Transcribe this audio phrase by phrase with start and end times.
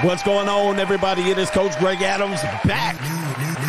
[0.00, 1.30] What's going on, everybody?
[1.30, 2.98] It is Coach Greg Adams back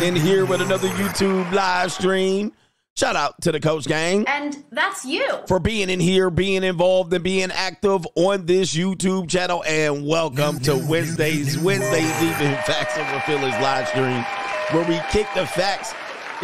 [0.02, 2.50] in here with another YouTube live stream.
[2.96, 4.26] Shout out to the Coach Gang.
[4.26, 5.28] And that's you.
[5.46, 9.62] For being in here, being involved, and being active on this YouTube channel.
[9.64, 14.24] And welcome to Wednesdays, Wednesdays Even Facts Over Feelings live stream,
[14.72, 15.92] where we kick the facts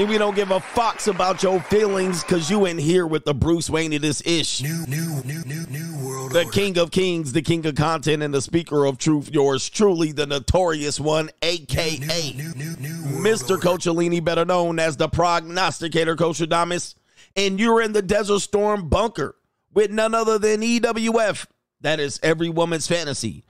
[0.00, 3.34] and we don't give a fox about your feelings because you in here with the
[3.34, 4.62] Bruce Wayne of this ish.
[4.62, 6.32] New, new, new, new, new world.
[6.32, 6.50] The order.
[6.50, 9.30] king of kings, the king of content, and the speaker of truth.
[9.30, 12.76] Yours truly, the notorious one, aka new, new,
[13.20, 13.58] Mr.
[13.58, 16.94] Coachellini, better known as the prognosticator Coach Adamus.
[17.36, 19.36] And you're in the Desert Storm bunker
[19.74, 21.44] with none other than EWF.
[21.82, 23.44] That is every woman's fantasy.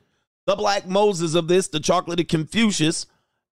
[0.47, 3.07] The Black Moses of this, the chocolate Confucius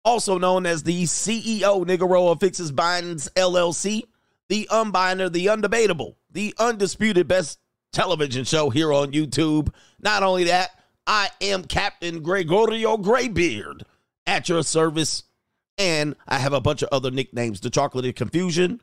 [0.08, 4.04] also known as the CEO Niggeroa Fixes Binds LLC,
[4.48, 7.58] the unbinder, the undebatable, the undisputed best
[7.92, 9.70] television show here on YouTube.
[10.00, 10.70] Not only that,
[11.06, 13.82] I am Captain Gregorio Graybeard
[14.26, 15.24] at your service.
[15.76, 17.60] And I have a bunch of other nicknames.
[17.60, 18.80] The Chocolate Confusion.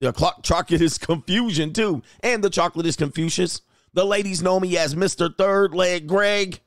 [0.00, 0.12] The
[0.44, 2.04] Chocolate is Confusion, too.
[2.20, 3.62] And the Chocolate is Confucius.
[3.94, 5.36] The ladies know me as Mr.
[5.36, 6.60] Third Leg Greg.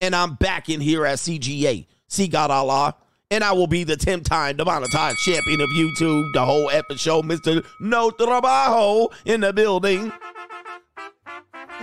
[0.00, 1.88] And I'm back in here at CGA.
[2.06, 2.94] See God Allah
[3.30, 7.22] and I will be the 10 time demonetized champion of YouTube, the whole epic show,
[7.22, 7.64] Mr.
[7.80, 10.12] No Trabajo in the building.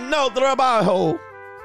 [0.00, 1.18] No Trabajo.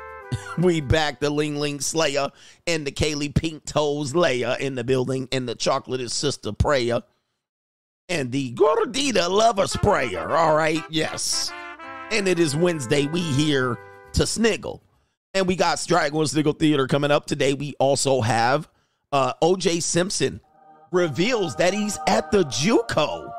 [0.58, 2.30] we back the Ling Ling Slayer
[2.68, 7.02] and the Kaylee Pink Toes Leia in the building, and the Chocolate is Sister Prayer,
[8.08, 10.30] and the Gordita Lover Sprayer.
[10.30, 11.52] All right, yes.
[12.12, 13.08] And it is Wednesday.
[13.08, 13.78] We here
[14.14, 14.84] to sniggle.
[15.34, 17.54] And we got Straggle Sniggle Theater coming up today.
[17.54, 18.70] We also have
[19.12, 20.42] uh, OJ Simpson
[20.92, 23.32] reveals that he's at the JUCO.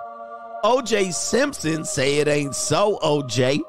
[0.65, 3.61] OJ Simpson say it ain't so, OJ.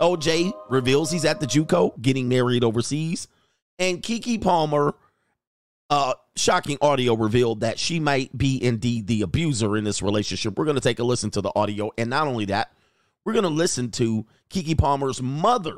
[0.00, 3.28] OJ reveals he's at the JUCO getting married overseas.
[3.78, 4.94] And Keke Palmer,
[5.90, 10.58] uh, shocking audio revealed that she might be indeed the abuser in this relationship.
[10.58, 11.90] We're going to take a listen to the audio.
[11.98, 12.72] And not only that,
[13.24, 15.76] we're going to listen to Keke Palmer's mother,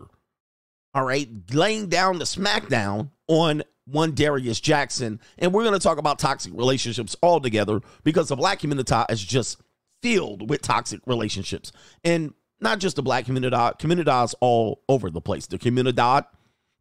[0.94, 5.20] all right, laying down the smackdown on one Darius Jackson.
[5.38, 9.60] And we're going to talk about toxic relationships altogether because the black community is just
[10.02, 11.72] filled with toxic relationships.
[12.02, 15.46] And not just the black uh, community, communities all over the place.
[15.46, 16.26] The community,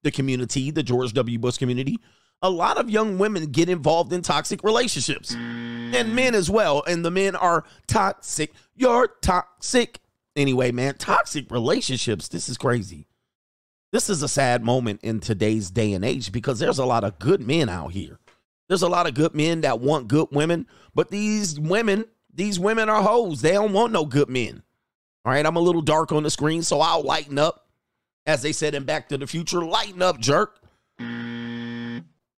[0.03, 1.39] the community, the George W.
[1.39, 1.99] Bush community.
[2.41, 6.83] A lot of young women get involved in toxic relationships and men as well.
[6.85, 8.53] And the men are toxic.
[8.75, 9.99] You're toxic.
[10.35, 12.27] Anyway, man, toxic relationships.
[12.27, 13.07] This is crazy
[13.93, 17.19] this is a sad moment in today's day and age because there's a lot of
[17.19, 18.19] good men out here.
[18.67, 20.65] There's a lot of good men that want good women,
[20.95, 23.41] but these women, these women are hoes.
[23.41, 24.63] They don't want no good men.
[25.23, 27.67] All right, I'm a little dark on the screen, so I'll lighten up.
[28.25, 30.59] As they said in Back to the Future, lighten up, jerk.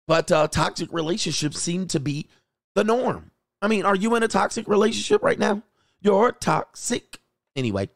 [0.08, 2.30] But uh, toxic relationships seem to be
[2.74, 3.30] the norm.
[3.62, 5.62] I mean, are you in a toxic relationship right now?
[6.02, 7.20] You're toxic.
[7.56, 7.90] Anyway,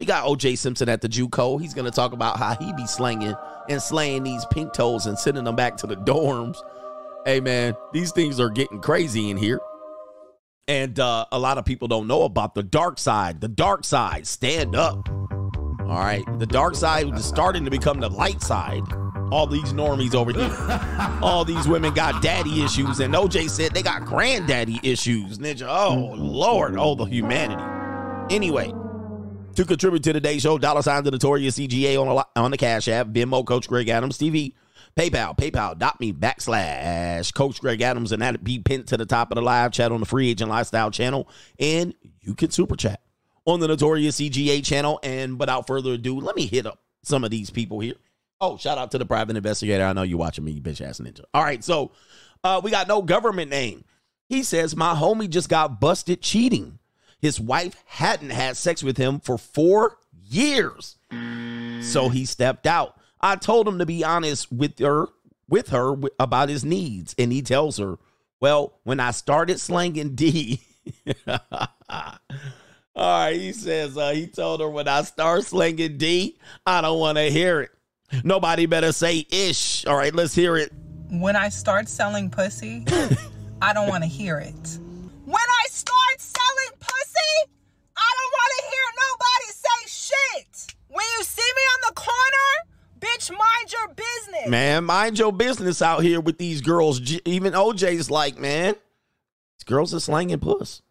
[0.00, 1.60] we got OJ Simpson at the JUCO.
[1.60, 3.34] He's to talk about how he be slanging
[3.68, 6.56] and slaying these pink toes and sending them back to the dorms.
[7.26, 9.60] Hey, man, these things are getting crazy in here.
[10.66, 13.42] And uh, a lot of people don't know about the dark side.
[13.42, 15.06] The dark side, stand up.
[15.10, 16.24] All right.
[16.38, 18.82] The dark side is starting to become the light side.
[19.30, 21.18] All these normies over here.
[21.22, 23.00] All these women got daddy issues.
[23.00, 25.38] And OJ said they got granddaddy issues.
[25.38, 26.76] Ninja, oh, Lord.
[26.78, 27.62] Oh, the humanity.
[28.34, 28.72] Anyway,
[29.60, 32.88] to contribute to today's show, dollar sign the notorious CGA on, a, on the Cash
[32.88, 34.54] App, Venmo, Coach Greg Adams TV,
[34.96, 39.42] PayPal, PayPal.me backslash Coach Greg Adams, and that'd be pinned to the top of the
[39.42, 41.28] live chat on the Free Agent Lifestyle channel.
[41.58, 43.02] And you can super chat
[43.44, 44.98] on the Notorious CGA channel.
[45.02, 47.96] And without further ado, let me hit up some of these people here.
[48.40, 49.84] Oh, shout out to the private investigator.
[49.84, 51.24] I know you're watching me, bitch ass ninja.
[51.34, 51.92] All right, so
[52.42, 53.84] uh, we got no government name.
[54.30, 56.78] He says, My homie just got busted cheating.
[57.20, 59.98] His wife hadn't had sex with him for four
[60.28, 60.96] years.
[61.82, 62.96] So he stepped out.
[63.20, 65.06] I told him to be honest with her
[65.48, 67.98] with her about his needs and he tells her,
[68.40, 70.60] "Well, when I started slanging D,
[71.26, 71.38] all
[72.96, 77.18] right, he says uh, he told her when I start slinging D, I don't want
[77.18, 77.70] to hear it.
[78.24, 79.86] Nobody better say ish.
[79.86, 80.72] All right, let's hear it.
[81.10, 82.84] When I start selling pussy,
[83.62, 84.78] I don't want to hear it.
[85.30, 87.52] When I start selling pussy,
[87.96, 90.74] I don't want to hear nobody say shit.
[90.88, 92.50] When you see me on the corner,
[92.98, 94.50] bitch, mind your business.
[94.50, 97.00] Man, mind your business out here with these girls.
[97.24, 100.82] Even OJ's like, man, these girls are slanging puss.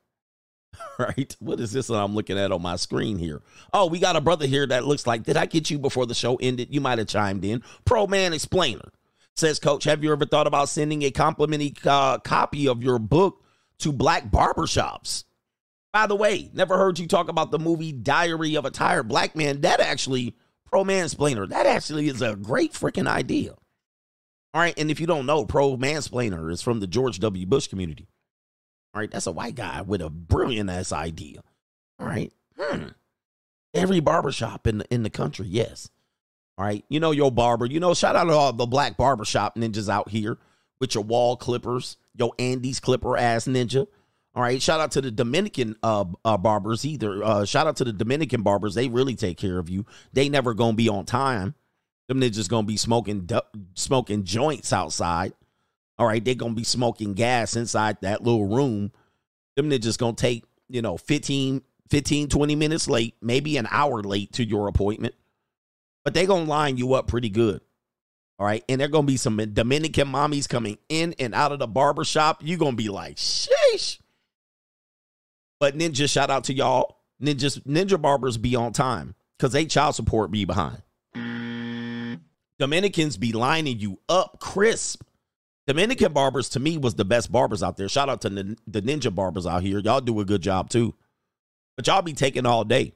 [0.97, 1.35] Right?
[1.39, 3.41] What is this that I'm looking at on my screen here?
[3.73, 6.13] Oh, we got a brother here that looks like, did I get you before the
[6.13, 6.73] show ended?
[6.73, 7.61] You might have chimed in.
[7.83, 8.89] Pro Man Explainer
[9.35, 13.43] Says Coach, have you ever thought about sending a complimentary uh, copy of your book
[13.79, 15.23] to black barbershops?
[15.91, 19.35] By the way, never heard you talk about the movie Diary of a Tired Black
[19.35, 19.61] Man.
[19.61, 20.35] That actually,
[20.65, 23.55] pro mansplainer, that actually is a great freaking idea.
[24.53, 24.73] All right.
[24.77, 27.45] And if you don't know, pro mansplainer is from the George W.
[27.45, 28.07] Bush community.
[28.93, 29.09] All right.
[29.09, 31.41] That's a white guy with a brilliant ass idea.
[31.99, 32.31] All right.
[32.57, 32.87] Hmm.
[33.73, 35.89] Every barbershop in the, in the country, yes.
[36.57, 36.83] All right.
[36.89, 37.65] You know your barber.
[37.65, 40.37] You know, shout out to all the black barbershop ninjas out here
[40.79, 43.87] with your Wahl clippers, your Andis clipper ass ninja.
[44.35, 44.61] All right.
[44.61, 47.23] Shout out to the Dominican uh, uh barbers either.
[47.23, 48.75] Uh shout out to the Dominican barbers.
[48.75, 49.85] They really take care of you.
[50.13, 51.55] They never gonna be on time.
[52.07, 53.27] Them ninjas gonna be smoking
[53.73, 55.33] smoking joints outside.
[55.97, 58.91] All right, they gonna be smoking gas inside that little room.
[59.55, 64.31] Them ninjas gonna take, you know, 15, 15, 20 minutes late, maybe an hour late
[64.33, 65.15] to your appointment.
[66.03, 67.61] But they gonna line you up pretty good.
[68.39, 68.63] All right.
[68.69, 72.05] And there are gonna be some Dominican mommies coming in and out of the barber
[72.05, 72.41] shop.
[72.41, 73.99] you gonna be like, sheesh.
[75.59, 76.97] But ninja, shout out to y'all.
[77.21, 80.81] Ninjas, ninja barbers be on time because they child support be behind.
[82.57, 85.03] Dominicans be lining you up crisp.
[85.67, 87.89] Dominican barbers to me was the best barbers out there.
[87.89, 89.79] Shout out to the, the ninja barbers out here.
[89.79, 90.95] Y'all do a good job too.
[91.75, 92.93] But y'all be taking all day.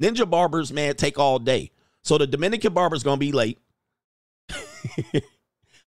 [0.00, 1.70] Ninja barbers, man, take all day.
[2.02, 3.58] So the Dominican barber's gonna be late.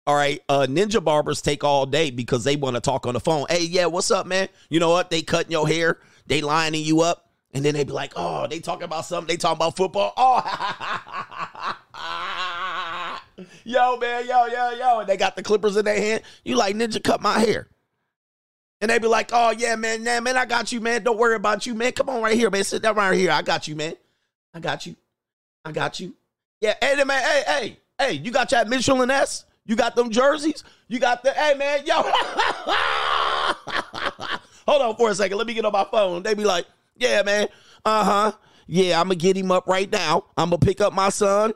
[0.07, 3.19] all right, uh, ninja barbers take all day because they want to talk on the
[3.19, 3.45] phone.
[3.49, 4.49] Hey, yeah, what's up, man?
[4.69, 5.09] You know what?
[5.09, 8.59] They cutting your hair, they lining you up, and then they be like, oh, they
[8.59, 9.27] talking about something.
[9.27, 10.13] They talking about football.
[12.03, 13.19] Oh,
[13.63, 14.99] yo, man, yo, yo, yo.
[14.99, 16.23] And they got the clippers in their hand.
[16.43, 17.67] You like, Ninja, cut my hair.
[18.79, 21.03] And they be like, oh, yeah, man, nah, man, I got you, man.
[21.03, 21.91] Don't worry about you, man.
[21.91, 22.63] Come on right here, man.
[22.63, 23.31] Sit down right here.
[23.31, 23.93] I got you, man.
[24.53, 24.95] I got you.
[25.63, 26.15] I got you.
[26.59, 29.45] Yeah, hey, man, hey, hey, hey, you got that Mitchell and S?
[29.65, 30.63] You got them jerseys?
[30.87, 31.95] You got the, hey, man, yo.
[34.67, 35.37] Hold on for a second.
[35.37, 36.23] Let me get on my phone.
[36.23, 36.65] They be like,
[36.97, 37.47] yeah, man.
[37.85, 38.31] Uh huh.
[38.67, 40.25] Yeah, I'm going to get him up right now.
[40.37, 41.53] I'm going to pick up my son.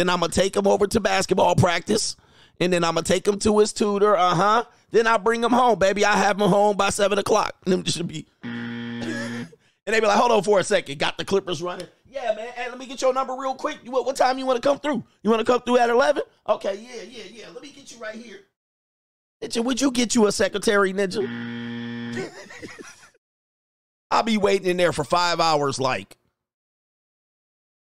[0.00, 2.16] Then I'm gonna take him over to basketball practice.
[2.58, 4.16] And then I'm gonna take him to his tutor.
[4.16, 4.64] Uh-huh.
[4.90, 6.06] Then I bring him home, baby.
[6.06, 7.54] I have him home by seven o'clock.
[7.66, 9.46] And them should be and
[9.84, 10.98] they be like, hold on for a second.
[10.98, 11.86] Got the Clippers running.
[12.10, 12.48] Yeah, man.
[12.54, 13.78] Hey, let me get your number real quick.
[13.84, 15.04] You, What, what time you want to come through?
[15.22, 16.22] You want to come through at 11?
[16.48, 17.44] Okay, yeah, yeah, yeah.
[17.52, 18.40] Let me get you right here.
[19.42, 21.24] Ninja, would you get you a secretary, Ninja?
[24.10, 26.16] I'll be waiting in there for five hours like,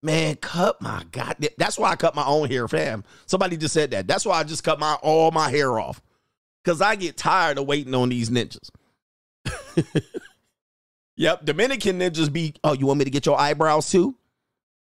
[0.02, 1.46] Man, cut my god.
[1.58, 3.04] That's why I cut my own hair, fam.
[3.26, 4.08] Somebody just said that.
[4.08, 6.02] That's why I just cut my all my hair off.
[6.64, 8.70] Cause I get tired of waiting on these ninjas.
[11.18, 12.54] yep, Dominican ninjas be.
[12.64, 14.16] Oh, you want me to get your eyebrows too?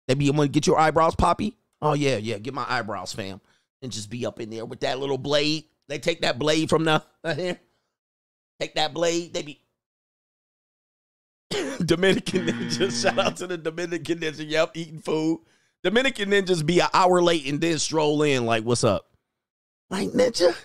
[0.08, 0.31] They be.
[0.31, 1.56] Want to get your eyebrows, Poppy?
[1.82, 2.38] Oh yeah, yeah.
[2.38, 3.41] Get my eyebrows, fam,
[3.82, 5.64] and just be up in there with that little blade.
[5.88, 7.03] They take that blade from the
[7.35, 7.58] here.
[8.61, 9.35] Take that blade.
[9.35, 9.61] They be
[11.85, 13.03] Dominican ninjas.
[13.03, 14.49] Shout out to the Dominican ninja.
[14.49, 15.41] Yep, eating food.
[15.82, 19.11] Dominican ninjas be an hour late and then stroll in like, "What's up?"
[19.91, 20.56] Like ninja,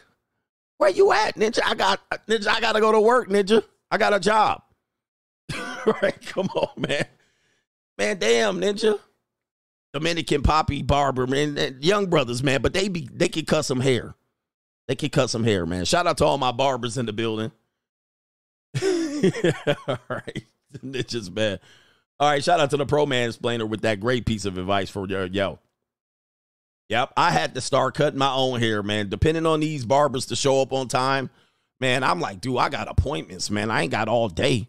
[0.78, 1.60] where you at, ninja?
[1.64, 2.48] I got uh, ninja.
[2.48, 3.64] I gotta go to work, ninja.
[3.92, 4.64] I got a job.
[6.02, 6.18] right?
[6.28, 7.06] Come on, man.
[7.98, 9.00] Man, damn, ninja.
[9.94, 13.82] Dominican Poppy Barber, man, eh, young brothers, man, but they be they can cut some
[13.82, 14.16] hair.
[14.88, 15.86] They can cut some hair, man.
[15.86, 17.52] Shout out to all my barbers in the building.
[18.82, 20.46] all right.
[20.84, 21.60] Ninja's bad.
[22.20, 24.90] All right, shout out to the pro man explainer with that great piece of advice
[24.90, 25.60] for your yo.
[26.90, 29.10] Yep, I had to start cutting my own hair, man.
[29.10, 31.30] Depending on these barbers to show up on time,
[31.80, 33.72] man, I'm like, dude, I got appointments, man.
[33.72, 34.68] I ain't got all day.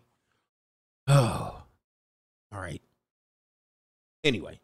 [1.08, 1.62] Oh,
[2.52, 2.80] all right.
[4.24, 4.60] Anyway,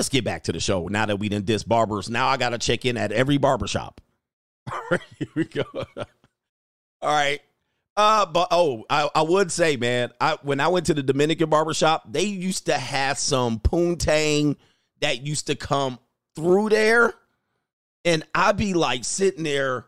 [0.00, 0.88] let's get back to the show.
[0.88, 4.00] Now that we done diss barbers, now I got to check in at every barbershop.
[4.72, 5.62] All right, here we go.
[5.74, 6.06] All
[7.02, 7.38] right.
[7.98, 11.50] Uh, but oh, I, I would say, man, I when I went to the Dominican
[11.50, 14.56] barbershop, they used to have some poontang
[15.02, 15.98] that used to come
[16.34, 17.12] through there.
[18.06, 19.84] And I'd be like sitting there,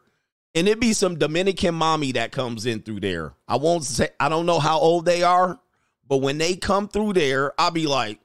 [0.55, 3.33] and it'd be some Dominican mommy that comes in through there.
[3.49, 5.59] I won't say I don't know how old they are,
[6.07, 8.21] but when they come through there, I'll be like,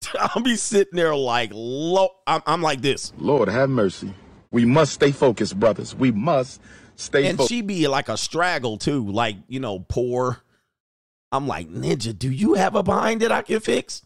[0.20, 3.12] I'll be sitting there like, lo- I'm, I'm like this.
[3.18, 4.12] Lord have mercy.
[4.50, 5.94] We must stay focused, brothers.
[5.94, 6.60] We must
[6.94, 7.30] Stay focused.
[7.30, 10.42] and fo- she be like a straggle too, like you know, poor.
[11.32, 14.02] I'm like, Ninja, do you have a behind that I can fix?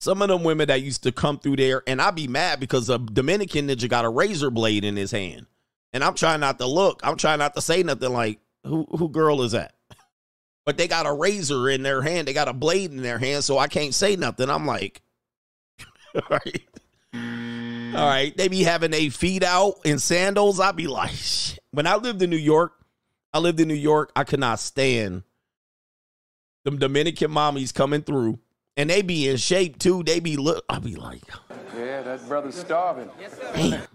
[0.00, 2.90] Some of them women that used to come through there, and I'd be mad because
[2.90, 5.46] a Dominican ninja got a razor blade in his hand.
[5.94, 7.00] And I'm trying not to look.
[7.04, 9.73] I'm trying not to say nothing like, who who girl is that?
[10.66, 12.26] But they got a razor in their hand.
[12.26, 14.48] They got a blade in their hand, so I can't say nothing.
[14.48, 15.02] I'm like,
[16.30, 16.62] right.
[17.14, 17.94] Mm.
[17.94, 18.36] All right.
[18.36, 20.60] They be having a feet out in sandals.
[20.60, 21.58] I'd be like, Shit.
[21.70, 22.72] when I lived in New York,
[23.32, 25.22] I lived in New York, I could not stand
[26.64, 28.38] them Dominican mommies coming through.
[28.76, 30.02] And they be in shape too.
[30.02, 30.64] They be look.
[30.68, 31.22] I'd be like,
[31.76, 33.10] Yeah, that brother's starving.
[33.54, 33.86] man.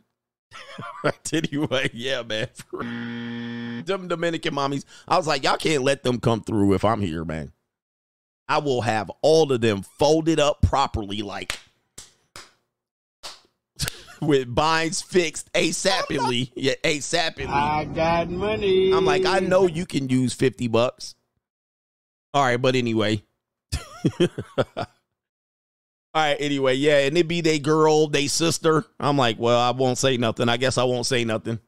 [1.33, 2.47] anyway, yeah, man.
[3.85, 4.85] them Dominican mommies.
[5.07, 7.51] I was like, y'all can't let them come through if I'm here, man.
[8.47, 11.59] I will have all of them folded up properly, like
[14.21, 16.51] with binds fixed ASAPidly.
[16.55, 17.47] Yeah, ASAPidly.
[17.49, 18.91] I got money.
[18.91, 21.15] I'm like, I know you can use 50 bucks.
[22.33, 23.23] All right, but anyway.
[26.19, 28.83] Right, anyway, yeah, and it be they girl, they sister.
[28.99, 30.49] I'm like, well, I won't say nothing.
[30.49, 31.59] I guess I won't say nothing.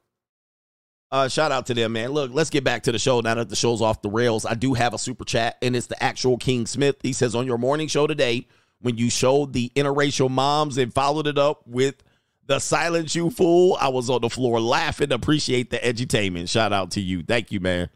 [1.10, 2.10] Uh, shout out to them, man.
[2.10, 4.46] Look, let's get back to the show now that the show's off the rails.
[4.46, 6.98] I do have a super chat, and it's the actual King Smith.
[7.02, 8.46] He says on your morning show today,
[8.82, 12.04] when you showed the interracial moms and followed it up with
[12.46, 15.14] the silence you fool, I was on the floor laughing.
[15.14, 16.50] Appreciate the edutainment.
[16.50, 17.24] Shout out to you.
[17.24, 17.90] Thank you, man.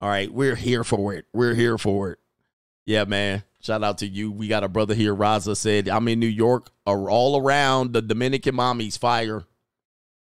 [0.00, 1.26] All right, we're here for it.
[1.32, 2.18] We're here for it.
[2.86, 3.44] Yeah, man.
[3.66, 4.30] Shout out to you.
[4.30, 5.12] We got a brother here.
[5.12, 9.42] Raza said, I'm in New York, all around the Dominican mommies fire.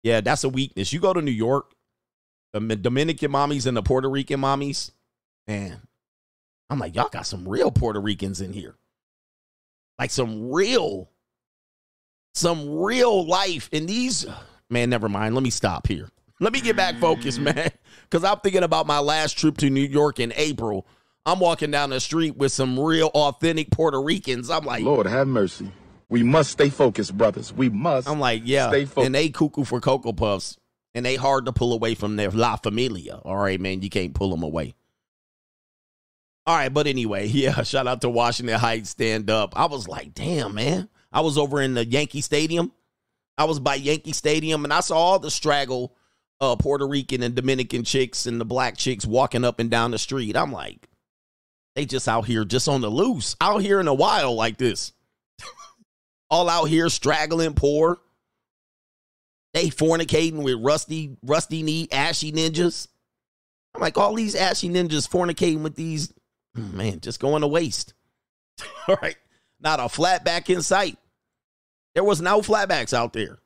[0.01, 0.91] Yeah, that's a weakness.
[0.91, 1.71] You go to New York,
[2.53, 4.89] the Dominican mommies and the Puerto Rican mommies,
[5.47, 5.79] man,
[6.71, 8.73] I'm like, y'all got some real Puerto Ricans in here.
[9.99, 11.11] Like some real,
[12.33, 13.69] some real life.
[13.71, 14.25] And these,
[14.71, 15.35] man, never mind.
[15.35, 16.09] Let me stop here.
[16.39, 17.55] Let me get back focused, mm.
[17.55, 17.69] man.
[18.09, 20.87] Because I'm thinking about my last trip to New York in April.
[21.25, 24.49] I'm walking down the street with some real authentic Puerto Ricans.
[24.49, 25.71] I'm like, Lord have mercy.
[26.07, 27.51] We must stay focused, brothers.
[27.51, 28.07] We must.
[28.07, 28.69] I'm like, yeah.
[28.69, 29.05] Stay focused.
[29.05, 30.57] And they cuckoo for Cocoa Puffs.
[30.93, 33.15] And they hard to pull away from their La Familia.
[33.15, 33.81] All right, man.
[33.81, 34.75] You can't pull them away.
[36.47, 39.57] All right, but anyway, yeah, shout out to Washington Heights stand up.
[39.57, 40.89] I was like, damn, man.
[41.11, 42.71] I was over in the Yankee Stadium.
[43.37, 45.95] I was by Yankee Stadium and I saw all the straggle
[46.39, 49.97] uh, Puerto Rican and Dominican chicks and the black chicks walking up and down the
[49.97, 50.37] street.
[50.37, 50.87] I'm like,
[51.75, 54.93] they just out here just on the loose, out here in the wild like this.
[56.29, 57.99] all out here straggling poor.
[59.53, 62.87] They fornicating with rusty, rusty knee, ashy ninjas.
[63.73, 66.13] I'm like, all these ashy ninjas fornicating with these,
[66.57, 67.93] mm, man, just going to waste.
[68.87, 69.17] all right.
[69.59, 70.97] Not a flatback in sight.
[71.93, 73.39] There was no flatbacks out there.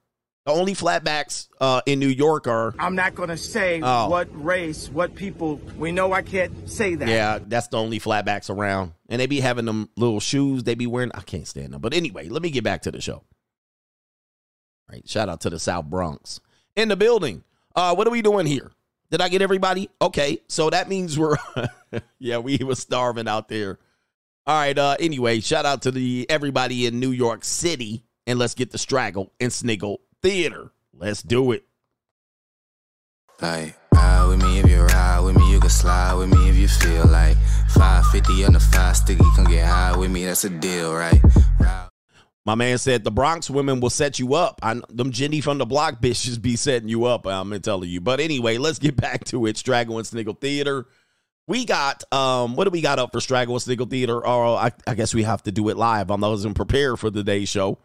[0.46, 2.74] The only flatbacks uh, in New York are.
[2.80, 4.10] I'm not going to say Oh.
[4.10, 5.58] what race, what people.
[5.78, 7.08] We know I can't say that.
[7.08, 8.94] Yeah, that's the only flatbacks around.
[9.10, 11.12] And they be having them little shoes they be wearing.
[11.14, 11.82] I can't stand them.
[11.82, 13.16] But anyway, let me get back to the show.
[13.16, 13.26] All
[14.94, 15.08] right.
[15.08, 16.40] Shout out to the South Bronx.
[16.76, 17.44] In the building.
[17.76, 18.72] Uh, what are we doing here?
[19.12, 19.90] Did I get everybody?
[20.02, 20.40] Okay.
[20.48, 21.38] So that means we're
[22.20, 23.80] yeah, we was starving out there.
[24.48, 24.78] All right.
[24.78, 28.04] Uh anyway, shout out to the everybody in New York City.
[28.28, 30.72] And let's get the straggle and sniggle theater.
[30.94, 31.64] Let's do it.
[33.42, 36.56] Like, ride with me if you ride with me, you can slide with me if
[36.56, 37.38] you feel like
[37.74, 41.22] 550 on the five sticky, come get high with me, that's a deal, right?
[41.60, 41.90] Ride
[42.46, 44.60] My man said the Bronx women will set you up.
[44.64, 47.28] I, them Jenny from the block bitches be setting you up.
[47.28, 48.02] I'm gonna you.
[48.02, 49.56] But anyway, let's get back to it.
[49.56, 50.88] Straggle and Sniggle Theater.
[51.48, 54.26] We got um, what do we got up for Straggle and Sniggle Theater?
[54.26, 56.12] Oh, I, I guess we have to do it live.
[56.12, 57.78] I wasn't prepared for the day's show.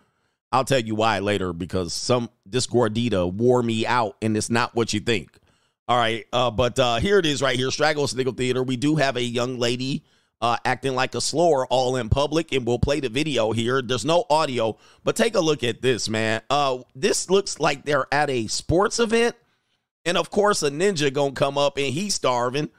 [0.55, 4.73] I'll tell you why later because some this gordita wore me out, and it's not
[4.77, 5.37] what you think.
[5.89, 8.63] All right, uh, but uh, here it is right here, Straggles Sniggle Theater.
[8.63, 10.05] We do have a young lady
[10.41, 13.83] uh, acting like a slore all in public, and we'll play the video here.
[13.83, 16.41] There's no audio, but take a look at this, man.
[16.49, 19.35] Uh, this looks like they're at a sports event,
[20.05, 22.71] and of course, a ninja gonna come up and he's starving.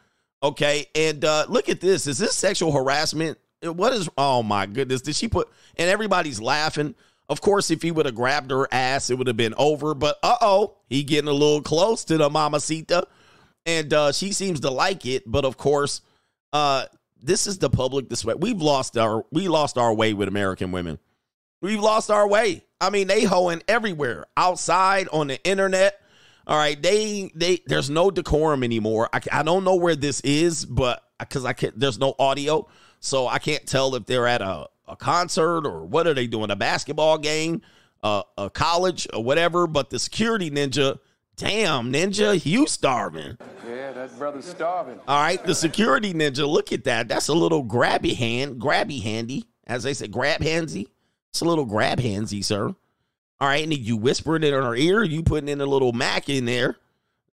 [0.41, 2.07] Okay, and uh, look at this.
[2.07, 3.37] Is this sexual harassment?
[3.61, 4.07] What is?
[4.17, 5.01] Oh my goodness!
[5.01, 5.49] Did she put?
[5.75, 6.95] And everybody's laughing.
[7.27, 9.93] Of course, if he would have grabbed her ass, it would have been over.
[9.93, 13.07] But uh oh, he getting a little close to the mamacita,
[13.65, 15.23] and uh, she seems to like it.
[15.25, 16.01] But of course,
[16.53, 16.85] uh,
[17.21, 18.35] this is the public display.
[18.35, 20.99] We've lost our we lost our way with American women.
[21.61, 22.63] We've lost our way.
[22.79, 25.99] I mean, they hoeing everywhere, outside, on the internet.
[26.45, 29.09] All right, they they there's no decorum anymore.
[29.11, 32.67] I, I don't know where this is, but because I can't, there's no audio,
[32.99, 36.51] so I can't tell if they're at a, a concert or what are they doing,
[36.51, 37.61] a basketball game,
[38.03, 39.67] uh, a college or whatever.
[39.67, 40.99] But the security ninja,
[41.35, 43.37] damn ninja, you starving.
[43.67, 44.99] Yeah, that brother's starving.
[45.07, 47.07] All right, the security ninja, look at that.
[47.07, 50.87] That's a little grabby hand, grabby handy, as they say, grab handsy.
[51.31, 52.73] It's a little grab handsy, sir.
[53.41, 56.29] All right, and you whispering it in her ear, you putting in a little mac
[56.29, 56.77] in there.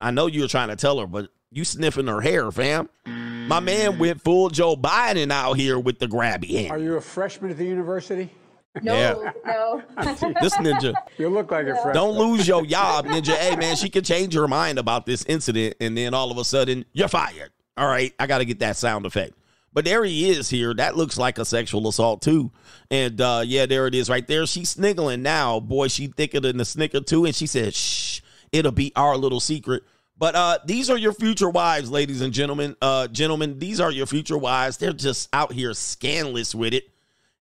[0.01, 2.89] I know you were trying to tell her, but you sniffing her hair, fam.
[3.49, 6.71] My man went full Joe Biden out here with the grabby hand.
[6.71, 8.31] Are you a freshman at the university?
[8.83, 9.33] No, Yeah.
[9.45, 9.83] no.
[10.41, 10.95] This ninja.
[11.19, 11.93] You look like a friend.
[11.95, 13.35] Don't lose your job, ninja.
[13.35, 16.45] Hey, man, she could change her mind about this incident, and then all of a
[16.45, 17.51] sudden, you're fired.
[17.77, 19.35] All right, I got to get that sound effect.
[19.75, 20.73] But there he is here.
[20.75, 22.51] That looks like a sexual assault too.
[22.91, 24.47] And uh, yeah, there it is right there.
[24.47, 25.61] She's sniggling now.
[25.61, 27.25] Boy, she thicker than the snicker too.
[27.25, 28.21] And she said, "Shh,
[28.53, 29.83] it'll be our little secret."
[30.23, 32.77] But uh, these are your future wives, ladies and gentlemen.
[32.81, 34.77] Uh, gentlemen, these are your future wives.
[34.77, 36.85] They're just out here scandalous with it.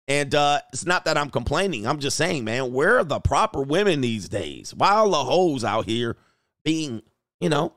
[0.07, 1.85] And uh, it's not that I'm complaining.
[1.85, 4.73] I'm just saying, man, where are the proper women these days?
[4.73, 6.17] Why are the hoes out here
[6.65, 7.03] being,
[7.39, 7.73] you know,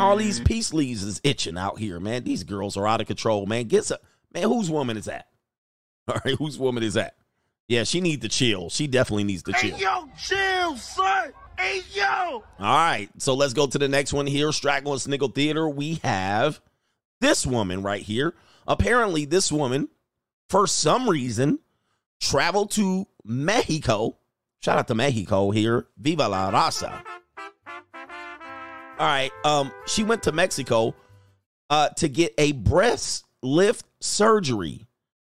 [0.00, 2.24] all these peace leaves is itching out here, man.
[2.24, 3.68] These girls are out of control, man.
[3.68, 3.98] Get some,
[4.34, 5.28] man, whose woman is that?
[6.08, 7.14] All right, whose woman is that?
[7.68, 8.68] Yeah, she needs to chill.
[8.70, 9.78] She definitely needs to chill.
[9.78, 11.32] yo, chill, son.
[11.58, 12.04] Hey, yo.
[12.04, 14.52] All right, so let's go to the next one here.
[14.52, 15.68] Straggle and Sniggle Theater.
[15.68, 16.60] We have
[17.20, 18.34] this woman right here.
[18.66, 19.88] Apparently, this woman,
[20.48, 21.60] for some reason,
[22.20, 24.18] traveled to Mexico.
[24.60, 25.86] Shout out to Mexico here.
[25.98, 27.02] Viva la raza.
[28.98, 30.94] All right, um, she went to Mexico
[31.70, 34.86] uh, to get a breast lift surgery,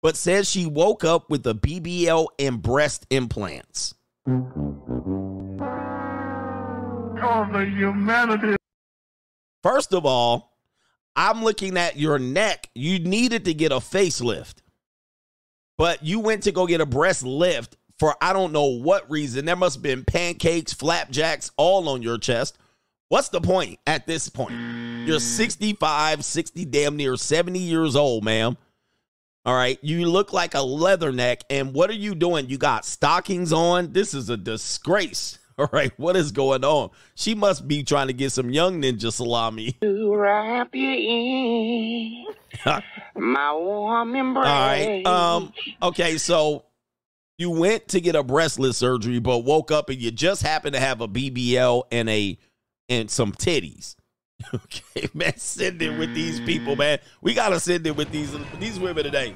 [0.04, 3.94] but says she woke up with a BBL and breast implants.
[9.62, 10.58] First of all,
[11.16, 12.68] I'm looking at your neck.
[12.74, 14.56] You needed to get a facelift,
[15.78, 19.46] but you went to go get a breast lift for I don't know what reason.
[19.46, 22.58] There must have been pancakes, flapjacks all on your chest.
[23.08, 24.52] What's the point at this point?
[25.06, 28.58] You're 65, 60, damn near 70 years old, ma'am.
[29.44, 29.78] All right.
[29.82, 31.42] You look like a leatherneck.
[31.50, 32.48] And what are you doing?
[32.48, 33.92] You got stockings on?
[33.92, 35.38] This is a disgrace.
[35.58, 35.92] All right.
[35.98, 36.90] What is going on?
[37.14, 39.76] She must be trying to get some young ninja salami.
[39.82, 42.26] wrap you
[42.66, 42.82] in
[43.16, 44.46] my warm embrace.
[44.46, 45.06] All right.
[45.06, 45.52] Um.
[45.82, 46.18] Okay.
[46.18, 46.64] So
[47.38, 50.74] you went to get a breast lift surgery, but woke up and you just happened
[50.74, 52.38] to have a BBL and a
[52.88, 53.96] and some titties.
[54.54, 55.36] Okay, man.
[55.36, 56.98] Send it with these people, man.
[57.20, 59.34] We gotta send it with these these women today.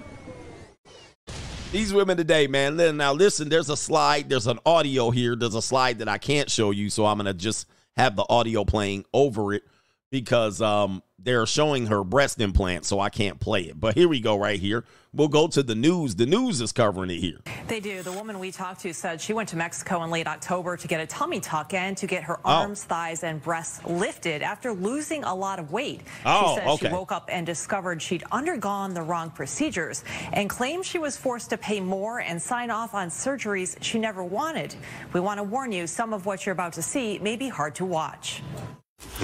[1.73, 2.77] These women today, man.
[2.97, 4.29] Now listen, there's a slide.
[4.29, 5.37] There's an audio here.
[5.37, 7.67] There's a slide that I can't show you, so I'm gonna just
[7.97, 9.65] have the audio playing over it
[10.11, 13.79] because um they're showing her breast implant, so I can't play it.
[13.79, 14.85] But here we go, right here.
[15.13, 16.15] We'll go to the news.
[16.15, 17.39] The news is covering it here.
[17.67, 18.03] They do.
[18.03, 21.01] The woman we talked to said she went to Mexico in late October to get
[21.01, 22.51] a tummy tuck and to get her Oh.
[22.51, 26.03] arms, thighs, and breasts lifted after losing a lot of weight.
[26.27, 26.87] Oh, she said okay.
[26.89, 31.51] she woke up and discovered she'd undergone the wrong procedures and claimed she was forced
[31.51, 34.75] to pay more and sign off on surgeries she never wanted.
[35.15, 37.75] We want to warn you, some of what you're about to see may be hard
[37.77, 38.43] to watch.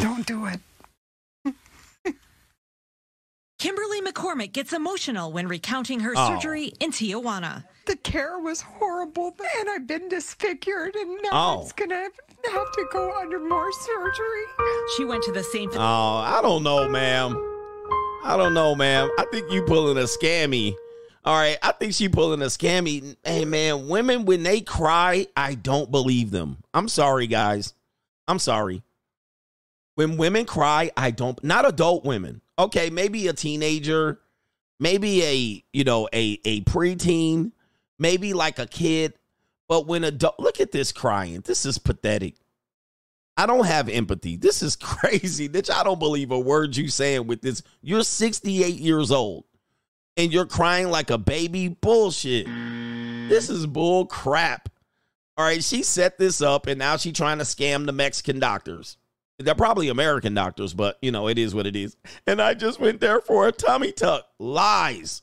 [0.00, 0.60] Don't do it.
[3.64, 6.28] Kimberly McCormick gets emotional when recounting her Oh.
[6.28, 7.64] surgery in Tijuana.
[7.86, 11.62] The care was horrible, and I've been disfigured, and now Oh.
[11.62, 12.12] it's gonna have
[12.52, 14.44] have to go under more surgery.
[14.94, 17.32] She went to the same Oh, I don't know, ma'am.
[18.22, 19.08] I don't know, ma'am.
[19.18, 20.74] I think you pulling a scammy.
[21.24, 23.16] All right, I think she pulling a scammy.
[23.24, 26.58] Hey, man, women when they cry, I don't believe them.
[26.74, 27.72] I'm sorry, guys.
[28.28, 28.82] I'm sorry.
[29.94, 31.42] When women cry, I don't.
[31.42, 32.42] Not adult women.
[32.58, 34.20] Okay, maybe a teenager,
[34.78, 37.52] maybe a you know a a preteen,
[37.98, 39.14] maybe like a kid.
[39.68, 41.40] But when adult, look at this crying.
[41.40, 42.34] This is pathetic.
[43.36, 44.36] I don't have empathy.
[44.36, 45.48] This is crazy.
[45.48, 47.62] Bitch, I don't believe a word you saying with this.
[47.82, 49.44] You're 68 years old
[50.16, 51.68] and you're crying like a baby.
[51.68, 52.46] Bullshit.
[53.28, 54.68] This is bull crap.
[55.36, 58.96] All right, she set this up and now she trying to scam the Mexican doctors.
[59.38, 61.96] They're probably American doctors, but you know, it is what it is.
[62.26, 64.26] And I just went there for a tummy tuck.
[64.38, 65.22] Lies.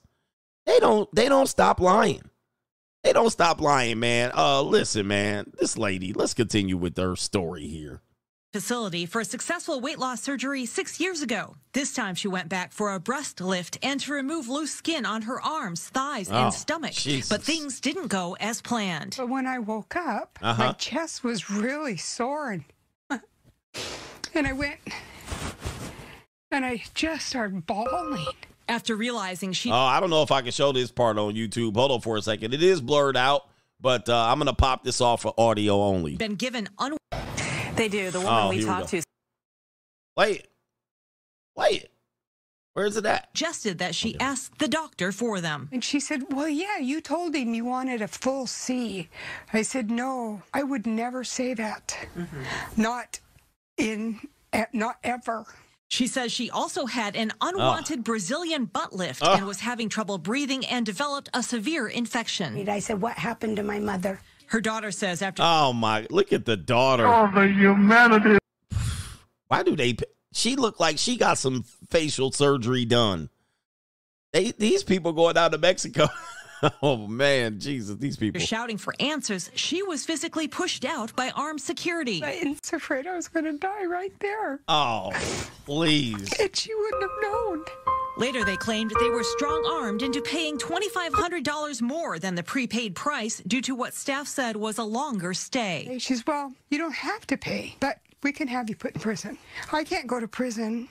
[0.66, 2.22] They don't they don't stop lying.
[3.04, 4.32] They don't stop lying, man.
[4.36, 5.52] Uh listen, man.
[5.60, 8.02] This lady, let's continue with her story here.
[8.54, 11.56] facility for a successful weight loss surgery six years ago.
[11.72, 15.22] This time she went back for a breast lift and to remove loose skin on
[15.22, 16.92] her arms, thighs, Oh, and stomach.
[16.92, 17.30] Jesus.
[17.30, 19.16] But things didn't go as planned.
[19.18, 20.64] But when I woke up, Uh-huh.
[20.66, 22.66] my chest was really sore, and,
[24.34, 24.78] and I went
[26.52, 28.26] and I just started bawling.
[28.70, 31.76] After realizing she Oh, I don't know if I can show this part on YouTube.
[31.76, 32.54] Hold on for a second.
[32.54, 33.50] It is blurred out,
[33.82, 36.16] but uh, I'm gonna pop this off for audio only.
[36.16, 36.96] been given un-
[37.76, 38.12] They do.
[38.12, 39.02] The woman Oh, we here we talked to
[40.16, 40.48] Wait.
[41.58, 41.88] Wait.
[42.74, 43.28] Where's it at?
[43.36, 45.68] suggested that she asked the doctor for them.
[45.74, 49.10] And she said, Well, yeah, you told him you wanted a full C.
[49.52, 51.98] I said, No, I would never say that.
[52.18, 52.82] Mm-hmm.
[52.82, 53.20] Not
[53.82, 54.20] in,
[54.54, 55.46] eh, not ever.
[55.90, 59.34] She says she also had an unwanted Brazilian butt lift Oh.
[59.34, 62.70] and was having trouble breathing and developed a severe infection.
[62.70, 64.22] I said, What happened to my mother?
[64.48, 66.08] Her daughter says after Oh my!
[66.10, 67.04] Look at the daughter.
[67.34, 68.38] the humanity.
[69.48, 69.98] Why do they?
[70.34, 73.30] She looked like she got some facial surgery done.
[74.34, 76.08] They these people going down to Mexico.
[76.82, 78.42] oh man, Jesus, these people.
[78.42, 82.24] shouting for answers, she was physically pushed out by armed security.
[82.24, 84.60] I was afraid I was going to die right there.
[84.68, 85.12] Oh,
[85.66, 86.32] please.
[86.42, 87.66] And she wouldn't have known.
[88.18, 93.42] Later, they claimed they were strong armed into paying $2,500 more than the prepaid price
[93.48, 95.98] due to what staff said was a longer stay.
[96.00, 99.02] She says, Well, you don't have to pay, but we can have you put in
[99.02, 99.38] prison.
[99.72, 100.88] I can't go to prison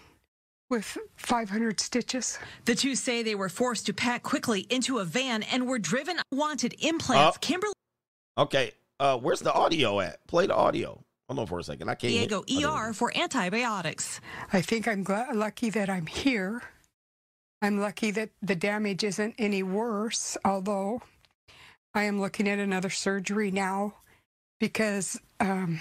[0.71, 2.39] with 500 stitches.
[2.65, 6.17] The two say they were forced to pack quickly into a van and were driven
[6.33, 7.37] wanted implants.
[7.37, 7.39] Oh.
[7.41, 7.73] Kimberly
[8.39, 10.27] Okay, uh, where's the audio at?
[10.27, 11.03] Play the audio.
[11.29, 11.89] Hold on for a second.
[11.91, 12.13] I can't.
[12.13, 14.21] Diego hear- ER for antibiotics.
[14.53, 16.63] I think I'm gla- lucky that I'm here.
[17.61, 21.03] I'm lucky that the damage isn't any worse, although
[21.95, 23.95] I am looking at another surgery now
[24.59, 25.81] because um,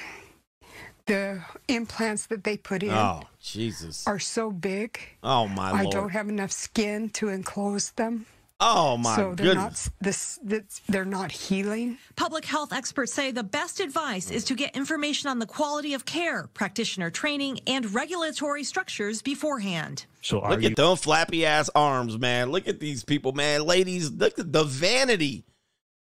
[1.05, 4.05] the implants that they put in Oh, Jesus.
[4.07, 4.99] are so big.
[5.23, 5.79] Oh my lord.
[5.79, 5.93] I lord.
[5.93, 8.25] don't have enough skin to enclose them.
[8.61, 11.97] Oh my so they're not this, this they're not healing.
[12.17, 16.03] Public health experts say the best advice is to get information on the quality of
[16.03, 20.05] care, practitioner training, and regulatory structures beforehand.
[20.21, 22.51] So are Look you at them flappy ass arms, man.
[22.51, 23.63] Look at these people, man.
[23.65, 25.45] Ladies, look at the vanity.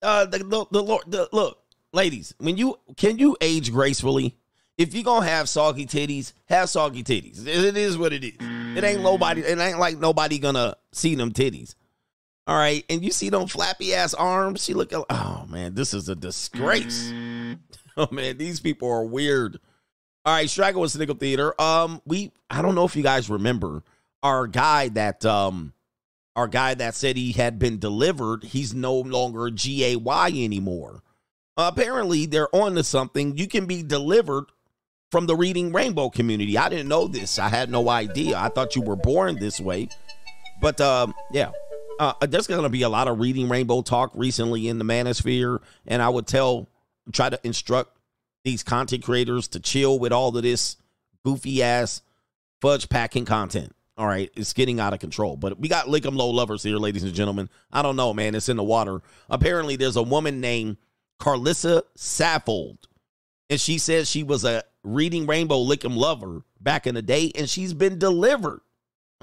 [0.02, 1.60] Uh, the, the, the Lord, the, look,
[1.94, 4.36] ladies, when you can you age gracefully?
[4.82, 7.46] If you gonna have soggy titties, have soggy titties.
[7.46, 8.34] It is what it is.
[8.39, 9.41] It ain't nobody.
[9.41, 11.76] It ain't like nobody gonna see them titties.
[12.48, 14.63] All right, and you see them flappy ass arms.
[14.63, 14.91] She look.
[14.91, 17.13] Oh man, this is a disgrace.
[17.98, 19.60] Oh man, these people are weird.
[20.24, 21.60] All right, Straggle was Snickle Theater.
[21.62, 23.84] Um, we I don't know if you guys remember
[24.24, 25.74] our guy that um
[26.38, 31.04] our guy that said he had been delivered, he's no longer GAY anymore.
[31.58, 33.38] apparently they're on to something.
[33.38, 34.46] You can be delivered
[35.12, 36.58] from the reading rainbow community.
[36.58, 37.38] I didn't know this.
[37.38, 38.38] I had no idea.
[38.38, 39.89] I thought you were born this way.
[40.62, 41.52] But um yeah.
[42.00, 45.60] Uh, there's going to be a lot of reading rainbow talk recently in the manosphere
[45.86, 46.67] and I would tell
[47.12, 47.95] try to instruct
[48.43, 50.78] these content creators to chill with all of this
[51.24, 52.02] goofy ass
[52.60, 53.76] fudge packing content.
[53.97, 55.38] All right, it's getting out of control.
[55.38, 57.50] But we got Lick'em Low lovers here, ladies and gentlemen.
[57.71, 58.34] I don't know, man.
[58.34, 59.02] It's in the water.
[59.30, 60.78] Apparently, there's a woman named
[61.19, 62.78] Carlissa Saffold,
[63.50, 67.50] and she says she was a reading Rainbow Lick'em lover back in the day, and
[67.50, 68.62] she's been delivered.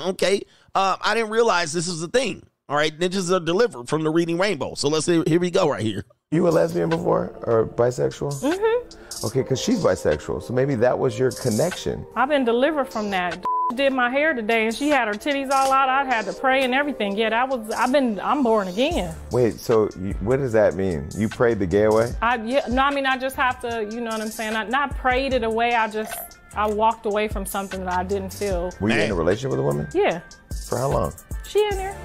[0.01, 0.43] Okay,
[0.75, 2.47] uh, I didn't realize this is a thing.
[2.69, 4.75] All right, ninjas are delivered from the reading Rainbow.
[4.75, 5.23] So let's see.
[5.27, 6.05] Here we go, right here.
[6.31, 8.43] You a lesbian before or bisexual?
[8.43, 9.08] Mm-hmm.
[9.25, 12.07] Okay, because she's bisexual, so maybe that was your connection.
[12.15, 13.45] I've been delivered from that.
[13.75, 15.91] Did my hair today, and she had her titties all out.
[15.91, 17.17] I had to pray and everything.
[17.19, 17.71] Yeah, that was.
[17.71, 18.19] I've been.
[18.21, 19.15] I'm born again.
[19.31, 21.07] Wait, so you, what does that mean?
[21.15, 22.13] You prayed the gay away?
[22.23, 22.67] I yeah.
[22.67, 23.87] No, I mean I just have to.
[23.93, 24.57] You know what I'm saying?
[24.57, 25.75] I not prayed it away.
[25.75, 26.19] I just.
[26.55, 28.73] I walked away from something that I didn't feel.
[28.81, 29.87] Were you in a relationship with a woman?
[29.93, 30.23] Yeah.
[30.67, 31.13] For how long?
[31.47, 31.97] She in there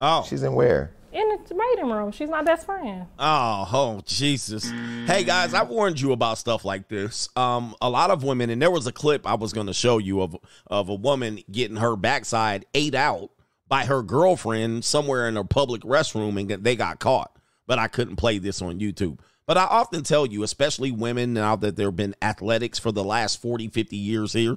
[0.00, 0.93] Oh, She's in where?
[1.14, 2.10] In the waiting room.
[2.10, 3.06] She's my best friend.
[3.18, 4.68] Oh, oh, Jesus.
[5.06, 7.28] Hey guys, I warned you about stuff like this.
[7.36, 10.20] Um, a lot of women, and there was a clip I was gonna show you
[10.20, 13.30] of of a woman getting her backside ate out
[13.68, 17.34] by her girlfriend somewhere in a public restroom and they got caught.
[17.66, 19.20] But I couldn't play this on YouTube.
[19.46, 23.04] But I often tell you, especially women, now that there have been athletics for the
[23.04, 24.56] last 40, 50 years here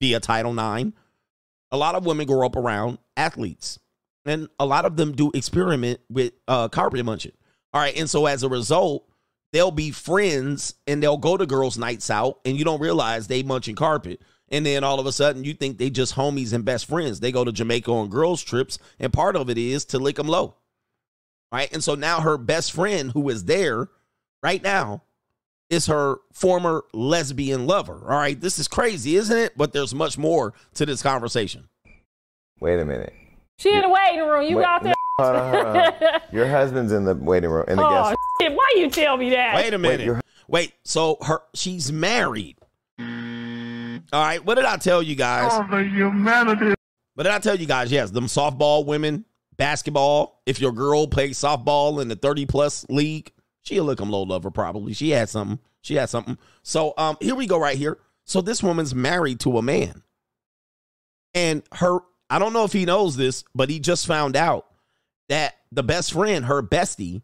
[0.00, 0.92] via Title IX,
[1.70, 3.78] a lot of women grow up around athletes
[4.28, 7.32] and a lot of them do experiment with uh carpet munching.
[7.72, 9.06] All right, and so as a result,
[9.52, 13.42] they'll be friends and they'll go to girls' nights out, and you don't realize they
[13.42, 14.20] munching carpet.
[14.50, 17.20] And then all of a sudden, you think they just homies and best friends.
[17.20, 20.28] They go to Jamaica on girls' trips, and part of it is to lick them
[20.28, 20.54] low.
[21.52, 23.88] Right, and so now her best friend, who is there
[24.42, 25.02] right now,
[25.70, 28.00] is her former lesbian lover.
[28.04, 29.56] All right, this is crazy, isn't it?
[29.56, 31.68] But there's much more to this conversation.
[32.60, 33.12] Wait a minute.
[33.58, 34.44] She in the waiting room.
[34.46, 34.94] You Wait, out there?
[35.18, 36.20] no, hold on, hold on.
[36.32, 38.52] Your husband's in the waiting room, in the oh guest shit!
[38.54, 39.54] Why you tell me that?
[39.56, 40.00] Wait a minute.
[40.06, 42.56] your- Wait, so her she's married.
[43.00, 45.52] All right, what did I tell you guys?
[45.70, 46.74] the humanity.
[47.14, 47.90] What did I tell you guys?
[47.90, 49.24] Yes, them softball women,
[49.56, 50.40] basketball.
[50.46, 54.50] If your girl plays softball in the 30 plus league, she'll look them low lover
[54.52, 54.94] probably.
[54.94, 55.58] She had something.
[55.82, 56.38] She had something.
[56.62, 57.98] So um here we go right here.
[58.24, 60.02] So this woman's married to a man.
[61.34, 61.98] And her
[62.30, 64.66] I don't know if he knows this, but he just found out
[65.28, 67.22] that the best friend, her bestie,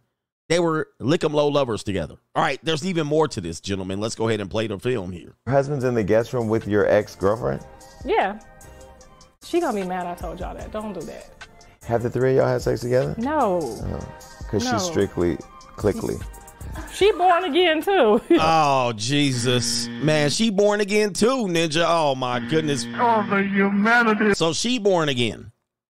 [0.50, 2.16] They were lick 'em low lovers together.
[2.34, 3.98] All right, there's even more to this, gentlemen.
[3.98, 5.34] Let's go ahead and play the film here.
[5.46, 7.64] Your husband's in the guest room with your ex girlfriend?
[8.04, 8.38] Yeah.
[9.42, 10.70] She gonna be mad I told y'all that.
[10.70, 11.46] Don't do that.
[11.86, 13.14] Have the three of y'all had sex together?
[13.16, 13.58] No.
[13.62, 14.08] Oh,
[14.40, 14.72] because No.
[14.72, 15.38] she's strictly
[15.78, 16.22] clickly.
[16.92, 18.20] She born again too.
[18.40, 19.88] Oh, Jesus.
[19.88, 21.84] Man, she born again too, Ninja.
[21.86, 22.86] Oh, my goodness.
[22.96, 24.34] Oh, the humanity.
[24.34, 25.52] So she born again.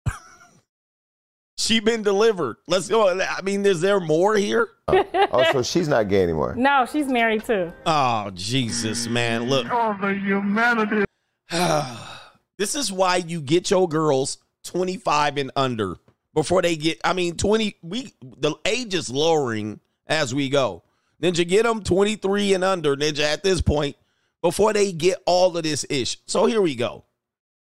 [1.58, 2.58] she been delivered.
[2.68, 3.20] Let's go.
[3.20, 4.70] I mean, is there more here?
[4.88, 6.56] Oh, oh, so she's not gay anymore.
[6.56, 7.72] no, she's married too.
[7.86, 9.50] Oh, Jesus, man.
[9.50, 9.68] Look.
[9.70, 11.06] Oh, the humanity.
[12.58, 15.98] this is why you get your girls 25 and under
[16.34, 20.84] before they get I mean 20 we the age is lowering as we go.
[21.22, 23.96] Ninja get them 23 and under ninja at this point
[24.42, 26.18] before they get all of this ish.
[26.26, 27.06] So here we go.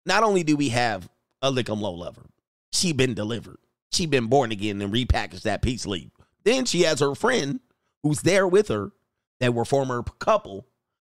[0.05, 1.09] Not only do we have
[1.43, 2.27] a Lickum low lover,
[2.73, 3.59] she been delivered.
[3.93, 6.11] She been born again and repackaged that peace leaf.
[6.45, 7.61] Then she has her friend
[8.03, 8.93] who's there with her
[9.41, 10.67] that were former couple,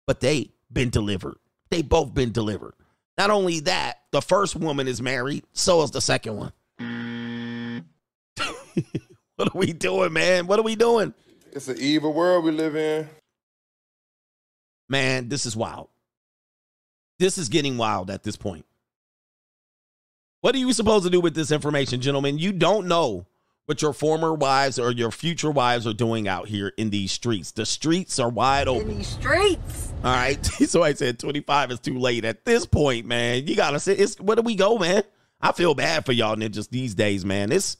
[0.06, 1.36] but they been delivered.
[1.70, 2.74] They both been delivered.
[3.18, 6.52] Not only that, the first woman is married, so is the second one.
[9.46, 10.46] what are we doing, man?
[10.46, 11.12] What are we doing?
[11.52, 13.08] It's an evil world we live in.
[14.88, 15.88] Man, this is wild.
[17.18, 18.64] This is getting wild at this point.
[20.40, 22.38] What are you supposed to do with this information, gentlemen?
[22.38, 23.26] You don't know
[23.66, 27.50] what your former wives or your future wives are doing out here in these streets.
[27.50, 28.90] The streets are wide open.
[28.90, 29.92] In these streets.
[30.04, 30.38] All right.
[30.66, 33.46] So I said 25 is too late at this point, man.
[33.46, 35.02] You gotta say it's where do we go, man?
[35.40, 37.50] I feel bad for y'all ninjas these days, man.
[37.50, 37.76] It's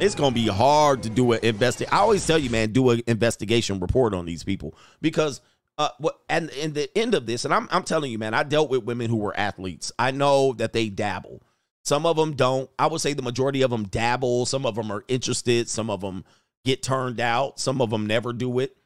[0.00, 1.92] it's gonna be hard to do an investigation.
[1.94, 5.40] I always tell you, man, do an investigation report on these people because
[5.78, 8.42] uh what and in the end of this, and I'm I'm telling you, man, I
[8.42, 9.92] dealt with women who were athletes.
[9.98, 11.42] I know that they dabble.
[11.82, 12.68] Some of them don't.
[12.78, 14.46] I would say the majority of them dabble.
[14.46, 15.68] Some of them are interested.
[15.68, 16.24] Some of them
[16.64, 17.60] get turned out.
[17.60, 18.76] Some of them never do it.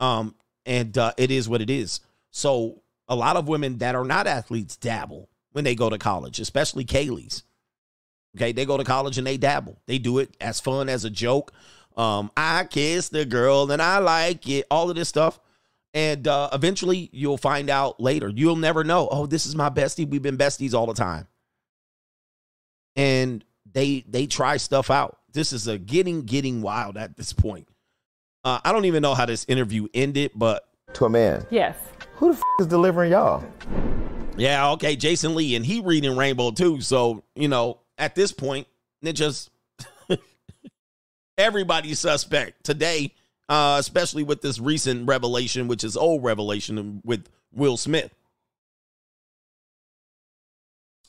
[0.00, 0.34] Um,
[0.64, 2.00] and uh, it is what it is.
[2.30, 6.40] So a lot of women that are not athletes dabble when they go to college,
[6.40, 7.42] especially Kaylee's.
[8.36, 9.80] Okay, they go to college and they dabble.
[9.86, 11.52] They do it as fun as a joke.
[11.96, 14.66] Um, I kiss the girl and I like it.
[14.70, 15.40] All of this stuff.
[15.92, 18.28] And uh, eventually you'll find out later.
[18.28, 19.08] You'll never know.
[19.10, 20.08] Oh, this is my bestie.
[20.08, 21.26] We've been besties all the time.
[22.96, 25.18] And they they try stuff out.
[25.32, 27.68] This is a getting getting wild at this point.
[28.44, 30.64] Uh, I don't even know how this interview ended, but
[30.94, 31.46] To a man.
[31.50, 31.76] Yes.
[32.16, 33.44] Who the f- is delivering y'all?
[34.36, 36.80] Yeah, okay, Jason Lee, and he reading Rainbow too.
[36.80, 38.66] So you know, at this point,
[39.04, 39.50] ninjas,
[41.38, 43.14] everybody's suspect today,
[43.48, 48.12] uh, especially with this recent revelation, which is old revelation with Will Smith.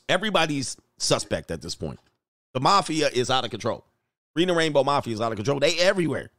[0.08, 1.98] Everybody's suspect at this point.
[2.52, 3.84] The mafia is out of control.
[4.36, 5.58] Reading Rainbow Mafia is out of control.
[5.58, 6.30] They everywhere.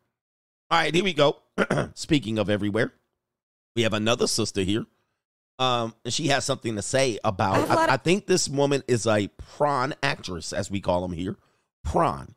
[0.70, 1.38] All right, here we go.
[1.96, 2.94] Speaking of everywhere,
[3.76, 4.86] we have another sister here.
[5.60, 7.70] Um, and she has something to say about.
[7.70, 11.38] I, I think this woman is a prawn actress, as we call them here,
[11.84, 12.34] prawn.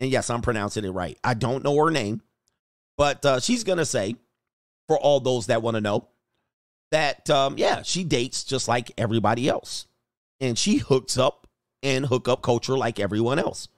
[0.00, 1.16] And yes, I'm pronouncing it right.
[1.22, 2.22] I don't know her name,
[2.98, 4.16] but uh, she's gonna say,
[4.88, 6.08] for all those that want to know,
[6.90, 9.86] that um, yeah, she dates just like everybody else,
[10.40, 11.46] and she hooks up
[11.82, 13.68] and hookup culture like everyone else.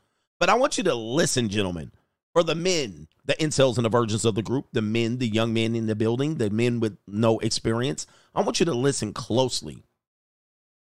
[0.41, 1.93] But I want you to listen, gentlemen,
[2.33, 5.55] for the men, the incels and the virgins of the group, the men, the young
[5.55, 8.07] men in the building, the men with no experience.
[8.35, 9.85] I want you to listen closely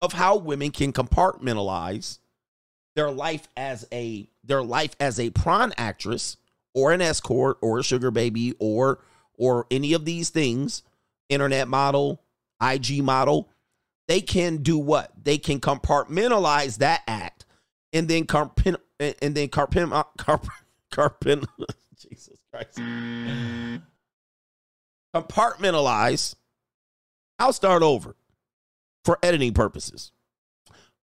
[0.02, 2.18] of how women can compartmentalize
[2.94, 6.36] their life as a their life as a prawn actress
[6.74, 9.00] or an escort or a sugar baby or
[9.38, 10.82] or any of these things,
[11.28, 12.22] internet model,
[12.60, 13.50] IG model,
[14.08, 15.12] they can do what?
[15.22, 17.44] They can compartmentalize that act
[17.92, 20.46] and then carpent and then carpent uh, carp
[20.90, 21.46] carpent
[21.98, 22.78] Jesus Christ.
[25.14, 26.34] Compartmentalize.
[27.38, 28.16] I'll start over
[29.04, 30.12] for editing purposes.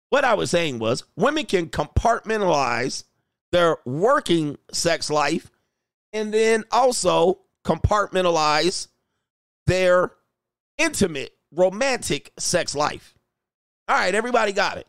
[0.10, 3.06] What I was saying was women can compartmentalize
[3.52, 5.52] their working sex life
[6.14, 8.88] and then also compartmentalize
[9.68, 10.12] their
[10.78, 13.14] intimate, romantic sex life.
[13.88, 14.88] All right, everybody got it.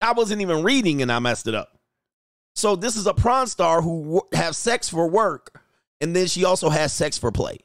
[0.00, 1.78] I wasn't even reading and I messed it up.
[2.54, 5.62] So this is a prawn star who have sex for work
[6.00, 7.58] and then she also has sex for play.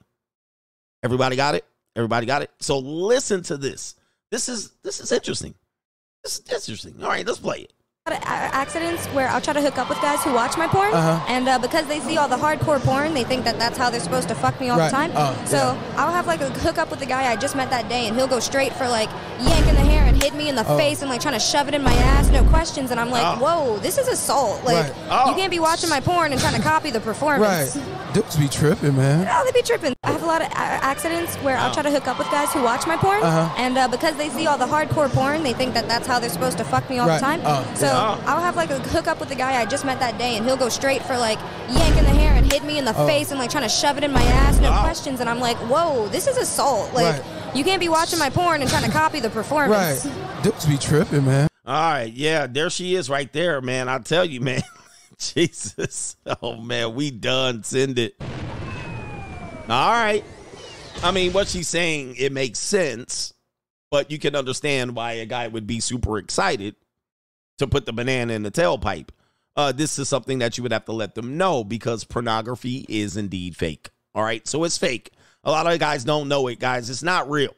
[1.04, 1.66] Everybody got it?
[1.96, 2.52] Everybody got it?
[2.60, 3.96] So listen to this.
[4.32, 5.54] This is this is interesting.
[6.24, 6.96] This is interesting.
[7.02, 7.74] All right, let's play it.
[8.10, 10.68] Lot of a- accidents where I'll try to hook up with guys who watch my
[10.68, 11.24] porn, Uh-huh.
[11.30, 14.02] and uh, because they see all the hardcore porn, they think that that's how they're
[14.02, 14.92] supposed to fuck me all Right.
[14.92, 15.12] the time.
[15.16, 17.88] Oh, so I'll have like a hook up with the guy I just met that
[17.88, 20.66] day, and he'll go straight for like yanking the hair and hit me in the
[20.68, 20.78] Oh.
[20.78, 22.92] face and like trying to shove it in my ass, no questions.
[22.92, 23.40] And I'm like, Oh.
[23.42, 24.66] whoa, this is assault.
[24.66, 24.94] Like Right.
[25.10, 25.30] Oh.
[25.30, 27.78] you can't be watching my porn and trying to copy the performance.
[27.78, 28.14] Right.
[28.14, 29.30] Dudes be tripping, man.
[29.32, 29.94] Oh, they be tripping.
[30.04, 31.74] I have a lot of accidents where I'll Oh.
[31.74, 33.48] try to hook up with guys who watch my porn, Uh-huh.
[33.58, 36.30] and uh, because they see all the hardcore porn, they think that that's how they're
[36.30, 37.20] supposed to fuck me all Right.
[37.22, 37.42] the time.
[37.76, 38.24] So yeah.
[38.26, 40.46] I'll have like a hook up with the guy I just met that day, and
[40.46, 43.08] he'll go straight for like yanking the hair and hit me in the Oh.
[43.08, 45.20] face and like trying to shove it in my ass, no questions.
[45.20, 46.94] And I'm like, whoa, this is assault.
[46.94, 47.56] Like Right.
[47.56, 50.06] you can't be watching my porn and trying to copy the performance.
[50.06, 50.44] Right.
[50.44, 51.48] Dudes be tripping, man.
[51.66, 53.88] All right, yeah, there she is right there, man.
[53.88, 54.62] I tell you, man.
[55.18, 56.18] Jesus.
[56.42, 57.64] Oh man, we done.
[57.64, 58.16] Send it.
[59.70, 60.24] All right.
[61.02, 63.34] I mean, what she's saying, it makes sense,
[63.92, 66.76] but you can understand why a guy would be super excited
[67.58, 69.10] to put the banana in the tailpipe.
[69.56, 73.18] Uh, this is something that you would have to let them know because pornography is
[73.18, 73.90] indeed fake.
[74.16, 75.12] All right, so it's fake.
[75.44, 76.90] A lot of guys don't know it, guys.
[76.90, 77.54] It's not real.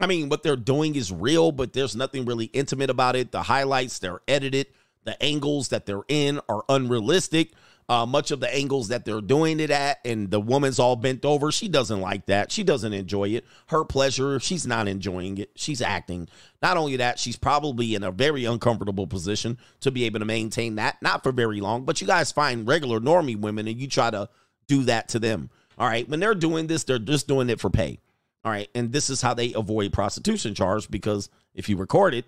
[0.00, 3.32] I mean, what they're doing is real, but there's nothing really intimate about it.
[3.32, 4.68] The highlights, they're edited.
[5.04, 7.52] The angles that they're in are unrealistic.
[7.90, 11.24] Uh, much of the angles that they're doing it at, and the woman's all bent
[11.24, 11.50] over.
[11.50, 12.52] She doesn't like that.
[12.52, 13.46] She doesn't enjoy it.
[13.68, 15.52] Her pleasure, she's not enjoying it.
[15.56, 16.28] She's acting.
[16.60, 20.74] Not only that, she's probably in a very uncomfortable position to be able to maintain
[20.74, 21.00] that.
[21.00, 24.28] Not for very long, but you guys find regular normie women and you try to
[24.66, 25.48] do that to them.
[25.78, 26.06] All right.
[26.06, 28.00] When they're doing this, they're just doing it for pay.
[28.44, 28.68] All right.
[28.74, 32.26] And this is how they avoid prostitution charge because if you record it,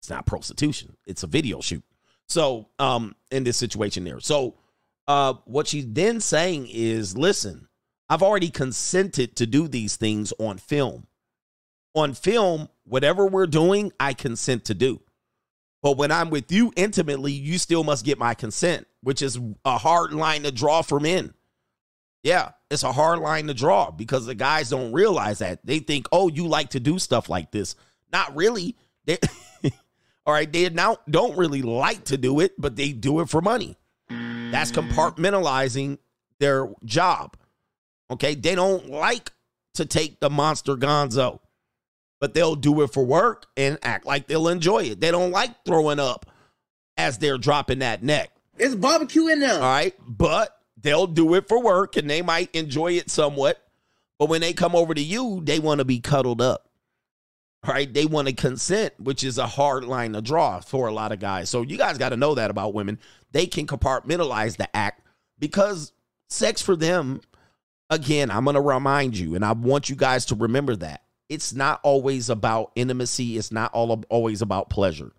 [0.00, 1.84] it's not prostitution, it's a video shoot.
[2.32, 4.18] So, um, in this situation there.
[4.18, 4.54] So,
[5.06, 7.68] uh, what she's then saying is listen,
[8.08, 11.06] I've already consented to do these things on film.
[11.94, 15.02] On film, whatever we're doing, I consent to do.
[15.82, 19.76] But when I'm with you intimately, you still must get my consent, which is a
[19.76, 21.34] hard line to draw for men.
[22.22, 25.66] Yeah, it's a hard line to draw because the guys don't realize that.
[25.66, 27.76] They think, oh, you like to do stuff like this.
[28.10, 28.74] Not really.
[29.04, 29.18] They,
[30.24, 33.40] all right, they now don't really like to do it, but they do it for
[33.40, 33.76] money.
[34.08, 35.98] That's compartmentalizing
[36.38, 37.36] their job.
[38.10, 39.32] Okay, they don't like
[39.74, 41.40] to take the monster gonzo,
[42.20, 45.00] but they'll do it for work and act like they'll enjoy it.
[45.00, 46.26] They don't like throwing up
[46.96, 48.30] as they're dropping that neck.
[48.58, 49.54] It's barbecue in there.
[49.54, 49.94] All right.
[50.06, 53.62] But they'll do it for work and they might enjoy it somewhat.
[54.18, 56.68] But when they come over to you, they want to be cuddled up.
[57.66, 57.92] Right.
[57.92, 61.20] They want to consent, which is a hard line to draw for a lot of
[61.20, 61.48] guys.
[61.48, 62.98] So you guys got to know that about women.
[63.30, 65.06] They can compartmentalize the act
[65.38, 65.92] because
[66.28, 67.20] sex for them,
[67.88, 71.54] again, I'm going to remind you, and I want you guys to remember that it's
[71.54, 75.12] not always about intimacy, it's not all always about pleasure.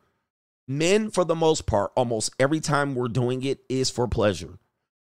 [0.68, 4.60] Men, for the most part, almost every time we're doing it is for pleasure.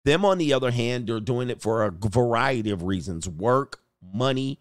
[0.04, 4.60] Them, on the other hand, they're doing it for a variety of reasons work, money,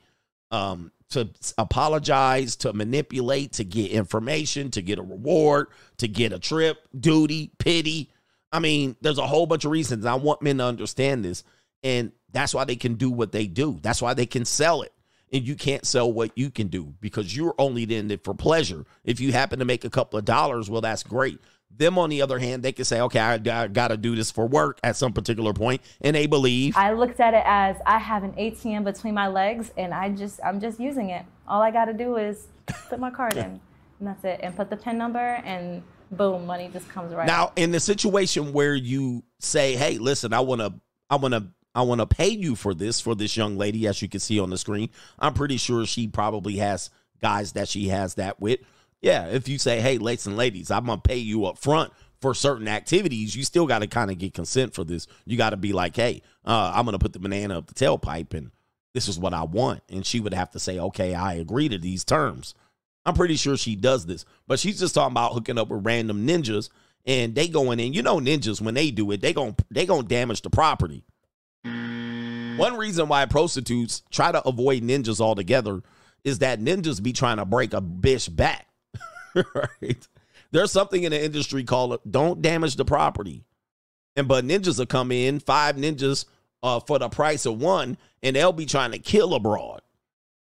[0.49, 6.39] um, to apologize, to manipulate, to get information, to get a reward, to get a
[6.39, 8.11] trip, duty, pity.
[8.51, 10.05] I mean, there's a whole bunch of reasons.
[10.05, 11.43] I want men to understand this.
[11.83, 13.79] And that's why they can do what they do.
[13.81, 14.93] That's why they can sell it.
[15.31, 18.85] And you can't sell what you can do because you're only in it for pleasure.
[19.03, 21.39] If you happen to make a couple of dollars, well, that's great.
[21.75, 24.29] Them, on the other hand, they can say, okay, I, I got to do this
[24.29, 26.77] for work at some particular point, and they believe.
[26.77, 30.39] I looked at it as I have an ATM between my legs and I just
[30.43, 31.25] I'm just using it.
[31.47, 32.47] All I got to do is
[32.89, 33.59] put my card in
[34.03, 35.81] and that's it and put the PIN number and
[36.11, 37.25] boom, money just comes right.
[37.25, 40.73] Now, in the situation where you say, "Hey, listen, I want to,
[41.09, 44.01] I want to, I want to pay you for this for this young lady," as
[44.01, 46.89] you can see on the screen, I'm pretty sure she probably has
[47.21, 48.59] guys that she has that with.
[49.03, 52.33] Yeah, if you say, "Hey, ladies and ladies, I'm gonna pay you up front for
[52.33, 55.07] certain activities," you still got to kind of get consent for this.
[55.25, 58.33] You got to be like, "Hey, uh, I'm gonna put the banana up the tailpipe,
[58.33, 58.51] and
[58.93, 61.77] this is what I want," and she would have to say, "Okay, I agree to
[61.77, 62.55] these terms."
[63.05, 66.25] I'm pretty sure she does this, but she's just talking about hooking up with random
[66.25, 66.69] ninjas
[67.05, 67.91] and they going in.
[67.91, 71.03] You know, ninjas when they do it, they gon' they gonna damage the property.
[71.63, 75.81] One reason why prostitutes try to avoid ninjas altogether
[76.23, 78.67] is that ninjas be trying to break a bitch back.
[79.55, 80.07] right?
[80.51, 83.43] There's something in the industry called "don't damage the property,"
[84.15, 86.25] and but ninjas will come in five ninjas
[86.61, 89.81] uh, for the price of one, and they'll be trying to kill a broad.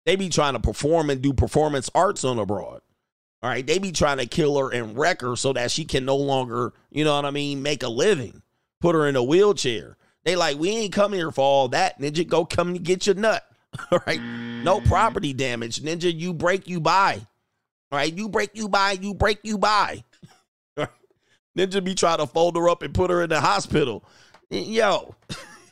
[0.06, 2.80] They be trying to perform and do performance arts on a broad.
[3.42, 3.66] All right.
[3.66, 6.72] They be trying to kill her and wreck her so that she can no longer,
[6.90, 8.42] you know what I mean, make a living,
[8.80, 9.96] put her in a wheelchair.
[10.24, 11.98] They like, we ain't come here for all that.
[11.98, 13.42] Ninja, go come and get your nut.
[13.90, 14.20] All right.
[14.20, 15.80] No property damage.
[15.80, 17.26] Ninja, you break, you buy.
[17.92, 18.12] All right.
[18.12, 20.04] You break, you buy, you break, you buy.
[21.58, 24.04] Ninja be trying to fold her up and put her in the hospital.
[24.50, 25.14] Yo,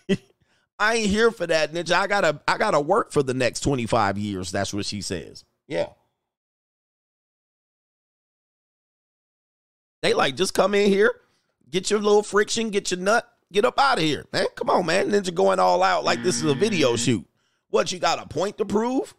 [0.78, 1.92] I ain't here for that, Ninja.
[1.92, 4.52] I gotta I gotta work for the next 25 years.
[4.52, 5.44] That's what she says.
[5.66, 5.88] Yeah.
[10.02, 11.12] They like just come in here,
[11.70, 14.26] get your little friction, get your nut, get up out of here.
[14.32, 15.10] Man, come on, man.
[15.10, 17.04] Ninja going all out like this is a video mm.
[17.04, 17.26] shoot.
[17.70, 19.14] What you got a point to prove?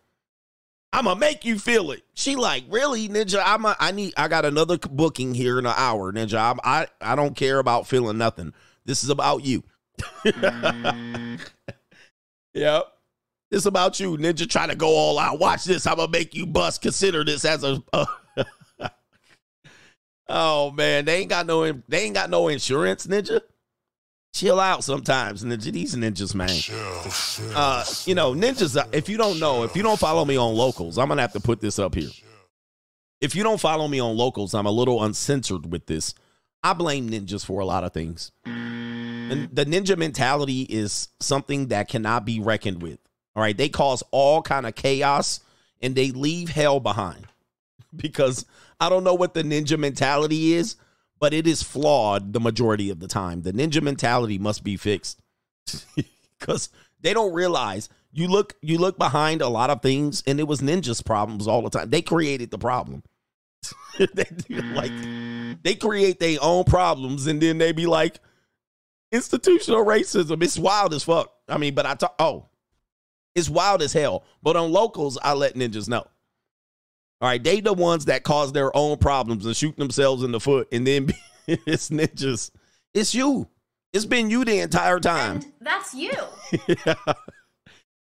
[0.91, 2.03] I'm gonna make you feel it.
[2.15, 3.41] She like, really, Ninja?
[3.45, 6.39] I'm a, I need I got another booking here in an hour, Ninja.
[6.39, 8.53] I'm, I I don't care about feeling nothing.
[8.85, 9.63] This is about you.
[10.25, 11.39] Mm.
[12.53, 12.85] yep.
[13.51, 14.49] It's about you, Ninja.
[14.49, 15.39] Trying to go all out.
[15.39, 15.85] Watch this.
[15.85, 16.81] I'm gonna make you bust.
[16.81, 17.83] Consider this as a.
[17.93, 18.07] a
[20.27, 23.41] oh man, they ain't got no they ain't got no insurance, Ninja.
[24.33, 25.71] Chill out sometimes, ninja.
[25.71, 26.49] These ninjas, man.
[27.55, 28.77] Uh, you know, ninjas.
[28.77, 31.33] uh, If you don't know, if you don't follow me on locals, I'm gonna have
[31.33, 32.09] to put this up here.
[33.21, 36.13] If you don't follow me on locals, I'm a little uncensored with this.
[36.63, 38.31] I blame ninjas for a lot of things.
[38.45, 42.99] And the ninja mentality is something that cannot be reckoned with.
[43.35, 45.39] All right, they cause all kind of chaos
[45.81, 47.25] and they leave hell behind.
[47.95, 48.45] Because
[48.79, 50.75] I don't know what the ninja mentality is,
[51.19, 53.41] but it is flawed the majority of the time.
[53.41, 55.21] The ninja mentality must be fixed.
[56.39, 56.69] Cuz
[57.01, 60.61] they don't realize you look you look behind a lot of things and it was
[60.61, 61.89] ninjas problems all the time.
[61.89, 63.03] They created the problem.
[63.97, 64.91] they like
[65.63, 68.19] they create their own problems and then they be like
[69.11, 70.41] institutional racism.
[70.43, 71.33] It's wild as fuck.
[71.47, 72.45] I mean, but I talk oh,
[73.35, 74.23] it's wild as hell.
[74.41, 76.07] But on locals, I let ninjas know.
[77.21, 80.39] All right, they the ones that cause their own problems and shoot themselves in the
[80.39, 81.09] foot, and then
[81.47, 82.51] it's ninjas.
[82.93, 83.47] It's you.
[83.91, 85.41] It's been you the entire time.
[85.59, 86.13] That's you.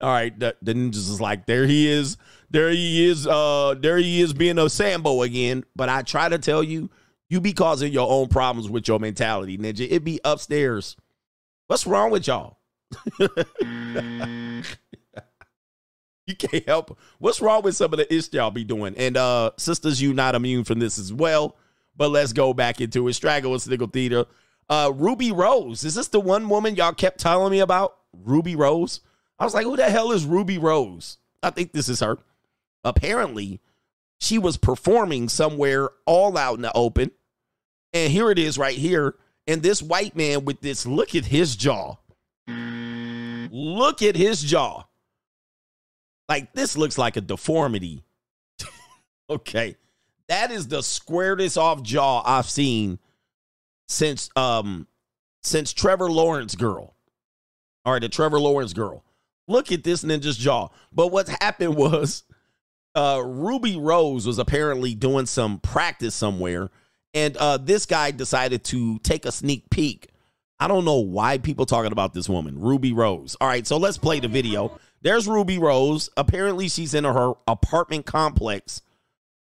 [0.03, 2.17] All right, the, the ninjas is like, there he is,
[2.51, 5.65] there he is, uh, there he is being a Sambo again.
[5.75, 6.89] But I try to tell you,
[7.29, 9.87] you be causing your own problems with your mentality, ninja.
[9.91, 10.97] It be upstairs.
[11.67, 12.59] What's wrong with y'all?
[16.31, 16.99] you can't help.
[17.19, 18.95] What's wrong with some of the ish y'all be doing?
[18.97, 21.57] And uh sisters, you not immune from this as well.
[21.97, 23.13] But let's go back into it.
[23.15, 24.25] Straggle and Sniggle Theater.
[24.69, 25.85] Uh Ruby Rose.
[25.85, 27.97] Is this the one woman y'all kept telling me about?
[28.25, 29.01] Ruby Rose?
[29.39, 31.19] I was like, who the hell is Ruby Rose?
[31.43, 32.19] I think this is her.
[32.85, 33.61] Apparently,
[34.19, 37.11] she was performing somewhere all out in the open.
[37.93, 39.15] And here it is right here.
[39.47, 41.97] And this white man with this, look at his jaw.
[42.47, 44.85] Look at his jaw.
[46.31, 48.05] Like this looks like a deformity.
[49.31, 49.77] okay.
[50.29, 53.01] That is the squaredest off jaw I've seen
[53.89, 54.87] since um
[55.43, 56.95] since Trevor Lawrence girl.
[57.85, 59.03] All right, the Trevor Lawrence girl.
[59.49, 60.69] Look at this ninja's jaw.
[60.93, 62.23] But what happened was
[62.95, 66.71] uh Ruby Rose was apparently doing some practice somewhere
[67.13, 70.11] and uh this guy decided to take a sneak peek.
[70.61, 73.37] I don't know why people talking about this woman, Ruby Rose.
[73.41, 74.79] All right, so let's play the video.
[75.03, 76.11] There's Ruby Rose.
[76.17, 78.83] Apparently she's in her apartment complex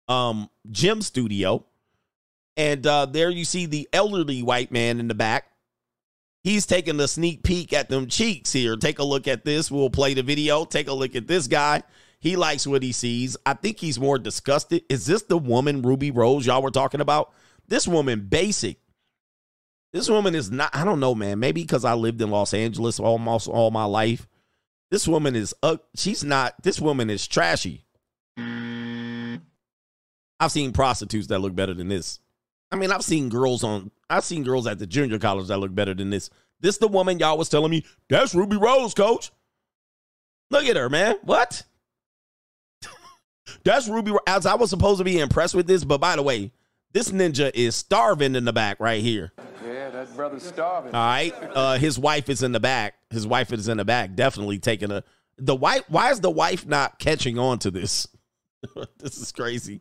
[0.09, 1.64] um gym studio.
[2.57, 5.46] And uh there you see the elderly white man in the back.
[6.44, 8.76] He's taking a sneak peek at them cheeks here.
[8.76, 9.70] Take a look at this.
[9.70, 10.64] We'll play the video.
[10.64, 11.82] Take a look at this guy.
[12.20, 13.36] He likes what he sees.
[13.44, 14.82] I think he's more disgusted.
[14.88, 17.32] Is this the woman, Ruby Rose, y'all were talking about?
[17.68, 18.78] This woman, basic.
[19.92, 21.38] This woman is not, I don't know, man.
[21.38, 24.26] Maybe because I lived in Los Angeles almost all my life.
[24.91, 27.84] This woman is, uh, she's not, this woman is trashy.
[30.41, 32.20] I've seen prostitutes that look better than this.
[32.70, 35.74] I mean, I've seen girls on, I've seen girls at the junior college that look
[35.74, 36.30] better than this.
[36.61, 39.30] This the woman y'all was telling me, that's Ruby Rose, coach.
[40.51, 41.16] Look at her, man.
[41.22, 41.62] What?
[43.64, 44.12] that's Ruby.
[44.26, 46.53] As I was supposed to be impressed with this, but by the way,
[46.93, 49.32] this ninja is starving in the back right here.
[49.68, 50.94] Yeah, that brother's starving.
[50.94, 51.34] All right.
[51.54, 52.94] Uh, his wife is in the back.
[53.10, 55.04] His wife is in the back, definitely taking a
[55.36, 55.84] the wife.
[55.88, 58.06] Why is the wife not catching on to this?
[58.98, 59.80] this is crazy.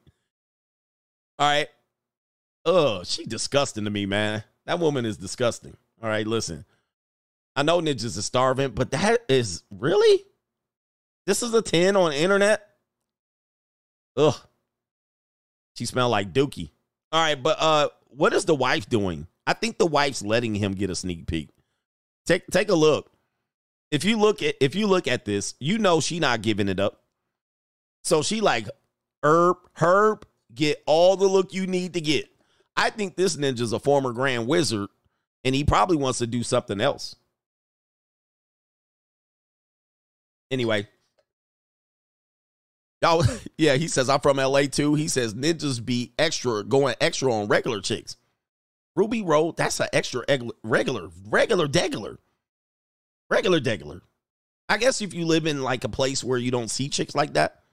[1.39, 1.67] All right.
[2.65, 4.43] Ugh, she disgusting to me, man.
[4.65, 5.75] That woman is disgusting.
[6.01, 6.65] All right, listen.
[7.55, 10.23] I know ninjas are starving, but that is really?
[11.25, 12.67] This is a 10 on internet?
[14.15, 14.35] Ugh.
[15.75, 16.71] She smelled like dookie.
[17.11, 19.27] All right, but uh what is the wife doing?
[19.47, 21.49] I think the wife's letting him get a sneak peek.
[22.25, 23.09] Take take a look.
[23.89, 26.81] If you look at if you look at this, you know she not giving it
[26.81, 27.01] up.
[28.03, 28.67] So she like,
[29.23, 32.27] Herb, Herb, get all the look you need to get.
[32.75, 34.89] I think this ninja's a former grand wizard,
[35.45, 37.15] and he probably wants to do something else.
[40.51, 40.87] Anyway.
[43.01, 43.23] Y'all,
[43.57, 44.95] yeah, he says I'm from LA too.
[44.95, 48.17] He says ninjas be extra going extra on regular chicks.
[48.97, 50.23] Ruby Road, that's an extra
[50.63, 52.17] regular, regular degular.
[53.29, 54.01] Regular degular.
[54.67, 57.33] I guess if you live in like a place where you don't see chicks like
[57.33, 57.63] that,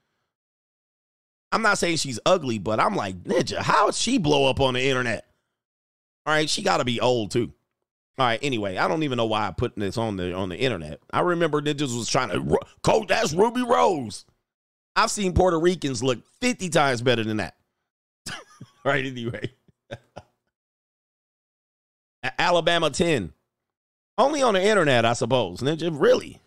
[1.51, 4.83] I'm not saying she's ugly, but I'm like, Ninja, how'd she blow up on the
[4.83, 5.27] internet?
[6.27, 7.53] All right, she got to be old too.
[8.19, 10.57] All right, anyway, I don't even know why I put this on the on the
[10.57, 11.01] internet.
[11.11, 14.25] I remember Ninjas was trying to coach that's Ruby Rose.
[14.95, 17.57] I've seen Puerto Ricans look 50 times better than that.
[18.85, 19.51] right, anyway.
[22.39, 23.33] Alabama 10.
[24.17, 25.61] Only on the internet, I suppose.
[25.61, 26.41] Ninja, really?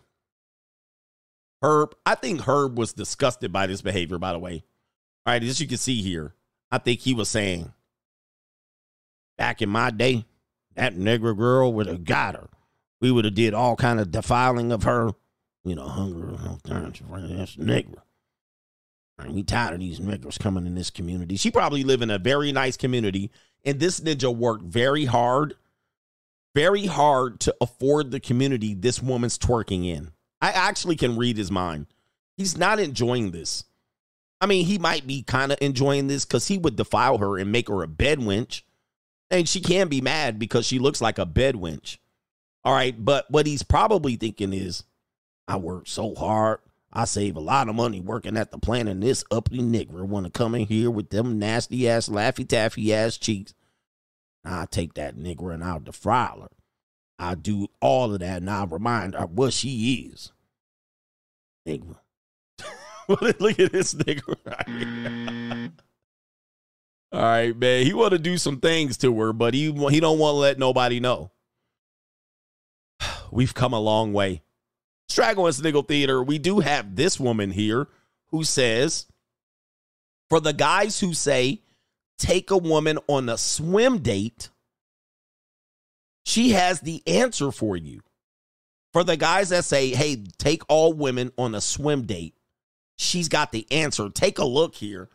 [1.62, 4.64] Herb, I think Herb was disgusted by this behavior, by the way.
[5.26, 6.34] All right, as you can see here,
[6.70, 7.72] I think he was saying,
[9.36, 10.24] back in my day,
[10.76, 12.48] that nigger girl would have got her.
[13.00, 15.10] We would have did all kind of defiling of her.
[15.64, 17.98] You know, hunger, oh, that's nigger.
[19.18, 21.36] Right, we tired of these niggers coming in this community.
[21.36, 23.30] She probably live in a very nice community,
[23.64, 25.54] and this ninja worked very hard,
[26.54, 30.10] very hard to afford the community this woman's twerking in.
[30.40, 31.86] I actually can read his mind.
[32.36, 33.64] He's not enjoying this.
[34.40, 37.50] I mean, he might be kind of enjoying this because he would defile her and
[37.50, 38.62] make her a bed wench.
[39.30, 41.98] And she can be mad because she looks like a bed wench.
[42.64, 42.94] All right.
[42.96, 44.84] But what he's probably thinking is,
[45.48, 46.60] I work so hard.
[46.92, 50.24] I save a lot of money working at the plant, and this uppity nigger want
[50.24, 53.52] to come in here with them nasty ass, laffy taffy ass cheeks.
[54.44, 56.48] I take that nigger and I'll defile her.
[57.18, 60.32] I do all of that and I'll remind her what she is.
[61.66, 61.96] Nigger.
[63.08, 65.70] Look at this nigga right
[67.10, 67.86] All right, man.
[67.86, 70.58] He want to do some things to her, but he he don't want to let
[70.58, 71.30] nobody know.
[73.30, 74.42] We've come a long way.
[75.08, 77.88] Straggle and Sniggle Theater, we do have this woman here
[78.26, 79.06] who says,
[80.28, 81.62] for the guys who say,
[82.18, 84.50] take a woman on a swim date,
[86.24, 88.00] she has the answer for you.
[88.92, 92.34] For the guys that say, hey, take all women on a swim date,
[92.96, 94.08] she's got the answer.
[94.10, 95.08] Take a look here.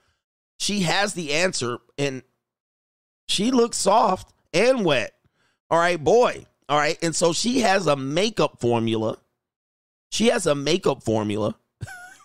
[0.60, 2.24] She has the answer, and
[3.28, 5.14] she looks soft and wet.
[5.70, 6.46] All right, boy.
[6.70, 6.98] All right.
[7.02, 9.18] And so she has a makeup formula.
[10.12, 11.56] She has a makeup formula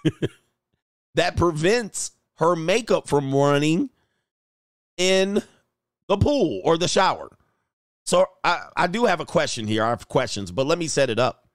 [1.15, 3.91] that prevents her makeup from running
[4.99, 5.43] in
[6.09, 7.31] the pool or the shower.
[8.05, 9.83] So I, I do have a question here.
[9.85, 11.49] I have questions, but let me set it up.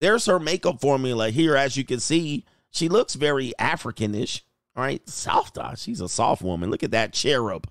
[0.00, 1.56] There's her makeup formula here.
[1.56, 4.42] As you can see, she looks very Africanish.
[4.76, 5.08] All right.
[5.08, 5.56] Soft.
[5.76, 6.70] She's a soft woman.
[6.70, 7.68] Look at that cherub.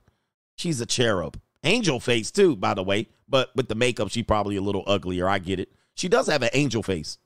[0.55, 1.39] She's a cherub.
[1.63, 3.09] Angel face, too, by the way.
[3.27, 5.27] But with the makeup, she probably a little uglier.
[5.27, 5.71] I get it.
[5.95, 7.17] She does have an angel face.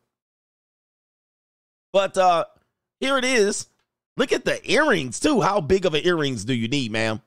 [1.94, 2.46] But uh
[3.00, 3.68] here it is.
[4.18, 5.42] Look at the earrings, too.
[5.42, 7.22] How big of an earrings do you need, ma'am?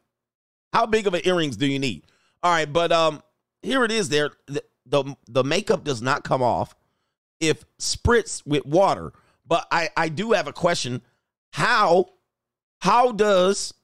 [0.72, 2.04] How big of an earrings do you need?
[2.42, 3.22] All right, but um,
[3.62, 4.08] here it is.
[4.08, 6.74] There, the, the the makeup does not come off
[7.40, 9.12] if spritzed with water.
[9.46, 11.02] But I I do have a question.
[11.52, 12.06] How
[12.80, 13.74] how does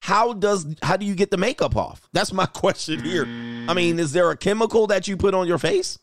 [0.00, 2.08] how does how do you get the makeup off?
[2.12, 3.24] That's my question here.
[3.24, 5.98] I mean, is there a chemical that you put on your face?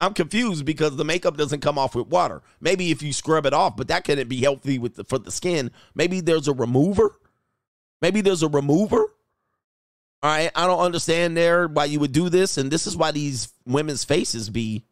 [0.00, 2.40] I'm confused because the makeup doesn't come off with water.
[2.58, 5.30] Maybe if you scrub it off, but that couldn't be healthy with the, for the
[5.30, 5.70] skin.
[5.94, 7.16] Maybe there's a remover.
[8.02, 9.00] Maybe there's a remover.
[10.22, 13.10] All right, I don't understand there why you would do this, and this is why
[13.10, 14.84] these women's faces be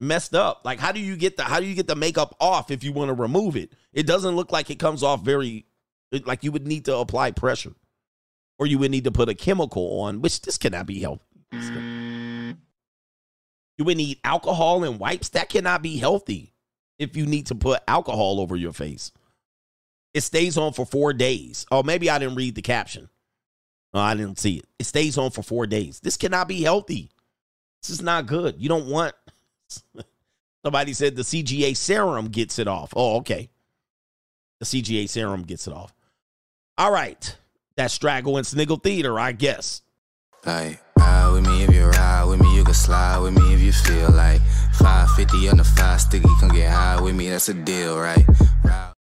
[0.00, 0.62] messed up.
[0.64, 2.92] Like, how do you get the how do you get the makeup off if you
[2.92, 3.72] want to remove it?
[3.92, 5.66] It doesn't look like it comes off very
[6.24, 7.74] like you would need to apply pressure,
[8.58, 11.22] or you would need to put a chemical on, which this cannot be healthy.
[13.78, 15.28] You would need alcohol and wipes.
[15.30, 16.54] That cannot be healthy
[16.98, 19.12] if you need to put alcohol over your face.
[20.16, 21.66] It stays on for four days.
[21.70, 23.10] Oh, maybe I didn't read the caption.
[23.92, 24.64] Oh, I didn't see it.
[24.78, 26.00] It stays on for four days.
[26.00, 27.10] This cannot be healthy.
[27.82, 28.54] This is not good.
[28.58, 29.14] You don't want.
[30.64, 32.94] Somebody said the CGA serum gets it off.
[32.96, 33.50] Oh, okay.
[34.58, 35.92] The CGA serum gets it off.
[36.78, 37.36] All right.
[37.76, 39.82] That's Straggle and Sniggle Theater, I guess.
[40.46, 43.60] Like, ride with me if you ride with me, you can slide with me if
[43.60, 44.40] you feel like
[44.78, 48.24] 550 on the five sticky, come get high with me, that's a deal, right?
[48.64, 48.95] Ride.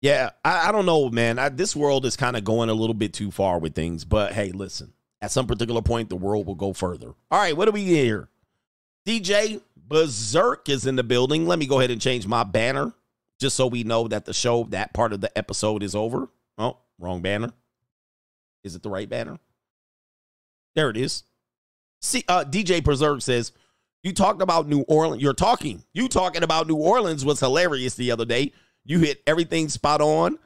[0.00, 1.38] Yeah, I, I, don't know, man.
[1.38, 4.32] I, this world is kind of going a little bit too far with things, but
[4.32, 4.92] hey, listen.
[5.22, 7.08] At some particular point, the world will go further.
[7.30, 8.30] All right, what do we here?
[9.06, 11.46] DJ Berserk is in the building.
[11.46, 12.94] Let me go ahead and change my banner
[13.38, 16.28] just so we know that the show, that part of the episode is over.
[16.56, 17.52] Oh, wrong banner.
[18.64, 19.38] Is it the right banner?
[20.74, 21.24] There it is.
[22.00, 23.52] See, uh, DJ Berserk says,
[24.02, 25.22] You talked about New Orleans.
[25.22, 25.84] You're talking.
[25.92, 28.52] You talking about New Orleans was hilarious the other day.
[28.84, 30.38] You hit everything spot on.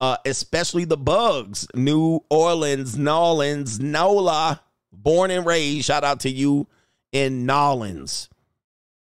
[0.00, 4.60] uh, especially the Bugs, New Orleans, Nolans, NOLA,
[4.92, 5.86] born and raised.
[5.86, 6.66] Shout out to you
[7.12, 8.28] in Nolans.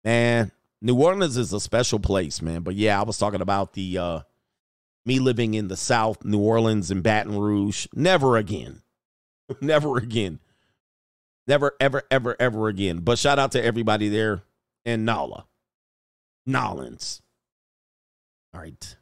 [0.04, 0.52] Man,
[0.82, 2.62] New Orleans is a special place, man.
[2.62, 4.20] But yeah, I was talking about the uh
[5.06, 7.88] me living in the South, New Orleans and Baton Rouge.
[7.94, 8.82] Never again.
[9.62, 10.40] Never again.
[11.48, 13.00] Never, ever, ever, ever again.
[13.00, 14.42] But shout out to everybody there
[14.84, 15.46] in Nala.
[16.48, 17.22] Nolans.
[18.56, 18.95] All right.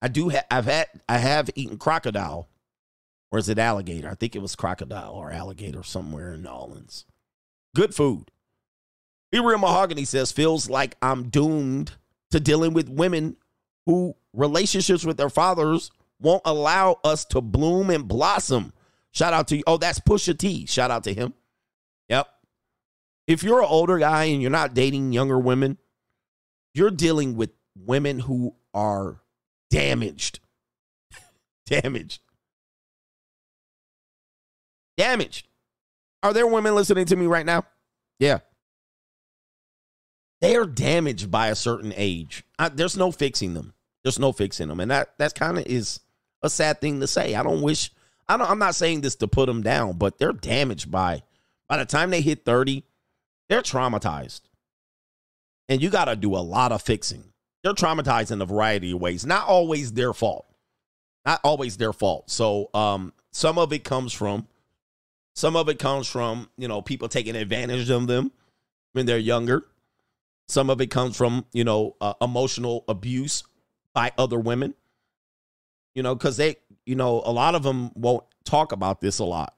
[0.00, 2.48] I do have I've had I have eaten crocodile.
[3.32, 4.08] Or is it alligator?
[4.08, 7.04] I think it was crocodile or alligator somewhere in Nolans.
[7.74, 8.30] Good food.
[9.32, 11.92] Be real mahogany says feels like I'm doomed
[12.30, 13.36] to dealing with women
[13.86, 15.90] who relationships with their fathers
[16.20, 18.72] won't allow us to bloom and blossom.
[19.10, 19.64] Shout out to you.
[19.66, 20.66] Oh, that's Pusha T.
[20.66, 21.34] Shout out to him.
[22.08, 22.28] Yep.
[23.26, 25.78] If you're an older guy and you're not dating younger women,
[26.72, 29.20] you're dealing with women who are
[29.70, 30.40] damaged.
[31.66, 32.20] damaged.
[34.96, 35.48] Damaged.
[36.22, 37.64] Are there women listening to me right now?
[38.18, 38.40] Yeah.
[40.40, 42.44] They are damaged by a certain age.
[42.58, 43.74] I, there's no fixing them.
[44.02, 46.00] There's no fixing them, and that that's kind of is
[46.42, 47.34] a sad thing to say.
[47.34, 47.90] I don't wish.
[48.28, 48.50] I don't.
[48.50, 51.22] I'm not saying this to put them down, but they're damaged by.
[51.66, 52.84] By the time they hit 30,
[53.48, 54.42] they're traumatized,
[55.70, 57.24] and you got to do a lot of fixing.
[57.64, 59.24] They're traumatized in a variety of ways.
[59.24, 60.46] Not always their fault.
[61.24, 62.30] Not always their fault.
[62.30, 64.46] So, um, some of it comes from,
[65.34, 68.30] some of it comes from you know people taking advantage of them
[68.92, 69.64] when they're younger.
[70.46, 73.42] Some of it comes from you know uh, emotional abuse
[73.94, 74.74] by other women.
[75.94, 79.24] You know, because they, you know, a lot of them won't talk about this a
[79.24, 79.54] lot.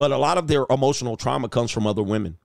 [0.00, 2.38] But a lot of their emotional trauma comes from other women,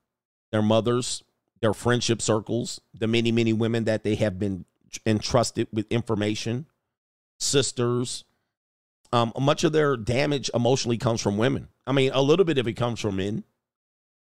[0.52, 1.24] their mothers,
[1.62, 4.66] their friendship circles, the many, many women that they have been
[5.05, 6.66] entrusted with information,
[7.39, 8.26] sisters.
[9.14, 11.68] Um, much of their damage emotionally comes from women.
[11.86, 13.43] I mean, a little bit of it comes from men.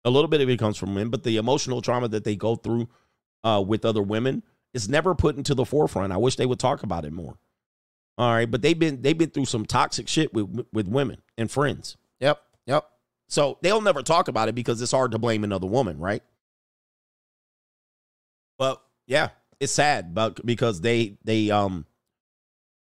[0.04, 2.54] A little bit of it comes from men, but the emotional trauma that they go
[2.54, 2.88] through
[3.42, 6.12] uh, with other women is never put into the forefront.
[6.12, 7.38] I wish they would talk about it more.
[8.18, 11.50] All right, but they've been they've been through some toxic shit with with women and
[11.50, 11.96] friends.
[12.20, 12.88] Yep, yep.
[13.28, 16.22] So they'll never talk about it because it's hard to blame another woman, right?
[18.58, 19.30] But yeah,
[19.60, 21.86] it's sad, but because they they um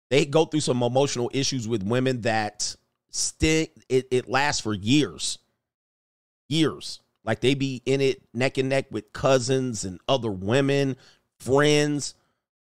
[0.09, 2.75] they go through some emotional issues with women that
[3.09, 5.39] stick it, it lasts for years.
[6.49, 6.99] Years.
[7.25, 10.97] Like they be in it neck and neck with cousins and other women,
[11.39, 12.15] friends,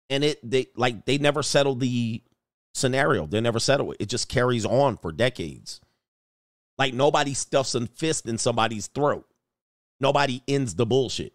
[0.09, 2.23] and it they like they never settle the
[2.75, 3.27] scenario.
[3.27, 3.99] They never settle it.
[4.01, 5.81] It just carries on for decades.
[6.79, 9.27] Like nobody stuffs a fist in somebody's throat.
[10.01, 11.33] Nobody ends the bullshit.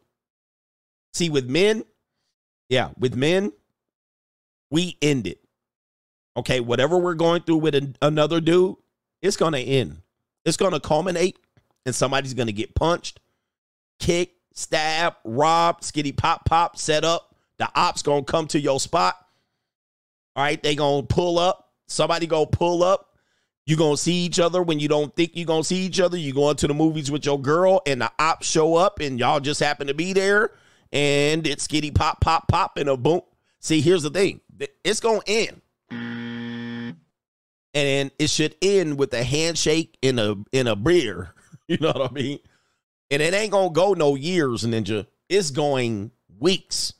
[1.13, 1.83] See, with men,
[2.69, 3.51] yeah, with men,
[4.69, 5.39] we end it.
[6.37, 8.77] Okay, whatever we're going through with an, another dude,
[9.21, 10.01] it's going to end.
[10.45, 11.37] It's going to culminate,
[11.85, 13.19] and somebody's going to get punched,
[13.99, 19.15] kicked, stabbed, robbed, skitty pop pop, set up, the ops gonna come to your spot.
[20.35, 21.69] All right, they gonna pull up.
[21.87, 23.19] Somebody gonna pull up.
[23.67, 26.17] You gonna see each other when you don't think you gonna see each other.
[26.17, 29.39] You going to the movies with your girl, and the ops show up, and y'all
[29.39, 30.51] just happen to be there,
[30.91, 33.21] and it's skitty pop pop pop, and a boom.
[33.59, 34.41] See, here's the thing:
[34.83, 35.61] it's gonna end,
[37.73, 41.33] and it should end with a handshake in a in a beer.
[41.67, 42.39] You know what I mean?
[43.11, 45.07] And it ain't gonna go no years, ninja.
[45.29, 46.91] It's going weeks.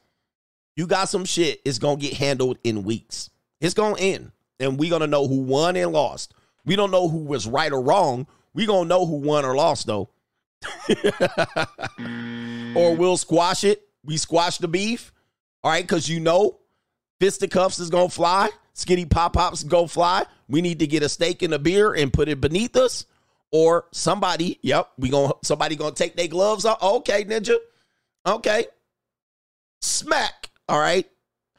[0.76, 3.30] You got some shit, it's going to get handled in weeks.
[3.60, 4.32] It's going to end.
[4.60, 6.34] And going to know who won and lost.
[6.66, 8.28] We don't know who was right or wrong.
[8.54, 10.10] we going to know who won or lost, though.
[12.76, 12.97] or mm.
[12.97, 13.88] we'll squash it.
[14.03, 15.13] We squash the beef.
[15.63, 16.59] All right, because you know
[17.19, 18.49] fisticuffs is going to fly.
[18.74, 20.26] Skinny pop pops go fly.
[20.47, 23.05] We need to get a steak and a beer and put it beneath us.
[23.51, 26.82] Or somebody, yep, we gonna somebody gonna take their gloves off.
[26.82, 27.57] Okay, ninja.
[28.26, 28.65] Okay.
[29.82, 30.49] Smack.
[30.69, 31.05] All right.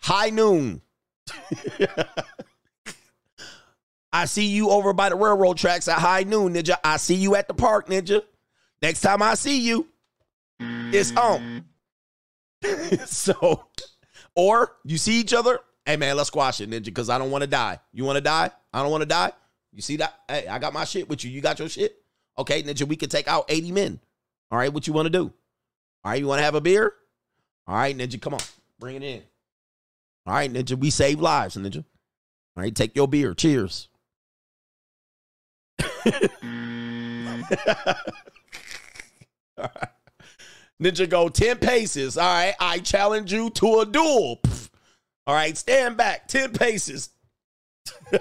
[0.00, 0.80] High noon.
[4.12, 6.76] I see you over by the railroad tracks at high noon, ninja.
[6.82, 8.22] I see you at the park, ninja.
[8.80, 9.86] Next time I see you,
[10.92, 11.64] it's on.
[13.06, 13.66] so,
[14.34, 17.42] or you see each other, hey man, let's squash it, ninja, because I don't want
[17.42, 17.78] to die.
[17.92, 18.50] You want to die?
[18.72, 19.32] I don't want to die.
[19.72, 20.14] You see that?
[20.28, 21.30] Hey, I got my shit with you.
[21.30, 21.96] You got your shit?
[22.38, 24.00] Okay, ninja, we can take out 80 men.
[24.50, 25.32] All right, what you want to do?
[26.04, 26.92] All right, you want to have a beer?
[27.66, 28.40] All right, ninja, come on.
[28.78, 29.22] Bring it in.
[30.26, 30.78] All right, Ninja.
[30.78, 31.84] We save lives, Ninja.
[32.56, 33.34] All right, take your beer.
[33.34, 33.88] Cheers.
[40.82, 42.18] Ninja go 10 paces.
[42.18, 44.40] All right, I challenge you to a duel.
[45.26, 47.10] All right, stand back 10 paces.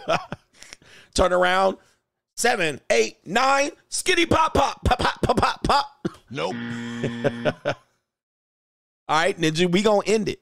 [1.13, 1.77] Turn around.
[2.37, 3.71] Seven, eight, nine.
[3.89, 6.07] Skitty pop, pop, pop, pop, pop, pop, pop.
[6.29, 6.55] Nope.
[9.07, 10.39] All right, Ninja, we gonna end it.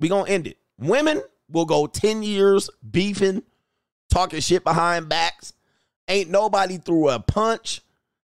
[0.00, 0.58] We gonna end it.
[0.78, 3.42] Women will go 10 years beefing,
[4.10, 5.52] talking shit behind backs.
[6.08, 7.82] Ain't nobody threw a punch.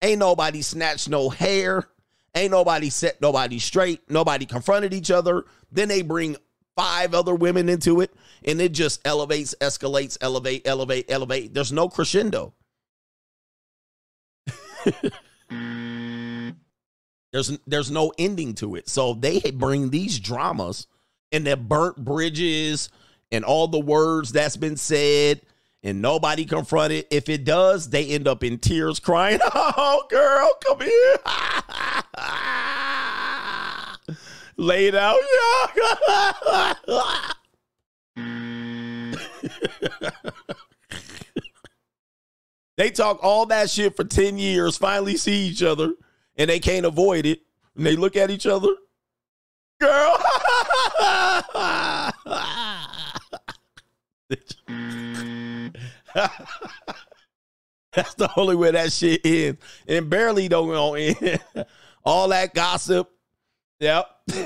[0.02, 1.88] Ain't nobody snatched no hair.
[2.34, 4.10] Ain't nobody set nobody straight.
[4.10, 5.44] Nobody confronted each other.
[5.70, 6.36] Then they bring
[6.76, 8.12] five other women into it,
[8.44, 11.54] and it just elevates, escalates, elevate, elevate, elevate.
[11.54, 12.54] There's no crescendo.
[17.32, 18.88] there's there's no ending to it.
[18.88, 20.86] So they bring these dramas
[21.32, 22.90] and the burnt bridges
[23.32, 25.40] and all the words that's been said
[25.84, 27.04] and nobody confronted.
[27.10, 31.16] If it does, they end up in tears crying, Oh, girl, come here.
[34.56, 35.18] Lay it out.
[42.76, 45.94] they talk all that shit for 10 years, finally see each other,
[46.36, 47.40] and they can't avoid it.
[47.76, 48.68] And they look at each other.
[49.80, 50.16] Girl.
[57.92, 59.60] That's the only way that shit ends.
[59.86, 61.16] And barely don't go in.
[62.04, 63.10] All that gossip.
[63.80, 64.06] Yep.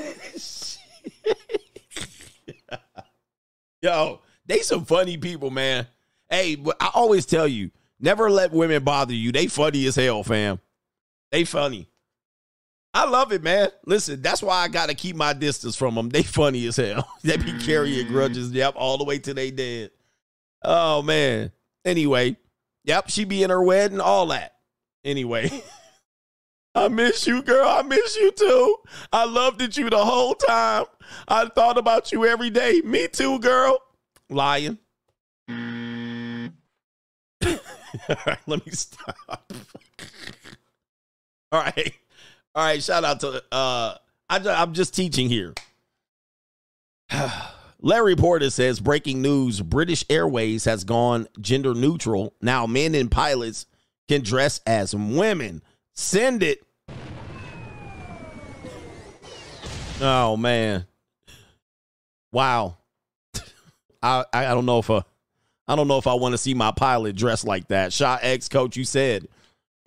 [3.81, 5.87] Yo, they some funny people, man.
[6.29, 9.31] Hey, I always tell you, never let women bother you.
[9.31, 10.59] They funny as hell, fam.
[11.31, 11.89] They funny.
[12.93, 13.69] I love it, man.
[13.85, 16.09] Listen, that's why I gotta keep my distance from them.
[16.09, 17.07] They funny as hell.
[17.23, 19.91] they be carrying grudges, yep, all the way to they dead.
[20.63, 21.51] Oh man.
[21.89, 22.37] Anyway,
[22.83, 24.53] yep, she be in her wedding, all that.
[25.03, 25.49] Anyway.
[26.75, 27.67] I miss you, girl.
[27.67, 28.77] I miss you too.
[29.11, 30.85] I loved it you the whole time.
[31.27, 32.81] I thought about you every day.
[32.85, 33.81] Me too, girl.
[34.29, 34.77] Lying.
[35.49, 35.55] All
[38.27, 39.51] right, let me stop.
[41.51, 41.93] All right.
[42.53, 43.95] All right, shout out to uh
[44.29, 45.55] I, I'm just teaching here.
[47.81, 52.33] Larry Porter says breaking news British Airways has gone gender neutral.
[52.41, 53.65] Now men and pilots
[54.07, 55.61] can dress as women.
[55.93, 56.59] Send it.
[60.01, 60.85] Oh man.
[62.31, 62.77] Wow.
[64.03, 65.05] I I don't know if a,
[65.67, 67.93] I don't know if I want to see my pilot dressed like that.
[67.93, 69.27] Shot X coach, you said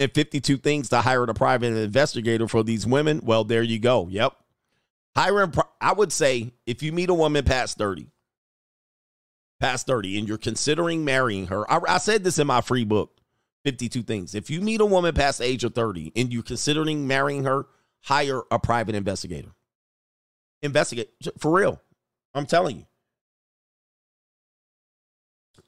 [0.02, 3.20] and 52 things to hire a private investigator for these women.
[3.22, 4.08] Well, there you go.
[4.08, 4.34] Yep.
[5.14, 8.08] Hiring, I would say if you meet a woman past 30,
[9.60, 13.20] past 30, and you're considering marrying her, I, I said this in my free book,
[13.64, 14.34] 52 Things.
[14.34, 17.66] If you meet a woman past the age of 30 and you're considering marrying her,
[18.00, 19.50] hire a private investigator.
[20.62, 21.80] Investigate for real.
[22.34, 22.86] I'm telling you.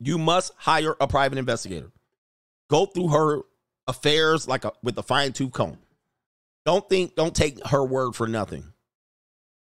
[0.00, 1.90] You must hire a private investigator.
[2.68, 3.42] Go through her
[3.86, 5.78] affairs like a with a fine tooth comb.
[6.64, 8.73] Don't think, don't take her word for nothing.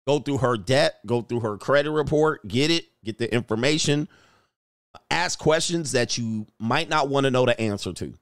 [0.08, 4.08] Go through her debt, go through her credit report, get it, get the information,
[5.12, 8.14] ask questions that you might not want to know the answer to.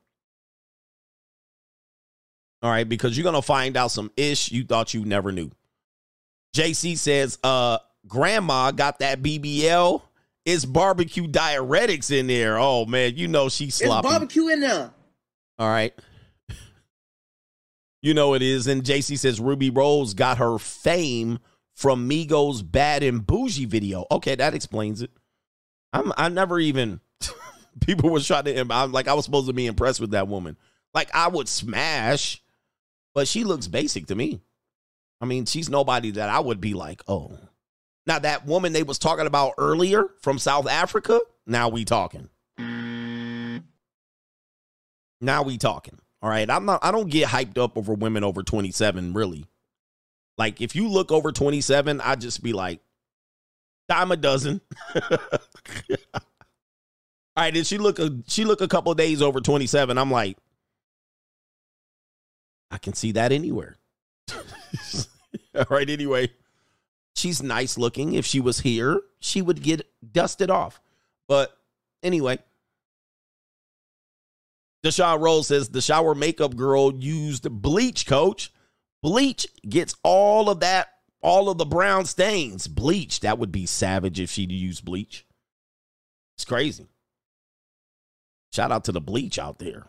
[2.63, 5.51] All right, because you're gonna find out some ish you thought you never knew.
[6.55, 7.77] JC says, uh,
[8.07, 10.01] grandma got that BBL.
[10.45, 12.57] It's barbecue diuretics in there.
[12.57, 14.07] Oh man, you know she's sloppy.
[14.07, 14.91] It's barbecue in there.
[15.59, 15.93] All right.
[18.01, 18.67] You know it is.
[18.67, 21.39] And JC says Ruby Rose got her fame
[21.76, 24.05] from Migos Bad and Boujee video.
[24.09, 25.11] Okay, that explains it.
[25.93, 27.01] I'm I never even
[27.82, 30.57] people were trying to I'm like I was supposed to be impressed with that woman.
[30.93, 32.41] Like I would smash,
[33.13, 34.41] but she looks basic to me.
[35.21, 37.38] I mean, she's nobody that I would be like, oh.
[38.07, 42.30] Now that woman they was talking about earlier from South Africa, now we talking.
[45.21, 45.99] Now we talking.
[46.21, 46.49] All right.
[46.49, 49.45] I'm not I don't get hyped up over women over 27, really.
[50.38, 52.81] Like if you look over 27, I just be like,
[53.88, 54.61] dime a dozen.
[57.38, 59.97] All right, did she look a she look a couple days over 27?
[59.97, 60.38] I'm like,
[62.71, 63.77] I can see that anywhere.
[65.55, 66.31] All right, anyway.
[67.15, 68.13] She's nice looking.
[68.13, 70.81] If she was here, she would get dusted off.
[71.29, 71.57] But
[72.03, 72.39] anyway,
[74.83, 78.51] Deshaun Rose says the shower makeup girl used bleach, coach.
[79.06, 80.88] Bleach gets all of that,
[81.22, 82.66] all of the brown stains.
[82.68, 83.20] Bleach.
[83.20, 85.28] That would be savage if she'd use bleach.
[86.36, 86.88] It's crazy.
[88.51, 89.86] Shout out to the bleach out there.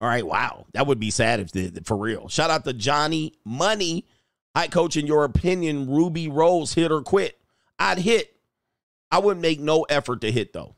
[0.00, 0.66] All right, wow.
[0.74, 2.28] That would be sad if the, for real.
[2.28, 4.06] Shout out to Johnny Money.
[4.54, 4.96] Hi, coach.
[4.96, 7.36] In your opinion, Ruby Rose hit or quit?
[7.80, 8.32] I'd hit.
[9.10, 10.76] I wouldn't make no effort to hit though.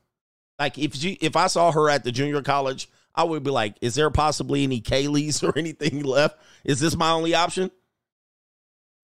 [0.59, 3.76] Like if she if I saw her at the junior college, I would be like,
[3.80, 6.38] is there possibly any Kaylee's or anything left?
[6.64, 7.70] Is this my only option?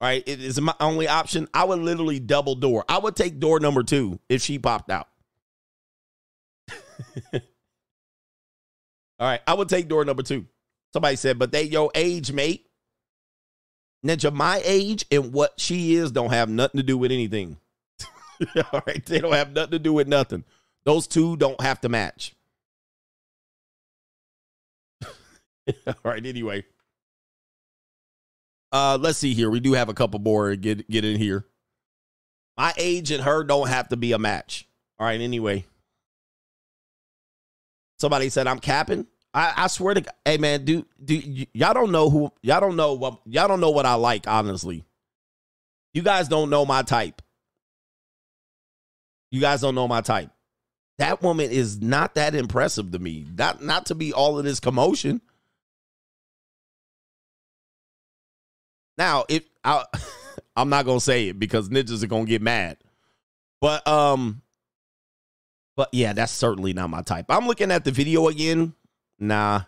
[0.01, 1.47] All right, it is my only option.
[1.53, 2.85] I would literally double door.
[2.89, 5.09] I would take door number two if she popped out.
[7.33, 7.41] All
[9.21, 10.47] right, I would take door number two.
[10.95, 12.67] Somebody said, but they your age, mate.
[14.05, 17.59] Ninja, my age and what she is don't have nothing to do with anything.
[18.73, 20.45] All right, they don't have nothing to do with nothing.
[20.85, 22.35] Those two don't have to match.
[25.87, 26.65] All right, anyway.
[28.73, 29.51] Uh, let's see here.
[29.51, 31.47] We do have a couple more get get in here.
[32.57, 34.69] My age and her don't have to be a match.
[34.99, 35.65] All right, anyway.
[37.99, 39.07] Somebody said I'm capping.
[39.33, 42.61] I, I swear to God, hey man, do do y- y'all don't know who y'all
[42.61, 44.85] don't know what y'all don't know what I like, honestly.
[45.93, 47.23] You guys don't know my type.
[49.31, 50.31] You guys don't know my type.
[50.99, 53.27] That woman is not that impressive to me.
[53.37, 55.21] Not not to be all of this commotion.
[59.01, 59.83] Now, if I,
[60.57, 62.77] I'm not gonna say it because ninjas are gonna get mad,
[63.59, 64.43] but um,
[65.75, 67.25] but yeah, that's certainly not my type.
[67.31, 68.75] I'm looking at the video again.
[69.19, 69.63] Nah,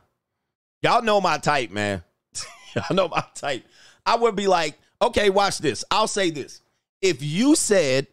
[0.82, 2.02] y'all know my type, man.
[2.76, 3.64] y'all know my type.
[4.04, 5.82] I would be like, okay, watch this.
[5.90, 6.60] I'll say this:
[7.00, 8.08] if you said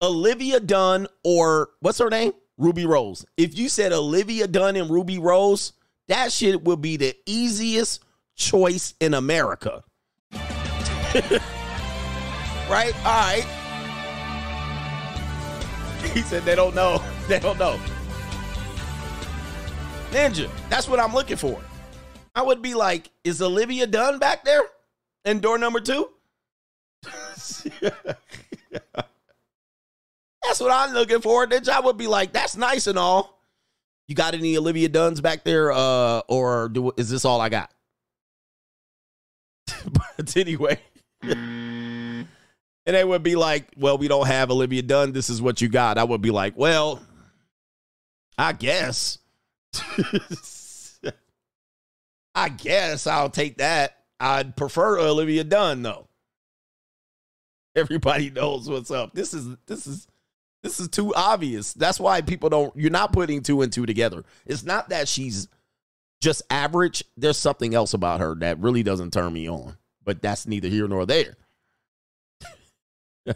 [0.00, 5.18] Olivia Dunne or what's her name, Ruby Rose, if you said Olivia Dunne and Ruby
[5.18, 5.72] Rose,
[6.06, 8.04] that shit would be the easiest
[8.36, 9.82] choice in America.
[12.70, 12.94] right?
[13.04, 13.44] All right.
[16.14, 17.02] He said they don't know.
[17.28, 17.78] They don't know.
[20.10, 21.62] Ninja, that's what I'm looking for.
[22.34, 24.62] I would be like, is Olivia Dunne back there
[25.24, 26.10] in door number two?
[27.04, 27.64] that's
[30.58, 31.46] what I'm looking for.
[31.46, 33.38] Ninja, I would be like, that's nice and all.
[34.08, 35.70] You got any Olivia Dunnes back there?
[35.70, 37.70] Uh, or do is this all I got?
[39.92, 40.78] but anyway.
[41.22, 42.26] Mm.
[42.86, 45.12] and they would be like, Well, we don't have Olivia Dunne.
[45.12, 45.98] This is what you got.
[45.98, 47.00] I would be like, Well,
[48.36, 49.18] I guess.
[52.34, 53.98] I guess I'll take that.
[54.18, 56.08] I'd prefer Olivia Dunne though.
[57.74, 59.14] Everybody knows what's up.
[59.14, 60.06] This is this is
[60.62, 61.72] this is too obvious.
[61.72, 64.24] That's why people don't you're not putting two and two together.
[64.46, 65.48] It's not that she's
[66.20, 67.04] just average.
[67.16, 69.76] There's something else about her that really doesn't turn me on.
[70.04, 71.36] But that's neither here nor there.
[73.26, 73.34] All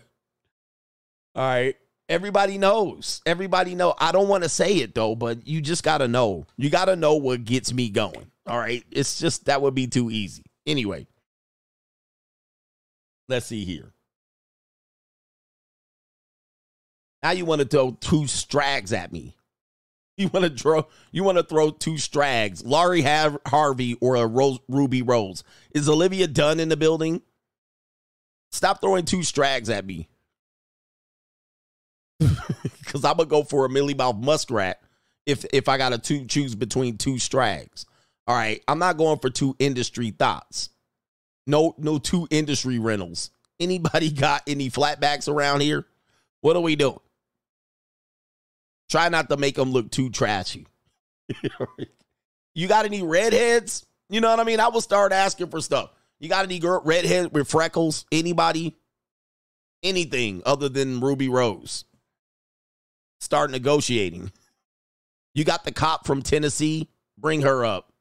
[1.35, 1.77] right.
[2.09, 3.21] Everybody knows.
[3.27, 3.95] Everybody know.
[3.99, 6.47] I don't want to say it though, but you just got to know.
[6.57, 8.31] You got to know what gets me going.
[8.47, 8.85] All right?
[8.91, 10.45] It's just that would be too easy.
[10.67, 11.07] Anyway.
[13.29, 13.93] Let's see here.
[17.23, 19.35] Now you want to throw two strags at me.
[20.19, 24.27] You want to throw you want to throw two strags, Laurie Har- Harvey or a
[24.27, 25.45] Rose, Ruby Rose.
[25.73, 27.21] Is Olivia Dunne in the building?
[28.51, 30.09] Stop throwing two strags at me.
[32.87, 34.81] Cuz I'm to go for a Millie Mouth Muskrat
[35.27, 37.85] if if I got to two, choose between two strags.
[38.27, 40.71] All right, I'm not going for two industry thoughts.
[41.47, 43.31] No no two industry rentals.
[43.61, 45.87] Anybody got any flatbacks around here?
[46.41, 47.01] What are we doing?
[48.89, 50.67] Try not to make them look too trashy.
[52.55, 53.85] you got any redheads?
[54.09, 54.61] You know what I mean?
[54.61, 55.91] I will start asking for stuff.
[56.19, 58.07] You got any girl redhead with freckles?
[58.13, 58.77] Anybody?
[59.83, 61.85] Anything other than Ruby Rose?
[63.21, 64.31] Start negotiating.
[65.35, 66.89] You got the cop from Tennessee?
[67.19, 67.93] Bring her up.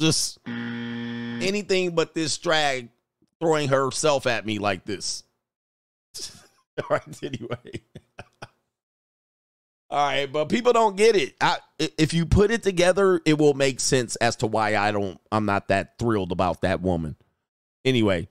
[0.00, 2.88] Just anything but this drag
[3.40, 5.24] throwing herself at me like this.
[6.78, 7.82] All right, anyway.
[9.90, 11.34] All right, but people don't get it.
[11.40, 15.18] I, if you put it together, it will make sense as to why I don't.
[15.32, 17.16] I'm not that thrilled about that woman.
[17.86, 18.28] Anyway,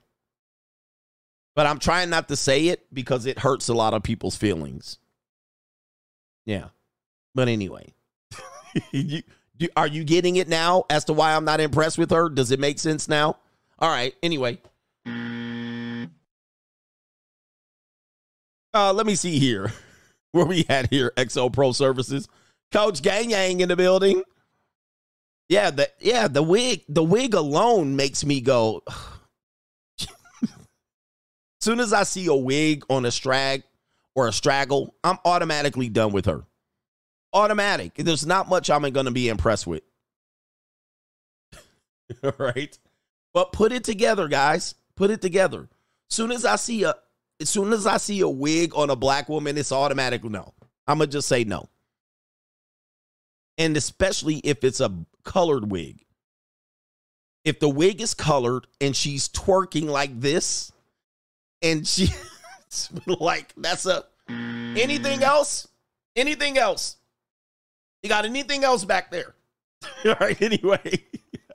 [1.56, 4.98] but I'm trying not to say it because it hurts a lot of people's feelings.
[6.46, 6.66] Yeah,
[7.34, 7.92] but anyway,
[8.92, 9.22] you,
[9.56, 12.28] do, are you getting it now as to why I'm not impressed with her?
[12.28, 13.36] Does it make sense now?
[13.80, 14.14] All right.
[14.22, 14.58] Anyway,
[18.72, 19.72] uh, let me see here.
[20.32, 22.28] where we had here XO Pro Services.
[22.70, 24.22] Coach Gang Yang in the building.
[25.48, 28.82] Yeah, the yeah, the wig, the wig alone makes me go.
[31.60, 33.62] Soon as I see a wig on a strag
[34.14, 36.44] or a straggle, I'm automatically done with her.
[37.32, 37.94] Automatic.
[37.94, 39.82] There's not much I'm gonna be impressed with.
[42.22, 42.78] All right.
[43.32, 44.74] But put it together, guys.
[44.96, 45.68] Put it together.
[46.10, 46.94] Soon as I see a
[47.40, 50.52] as soon as I see a wig on a black woman, it's automatic no.
[50.86, 51.68] I'm gonna just say no.
[53.56, 54.92] And especially if it's a
[55.24, 56.04] colored wig.
[57.44, 60.72] If the wig is colored and she's twerking like this,
[61.62, 62.08] and she
[63.06, 65.68] like that's a anything else?
[66.16, 66.96] Anything else?
[68.02, 69.34] You got anything else back there?
[70.04, 71.04] All right, anyway.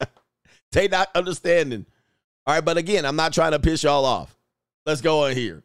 [0.71, 1.85] they not understanding.
[2.45, 4.37] All right, but again, I'm not trying to piss y'all off.
[4.85, 5.63] Let's go on here.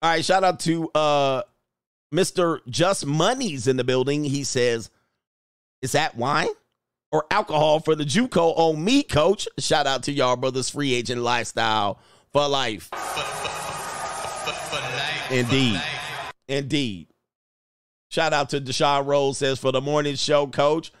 [0.00, 1.42] All right, shout out to uh
[2.14, 2.60] Mr.
[2.68, 4.24] Just Money's in the building.
[4.24, 4.90] He says,
[5.82, 6.48] Is that wine
[7.12, 9.48] or alcohol for the Juco on me, coach?
[9.58, 12.00] Shout out to y'all brothers, free agent lifestyle
[12.32, 12.88] for life.
[15.30, 15.80] Indeed.
[16.48, 17.08] Indeed.
[18.10, 20.92] Shout out to Deshaun Rose says for the morning show, coach.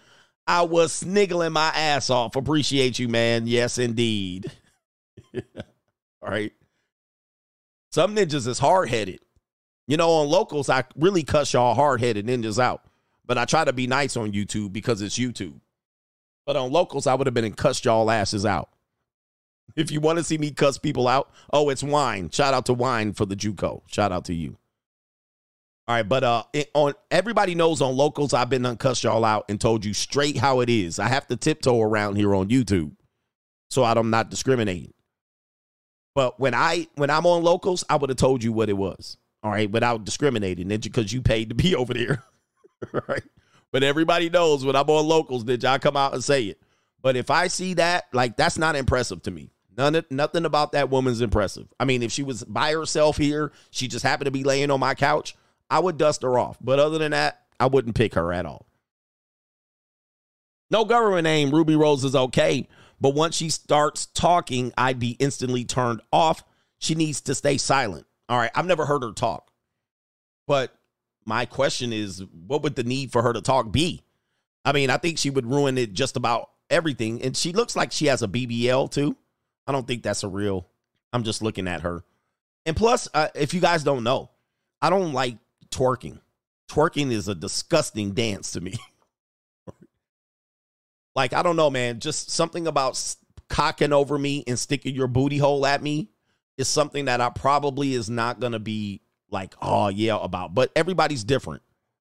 [0.46, 2.36] I was sniggling my ass off.
[2.36, 3.46] Appreciate you, man.
[3.46, 4.52] Yes, indeed.
[5.34, 6.52] All right.
[7.90, 9.20] Some ninjas is hard headed.
[9.86, 12.84] You know, on locals, I really cuss y'all hard headed ninjas out.
[13.26, 15.60] But I try to be nice on YouTube because it's YouTube.
[16.46, 18.70] But on locals, I would have been and cussed y'all asses out.
[19.76, 22.30] If you want to see me cuss people out, oh, it's wine.
[22.30, 23.82] Shout out to wine for the Juco.
[23.86, 24.56] Shout out to you.
[25.86, 29.46] All right, but uh, it, on everybody knows on locals, I've been uncussed y'all out
[29.48, 30.98] and told you straight how it is.
[30.98, 32.92] I have to tiptoe around here on YouTube,
[33.70, 34.92] so I'm not discriminating.
[36.18, 39.18] But when I when I'm on locals, I would have told you what it was.
[39.44, 42.24] All right, without discriminating, because you paid to be over there.
[43.06, 43.22] right?
[43.70, 46.60] But everybody knows when I'm on locals, did y'all come out and say it?
[47.02, 49.52] But if I see that, like that's not impressive to me.
[49.76, 51.68] None nothing about that woman's impressive.
[51.78, 54.80] I mean, if she was by herself here, she just happened to be laying on
[54.80, 55.36] my couch,
[55.70, 56.58] I would dust her off.
[56.60, 58.66] But other than that, I wouldn't pick her at all.
[60.68, 62.66] No government name, Ruby Rose is okay.
[63.00, 66.42] But once she starts talking, I'd be instantly turned off.
[66.78, 68.06] She needs to stay silent.
[68.28, 68.50] All right.
[68.54, 69.50] I've never heard her talk.
[70.46, 70.74] But
[71.24, 74.02] my question is what would the need for her to talk be?
[74.64, 77.22] I mean, I think she would ruin it just about everything.
[77.22, 79.16] And she looks like she has a BBL too.
[79.66, 80.66] I don't think that's a real.
[81.12, 82.02] I'm just looking at her.
[82.66, 84.30] And plus, uh, if you guys don't know,
[84.82, 85.36] I don't like
[85.70, 86.20] twerking.
[86.70, 88.74] Twerking is a disgusting dance to me.
[91.18, 91.98] like, I don't know, man.
[91.98, 93.16] Just something about
[93.48, 96.10] cocking over me and sticking your booty hole at me
[96.56, 100.54] is something that I probably is not going to be like, oh, yeah, about.
[100.54, 101.62] But everybody's different.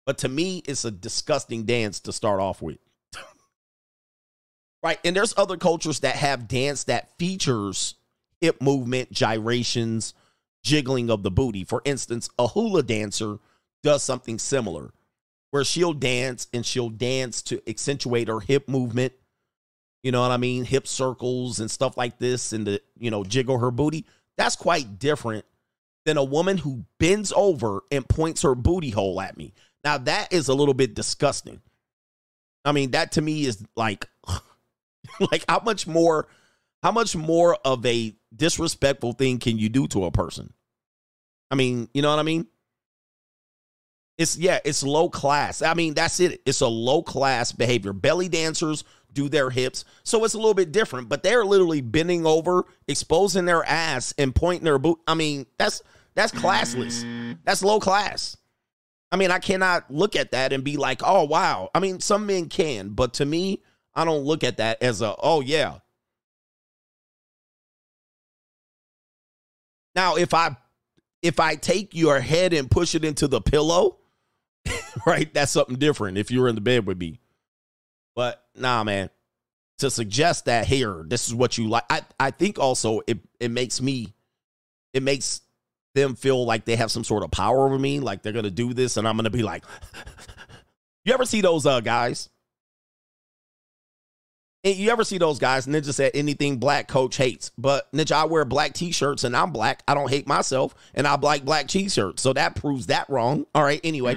[0.05, 2.77] But to me, it's a disgusting dance to start off with.
[4.83, 4.99] Right.
[5.05, 7.97] And there's other cultures that have dance that features
[8.41, 10.15] hip movement, gyrations,
[10.63, 11.65] jiggling of the booty.
[11.65, 13.41] For instance, a hula dancer
[13.83, 14.93] does something similar
[15.51, 19.13] where she'll dance and she'll dance to accentuate her hip movement.
[20.03, 20.65] You know what I mean?
[20.65, 24.07] Hip circles and stuff like this and the, you know, jiggle her booty.
[24.39, 25.45] That's quite different
[26.07, 29.53] than a woman who bends over and points her booty hole at me.
[29.85, 31.61] Now that is a little bit disgusting.
[32.65, 34.09] I mean, that to me is like
[35.33, 36.29] like how much more
[36.83, 40.53] how much more of a disrespectful thing can you do to a person?
[41.51, 42.47] I mean, you know what I mean?
[44.21, 45.63] It's yeah, it's low class.
[45.63, 46.43] I mean, that's it.
[46.45, 47.95] It's a low class behavior.
[47.95, 51.09] Belly dancers do their hips, so it's a little bit different.
[51.09, 54.99] But they're literally bending over, exposing their ass, and pointing their boot.
[55.07, 55.83] I mean, that's
[56.15, 57.39] that's classless.
[57.45, 58.37] That's low class.
[59.11, 61.71] I mean, I cannot look at that and be like, oh wow.
[61.75, 63.63] I mean, some men can, but to me,
[63.95, 65.79] I don't look at that as a, oh, yeah.
[69.95, 70.57] Now, if I
[71.23, 74.00] if I take your head and push it into the pillow,
[75.07, 77.21] right, that's something different if you're in the bed with me.
[78.15, 79.11] But nah, man,
[79.79, 81.85] to suggest that here, this is what you like.
[81.91, 84.13] I, I think also it, it makes me,
[84.93, 85.41] it makes
[85.95, 88.75] them feel like they have some sort of power over me, like they're gonna do
[88.75, 89.65] this, and I'm gonna be like,
[91.05, 92.29] you ever see those uh guys?
[94.63, 95.67] And you ever see those guys?
[95.67, 97.51] Ninja said anything black coach hates.
[97.57, 99.83] But Ninja, I wear black t-shirts and I'm black.
[99.89, 102.23] I don't hate myself and I like black t-shirts.
[102.23, 103.47] So that proves that wrong.
[103.55, 103.81] All right.
[103.83, 104.17] Anyway.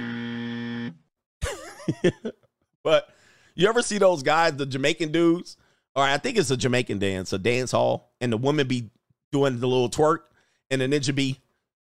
[2.82, 3.08] but
[3.54, 5.56] you ever see those guys, the Jamaican dudes?
[5.96, 8.90] All right, I think it's a Jamaican dance, a dance hall, and the woman be
[9.30, 10.20] doing the little twerk,
[10.68, 11.38] and the ninja be,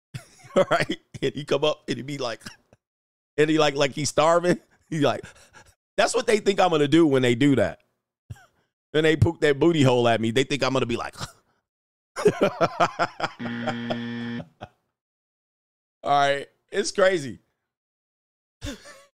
[0.55, 2.41] all right, and he come up and he be like,
[3.37, 4.59] and he like like he's starving.
[4.89, 5.25] He like,
[5.97, 7.81] that's what they think I'm gonna do when they do that
[8.93, 11.15] and they poke that booty hole at me, they think I'm gonna be like,
[16.03, 17.39] all right, it's crazy.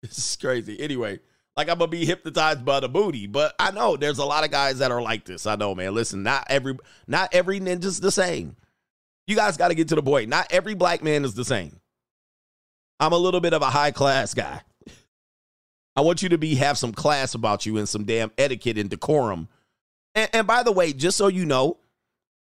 [0.03, 0.79] it's crazy.
[0.79, 1.19] Anyway,
[1.55, 4.51] like I'm gonna be hypnotized by the booty, but I know there's a lot of
[4.51, 5.45] guys that are like this.
[5.45, 5.93] I know, man.
[5.93, 8.55] Listen, not every not every ninja's the same.
[9.27, 10.29] You guys got to get to the point.
[10.29, 11.81] Not every black man is the same.
[12.99, 14.61] I'm a little bit of a high class guy.
[15.95, 18.89] I want you to be have some class about you and some damn etiquette and
[18.89, 19.49] decorum.
[20.17, 21.77] And, and by the way, just so you know,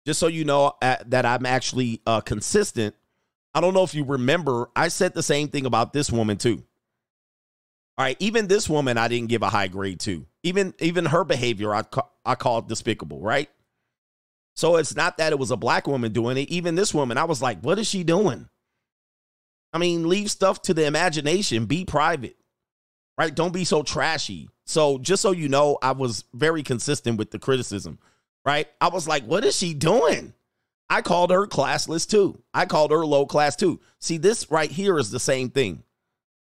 [0.05, 2.95] just so you know uh, that I'm actually uh, consistent.
[3.53, 6.63] I don't know if you remember, I said the same thing about this woman too.
[7.97, 10.25] All right, even this woman I didn't give a high grade to.
[10.43, 13.49] Even even her behavior I ca- I called despicable, right?
[14.55, 16.49] So it's not that it was a black woman doing it.
[16.49, 18.49] Even this woman, I was like, what is she doing?
[19.71, 21.67] I mean, leave stuff to the imagination.
[21.67, 22.35] Be private,
[23.17, 23.33] right?
[23.33, 24.49] Don't be so trashy.
[24.65, 27.99] So just so you know, I was very consistent with the criticism,
[28.45, 28.67] right?
[28.79, 30.33] I was like, what is she doing?
[30.89, 32.41] I called her classless too.
[32.53, 33.79] I called her low class too.
[33.99, 35.83] See, this right here is the same thing.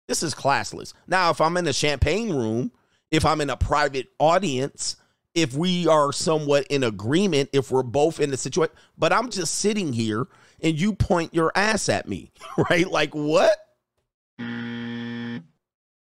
[0.07, 0.93] This is classless.
[1.07, 2.71] Now, if I'm in a champagne room,
[3.11, 4.95] if I'm in a private audience,
[5.35, 9.55] if we are somewhat in agreement, if we're both in the situation, but I'm just
[9.55, 10.27] sitting here
[10.61, 12.31] and you point your ass at me,
[12.69, 12.89] right?
[12.89, 13.57] Like, what?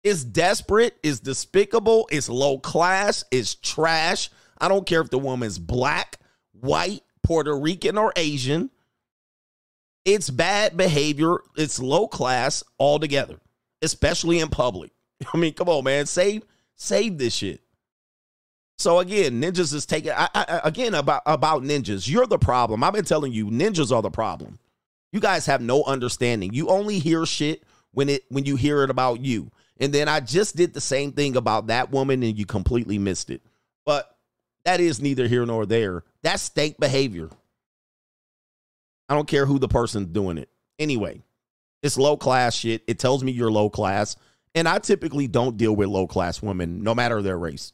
[0.05, 4.31] It's desperate, it's despicable, it's low class, it's trash.
[4.59, 6.19] I don't care if the woman's black,
[6.53, 8.71] white, Puerto Rican, or Asian.
[10.05, 13.41] It's bad behavior, it's low class altogether,
[13.83, 14.93] especially in public.
[15.35, 16.07] I mean, come on, man.
[16.07, 16.45] Save
[16.77, 17.61] save this shit.
[18.79, 22.09] So again, ninjas is taking I, I, again about about ninjas.
[22.09, 22.85] You're the problem.
[22.85, 24.59] I've been telling you, ninjas are the problem.
[25.13, 26.53] You guys have no understanding.
[26.53, 29.51] You only hear shit when it when you hear it about you.
[29.79, 33.31] And then I just did the same thing about that woman, and you completely missed
[33.31, 33.43] it.
[33.87, 34.17] But
[34.65, 36.05] that is neither here nor there.
[36.23, 37.31] That's stank behavior.
[39.09, 40.49] I don't care who the person's doing it.
[40.79, 41.23] Anyway,
[41.83, 42.83] it's low class shit.
[42.87, 44.17] It tells me you're low class.
[44.55, 47.73] And I typically don't deal with low class women, no matter their race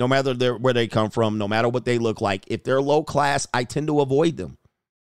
[0.00, 2.44] no matter their, where they come from, no matter what they look like.
[2.46, 4.56] If they're low class, I tend to avoid them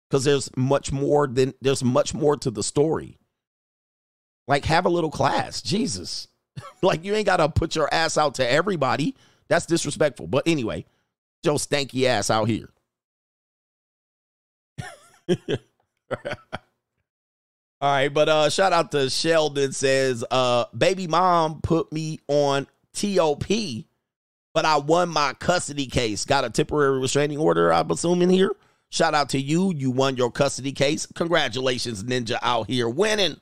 [0.09, 3.17] because there's much more than there's much more to the story.
[4.47, 6.27] Like have a little class, Jesus.
[6.81, 9.15] like you ain't got to put your ass out to everybody.
[9.47, 10.27] That's disrespectful.
[10.27, 10.85] But anyway,
[11.43, 12.69] Joe stanky ass out here.
[17.79, 22.65] All right, but uh shout out to Sheldon says uh baby mom put me on
[22.93, 23.45] TOP
[24.57, 26.25] but I won my custody case.
[26.25, 28.55] Got a temporary restraining order, I'm assuming here.
[28.89, 29.71] Shout out to you.
[29.75, 31.05] You won your custody case.
[31.13, 33.37] Congratulations, Ninja, out here winning.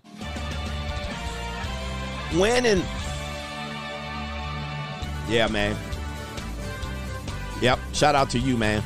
[2.40, 2.84] Winning.
[5.28, 5.76] Yeah, man.
[7.62, 7.80] Yep.
[7.94, 8.84] Shout out to you, man.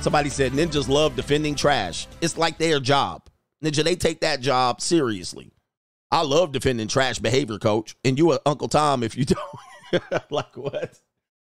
[0.00, 2.06] Somebody said ninjas love defending trash.
[2.20, 3.28] It's like their job.
[3.64, 5.50] Ninja, they take that job seriously.
[6.10, 7.96] I love defending trash behavior, coach.
[8.04, 9.24] And you are Uncle Tom if you
[9.92, 10.30] don't.
[10.30, 10.98] like what?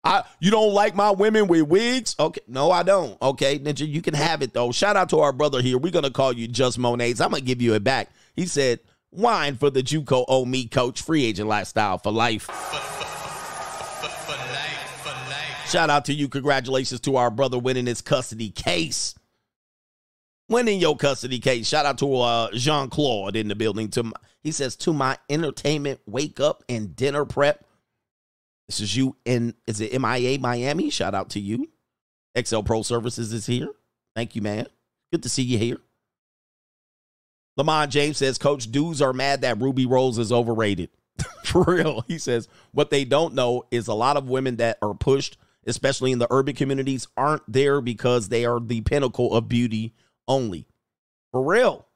[0.04, 2.16] I you don't like my women with wigs?
[2.20, 3.20] Okay, no, I don't.
[3.22, 4.72] Okay, Ninja, you can have it though.
[4.72, 5.78] Shout out to our brother here.
[5.78, 7.22] We're gonna call you Just Monets.
[7.22, 8.10] I'm gonna give you it back.
[8.36, 8.80] He said,
[9.14, 12.50] "Wine for the JUCO oh me coach, free agent lifestyle for life."
[15.70, 16.30] Shout out to you.
[16.30, 19.16] Congratulations to our brother winning his custody case.
[20.50, 21.68] Winning your custody case.
[21.68, 23.90] Shout out to uh, Jean Claude in the building.
[23.90, 24.12] To my,
[24.42, 27.66] he says to my entertainment wake up and dinner prep
[28.68, 30.90] this is you in is it MIA Miami?
[30.90, 31.70] Shout out to you.
[32.42, 33.70] XL Pro Services is here.
[34.16, 34.68] Thank you, man.
[35.12, 35.78] Good to see you here.
[37.56, 40.90] Lamont James says, Coach, dudes are mad that Ruby Rose is overrated.
[41.46, 42.04] For real.
[42.08, 46.12] He says, what they don't know is a lot of women that are pushed, especially
[46.12, 49.94] in the urban communities, aren't there because they are the pinnacle of beauty
[50.28, 50.68] only.
[51.32, 51.88] For real.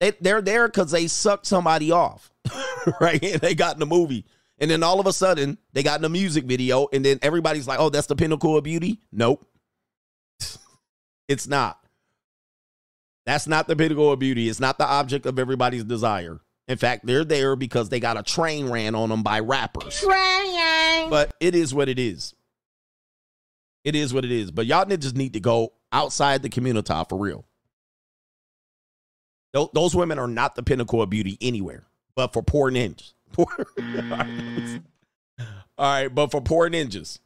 [0.00, 2.32] They, they're there because they sucked somebody off,
[3.00, 3.22] right?
[3.22, 4.24] And they got in the movie.
[4.58, 7.66] And then all of a sudden, they got in a music video, and then everybody's
[7.66, 9.00] like, oh, that's the pinnacle of beauty?
[9.10, 9.46] Nope.
[11.28, 11.79] it's not.
[13.26, 14.48] That's not the pinnacle of beauty.
[14.48, 16.40] It's not the object of everybody's desire.
[16.68, 20.00] In fact, they're there because they got a train ran on them by rappers.
[20.00, 21.10] Train.
[21.10, 22.34] But it is what it is.
[23.84, 24.50] It is what it is.
[24.50, 27.44] But y'all just need to go outside the community for real.
[29.52, 33.12] Those women are not the pinnacle of beauty anywhere, but for poor ninjas.
[33.38, 33.46] All
[35.78, 37.18] right, but for poor ninjas,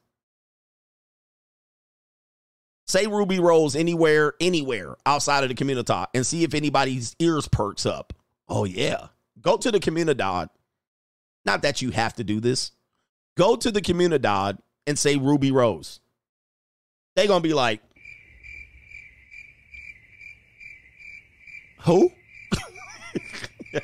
[2.87, 7.87] say Ruby Rose anywhere, anywhere outside of the community and see if anybody's ears perks
[7.87, 8.13] up.
[8.49, 9.09] Oh, yeah.
[9.41, 10.23] Go to the community.
[10.23, 12.73] Not that you have to do this.
[13.37, 16.01] Go to the community and say Ruby Rose.
[17.17, 17.81] They're going to be like,
[21.83, 22.11] who?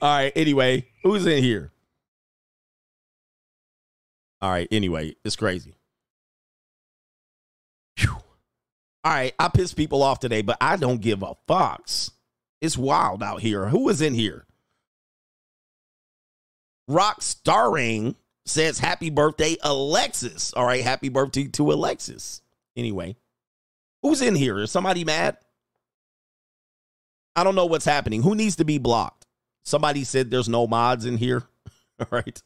[0.00, 0.32] All right.
[0.36, 1.72] Anyway, who's in here?
[4.40, 4.68] All right.
[4.70, 5.74] Anyway, it's crazy.
[9.08, 9.34] All right.
[9.38, 12.10] I piss people off today, but I don't give a fox.
[12.60, 13.66] It's wild out here.
[13.66, 14.44] Who is in here?
[16.88, 20.52] Rock Starring says happy birthday, Alexis.
[20.52, 22.42] All right, happy birthday to Alexis.
[22.76, 23.16] Anyway,
[24.02, 24.58] who's in here?
[24.58, 25.38] Is somebody mad?
[27.34, 28.22] I don't know what's happening.
[28.22, 29.24] Who needs to be blocked?
[29.64, 31.44] Somebody said there's no mods in here.
[31.98, 32.42] All right.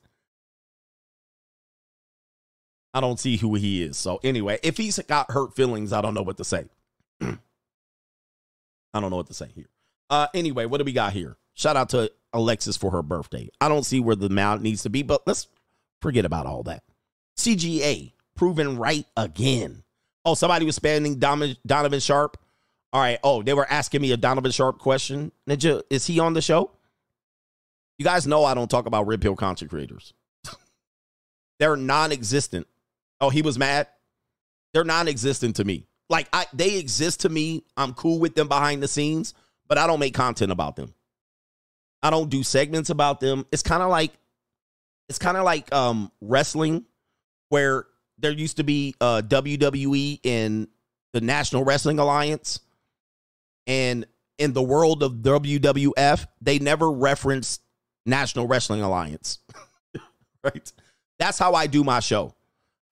[2.95, 3.97] I don't see who he is.
[3.97, 6.67] So anyway, if he's got hurt feelings, I don't know what to say.
[7.21, 9.69] I don't know what to say here.
[10.11, 11.37] Uh anyway, what do we got here?
[11.55, 13.49] Shout out to Alexis for her birthday.
[13.61, 15.49] I don't see where the mount needs to be, but let's
[16.01, 16.83] forget about all that.
[17.37, 19.83] CGA proven right again.
[20.25, 22.37] Oh, somebody was spamming Donovan Sharpe.
[22.93, 23.19] All right.
[23.25, 25.33] Oh, they were asking me a Donovan Sharpe question.
[25.49, 26.71] Ninja, is he on the show?
[27.99, 30.13] You guys know I don't talk about red pill content creators.
[31.59, 32.67] They're non-existent.
[33.23, 33.87] Oh, he was mad.
[34.75, 35.87] They're non-existent to me.
[36.11, 37.65] Like I, they exist to me.
[37.77, 39.33] I'm cool with them behind the scenes,
[39.69, 40.93] but I don't make content about them.
[42.03, 43.47] I don't do segments about them.
[43.53, 44.13] It's kind of like
[45.09, 46.85] it's kind of like um wrestling
[47.49, 47.87] where
[48.19, 50.69] there used to be uh WWE in
[51.13, 52.61] the National Wrestling Alliance
[53.67, 54.05] and
[54.39, 57.63] in the world of WWF, they never referenced
[58.05, 59.39] National Wrestling Alliance.
[60.45, 60.73] right?
[61.19, 62.35] That's how I do my show.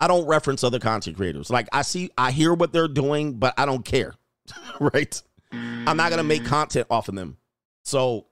[0.00, 1.50] I don't reference other content creators.
[1.50, 4.14] Like I see I hear what they're doing, but I don't care.
[4.80, 5.22] right?
[5.52, 7.36] I'm not gonna make content off of them.
[7.84, 8.26] So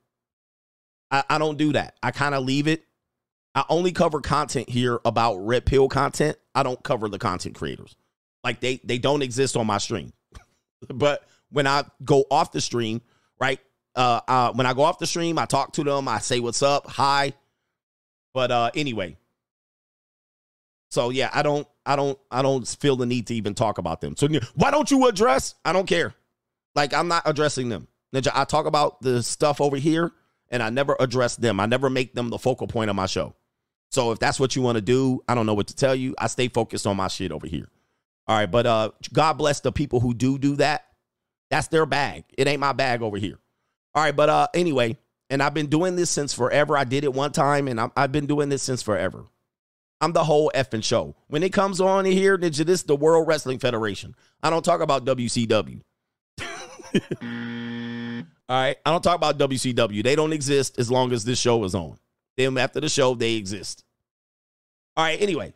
[1.11, 1.97] I, I don't do that.
[2.03, 2.85] I kind of leave it.
[3.55, 6.36] I only cover content here about red pill content.
[6.55, 7.97] I don't cover the content creators.
[8.45, 10.12] Like they they don't exist on my stream.
[10.89, 13.03] but when I go off the stream,
[13.40, 13.61] right?
[13.95, 16.09] Uh, uh, when I go off the stream, I talk to them.
[16.09, 17.32] I say what's up, hi.
[18.32, 19.16] But uh, anyway,
[20.90, 24.01] so yeah, I don't, I don't, I don't feel the need to even talk about
[24.01, 24.16] them.
[24.16, 25.55] So why don't you address?
[25.65, 26.15] I don't care.
[26.74, 27.89] Like I'm not addressing them.
[28.15, 30.12] Ninja, I talk about the stuff over here,
[30.48, 31.60] and I never address them.
[31.60, 33.35] I never make them the focal point of my show.
[33.90, 36.15] So if that's what you want to do, I don't know what to tell you.
[36.19, 37.69] I stay focused on my shit over here.
[38.27, 40.85] All right, but uh, God bless the people who do do that.
[41.51, 42.24] That's their bag.
[42.36, 43.39] It ain't my bag over here.
[43.94, 44.98] All right, but uh, anyway,
[45.31, 46.77] and I've been doing this since forever.
[46.77, 49.24] I did it one time, and i have been doing this since forever.
[50.01, 51.16] I'm the whole effing show.
[51.27, 54.15] When it comes on here, this is the World Wrestling Federation.
[54.43, 55.81] I don't talk about WCW.
[58.49, 60.03] All right, I don't talk about WCW.
[60.03, 61.99] They don't exist as long as this show is on.
[62.37, 63.85] Then after the show, they exist.
[64.97, 65.53] All right, anyway.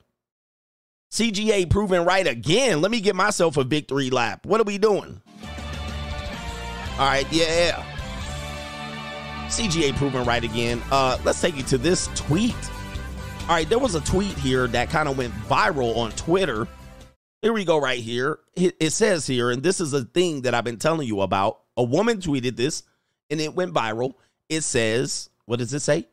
[1.10, 2.80] CGA proven right again.
[2.80, 4.44] Let me get myself a victory lap.
[4.46, 5.20] What are we doing?
[6.98, 7.84] All right, yeah.
[9.46, 10.82] CGA proven right again.
[10.90, 12.54] Uh, let's take you to this tweet.
[13.48, 16.68] All right, there was a tweet here that kind of went viral on Twitter.
[17.42, 18.38] Here we go, right here.
[18.54, 21.60] It says here, and this is a thing that I've been telling you about.
[21.76, 22.84] A woman tweeted this
[23.30, 24.14] and it went viral.
[24.48, 26.06] It says, what does it say?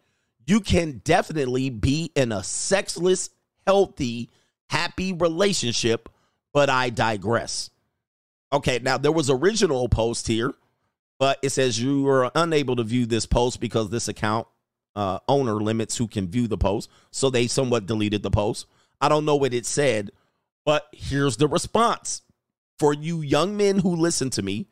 [0.47, 3.29] You can definitely be in a sexless,
[3.67, 4.31] healthy,
[4.67, 6.09] happy relationship,
[6.51, 7.69] but I digress.
[8.51, 10.51] Okay, now there was original post here,
[11.19, 14.47] but it says you are unable to view this post because this account
[14.95, 16.89] uh, owner limits who can view the post.
[17.11, 18.65] So they somewhat deleted the post.
[19.01, 20.11] I don't know what it said,
[20.65, 22.21] but here's the response
[22.77, 24.67] for you young men who listen to me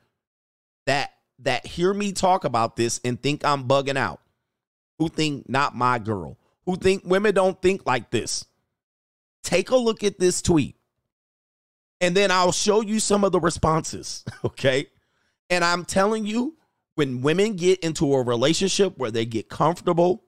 [0.85, 4.21] that that hear me talk about this and think I'm bugging out.
[4.97, 6.37] Who think not my girl.
[6.65, 8.45] Who think women don't think like this.
[9.43, 10.75] Take a look at this tweet.
[12.01, 14.87] And then I'll show you some of the responses, okay?
[15.49, 16.56] And I'm telling you,
[16.97, 20.23] when women get into a relationship where they get comfortable,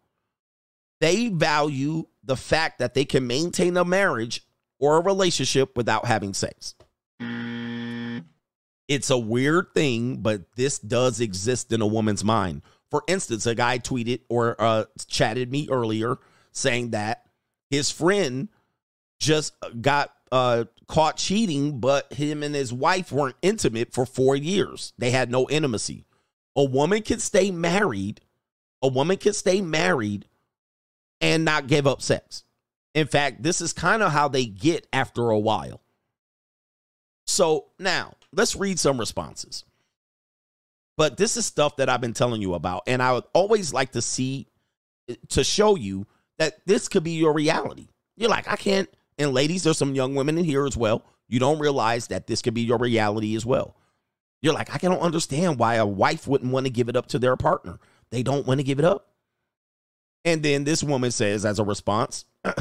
[1.02, 4.44] they value the fact that they can maintain a marriage
[4.80, 6.76] or a relationship without having sex.
[8.88, 12.62] It's a weird thing, but this does exist in a woman's mind.
[12.92, 16.18] For instance, a guy tweeted or uh, chatted me earlier
[16.52, 17.26] saying that
[17.72, 18.48] his friend
[19.20, 24.94] just got uh, caught cheating, but him and his wife weren't intimate for four years.
[25.00, 26.06] They had no intimacy.
[26.60, 28.20] A woman can stay married.
[28.82, 30.28] A woman can stay married
[31.22, 32.44] and not give up sex.
[32.94, 35.80] In fact, this is kind of how they get after a while.
[37.26, 39.64] So now let's read some responses.
[40.98, 42.84] But this is stuff that I've been telling you about.
[42.88, 44.48] And I would always like to see,
[45.30, 46.08] to show you
[46.40, 47.88] that this could be your reality.
[48.18, 48.90] You're like, I can't.
[49.18, 51.06] And ladies, there's some young women in here as well.
[51.30, 53.78] You don't realize that this could be your reality as well.
[54.42, 57.20] You're like, I don't understand why a wife wouldn't want to give it up to
[57.20, 57.80] their partner.
[58.10, 59.08] They don't want to give it up.
[60.26, 62.26] And then this woman says, as a response,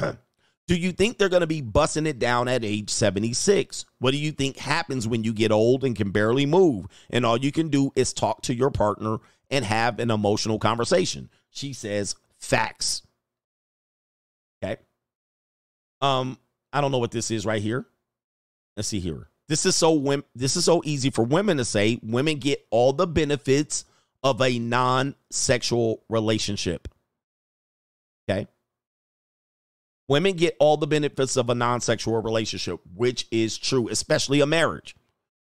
[0.69, 3.87] Do you think they're going to be bussing it down at age 76?
[4.01, 6.87] What do you think happens when you get old and can barely move?
[7.09, 9.17] And all you can do is talk to your partner
[9.51, 11.31] and have an emotional conversation.
[11.49, 13.01] She says, Facts.
[14.63, 14.77] Okay.
[16.03, 16.39] Um,
[16.71, 17.87] I don't know what this is right here.
[18.77, 19.31] Let's see here.
[19.49, 21.99] This is so this is so easy for women to say.
[22.03, 23.85] Women get all the benefits
[24.23, 26.89] of a non-sexual relationship.
[28.29, 28.47] Okay.
[30.09, 34.97] Women get all the benefits of a non-sexual relationship, which is true, especially a marriage.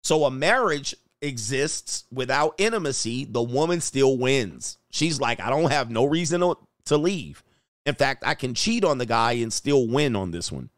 [0.04, 4.78] So a marriage exists without intimacy, the woman still wins.
[4.92, 7.44] She's like, I don't have no reason to, to leave.
[7.86, 10.70] In fact, I can cheat on the guy and still win on this one.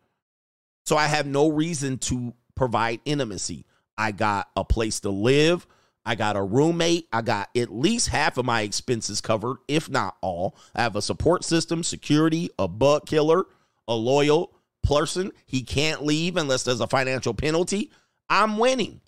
[0.85, 3.65] So I have no reason to provide intimacy.
[3.97, 5.65] I got a place to live.
[6.05, 7.07] I got a roommate.
[7.13, 10.57] I got at least half of my expenses covered, if not all.
[10.75, 13.45] I have a support system, security, a bug killer,
[13.87, 14.53] a loyal
[14.83, 15.31] person.
[15.45, 17.91] He can't leave unless there's a financial penalty.
[18.29, 18.99] I'm winning.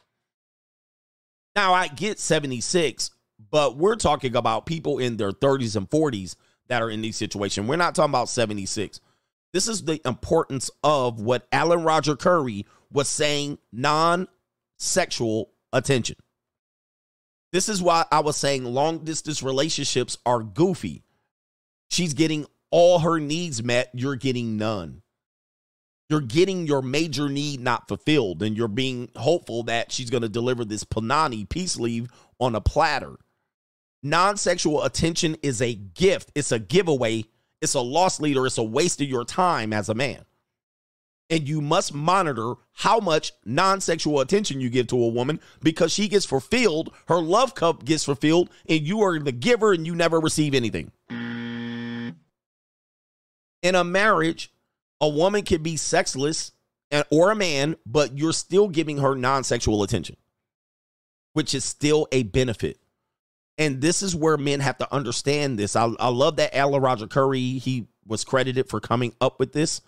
[1.53, 3.11] Now, I get 76,
[3.49, 6.37] but we're talking about people in their 30s and 40s
[6.69, 7.67] that are in these situations.
[7.67, 9.01] We're not talking about 76.
[9.51, 14.27] This is the importance of what Alan Roger Currie was saying non
[14.77, 16.17] sexual attention.
[17.51, 21.03] This is why I was saying long distance relationships are goofy.
[21.89, 25.01] She's getting all her needs met, you're getting none.
[26.09, 30.29] You're getting your major need not fulfilled, and you're being hopeful that she's going to
[30.29, 32.09] deliver this Panani peace leave
[32.39, 33.15] on a platter.
[34.03, 37.25] Non sexual attention is a gift, it's a giveaway,
[37.61, 40.25] it's a loss leader, it's a waste of your time as a man.
[41.31, 45.93] And you must monitor how much non sexual attention you give to a woman because
[45.93, 49.95] she gets fulfilled, her love cup gets fulfilled, and you are the giver and you
[49.95, 50.91] never receive anything.
[51.09, 52.15] In
[53.75, 54.51] a marriage,
[54.99, 56.51] a woman can be sexless
[56.91, 60.17] and, or a man, but you're still giving her non sexual attention,
[61.33, 62.77] which is still a benefit.
[63.57, 65.75] And this is where men have to understand this.
[65.75, 69.81] I, I love that Alan Roger Currie, he was credited for coming up with this.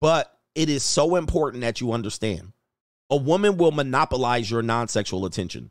[0.00, 2.52] But it is so important that you understand.
[3.10, 5.70] A woman will monopolize your non sexual attention.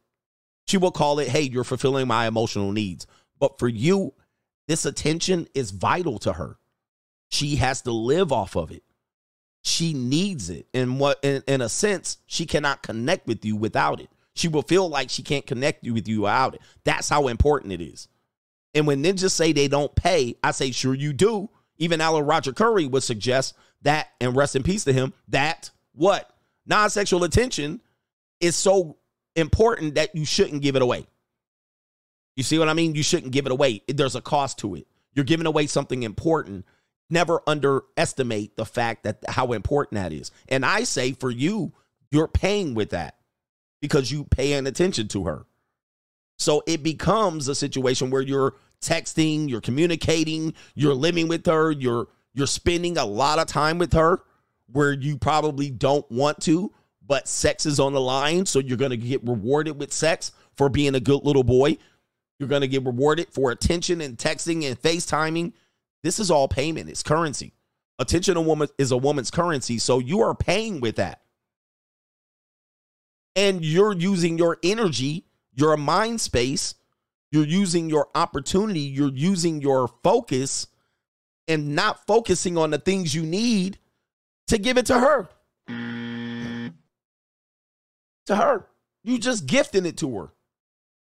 [0.67, 3.07] She will call it, hey, you're fulfilling my emotional needs.
[3.39, 4.13] But for you,
[4.67, 6.57] this attention is vital to her.
[7.29, 8.83] She has to live off of it.
[9.63, 10.67] She needs it.
[10.73, 14.09] And what in, in a sense, she cannot connect with you without it.
[14.33, 16.61] She will feel like she can't connect with you without it.
[16.83, 18.07] That's how important it is.
[18.73, 21.49] And when ninjas say they don't pay, I say, sure you do.
[21.77, 23.55] Even Alan Roger Currie would suggest
[23.87, 26.29] that, and rest in peace to him, that what?
[26.65, 27.81] Non sexual attention
[28.41, 28.97] is so
[29.35, 31.07] important that you shouldn't give it away.
[32.35, 32.95] You see what I mean?
[32.95, 33.81] You shouldn't give it away.
[33.87, 34.87] There's a cost to it.
[35.13, 36.65] You're giving away something important.
[37.09, 40.31] Never underestimate the fact that how important that is.
[40.49, 41.71] And I say for you,
[42.11, 43.15] you're paying with that
[43.81, 45.45] because you paying attention to her.
[46.37, 52.07] So it becomes a situation where you're texting, you're communicating, you're living with her, you're
[52.37, 54.19] you're spending a lot of time with her
[54.71, 56.71] where you probably don't want to,
[57.05, 60.69] but sex is on the line, so you're going to get rewarded with sex for
[60.69, 61.77] being a good little boy.
[62.37, 65.53] You're going to get rewarded for attention and texting and FaceTiming.
[66.03, 66.89] This is all payment.
[66.89, 67.53] It's currency.
[67.97, 71.21] Attention a woman is a woman's currency, so you are paying with that.
[73.35, 76.75] And you're using your energy, your mind space,
[77.31, 80.67] you're using your opportunity, you're using your focus
[81.47, 83.77] and not focusing on the things you need
[84.47, 85.29] to give it to her.
[88.27, 88.67] To her.
[89.03, 90.29] You just gifting it to her.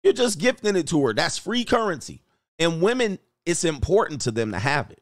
[0.04, 1.14] You're just gifting it to her.
[1.14, 2.24] That's free currency.
[2.58, 5.02] And women, it's important to them to have it.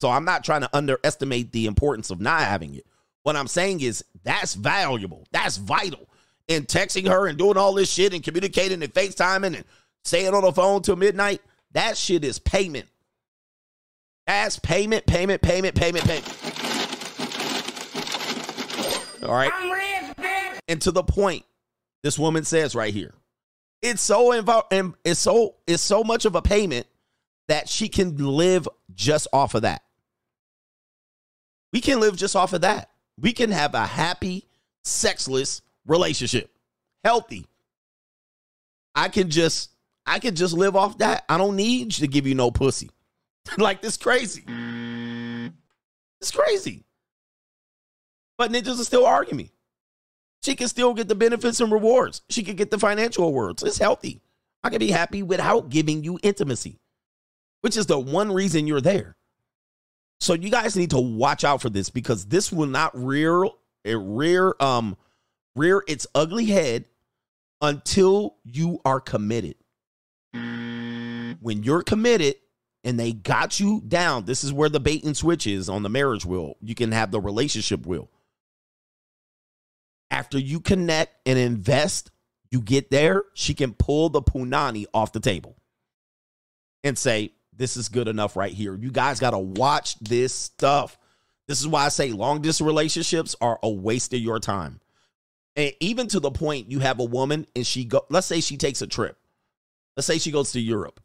[0.00, 2.86] So I'm not trying to underestimate the importance of not having it.
[3.22, 5.26] What I'm saying is that's valuable.
[5.30, 6.08] That's vital.
[6.48, 9.64] And texting her and doing all this shit and communicating and FaceTiming and
[10.04, 11.42] staying on the phone till midnight,
[11.72, 12.88] that shit is payment.
[14.30, 16.24] That's payment, payment, payment, payment, payment.
[19.24, 19.50] All right.
[20.68, 21.44] And to the point,
[22.04, 23.12] this woman says right here,
[23.82, 26.86] it's so involved and it's so it's so much of a payment
[27.48, 29.82] that she can live just off of that.
[31.72, 32.88] We can live just off of that.
[33.20, 34.46] We can have a happy,
[34.84, 36.52] sexless relationship.
[37.02, 37.46] Healthy.
[38.94, 39.70] I can just
[40.06, 41.24] I can just live off that.
[41.28, 42.90] I don't need to give you no pussy.
[43.58, 44.44] like this crazy.
[46.20, 46.84] It's crazy.
[48.38, 49.50] But ninjas will still argue me.
[50.42, 52.22] She can still get the benefits and rewards.
[52.30, 53.62] She can get the financial rewards.
[53.62, 54.22] It's healthy.
[54.62, 56.80] I can be happy without giving you intimacy,
[57.60, 59.16] which is the one reason you're there.
[60.20, 63.44] So you guys need to watch out for this because this will not rear
[63.84, 64.96] it rear um
[65.56, 66.84] rear its ugly head
[67.62, 69.56] until you are committed.
[70.32, 72.36] When you're committed,
[72.84, 74.24] and they got you down.
[74.24, 76.56] This is where the bait and switch is on the marriage wheel.
[76.60, 78.10] You can have the relationship wheel.
[80.10, 82.10] After you connect and invest,
[82.50, 85.56] you get there, she can pull the punani off the table
[86.82, 88.74] and say, This is good enough right here.
[88.74, 90.98] You guys got to watch this stuff.
[91.46, 94.80] This is why I say long distance relationships are a waste of your time.
[95.56, 98.56] And even to the point you have a woman and she go, let's say she
[98.56, 99.18] takes a trip.
[99.96, 101.00] Let's say she goes to Europe.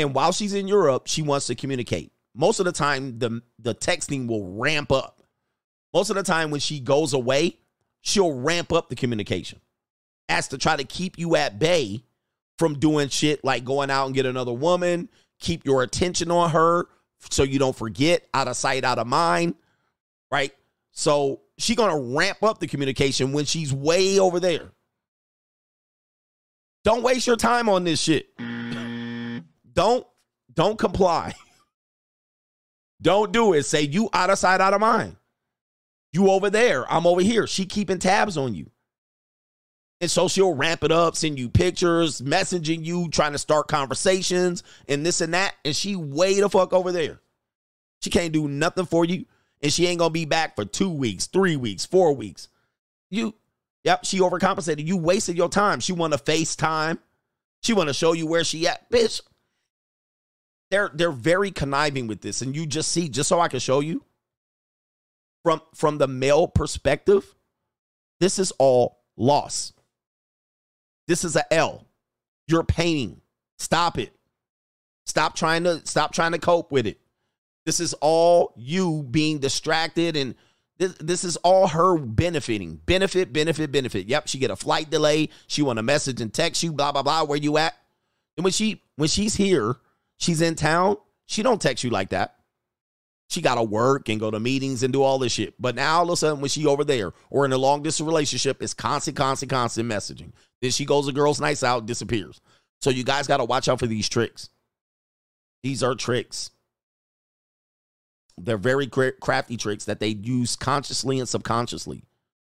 [0.00, 2.10] And while she's in Europe, she wants to communicate.
[2.34, 5.22] Most of the time, the, the texting will ramp up.
[5.92, 7.58] Most of the time, when she goes away,
[8.00, 9.60] she'll ramp up the communication
[10.28, 12.02] as to try to keep you at bay
[12.58, 16.86] from doing shit like going out and get another woman, keep your attention on her
[17.30, 19.54] so you don't forget, out of sight, out of mind,
[20.30, 20.54] right?
[20.92, 24.70] So she gonna ramp up the communication when she's way over there.
[26.84, 28.30] Don't waste your time on this shit.
[29.80, 30.06] Don't
[30.52, 31.32] don't comply.
[33.02, 33.62] Don't do it.
[33.62, 35.16] Say you out of sight, out of mind.
[36.12, 37.46] You over there, I'm over here.
[37.46, 38.70] She keeping tabs on you.
[40.02, 44.64] And so she'll ramp it up, send you pictures, messaging you, trying to start conversations
[44.86, 45.54] and this and that.
[45.64, 47.22] And she way the fuck over there.
[48.02, 49.24] She can't do nothing for you.
[49.62, 52.48] And she ain't gonna be back for two weeks, three weeks, four weeks.
[53.08, 53.34] You,
[53.82, 54.86] yep, she overcompensated.
[54.86, 55.80] You wasted your time.
[55.80, 56.98] She wanna FaceTime.
[57.62, 58.90] She wanna show you where she at.
[58.90, 59.22] Bitch.
[60.70, 62.42] They're they're very conniving with this.
[62.42, 64.04] And you just see, just so I can show you,
[65.42, 67.34] from from the male perspective,
[68.20, 69.72] this is all loss.
[71.08, 71.86] This is a L.
[72.46, 73.20] You're painting.
[73.58, 74.12] Stop it.
[75.06, 77.00] Stop trying to stop trying to cope with it.
[77.66, 80.34] This is all you being distracted and
[80.78, 82.80] this, this is all her benefiting.
[82.86, 84.06] Benefit, benefit, benefit.
[84.06, 85.28] Yep, she get a flight delay.
[85.46, 87.24] She want a message and text you, blah, blah, blah.
[87.24, 87.74] Where you at?
[88.38, 89.76] And when she when she's here,
[90.20, 92.36] she's in town, she don't text you like that.
[93.28, 95.54] She gotta work and go to meetings and do all this shit.
[95.60, 98.06] But now all of a sudden, when she over there or in a long distance
[98.06, 100.32] relationship, it's constant, constant, constant messaging.
[100.60, 102.40] Then she goes to girls' nights out, disappears.
[102.80, 104.50] So you guys gotta watch out for these tricks.
[105.62, 106.50] These are tricks.
[108.38, 112.04] They're very crafty tricks that they use consciously and subconsciously,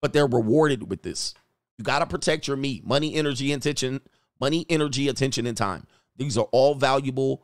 [0.01, 1.33] but they're rewarded with this.
[1.77, 4.01] You got to protect your meat, money, energy, attention,
[4.39, 5.85] money, energy, attention, and time.
[6.15, 7.43] These are all valuable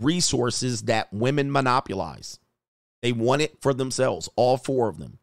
[0.00, 2.38] resources that women monopolize.
[3.02, 5.18] They want it for themselves, all four of them.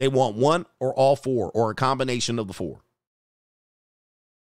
[0.00, 2.80] They want one or all four or a combination of the four.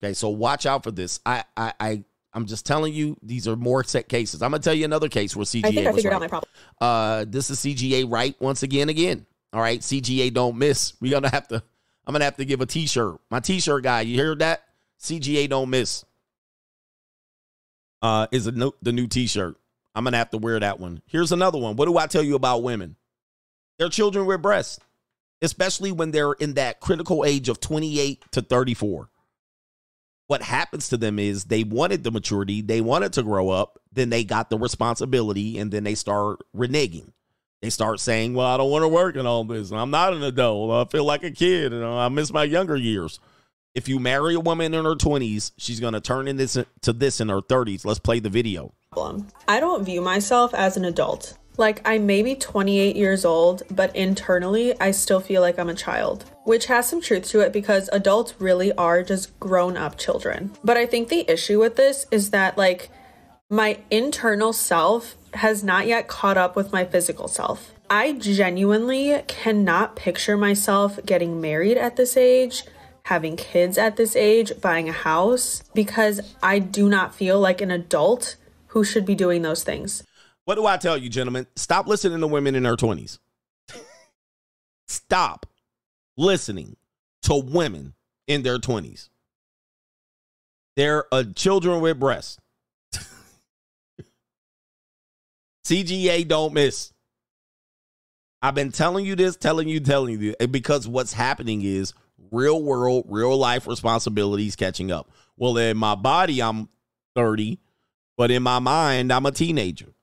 [0.03, 1.21] Okay, so watch out for this.
[1.27, 4.43] I I I I'm just telling you, these are more set cases.
[4.43, 5.67] I'm gonna tell you another case where CGA.
[5.67, 6.15] I think I figured right.
[6.15, 6.51] out my problem.
[6.81, 9.27] Uh, this is CGA right once again, again.
[9.53, 10.95] All right, CGA don't miss.
[11.01, 11.63] We're gonna have to.
[12.07, 13.21] I'm gonna have to give a T-shirt.
[13.31, 14.63] My T-shirt guy, you hear that?
[15.01, 16.05] CGA don't miss.
[18.03, 19.57] Uh, is a new, the new T-shirt.
[19.95, 21.03] I'm gonna have to wear that one.
[21.07, 21.77] Here's another one.
[21.77, 22.97] What do I tell you about women?
[23.79, 24.79] They're children with breasts,
[25.43, 29.11] especially when they're in that critical age of 28 to 34
[30.31, 34.11] what happens to them is they wanted the maturity, they wanted to grow up, then
[34.11, 37.11] they got the responsibility, and then they start reneging.
[37.63, 39.73] They start saying, Well, I don't want to work in all this.
[39.73, 40.71] and I'm not an adult.
[40.71, 41.73] I feel like a kid.
[41.73, 43.19] and I miss my younger years.
[43.73, 46.93] If you marry a woman in her 20s, she's going to turn in this to
[46.93, 47.85] this in her 30s.
[47.85, 48.75] Let's play the video.
[49.47, 51.39] I don't view myself as an adult.
[51.57, 55.75] Like, I may be 28 years old, but internally, I still feel like I'm a
[55.75, 56.25] child.
[56.45, 60.51] Which has some truth to it because adults really are just grown up children.
[60.65, 62.91] But I think the issue with this is that, like,
[63.49, 67.73] my internal self has not yet caught up with my physical self.
[67.89, 72.65] I genuinely cannot picture myself getting married at this age,
[73.11, 77.73] having kids at this age, buying a house, because I do not feel like an
[77.73, 78.37] adult
[78.69, 80.05] who should be doing those things.
[80.45, 81.49] What do I tell you, gentlemen?
[81.57, 83.19] Stop listening to women in their 20s.
[84.87, 85.47] Stop
[86.17, 86.77] listening
[87.23, 87.95] to women
[88.29, 89.09] in their 20s.
[90.77, 92.39] They're uh, children with breasts.
[95.67, 96.93] CGA don't miss.
[98.41, 101.93] I've been telling you this, telling you, telling you, because what's happening is
[102.31, 105.11] real world, real life responsibilities catching up.
[105.37, 106.69] Well, in my body, I'm
[107.15, 107.59] 30,
[108.17, 109.95] but in my mind, I'm a teenager.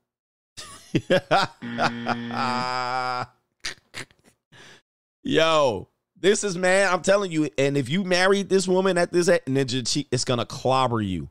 [5.24, 5.90] Yo,
[6.20, 6.92] this is man.
[6.92, 7.50] I'm telling you.
[7.58, 11.30] And if you married this woman at this ninja, it's gonna clobber you.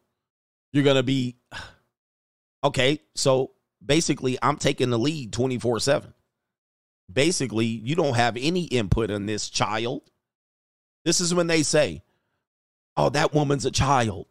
[0.72, 1.36] You're gonna be
[2.64, 3.00] okay.
[3.14, 3.52] So
[3.84, 6.14] basically, I'm taking the lead 24 seven.
[7.12, 10.02] Basically, you don't have any input in this child.
[11.07, 12.03] This is when they say,
[12.99, 14.27] "Oh, that woman's a child,"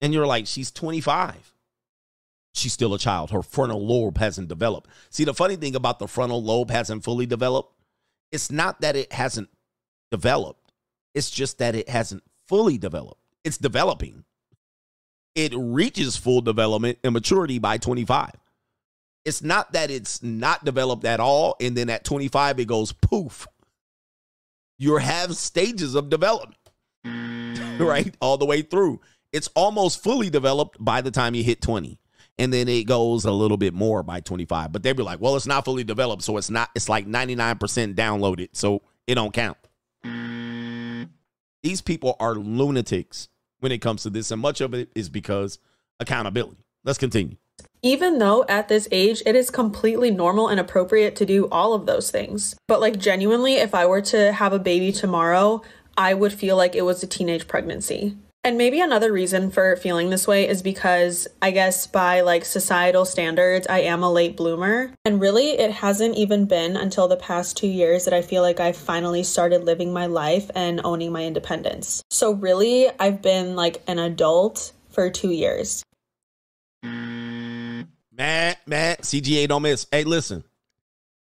[0.00, 1.54] and you're like, "She's 25."
[2.58, 3.30] she's still a child.
[3.30, 4.90] Her frontal lobe hasn't developed.
[5.10, 7.72] See, the funny thing about the frontal lobe hasn't fully developed,
[8.32, 9.48] it's not that it hasn't
[10.10, 10.72] developed,
[11.14, 13.20] it's just that it hasn't fully developed.
[13.44, 14.24] It's developing.
[15.34, 18.32] It reaches full development and maturity by 25.
[19.24, 23.46] It's not that it's not developed at all, and then at 25 it goes poof.
[24.78, 26.56] You have stages of development,
[27.80, 28.16] right?
[28.20, 29.00] All the way through.
[29.32, 31.98] It's almost fully developed by the time you hit 20
[32.38, 35.36] and then it goes a little bit more by 25 but they'd be like well
[35.36, 39.58] it's not fully developed so it's not it's like 99% downloaded so it don't count
[41.62, 43.28] these people are lunatics
[43.58, 45.58] when it comes to this and much of it is because
[46.00, 47.36] accountability let's continue
[47.82, 51.86] Even though at this age it is completely normal and appropriate to do all of
[51.86, 52.56] those things.
[52.66, 55.62] But like genuinely, if I were to have a baby tomorrow,
[55.96, 58.16] I would feel like it was a teenage pregnancy.
[58.44, 63.04] And maybe another reason for feeling this way is because I guess by like societal
[63.04, 64.92] standards, I am a late bloomer.
[65.04, 68.60] And really, it hasn't even been until the past two years that I feel like
[68.60, 72.02] I finally started living my life and owning my independence.
[72.10, 75.84] So, really, I've been like an adult for two years.
[78.18, 79.86] Man, man, CGA don't miss.
[79.90, 80.42] Hey, listen.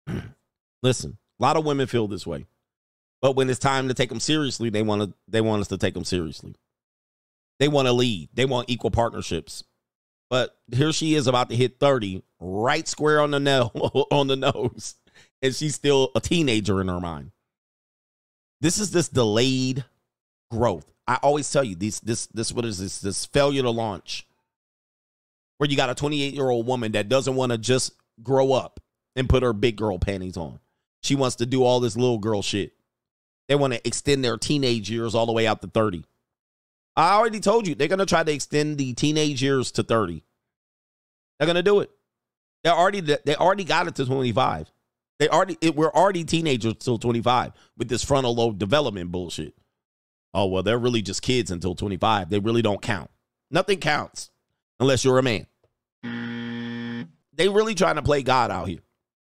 [0.83, 1.17] listen.
[1.39, 2.47] A lot of women feel this way.
[3.21, 5.77] But when it's time to take them seriously, they want to they want us to
[5.77, 6.55] take them seriously.
[7.59, 8.29] They want to lead.
[8.33, 9.63] They want equal partnerships.
[10.29, 13.71] But here she is about to hit 30, right square on the nail
[14.11, 14.95] on the nose.
[15.41, 17.31] And she's still a teenager in her mind.
[18.59, 19.85] This is this delayed
[20.51, 20.91] growth.
[21.07, 24.27] I always tell you these this this what is this this failure to launch
[25.57, 27.93] where you got a 28 year old woman that doesn't want to just
[28.23, 28.79] grow up
[29.15, 30.59] and put her big girl panties on.
[31.01, 32.73] She wants to do all this little girl shit.
[33.47, 36.03] They want to extend their teenage years all the way out to 30.
[36.95, 40.23] I already told you they're going to try to extend the teenage years to 30.
[41.39, 41.91] They're going to do it.
[42.63, 44.71] They already they already got it to 25.
[45.19, 49.53] They already it, we're already teenagers till 25 with this frontal lobe development bullshit.
[50.33, 52.29] Oh well, they're really just kids until 25.
[52.29, 53.09] They really don't count.
[53.49, 54.31] Nothing counts
[54.79, 55.47] unless you're a man.
[57.33, 58.79] They really trying to play God out here.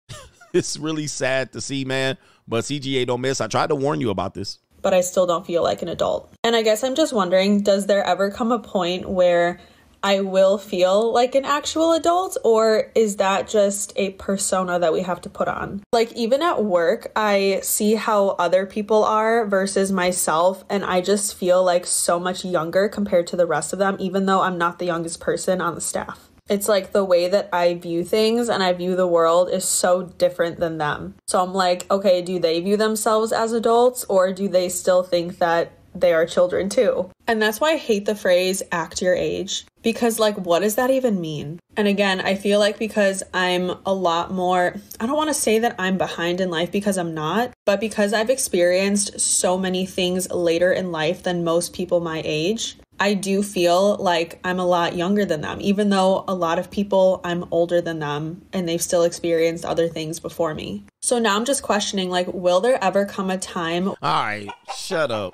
[0.54, 2.18] it's really sad to see, man.
[2.48, 3.42] But CGA don't miss.
[3.42, 4.60] I tried to warn you about this.
[4.82, 6.32] but I still don't feel like an adult.
[6.44, 9.60] And I guess I'm just wondering does there ever come a point where
[10.06, 15.02] I will feel like an actual adult, or is that just a persona that we
[15.02, 15.82] have to put on?
[15.92, 21.34] Like, even at work, I see how other people are versus myself, and I just
[21.34, 24.78] feel like so much younger compared to the rest of them, even though I'm not
[24.78, 26.30] the youngest person on the staff.
[26.48, 30.04] It's like the way that I view things and I view the world is so
[30.04, 31.16] different than them.
[31.26, 35.40] So I'm like, okay, do they view themselves as adults or do they still think
[35.40, 37.10] that they are children too?
[37.28, 40.90] And that's why I hate the phrase act your age because, like, what does that
[40.90, 41.60] even mean?
[41.78, 45.60] And again, I feel like because I'm a lot more, I don't want to say
[45.60, 50.30] that I'm behind in life because I'm not, but because I've experienced so many things
[50.32, 54.96] later in life than most people my age, I do feel like I'm a lot
[54.96, 58.82] younger than them, even though a lot of people I'm older than them and they've
[58.82, 60.84] still experienced other things before me.
[61.02, 63.90] So now I'm just questioning like, will there ever come a time?
[63.90, 65.34] All right, shut up.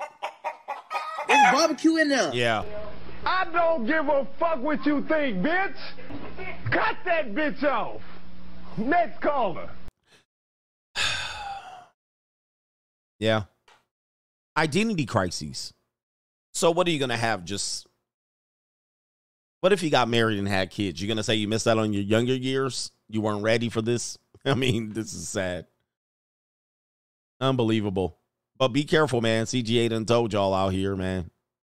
[1.42, 2.30] There's barbecue in there.
[2.32, 2.64] Yeah.
[3.24, 5.76] I don't give a fuck what you think, bitch.
[6.70, 8.00] Cut that bitch off.
[8.76, 9.70] Next caller.
[13.18, 13.44] Yeah.
[14.56, 15.72] Identity crises.
[16.52, 17.44] So what are you gonna have?
[17.44, 17.86] Just
[19.60, 21.00] what if you got married and had kids?
[21.00, 22.90] You're gonna say you missed out on your younger years?
[23.08, 24.18] You weren't ready for this?
[24.44, 25.66] I mean, this is sad.
[27.40, 28.18] Unbelievable.
[28.62, 29.46] But be careful, man.
[29.46, 31.32] CGA done told y'all out here, man.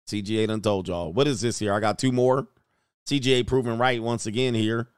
[0.07, 1.11] CGA done told y'all.
[1.11, 1.73] What is this here?
[1.73, 2.47] I got two more.
[3.09, 4.89] CGA proven right once again here.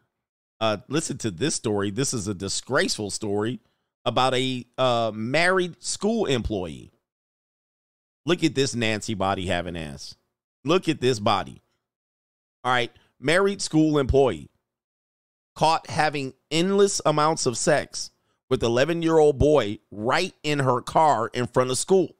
[0.59, 1.89] Uh, listen to this story.
[1.89, 3.61] This is a disgraceful story
[4.03, 6.91] about a uh, married school employee.
[8.25, 10.17] Look at this Nancy body having ass.
[10.65, 11.61] Look at this body.
[12.65, 14.49] All right, married school employee
[15.55, 18.11] caught having endless amounts of sex
[18.49, 22.17] with 11 year old boy right in her car in front of school.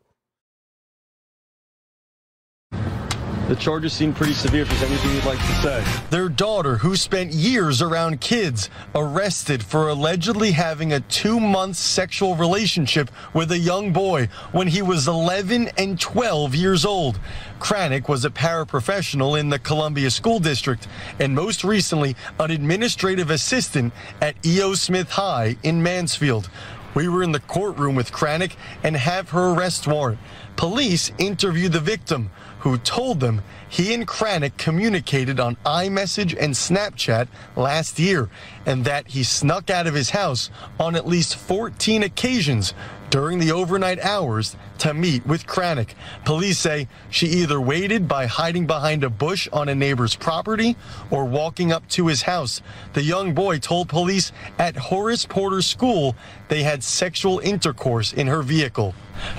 [3.47, 4.63] The charges seem pretty severe.
[4.63, 5.83] If there's anything you'd like to say.
[6.09, 12.35] Their daughter, who spent years around kids, arrested for allegedly having a two month sexual
[12.35, 17.21] relationship with a young boy when he was 11 and 12 years old.
[17.59, 20.87] Kranick was a paraprofessional in the Columbia School District
[21.19, 24.75] and most recently an administrative assistant at E.O.
[24.75, 26.49] Smith High in Mansfield.
[26.93, 30.19] We were in the courtroom with Kranick and have her arrest warrant.
[30.55, 37.27] Police interviewed the victim, who told them he and Kranick communicated on iMessage and Snapchat
[37.55, 38.29] last year,
[38.65, 42.73] and that he snuck out of his house on at least 14 occasions
[43.09, 45.89] during the overnight hours to meet with Kranick.
[46.25, 50.75] Police say she either waited by hiding behind a bush on a neighbor's property
[51.09, 52.61] or walking up to his house.
[52.93, 56.15] The young boy told police at Horace Porter School
[56.49, 58.93] they had sexual intercourse in her vehicle.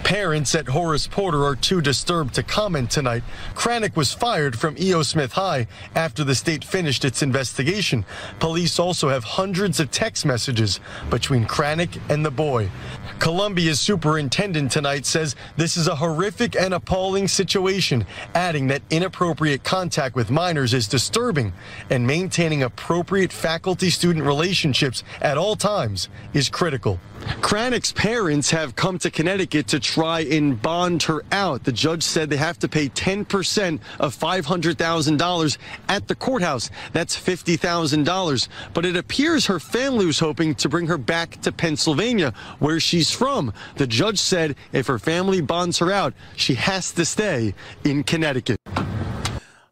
[0.04, 3.22] Parents at Horace Porter are too disturbed to comment tonight.
[3.54, 5.02] Kranick was fired from E.O.
[5.02, 8.04] Smith High after the state finished its investigation.
[8.40, 10.80] Police also have hundreds of text messages
[11.10, 12.70] between Kranick and the boy.
[13.18, 20.14] Columbia's superintendent tonight says this is a horrific and appalling situation, adding that inappropriate contact
[20.14, 21.52] with minors is disturbing
[21.90, 27.00] and maintaining appropriate faculty student relationships at all times is critical.
[27.40, 31.64] Kranick's parents have come to Connecticut to try and bond her out.
[31.64, 35.58] The judge said they have to pay 10% of $500,000
[35.88, 36.70] at the courthouse.
[36.92, 38.48] That's $50,000.
[38.74, 43.10] But it appears her family was hoping to bring her back to Pennsylvania, where she's
[43.10, 43.52] from.
[43.76, 47.54] The judge said if her family bonds her out, she has to stay
[47.84, 48.57] in Connecticut.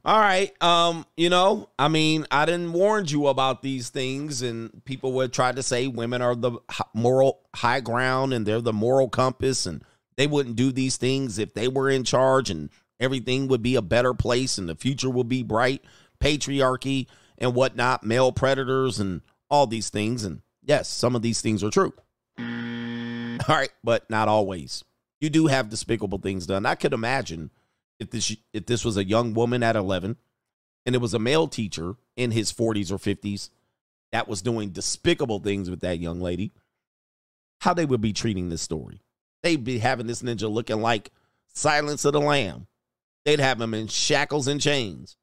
[0.07, 0.55] All right.
[0.62, 5.33] Um, you know, I mean, I didn't warn you about these things, and people would
[5.33, 6.61] try to say women are the
[6.95, 9.83] moral high ground and they're the moral compass, and
[10.16, 12.70] they wouldn't do these things if they were in charge, and
[13.01, 15.83] everything would be a better place, and the future would be bright.
[16.20, 20.23] Patriarchy and whatnot, male predators, and all these things.
[20.23, 21.93] And yes, some of these things are true.
[22.39, 24.85] All right, but not always.
[25.20, 26.65] You do have despicable things done.
[26.65, 27.51] I could imagine
[27.98, 30.16] if this if this was a young woman at 11
[30.85, 33.51] and it was a male teacher in his 40s or 50s
[34.12, 36.52] that was doing despicable things with that young lady
[37.60, 39.01] how they would be treating this story.
[39.43, 41.10] They'd be having this ninja looking like
[41.55, 42.66] silence of the lamb.
[43.24, 45.16] They'd have him in shackles and chains.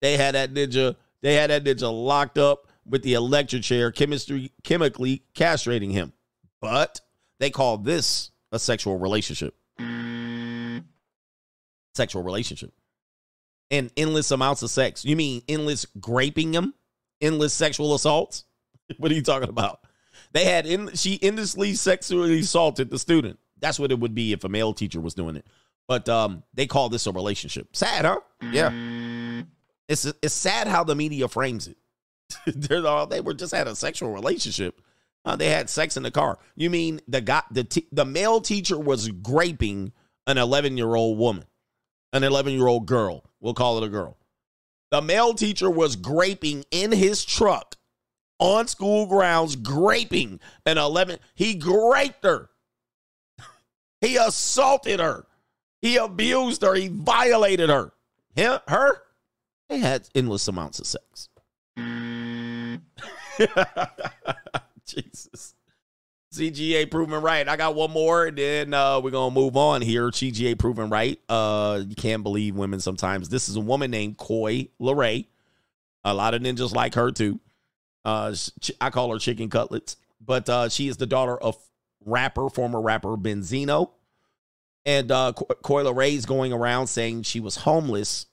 [0.00, 4.52] They had that ninja they had that ninja locked up with the electric chair chemistry
[4.64, 6.12] chemically castrating him.
[6.60, 7.00] But
[7.40, 9.54] they call this a sexual relationship
[11.94, 12.72] sexual relationship
[13.70, 15.04] and endless amounts of sex.
[15.04, 16.74] You mean endless graping them?
[17.20, 18.44] Endless sexual assaults?
[18.98, 19.80] what are you talking about?
[20.32, 23.38] They had in she endlessly sexually assaulted the student.
[23.58, 25.46] That's what it would be if a male teacher was doing it.
[25.88, 27.74] But um, they call this a relationship.
[27.74, 28.20] Sad, huh?
[28.40, 29.42] Yeah.
[29.88, 31.76] It's it's sad how the media frames it.
[32.46, 34.80] They're all, they were just had a sexual relationship.
[35.24, 36.38] Uh, they had sex in the car.
[36.56, 39.92] You mean the guy the t- the male teacher was graping
[40.26, 41.44] an 11 year old woman?
[42.12, 43.24] An 11 year old girl.
[43.40, 44.16] We'll call it a girl.
[44.90, 47.76] The male teacher was graping in his truck
[48.38, 51.18] on school grounds, graping an 11.
[51.34, 52.50] He graped her.
[54.00, 55.26] He assaulted her.
[55.80, 56.74] He abused her.
[56.74, 57.92] He violated her.
[58.34, 59.02] Him, her,
[59.68, 61.28] they had endless amounts of sex.
[64.86, 65.54] Jesus.
[66.32, 67.46] CGA proven right.
[67.46, 70.08] I got one more, and then uh, we're gonna move on here.
[70.08, 71.20] CGA proven right.
[71.28, 73.28] Uh, you can't believe women sometimes.
[73.28, 75.26] This is a woman named Coi Leray.
[76.04, 77.38] A lot of ninjas like her too.
[78.04, 78.34] Uh,
[78.80, 81.56] I call her chicken cutlets, but uh, she is the daughter of
[82.04, 83.90] rapper, former rapper Benzino,
[84.86, 88.24] and uh, Leray is going around saying she was homeless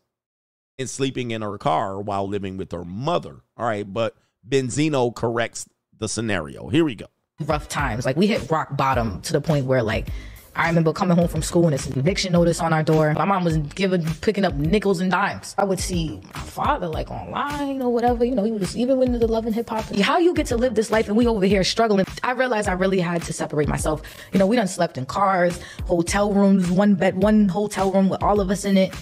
[0.79, 3.41] and sleeping in her car while living with her mother.
[3.57, 4.15] All right, but
[4.47, 5.67] Benzino corrects
[5.97, 6.69] the scenario.
[6.69, 7.07] Here we go
[7.41, 8.05] rough times.
[8.05, 10.09] Like we hit rock bottom to the point where like
[10.55, 13.13] I remember coming home from school and it's an eviction notice on our door.
[13.13, 15.55] My mom was giving picking up nickels and dimes.
[15.57, 19.17] I would see my father like online or whatever, you know, he was even with
[19.19, 19.85] the love and hip hop.
[19.95, 22.05] How you get to live this life and we over here struggling.
[22.23, 24.01] I realized I really had to separate myself.
[24.33, 28.21] You know, we done slept in cars, hotel rooms, one bed, one hotel room with
[28.21, 28.93] all of us in it.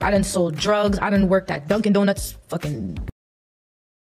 [0.00, 0.98] I done sold drugs.
[1.00, 2.98] I done worked at Dunkin' Donuts, fucking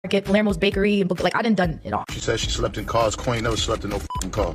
[0.03, 2.05] Market, Palermo's Bakery, and like I didn't done it all.
[2.09, 3.15] She said she slept in cars.
[3.15, 3.99] Queen never slept in no
[4.31, 4.51] car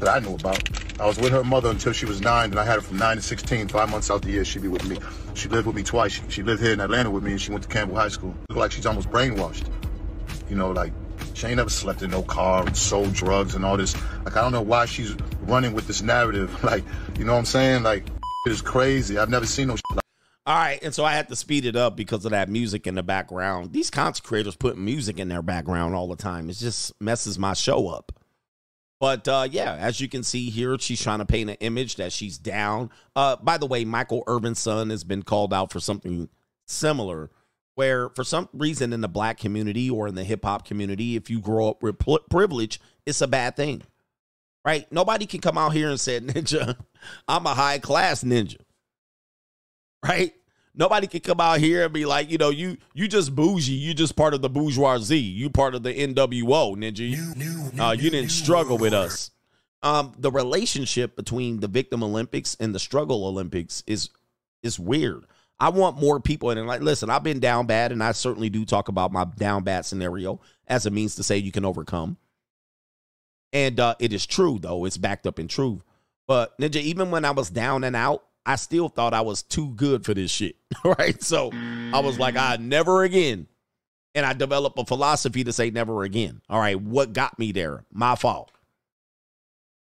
[0.00, 0.68] that I knew about.
[0.98, 3.14] I was with her mother until she was nine, and I had her from nine
[3.14, 4.44] to 16, five months out the year.
[4.44, 4.98] She'd be with me.
[5.34, 6.14] She lived with me twice.
[6.14, 8.34] She, she lived here in Atlanta with me, and she went to Campbell High School.
[8.48, 9.70] Looked like she's almost brainwashed.
[10.50, 10.92] You know, like
[11.34, 13.94] she ain't never slept in no car and sold drugs and all this.
[14.24, 16.50] Like I don't know why she's running with this narrative.
[16.64, 16.82] Like,
[17.16, 17.84] you know what I'm saying?
[17.84, 18.04] Like,
[18.46, 19.16] it is crazy.
[19.16, 20.04] I've never seen no like
[20.50, 22.96] all right, and so I had to speed it up because of that music in
[22.96, 23.72] the background.
[23.72, 26.50] These content creators put music in their background all the time.
[26.50, 28.12] It just messes my show up.
[29.00, 32.12] But uh, yeah, as you can see here, she's trying to paint an image that
[32.12, 32.90] she's down.
[33.16, 36.28] Uh, by the way, Michael Irvin's son has been called out for something
[36.66, 37.30] similar,
[37.76, 41.30] where for some reason in the black community or in the hip hop community, if
[41.30, 41.98] you grow up with
[42.30, 43.82] privilege, it's a bad thing.
[44.64, 44.90] right?
[44.92, 46.76] Nobody can come out here and say, Ninja,
[47.28, 48.58] I'm a high class ninja,
[50.04, 50.34] right?
[50.74, 53.92] Nobody can come out here and be like, you know, you you just bougie, you
[53.92, 57.08] just part of the bourgeoisie, you part of the NWO, ninja.
[57.08, 59.30] You, uh, you didn't struggle with us.
[59.82, 64.10] Um, the relationship between the Victim Olympics and the Struggle Olympics is
[64.62, 65.24] is weird.
[65.58, 68.64] I want more people and like, listen, I've been down bad, and I certainly do
[68.64, 72.16] talk about my down bad scenario as a means to say you can overcome.
[73.52, 74.84] And uh, it is true, though.
[74.84, 75.82] It's backed up in truth.
[76.26, 79.70] But Ninja, even when I was down and out, I still thought I was too
[79.70, 80.56] good for this shit.
[80.84, 81.22] Right.
[81.22, 82.62] So I was like, I mm.
[82.62, 83.46] never again.
[84.14, 86.40] And I developed a philosophy to say never again.
[86.48, 86.80] All right.
[86.80, 87.84] What got me there?
[87.92, 88.50] My fault.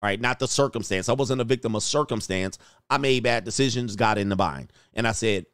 [0.01, 0.19] All right.
[0.19, 1.07] Not the circumstance.
[1.07, 2.57] I wasn't a victim of circumstance.
[2.89, 4.73] I made bad decisions, got in the bind.
[4.93, 5.45] And I said,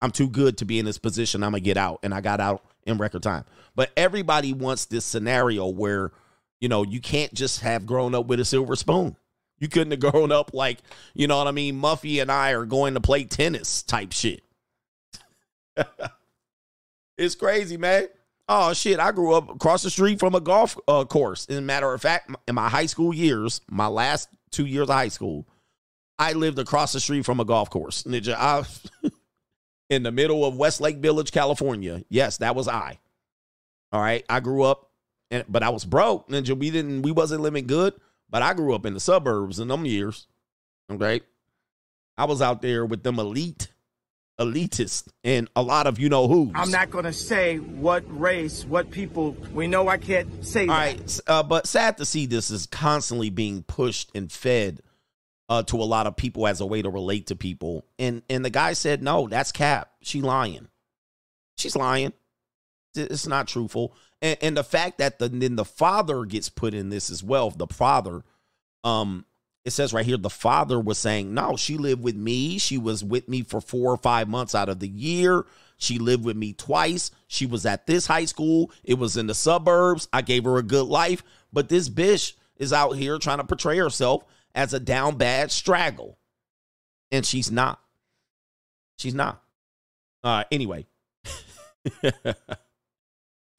[0.00, 1.42] I'm too good to be in this position.
[1.42, 2.00] I'm going to get out.
[2.02, 3.44] And I got out in record time.
[3.74, 6.12] But everybody wants this scenario where,
[6.60, 9.16] you know, you can't just have grown up with a silver spoon.
[9.62, 10.80] You couldn't have grown up like,
[11.14, 11.80] you know what I mean?
[11.80, 14.42] Muffy and I are going to play tennis type shit.
[17.16, 18.08] it's crazy, man.
[18.48, 18.98] Oh shit!
[18.98, 21.46] I grew up across the street from a golf uh, course.
[21.48, 24.96] As a matter of fact, in my high school years, my last two years of
[24.96, 25.46] high school,
[26.18, 28.02] I lived across the street from a golf course.
[28.02, 28.64] Ninja, I,
[29.90, 32.02] in the middle of Westlake Village, California.
[32.08, 32.98] Yes, that was I.
[33.92, 34.90] All right, I grew up,
[35.30, 36.28] and but I was broke.
[36.28, 37.94] Ninja, we didn't, we wasn't living good.
[38.32, 40.26] But I grew up in the suburbs in them years.
[40.90, 41.20] Okay,
[42.16, 43.68] I was out there with them elite
[44.40, 46.50] elitist and a lot of you know who.
[46.54, 49.36] I'm not going to say what race, what people.
[49.52, 50.74] We know I can't say All that.
[50.74, 54.80] right, uh, but sad to see this is constantly being pushed and fed
[55.50, 57.84] uh, to a lot of people as a way to relate to people.
[57.98, 59.90] And and the guy said, no, that's Cap.
[60.00, 60.68] She lying.
[61.58, 62.14] She's lying.
[62.94, 63.94] It's not truthful.
[64.22, 67.50] And, and the fact that the then the father gets put in this as well.
[67.50, 68.22] The father,
[68.84, 69.26] um,
[69.64, 72.58] it says right here, the father was saying, No, she lived with me.
[72.58, 75.44] She was with me for four or five months out of the year.
[75.76, 77.10] She lived with me twice.
[77.26, 78.70] She was at this high school.
[78.84, 80.08] It was in the suburbs.
[80.12, 81.24] I gave her a good life.
[81.52, 84.24] But this bitch is out here trying to portray herself
[84.54, 86.18] as a down bad straggle.
[87.10, 87.80] And she's not.
[88.96, 89.42] She's not.
[90.22, 90.86] Uh, anyway.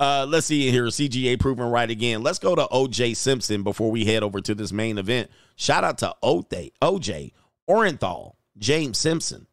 [0.03, 0.87] Uh, let's see here.
[0.87, 2.23] CGA proven right again.
[2.23, 5.31] Let's go to OJ Simpson before we head over to this main event.
[5.55, 7.31] Shout out to OJ, OJ
[7.69, 9.47] Orenthal, James Simpson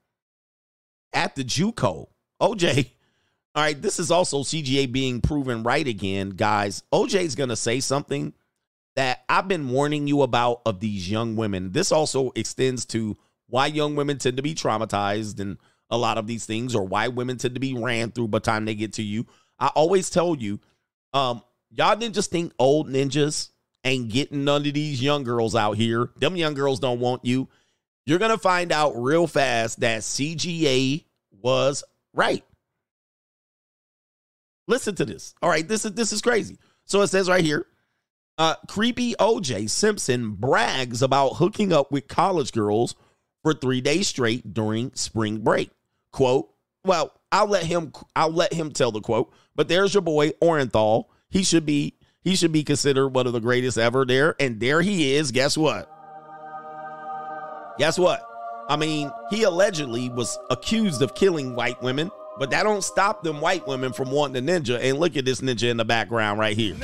[1.12, 2.09] at the JUCO.
[2.43, 2.90] OJ.
[3.55, 6.82] All right, this is also CGA being proven right again, guys.
[6.93, 8.32] OJ's gonna say something
[8.97, 11.70] that I've been warning you about of these young women.
[11.70, 13.16] This also extends to
[13.47, 15.59] why young women tend to be traumatized and
[15.90, 18.44] a lot of these things, or why women tend to be ran through by the
[18.44, 19.27] time they get to you.
[19.61, 20.59] I always tell you,
[21.12, 23.51] um, y'all didn't just think old ninjas
[23.85, 26.11] ain't getting none of these young girls out here.
[26.16, 27.49] Them young girls don't want you.
[28.07, 31.85] You're gonna find out real fast that CGA was
[32.15, 32.45] right.
[34.66, 35.35] Listen to this.
[35.43, 36.59] All right, this is this is crazy.
[36.85, 37.66] So it says right here,
[38.39, 42.95] uh, creepy OJ Simpson brags about hooking up with college girls
[43.43, 45.70] for three days straight during spring break.
[46.12, 46.51] Quote,
[46.85, 49.32] well, I'll let him I'll let him tell the quote.
[49.55, 51.05] But there's your boy Orenthal.
[51.28, 54.35] He should be he should be considered one of the greatest ever there.
[54.40, 55.31] And there he is.
[55.31, 55.90] Guess what?
[57.78, 58.23] Guess what?
[58.69, 63.40] I mean, he allegedly was accused of killing white women, but that don't stop them
[63.40, 64.78] white women from wanting a ninja.
[64.81, 66.77] And look at this ninja in the background right here.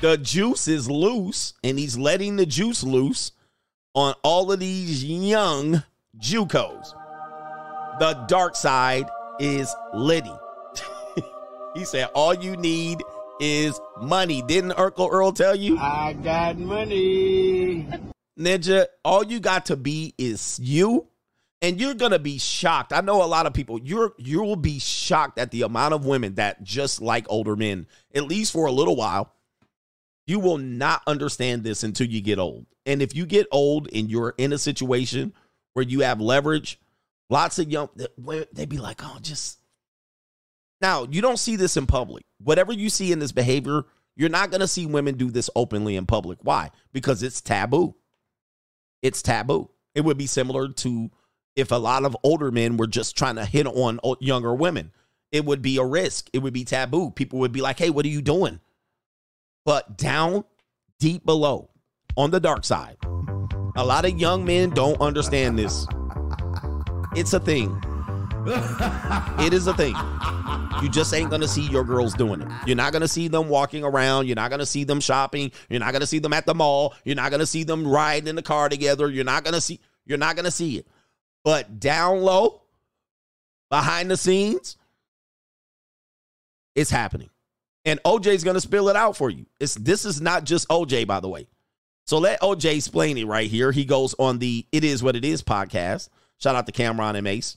[0.00, 3.32] The juice is loose, and he's letting the juice loose
[3.94, 5.82] on all of these young
[6.18, 6.94] JUCOs.
[8.00, 9.08] The dark side
[9.38, 10.34] is Liddy.
[11.74, 13.02] he said, All you need
[13.40, 14.42] is money.
[14.42, 15.78] Didn't Urkel Earl tell you?
[15.78, 17.88] I got money.
[18.38, 21.06] Ninja, all you got to be is you.
[21.62, 22.92] And you're gonna be shocked.
[22.92, 26.04] I know a lot of people, you're you will be shocked at the amount of
[26.04, 29.32] women that just like older men, at least for a little while.
[30.26, 32.66] You will not understand this until you get old.
[32.84, 35.32] And if you get old and you're in a situation
[35.72, 36.78] where you have leverage,
[37.30, 37.88] lots of young
[38.52, 39.58] they'd be like, oh, just
[40.80, 42.24] now you don't see this in public.
[42.38, 43.84] Whatever you see in this behavior,
[44.16, 46.38] you're not gonna see women do this openly in public.
[46.42, 46.70] Why?
[46.92, 47.94] Because it's taboo.
[49.02, 49.70] It's taboo.
[49.94, 51.10] It would be similar to
[51.56, 54.92] if a lot of older men were just trying to hit on younger women.
[55.30, 56.30] It would be a risk.
[56.32, 57.10] It would be taboo.
[57.10, 58.60] People would be like, hey, what are you doing?
[59.64, 60.44] But down
[60.98, 61.70] deep below
[62.16, 62.96] on the dark side,
[63.76, 65.86] a lot of young men don't understand this.
[67.16, 67.80] It's a thing.
[69.38, 69.94] it is a thing.
[70.82, 72.48] You just ain't gonna see your girls doing it.
[72.66, 74.26] You're not gonna see them walking around.
[74.26, 75.52] You're not gonna see them shopping.
[75.70, 76.92] You're not gonna see them at the mall.
[77.04, 79.08] You're not gonna see them riding in the car together.
[79.08, 79.78] You're not gonna see.
[80.04, 80.88] You're not gonna see it.
[81.44, 82.62] But down low,
[83.70, 84.76] behind the scenes,
[86.74, 87.30] it's happening.
[87.84, 89.46] And OJ's gonna spill it out for you.
[89.60, 91.46] It's this is not just OJ, by the way.
[92.06, 93.70] So let OJ explain it right here.
[93.72, 96.08] He goes on the It Is What It Is podcast.
[96.38, 97.56] Shout out to Cam'ron and Mase.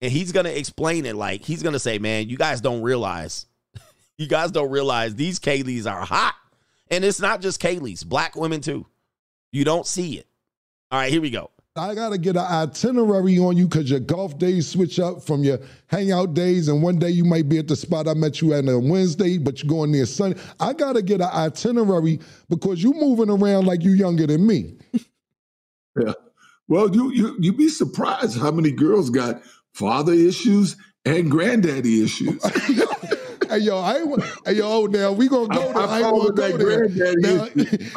[0.00, 3.46] And he's gonna explain it like he's gonna say, Man, you guys don't realize,
[4.18, 6.34] you guys don't realize these Kayleys are hot.
[6.90, 8.86] And it's not just Kayleys, black women too.
[9.52, 10.26] You don't see it.
[10.90, 11.50] All right, here we go.
[11.78, 15.58] I gotta get an itinerary on you because your golf days switch up from your
[15.88, 18.66] hangout days, and one day you might be at the spot I met you at
[18.66, 20.40] on Wednesday, but you're going there Sunday.
[20.58, 24.76] I gotta get an itinerary because you're moving around like you're younger than me.
[25.98, 26.12] Yeah.
[26.68, 32.42] Well, you you you'd be surprised how many girls got father issues and granddaddy issues.
[33.48, 35.76] hey yo, I ain't, wa- hey yo, oh, now we gonna go there.
[35.82, 37.14] I, ain't call gonna go there.
[37.18, 37.48] Now,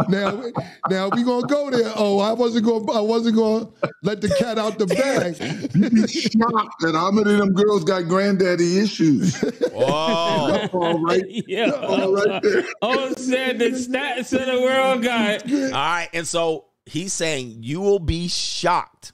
[0.10, 0.44] now,
[0.90, 1.91] now we gonna go there.
[1.96, 3.70] Oh, I wasn't gonna, I wasn't gonna
[4.04, 5.38] let the cat out the bag.
[5.74, 9.36] You be shocked that how many of them girls got granddaddy issues.
[9.72, 10.68] Whoa.
[10.74, 11.72] all right, Yeah.
[11.72, 12.64] all right there.
[12.84, 15.52] Oh, said the stats of the world got.
[15.52, 16.10] All right.
[16.14, 19.14] And so he's saying you will be shocked.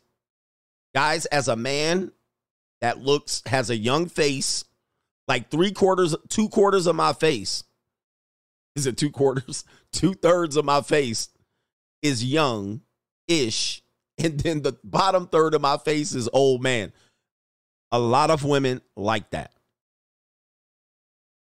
[0.94, 2.12] Guys, as a man
[2.82, 4.64] that looks, has a young face,
[5.28, 7.64] like three quarters, two quarters of my face.
[8.76, 9.64] Is it two quarters?
[9.94, 11.30] Two thirds of my face
[12.02, 12.82] is young
[13.30, 13.82] ish.
[14.18, 16.92] And then the bottom third of my face is old man.
[17.94, 19.54] A lot of women like that.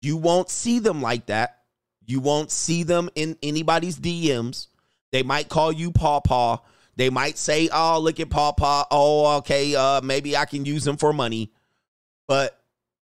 [0.00, 1.60] You won't see them like that.
[2.04, 4.66] You won't see them in anybody's DMs.
[5.12, 6.58] They might call you Paw Paw.
[6.96, 8.86] They might say, "Oh, look at Paw Paw.
[8.90, 11.52] Oh, okay, uh, maybe I can use him for money."
[12.26, 12.58] But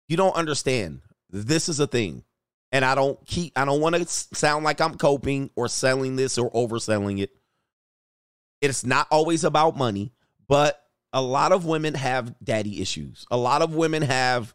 [0.07, 1.01] you don't understand.
[1.29, 2.23] This is a thing,
[2.71, 3.57] and I don't keep.
[3.57, 7.31] I don't want to sound like I'm coping or selling this or overselling it.
[8.61, 10.11] It's not always about money,
[10.47, 13.25] but a lot of women have daddy issues.
[13.31, 14.53] A lot of women have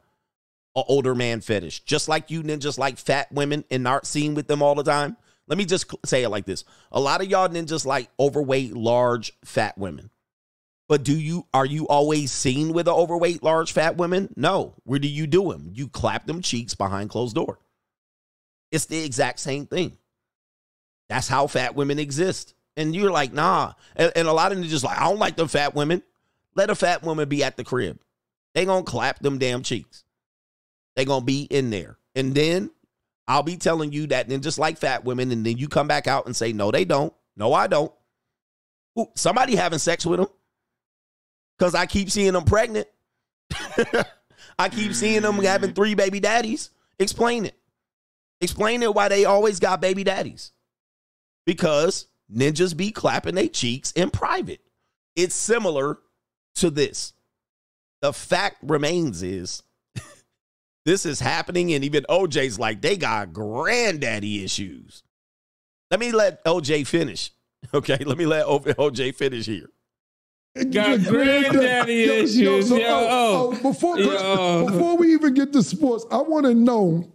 [0.76, 4.46] an older man fetish, just like you ninjas like fat women and aren't seen with
[4.46, 5.16] them all the time.
[5.46, 9.32] Let me just say it like this: a lot of y'all ninjas like overweight, large,
[9.44, 10.10] fat women.
[10.88, 14.32] But do you are you always seen with an overweight, large, fat women?
[14.36, 14.74] No.
[14.84, 15.70] Where do you do them?
[15.72, 17.58] You clap them cheeks behind closed door.
[18.70, 19.96] It's the exact same thing.
[21.08, 22.54] That's how fat women exist.
[22.76, 23.72] And you're like, nah.
[23.94, 26.02] And, and a lot of them just like, I don't like the fat women.
[26.54, 27.98] Let a fat woman be at the crib.
[28.54, 30.04] They gonna clap them damn cheeks.
[30.96, 31.98] They gonna be in there.
[32.14, 32.70] And then
[33.26, 36.06] I'll be telling you that then just like fat women, and then you come back
[36.06, 37.12] out and say, no, they don't.
[37.36, 37.92] No, I don't.
[38.98, 40.28] Ooh, somebody having sex with them.
[41.58, 42.88] Cause I keep seeing them pregnant.
[44.58, 45.74] I keep seeing them having mm.
[45.74, 46.70] three baby daddies.
[46.98, 47.56] Explain it.
[48.40, 50.52] Explain it why they always got baby daddies.
[51.46, 54.60] Because ninjas be clapping their cheeks in private.
[55.16, 55.98] It's similar
[56.56, 57.12] to this.
[58.00, 59.62] The fact remains is
[60.84, 65.02] this is happening, and even OJ's like, they got granddaddy issues.
[65.90, 67.30] Let me let OJ finish.
[67.72, 69.70] Okay, let me let OJ finish here.
[70.70, 72.68] Got granddaddy Yo, yo, issues.
[72.68, 74.66] so, Yo, oh, oh, before, Yo.
[74.66, 77.10] before we even get to sports, I want to know.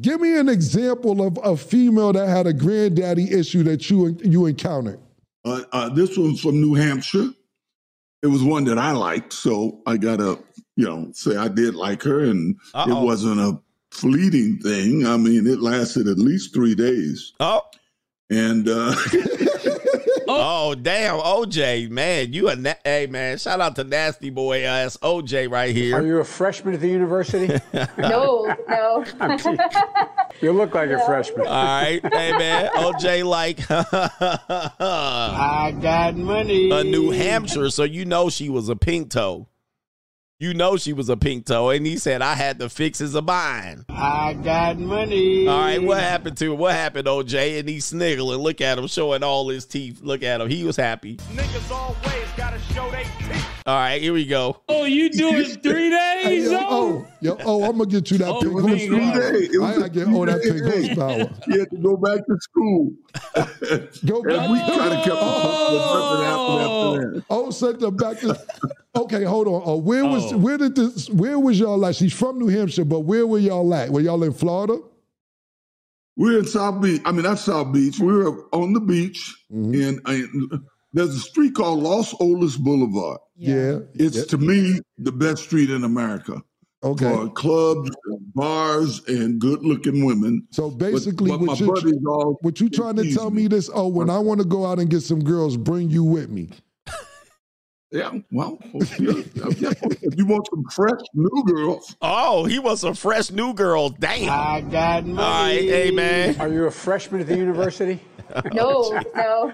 [0.00, 4.46] Give me an example of a female that had a granddaddy issue that you you
[4.46, 5.00] encountered.
[5.44, 7.30] Uh, uh, this was from New Hampshire.
[8.22, 10.38] It was one that I liked, so I gotta,
[10.76, 12.90] you know, say I did like her, and Uh-oh.
[12.90, 13.58] it wasn't a
[13.90, 15.06] fleeting thing.
[15.06, 17.32] I mean, it lasted at least three days.
[17.40, 17.62] Oh,
[18.30, 18.94] and uh,
[20.28, 24.96] oh, damn, OJ, man, you a na- hey man, shout out to nasty boy ass
[24.98, 25.96] OJ right here.
[25.96, 27.48] Are you a freshman at the university?
[27.98, 29.04] No, no.
[30.40, 31.46] you look like a freshman.
[31.46, 36.70] All right, hey man, OJ like I got money.
[36.70, 39.48] A New Hampshire, so you know she was a pink toe.
[40.44, 43.18] You know she was a pink toe, and he said I had to fix his
[43.18, 43.86] bind.
[43.88, 45.48] I got money.
[45.48, 46.58] All right, what happened to him?
[46.58, 47.60] What happened, OJ?
[47.60, 48.40] And he's sniggling.
[48.40, 50.02] Look at him, showing all his teeth.
[50.02, 50.50] Look at him.
[50.50, 51.16] He was happy.
[51.32, 53.53] Niggas always gotta show they teeth.
[53.66, 54.60] All right, here we go.
[54.68, 56.50] Oh, you doing three days?
[56.50, 58.68] yo, oh, oh, yo, oh, I'm gonna get you that Oh, pink it was a
[58.68, 59.30] horsepower.
[59.30, 61.30] three-day- it was I a gotta get all that pink three-day- horsepower.
[61.48, 62.92] You had to go back to school.
[64.04, 64.50] Go and back.
[64.50, 67.24] we kind of kept up with nothing happened after that.
[67.30, 68.38] Oh, sent them back to.
[68.96, 69.62] Okay, hold on.
[69.64, 70.36] Oh, where was Oh.
[70.36, 71.08] where did this?
[71.08, 71.96] Where was y'all at?
[71.96, 73.88] She's from New Hampshire, but where were y'all at?
[73.90, 74.78] Were y'all in Florida?
[76.16, 77.00] We're in South Beach.
[77.06, 77.98] I mean, that's South Beach.
[77.98, 79.74] We were on the beach, Mm-hmm.
[79.82, 80.60] and, and
[80.92, 83.18] There's a street called Las Olas Boulevard.
[83.36, 83.80] Yeah.
[83.94, 84.24] It's Yeah.
[84.24, 86.42] to me the best street in America.
[86.82, 87.10] Okay.
[87.10, 90.46] For clubs, and bars, and good-looking women.
[90.50, 93.70] So basically, but, what, you, buddies all what you trying to tell me this?
[93.72, 96.50] Oh, when I want to go out and get some girls, bring you with me.
[97.94, 103.30] Yeah, well, oh, if you want some fresh new girls, Oh, he was a fresh
[103.30, 103.90] new girl.
[103.90, 104.30] Damn.
[104.30, 105.22] I got money.
[105.22, 106.40] All right, hey man.
[106.40, 108.00] Are you a freshman at the university?
[108.52, 109.52] No, no.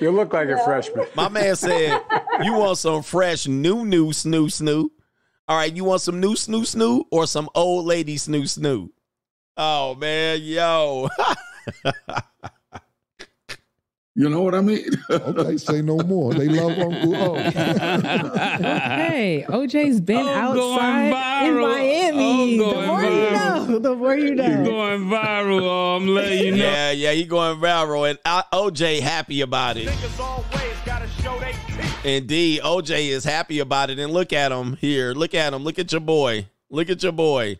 [0.00, 1.06] You look like a freshman.
[1.14, 2.00] My man said,
[2.42, 4.88] "You want some fresh new new snoo snoo?
[5.46, 8.88] All right, you want some new snoo snoo or some old lady snoo snoo?
[9.56, 11.08] Oh man, yo,
[14.16, 14.84] you know what I mean?
[15.10, 16.32] okay, say no more.
[16.34, 17.34] They love Uncle O.
[17.36, 21.54] Hey, OJ's been I'm going outside in.
[21.60, 22.52] Miami.
[22.52, 23.68] I'm The going more you viral.
[23.68, 24.64] know, the more you You know.
[24.64, 25.62] going viral?
[25.62, 26.56] Oh, I'm letting you know.
[26.64, 29.88] yeah, yeah, he going viral, and I, OJ happy about it.
[32.04, 35.12] Indeed, OJ is happy about it, and look at him here.
[35.12, 35.62] Look at him.
[35.64, 36.46] Look at your boy.
[36.70, 37.58] Look at your boy.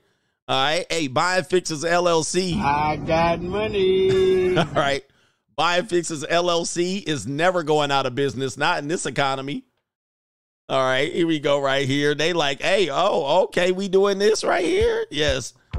[0.48, 2.56] All right, hey, buying fixes LLC.
[2.62, 4.56] I got money.
[4.56, 5.04] All right.
[5.56, 9.64] Buying Fixes LLC is never going out of business, not in this economy.
[10.68, 12.14] All right, here we go right here.
[12.14, 15.06] They like, hey, oh, okay, we doing this right here?
[15.10, 15.54] Yes.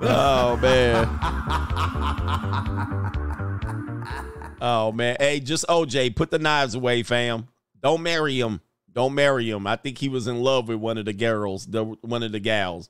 [0.00, 1.18] oh man.
[4.62, 5.16] Oh man.
[5.20, 7.48] Hey, just OJ, put the knives away, fam.
[7.82, 8.62] Don't marry him.
[8.90, 9.66] Don't marry him.
[9.66, 12.40] I think he was in love with one of the girls, the one of the
[12.40, 12.88] gals.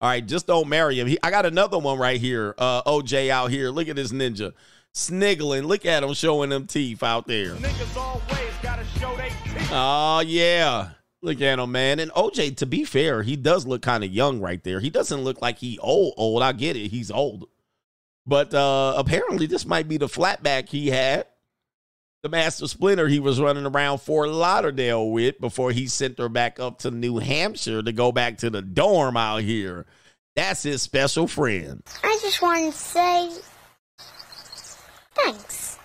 [0.00, 1.06] All right, just don't marry him.
[1.06, 2.54] He, I got another one right here.
[2.58, 3.70] Uh, OJ out here.
[3.70, 4.52] Look at this ninja.
[4.92, 5.64] Sniggling.
[5.64, 7.56] Look at him showing them teeth out there.
[9.70, 10.90] Oh, yeah.
[11.22, 12.00] Look at him, man.
[12.00, 14.78] And OJ, to be fair, he does look kind of young right there.
[14.78, 16.42] He doesn't look like he old, old.
[16.42, 16.88] I get it.
[16.88, 17.48] He's old.
[18.26, 21.26] But uh apparently this might be the flatback he had.
[22.24, 26.58] The Master Splinter he was running around Fort Lauderdale with before he sent her back
[26.58, 29.84] up to New Hampshire to go back to the dorm out here.
[30.34, 31.82] That's his special friend.
[32.02, 33.30] I just wanted to say
[35.12, 35.78] thanks.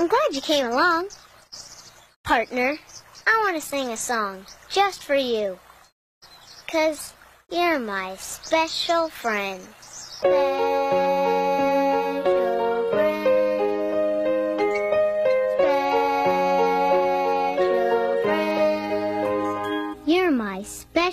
[0.00, 1.10] I'm glad you came along.
[2.24, 2.76] Partner,
[3.24, 5.60] I want to sing a song just for you.
[6.66, 7.14] Cause
[7.48, 9.62] you're my special friend.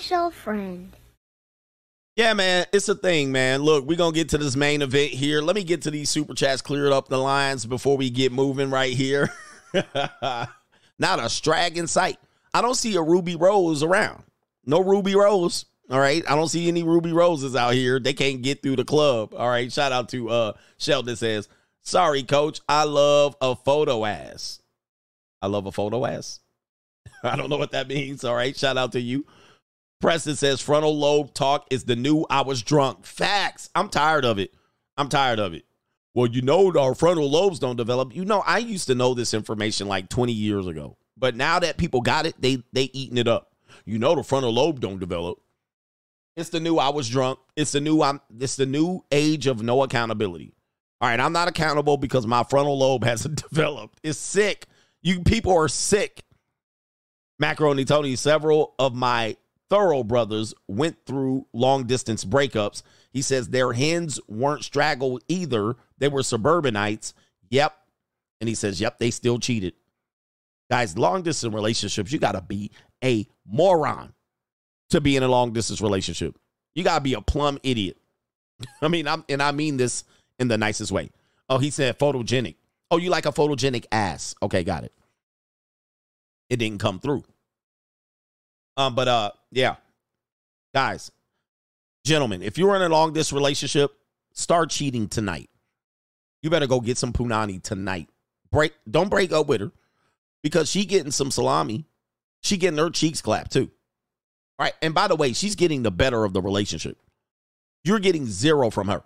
[0.02, 0.96] Special friend.
[2.16, 3.62] Yeah, man, it's a thing, man.
[3.62, 5.40] Look, we're gonna get to this main event here.
[5.40, 8.68] Let me get to these super chats cleared up the lines before we get moving
[8.68, 9.30] right here.
[9.72, 10.48] Not
[11.18, 12.18] a strag in sight.
[12.52, 14.24] I don't see a Ruby Rose around.
[14.66, 15.66] No Ruby Rose.
[15.88, 16.22] All right.
[16.28, 18.00] I don't see any Ruby Roses out here.
[18.00, 19.34] They can't get through the club.
[19.34, 19.72] All right.
[19.72, 21.48] Shout out to uh Sheldon says,
[21.80, 22.60] sorry, coach.
[22.68, 24.60] I love a photo ass.
[25.40, 26.40] I love a photo ass.
[27.22, 28.24] I don't know what that means.
[28.24, 28.56] All right.
[28.56, 29.24] Shout out to you.
[30.02, 33.06] Preston says frontal lobe talk is the new I was drunk.
[33.06, 33.70] Facts.
[33.74, 34.52] I'm tired of it.
[34.98, 35.64] I'm tired of it.
[36.12, 38.14] Well, you know our frontal lobes don't develop.
[38.14, 40.98] You know, I used to know this information like 20 years ago.
[41.16, 43.52] But now that people got it, they they eating it up.
[43.84, 45.38] You know the frontal lobe don't develop.
[46.36, 47.38] It's the new I was drunk.
[47.56, 50.52] It's the new I'm it's the new age of no accountability.
[51.00, 54.00] All right, I'm not accountable because my frontal lobe hasn't developed.
[54.02, 54.66] It's sick.
[55.00, 56.24] You people are sick.
[57.38, 59.36] Macaroni Tony, several of my
[59.72, 62.82] thorough brothers went through long distance breakups.
[63.10, 65.76] He says their hens weren't straggled either.
[65.96, 67.14] They were suburbanites.
[67.48, 67.74] Yep.
[68.42, 69.72] And he says, yep, they still cheated.
[70.70, 72.70] Guys, long distance relationships, you got to be
[73.02, 74.12] a moron
[74.90, 76.38] to be in a long distance relationship.
[76.74, 77.96] You got to be a plumb idiot.
[78.82, 80.04] I mean, I'm, and I mean this
[80.38, 81.12] in the nicest way.
[81.48, 82.56] Oh, he said photogenic.
[82.90, 84.34] Oh, you like a photogenic ass.
[84.42, 84.92] Okay, got it.
[86.50, 87.24] It didn't come through.
[88.76, 89.76] Um, but uh, yeah,
[90.74, 91.10] guys,
[92.04, 93.92] gentlemen, if you're in a long distance relationship,
[94.32, 95.50] start cheating tonight.
[96.42, 98.08] You better go get some punani tonight.
[98.50, 99.72] Break, don't break up with her
[100.42, 101.86] because she getting some salami.
[102.40, 103.70] She getting her cheeks clapped too.
[104.58, 106.98] All right, and by the way, she's getting the better of the relationship.
[107.84, 109.02] You're getting zero from her.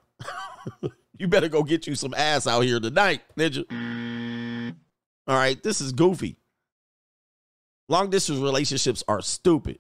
[1.19, 4.75] you better go get you some ass out here tonight, ninja.
[5.29, 6.37] All right, this is goofy.
[7.89, 9.79] Long distance relationships are stupid.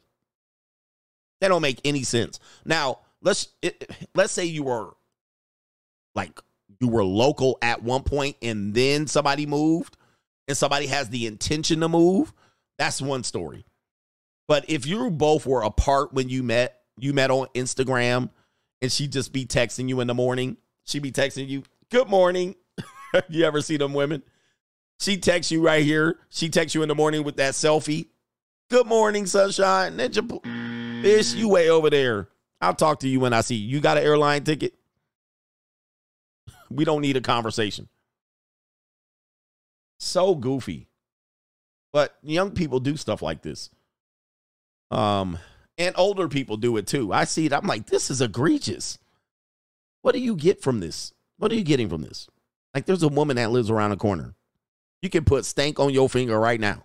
[1.41, 2.41] They don't make any sense.
[2.65, 4.95] Now, let's it, let's say you were
[6.15, 6.41] like
[6.81, 9.97] you were local at one point and then somebody moved
[10.49, 12.33] and somebody has the intention to move.
[12.79, 13.65] That's one story.
[14.49, 18.31] But if you both were apart when you met, you met on Instagram
[18.81, 22.55] and she just be texting you in the morning, She be texting you, good morning.
[23.29, 24.23] you ever see them women?
[24.99, 26.19] She texts you right here.
[26.31, 28.09] She texts you in the morning with that selfie.
[28.71, 29.97] Good morning, sunshine.
[29.97, 30.23] Ninja,
[31.03, 32.29] bitch, you way over there.
[32.61, 33.69] I'll talk to you when I see you.
[33.69, 34.75] You got an airline ticket?
[36.71, 37.89] We don't need a conversation.
[39.99, 40.89] So goofy.
[41.93, 43.71] But young people do stuff like this.
[44.91, 45.39] Um,
[45.79, 47.13] and older people do it too.
[47.13, 47.53] I see it.
[47.53, 48.99] I'm like, this is egregious.
[50.03, 51.13] What do you get from this?
[51.39, 52.29] What are you getting from this?
[52.75, 54.36] Like, there's a woman that lives around the corner.
[55.07, 56.83] You can put stank on your finger right now.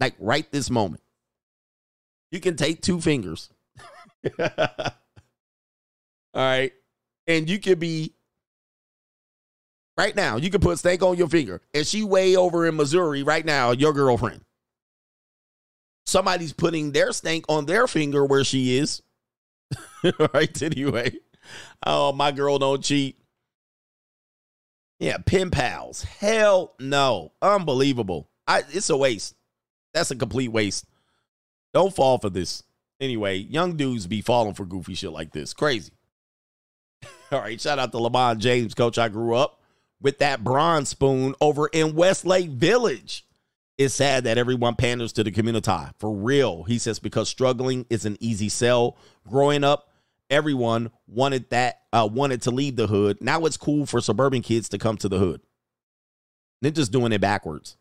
[0.00, 1.02] Like, right this moment.
[2.30, 3.48] You can take two fingers.
[4.38, 4.48] All
[6.34, 6.74] right.
[7.26, 8.12] And you could be
[9.96, 11.62] right now, you can put stank on your finger.
[11.72, 14.42] And she way over in Missouri right now, your girlfriend.
[16.04, 19.00] Somebody's putting their stank on their finger where she is.
[20.34, 21.12] right, anyway.
[21.86, 23.16] Oh, my girl don't cheat.
[25.00, 26.02] Yeah, pen pals.
[26.02, 27.32] Hell no.
[27.42, 28.28] Unbelievable.
[28.46, 29.34] I it's a waste.
[29.94, 30.86] That's a complete waste.
[31.72, 32.62] Don't fall for this.
[33.00, 35.54] Anyway, young dudes be falling for goofy shit like this.
[35.54, 35.92] Crazy.
[37.32, 38.98] All right, shout out to LeBron James, coach.
[38.98, 39.60] I grew up
[40.02, 43.26] with that bronze spoon over in Westlake Village.
[43.78, 45.72] It's sad that everyone panders to the community.
[45.98, 46.64] For real.
[46.64, 48.98] He says because struggling is an easy sell.
[49.26, 49.89] Growing up,
[50.30, 53.18] everyone wanted that uh, wanted to leave the hood.
[53.20, 55.40] Now it's cool for suburban kids to come to the hood.
[56.62, 57.76] They're just doing it backwards.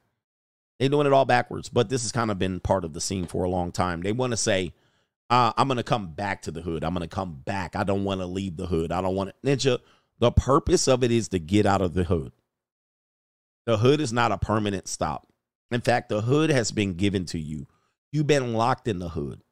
[0.80, 1.70] They're doing it all backwards.
[1.70, 4.02] But this has kind of been part of the scene for a long time.
[4.02, 4.74] They want to say,
[5.30, 6.84] uh, I'm going to come back to the hood.
[6.84, 7.76] I'm going to come back.
[7.76, 8.92] I don't want to leave the hood.
[8.92, 9.48] I don't want to.
[9.48, 9.80] Ninja,
[10.20, 12.32] the purpose of it is to get out of the hood.
[13.66, 15.28] The hood is not a permanent stop.
[15.70, 17.68] In fact, the hood has been given to you.
[18.12, 19.44] You've been locked in the hood.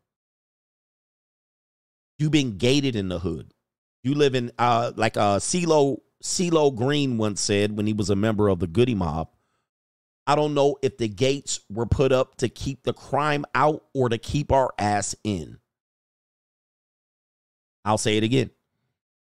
[2.18, 3.54] You've been gated in the hood.
[4.04, 8.16] You live in uh like uh CeeLo CeeLo Green once said when he was a
[8.16, 9.30] member of the Goodie Mob.
[10.26, 14.10] I don't know if the gates were put up to keep the crime out or
[14.10, 15.60] to keep our ass in.
[17.86, 18.50] I'll say it again.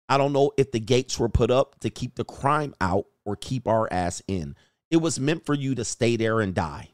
[0.10, 3.36] I don't know if the gates were put up to keep the crime out or
[3.36, 4.56] keep our ass in.
[4.90, 6.90] It was meant for you to stay there and die.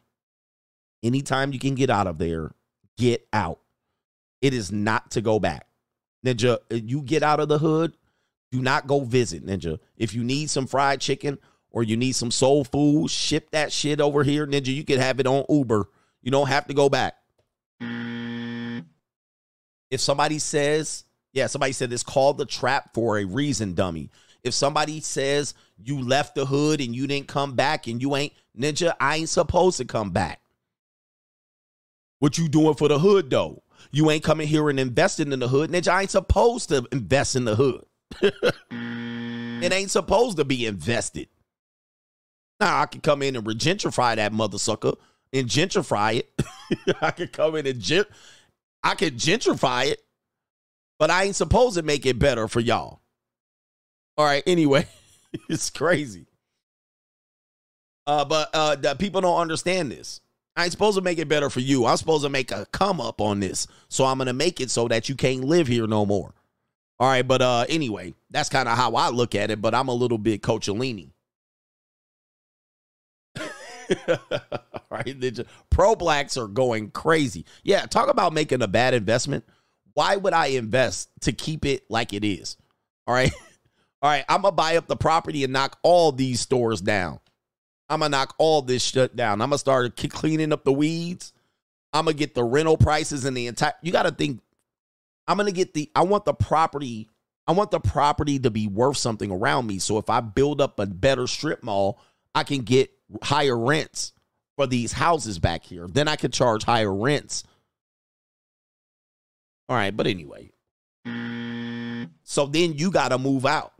[1.03, 2.51] Anytime you can get out of there,
[2.97, 3.59] get out.
[4.41, 5.67] It is not to go back.
[6.25, 7.93] Ninja, you get out of the hood,
[8.51, 9.79] do not go visit, Ninja.
[9.97, 11.39] If you need some fried chicken
[11.71, 14.73] or you need some soul food, ship that shit over here, Ninja.
[14.73, 15.89] You can have it on Uber.
[16.21, 17.15] You don't have to go back.
[19.89, 24.09] If somebody says, yeah, somebody said it's called the trap for a reason, dummy.
[24.43, 25.53] If somebody says
[25.83, 29.29] you left the hood and you didn't come back and you ain't, Ninja, I ain't
[29.29, 30.41] supposed to come back.
[32.19, 33.63] What you doing for the hood though?
[33.91, 35.71] You ain't coming here and investing in the hood.
[35.71, 37.85] Ninja, I ain't supposed to invest in the hood.
[38.21, 41.27] it ain't supposed to be invested.
[42.59, 44.93] Now I can come in and regentrify that mother sucker
[45.33, 46.95] and gentrify it.
[47.01, 48.07] I could come in and gent
[48.83, 50.01] I could gentrify it,
[50.99, 53.01] but I ain't supposed to make it better for y'all.
[54.17, 54.87] All right, anyway,
[55.49, 56.27] it's crazy.
[58.07, 60.21] Uh, but uh, people don't understand this.
[60.55, 61.85] I ain't supposed to make it better for you.
[61.85, 63.67] I'm supposed to make a come up on this.
[63.87, 66.33] So I'm gonna make it so that you can't live here no more.
[66.99, 69.87] All right, but uh anyway, that's kind of how I look at it, but I'm
[69.87, 71.11] a little bit Coachellini.
[74.89, 75.39] right?
[75.69, 77.45] Pro blacks are going crazy.
[77.63, 79.45] Yeah, talk about making a bad investment.
[79.93, 82.57] Why would I invest to keep it like it is?
[83.07, 83.31] All right.
[84.03, 87.19] All right, I'm gonna buy up the property and knock all these stores down.
[87.91, 89.41] I'm gonna knock all this shit down.
[89.41, 91.33] I'm gonna start cleaning up the weeds.
[91.91, 93.73] I'm gonna get the rental prices and the entire.
[93.81, 94.39] You got to think.
[95.27, 95.91] I'm gonna get the.
[95.93, 97.09] I want the property.
[97.47, 99.77] I want the property to be worth something around me.
[99.79, 101.99] So if I build up a better strip mall,
[102.33, 102.91] I can get
[103.21, 104.13] higher rents
[104.55, 105.85] for these houses back here.
[105.87, 107.43] Then I could charge higher rents.
[109.67, 110.51] All right, but anyway.
[112.23, 113.73] So then you got to move out.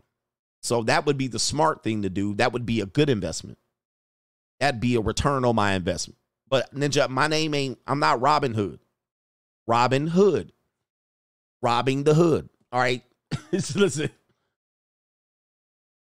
[0.60, 2.34] So that would be the smart thing to do.
[2.34, 3.56] That would be a good investment.
[4.60, 6.18] That'd be a return on my investment.
[6.48, 8.80] But Ninja, my name ain't, I'm not Robin Hood.
[9.66, 10.52] Robin Hood.
[11.62, 12.48] Robbing the hood.
[12.72, 13.02] All right.
[13.52, 14.10] Listen.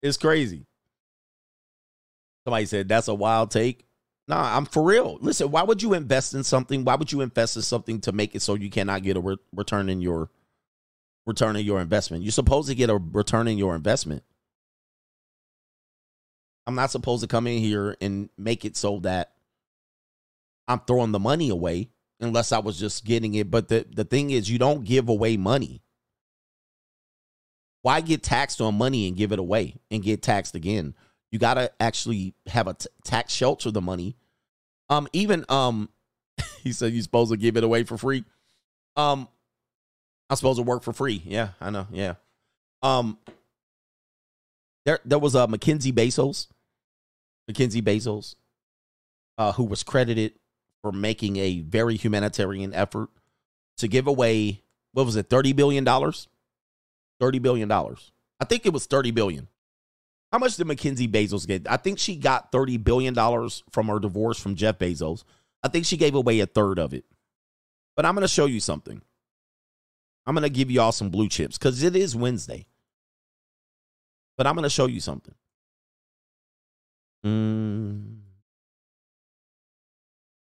[0.04, 0.66] It's crazy.
[2.46, 3.86] Somebody said that's a wild take.
[4.28, 5.18] Nah, I'm for real.
[5.22, 6.84] Listen, why would you invest in something?
[6.84, 9.38] Why would you invest in something to make it so you cannot get a re-
[9.56, 10.30] return in your
[11.26, 12.24] return in your investment?
[12.24, 14.24] You're supposed to get a return in your investment.
[16.68, 19.34] I'm not supposed to come in here and make it so that
[20.68, 21.90] I'm throwing the money away
[22.20, 23.52] unless I was just getting it.
[23.52, 25.82] But the, the thing is, you don't give away money.
[27.84, 30.96] Why get taxed on money and give it away and get taxed again?
[31.32, 34.16] You got to actually have a t- tax shelter the money.
[34.90, 35.90] Um, even um,
[36.64, 38.24] he said you're supposed to give it away for free.
[38.96, 39.28] Um,
[40.30, 41.22] I'm supposed to work for free.
[41.26, 41.88] Yeah, I know.
[41.92, 42.16] Yeah.
[42.82, 43.20] Um,
[44.86, 46.48] there there was a uh, Mackenzie Bezos,
[47.48, 48.36] Mackenzie Bezos,
[49.38, 50.34] uh, who was credited
[50.82, 53.10] for making a very humanitarian effort
[53.78, 54.62] to give away
[54.96, 56.30] what was it, thirty billion dollars?
[57.20, 58.14] Thirty billion dollars.
[58.40, 59.50] I think it was thirty billion.
[60.32, 61.70] How much did Mackenzie Bezos get?
[61.70, 65.26] I think she got thirty billion dollars from her divorce from Jeff Bezos.
[65.64, 67.04] I think she gave away a third of it.
[67.98, 69.02] But I'm going to show you something.
[70.26, 72.66] I'm going to give you all some blue chips because it is Wednesday.
[74.38, 75.36] But I'm going to show you something.
[77.26, 78.20] Mm.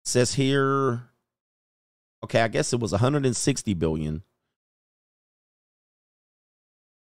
[0.05, 1.03] Says here,
[2.23, 4.23] okay, I guess it was 160 billion.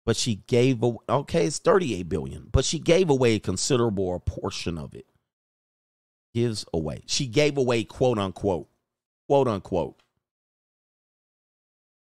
[0.06, 4.78] But she gave away, okay, it's 38 billion, but she gave away a considerable portion
[4.78, 5.06] of it.
[6.34, 7.04] Gives away.
[7.06, 8.70] She gave away, quote unquote,
[9.28, 10.02] quote unquote.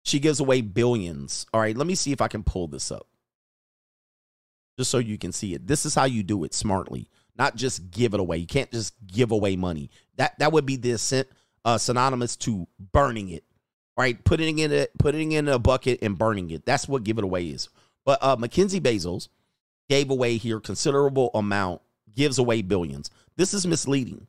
[0.05, 1.47] She gives away billions.
[1.53, 3.09] All right, let me see if I can pull this up
[4.79, 5.67] just so you can see it.
[5.67, 7.09] This is how you do it smartly,
[7.39, 8.39] not just give it away.
[8.39, 9.91] You can't just give away money.
[10.17, 11.27] That that would be the
[11.65, 13.45] uh, synonymous to burning it,
[13.97, 14.23] right?
[14.25, 16.67] Putting in it, putting in a bucket and burning it.
[16.67, 17.69] That's what give it away is.
[18.05, 19.29] But uh, Mackenzie Bezos
[19.89, 21.81] gave away here considerable amount,
[22.15, 23.11] gives away billions.
[23.37, 24.27] This is misleading.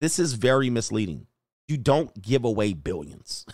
[0.00, 1.26] This is very misleading.
[1.68, 3.46] You don't give away billions.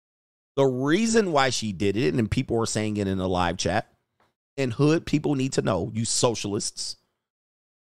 [0.56, 3.92] the reason why she did it, and people were saying it in the live chat,
[4.56, 6.96] and hood people need to know, you socialists,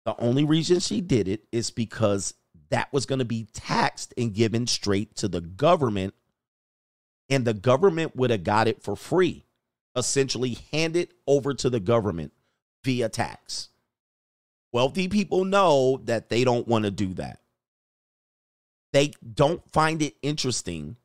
[0.06, 2.32] the only reason she did it is because
[2.70, 6.14] that was going to be taxed and given straight to the government.
[7.28, 9.44] And the government would have got it for free,
[9.96, 12.32] essentially handed over to the government
[12.84, 13.68] via tax.
[14.72, 17.40] Wealthy people know that they don't want to do that.
[18.92, 20.96] They don't find it interesting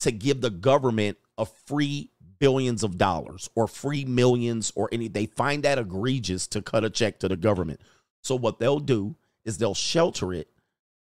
[0.00, 5.26] to give the government a free billions of dollars or free millions or any they
[5.26, 7.80] find that egregious to cut a check to the government.
[8.22, 10.48] So what they'll do is they'll shelter it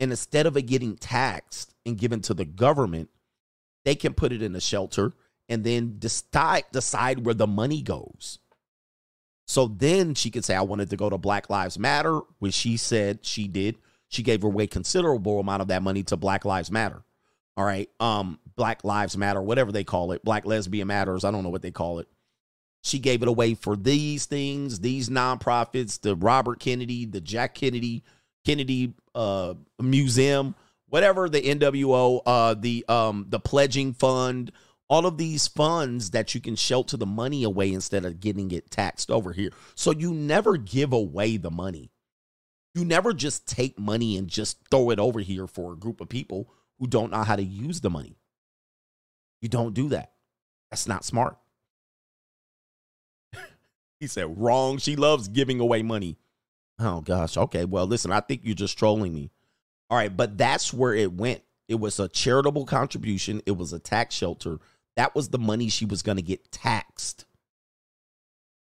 [0.03, 3.09] and instead of it getting taxed and given to the government,
[3.85, 5.13] they can put it in a shelter
[5.49, 8.41] and then decide decide where the money goes.
[9.47, 12.77] So then she could say, I wanted to go to Black Lives Matter, which she
[12.77, 13.77] said she did.
[14.09, 17.05] She gave away considerable amount of that money to Black Lives Matter.
[17.57, 17.89] All right.
[18.01, 21.63] Um, Black Lives Matter, whatever they call it, Black Lesbian Matters, I don't know what
[21.63, 22.09] they call it.
[22.83, 28.03] She gave it away for these things, these nonprofits, the Robert Kennedy, the Jack Kennedy,
[28.45, 30.57] Kennedy uh, Museum,
[30.89, 34.51] whatever the NWO, uh, the um, the pledging fund,
[34.91, 38.71] all of these funds that you can shelter the money away instead of getting it
[38.71, 39.51] taxed over here.
[39.75, 41.93] So you never give away the money.
[42.75, 46.09] You never just take money and just throw it over here for a group of
[46.09, 48.17] people who don't know how to use the money.
[49.41, 50.13] You don't do that.
[50.71, 51.37] That's not smart.
[54.03, 54.79] He said, wrong.
[54.79, 56.17] She loves giving away money.
[56.79, 57.37] Oh, gosh.
[57.37, 57.65] Okay.
[57.65, 59.31] Well, listen, I think you're just trolling me.
[59.91, 60.15] All right.
[60.15, 61.43] But that's where it went.
[61.69, 64.59] It was a charitable contribution, it was a tax shelter.
[64.97, 67.25] That was the money she was going to get taxed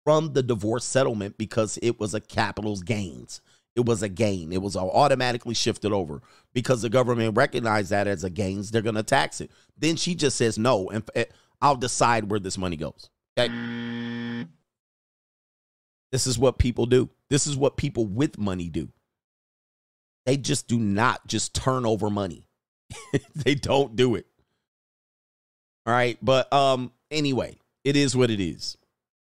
[0.04, 3.40] from the divorce settlement because it was a capital's gains
[3.78, 4.52] it was a gain.
[4.52, 8.72] It was automatically shifted over because the government recognized that as a gains.
[8.72, 9.52] They're going to tax it.
[9.78, 11.26] Then she just says no, and eh,
[11.62, 13.12] I'll decide where this money goes.
[13.38, 13.54] Okay.
[16.12, 17.10] This is what people do.
[17.30, 18.90] This is what people with money do.
[20.26, 22.48] They just do not just turn over money.
[23.36, 24.26] they don't do it.
[25.86, 28.78] All right, but um anyway, it is what it is.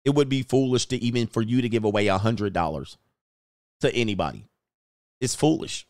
[0.04, 2.98] It would be foolish to even for you to give away a hundred dollars
[3.80, 4.46] to anybody.
[5.20, 5.86] It's foolish.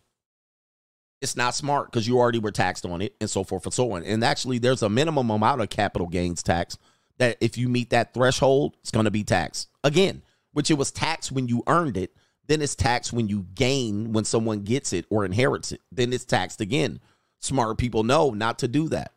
[1.20, 3.92] It's not smart because you already were taxed on it and so forth and so
[3.92, 4.02] on.
[4.02, 6.76] And actually, there's a minimum amount of capital gains tax
[7.18, 10.22] that if you meet that threshold, it's going to be taxed again,
[10.54, 12.16] which it was taxed when you earned it.
[12.46, 15.80] Then it's taxed when you gain when someone gets it or inherits it.
[15.92, 17.00] Then it's taxed again.
[17.40, 19.12] Smart people know not to do that.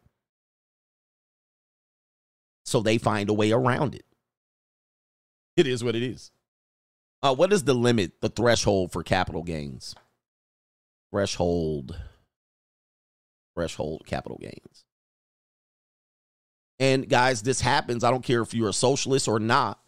[2.65, 4.05] So they find a way around it.
[5.55, 6.31] It is what it is.
[7.23, 9.95] Uh, what is the limit, the threshold for capital gains?
[11.11, 11.97] Threshold,
[13.55, 14.85] threshold capital gains.
[16.79, 18.03] And guys, this happens.
[18.03, 19.79] I don't care if you're a socialist or not.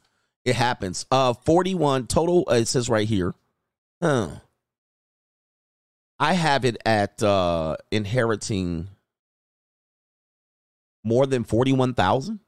[0.50, 1.06] It happens.
[1.12, 2.44] Uh, 41 total.
[2.50, 3.36] Uh, it says right here.
[4.02, 4.30] Huh.
[6.20, 8.88] I have it at uh inheriting
[11.04, 12.40] more than 41,000.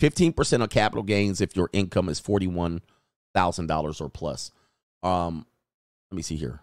[0.00, 4.50] 15% of capital gains if your income is $41,000 or plus.
[5.04, 5.46] Um,
[6.10, 6.62] let me see here.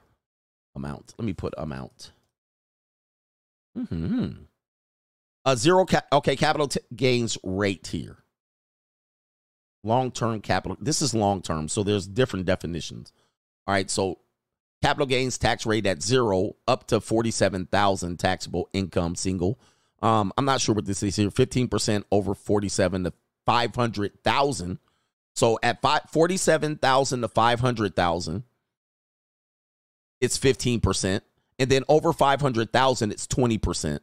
[0.75, 1.15] Amount.
[1.17, 2.11] Let me put amount.
[3.77, 4.31] Mm-hmm.
[5.45, 5.85] A zero.
[5.85, 8.17] Ca- okay, capital t- gains rate here.
[9.83, 10.77] Long term capital.
[10.79, 13.13] This is long term, so there's different definitions.
[13.65, 14.19] All right, so
[14.81, 19.59] capital gains tax rate at zero up to forty-seven thousand taxable income single.
[20.01, 21.31] Um, I'm not sure what this is here.
[21.31, 23.13] Fifteen percent over forty-seven to
[23.45, 24.79] five hundred thousand.
[25.39, 28.43] So at five, 47,000 to 500,000,
[30.19, 31.21] it's 15%.
[31.57, 33.99] And then over 500,000, it's 20%.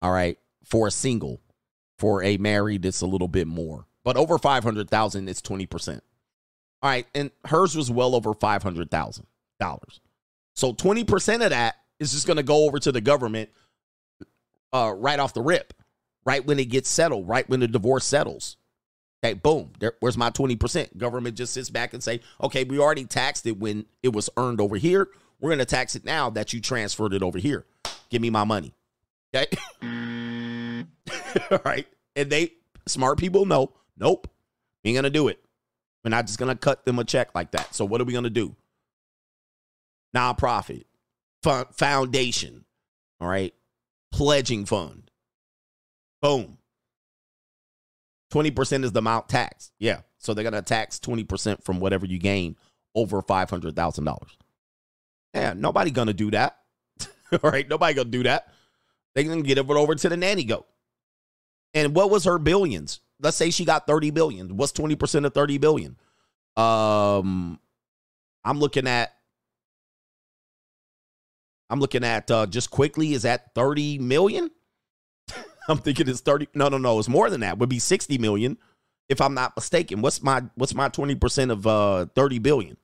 [0.00, 0.38] All right.
[0.64, 1.40] For a single.
[1.98, 3.86] For a married, it's a little bit more.
[4.04, 6.00] But over 500,000, it's 20%.
[6.82, 7.06] All right.
[7.14, 9.24] And hers was well over $500,000.
[10.54, 13.50] So 20% of that is just going to go over to the government
[14.72, 15.72] uh, right off the rip,
[16.24, 18.56] right when it gets settled, right when the divorce settles.
[19.24, 19.72] Okay, boom.
[19.78, 20.98] There, where's my 20%?
[20.98, 24.60] Government just sits back and say, okay, we already taxed it when it was earned
[24.60, 25.08] over here.
[25.40, 27.64] We're going to tax it now that you transferred it over here.
[28.10, 28.74] Give me my money.
[29.34, 29.46] Okay.
[31.50, 31.86] All right.
[32.14, 32.52] And they,
[32.86, 34.28] smart people know, nope,
[34.82, 35.40] we ain't to do it.
[36.02, 37.74] We're not just to cut them a check like that.
[37.74, 38.54] So what are we to do?
[40.14, 40.84] Nonprofit,
[41.42, 42.64] fund, foundation,
[43.20, 43.54] all right,
[44.12, 45.10] pledging fund.
[46.20, 46.58] Boom.
[48.32, 49.72] 20% is the amount taxed.
[49.78, 50.00] Yeah.
[50.18, 52.56] So they're to tax 20% from whatever you gain
[52.94, 54.18] over $500,000.
[55.34, 56.58] Yeah, nobody to do that.
[57.32, 58.52] All right, nobody to do that.
[59.14, 60.66] They to get it over to the nanny goat.
[61.74, 63.00] And what was her billions?
[63.20, 64.56] Let's say she got 30 billion.
[64.56, 65.96] What's 20% of 30 billion?
[66.56, 67.58] Um
[68.44, 69.12] I'm looking at
[71.70, 74.50] I'm looking at uh just quickly is that 30 million?
[75.68, 76.48] I'm thinking it's 30.
[76.54, 76.98] No, no, no.
[76.98, 77.58] It's more than that.
[77.58, 78.58] Would be 60 million
[79.08, 80.00] if I'm not mistaken.
[80.00, 82.76] What's my what's my 20% of uh 30 billion?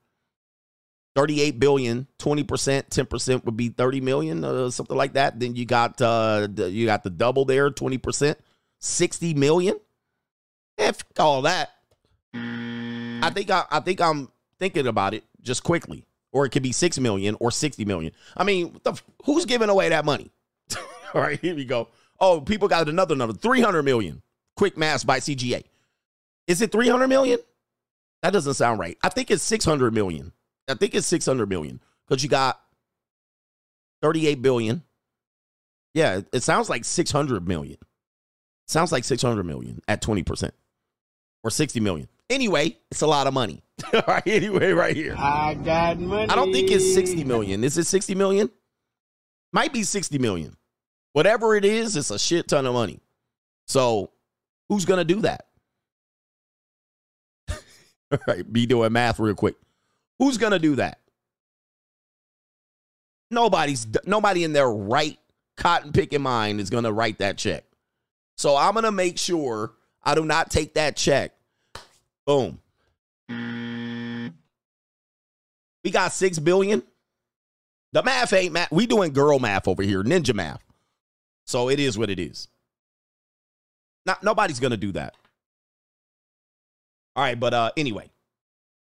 [1.16, 2.44] 38 billion, 20%,
[2.88, 5.40] 10% would be 30 million, uh, something like that.
[5.40, 8.36] Then you got uh you got the double there, 20%,
[8.80, 9.78] 60 million.
[10.80, 11.70] If all that.
[12.34, 14.28] I think I, I think I'm
[14.58, 16.06] thinking about it just quickly.
[16.32, 18.12] Or it could be 6 million or 60 million.
[18.36, 20.30] I mean, the, who's giving away that money?
[21.14, 21.88] all right, here we go.
[22.20, 24.22] Oh, people got another number 300 million.
[24.56, 25.64] Quick mass by CGA.
[26.46, 27.40] Is it 300 million?
[28.22, 28.96] That doesn't sound right.
[29.02, 30.32] I think it's 600 million.
[30.68, 32.60] I think it's 600 million because you got
[34.02, 34.82] 38 billion.
[35.94, 37.78] Yeah, it sounds like 600 million.
[38.66, 40.52] Sounds like 600 million at 20%
[41.42, 42.08] or 60 million.
[42.28, 43.62] Anyway, it's a lot of money.
[43.92, 45.14] All right, anyway, right here.
[45.18, 46.30] I got money.
[46.30, 47.64] I don't think it's 60 million.
[47.64, 48.50] Is it 60 million?
[49.52, 50.56] Might be 60 million.
[51.12, 53.00] Whatever it is, it's a shit ton of money.
[53.66, 54.10] So
[54.68, 55.46] who's going to do that?
[58.12, 59.56] All right, be doing math real quick.
[60.18, 61.00] Who's going to do that?
[63.32, 65.18] Nobody's nobody in their right
[65.56, 67.64] cotton picking mind is going to write that check.
[68.36, 71.32] So I'm going to make sure I do not take that check.
[72.26, 72.60] Boom.
[75.84, 76.82] We got 6 billion.
[77.92, 78.70] The math ain't math.
[78.70, 80.62] We doing girl math over here, ninja math.
[81.46, 82.48] So it is what it is.
[84.06, 85.14] Not nobody's gonna do that.
[87.16, 88.10] All right, but uh anyway,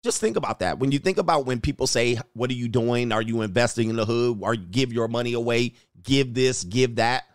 [0.03, 0.79] just think about that.
[0.79, 3.11] When you think about when people say, "What are you doing?
[3.11, 4.43] Are you investing in the hood?
[4.43, 5.73] Are you give your money away?
[6.01, 7.25] Give this, give that."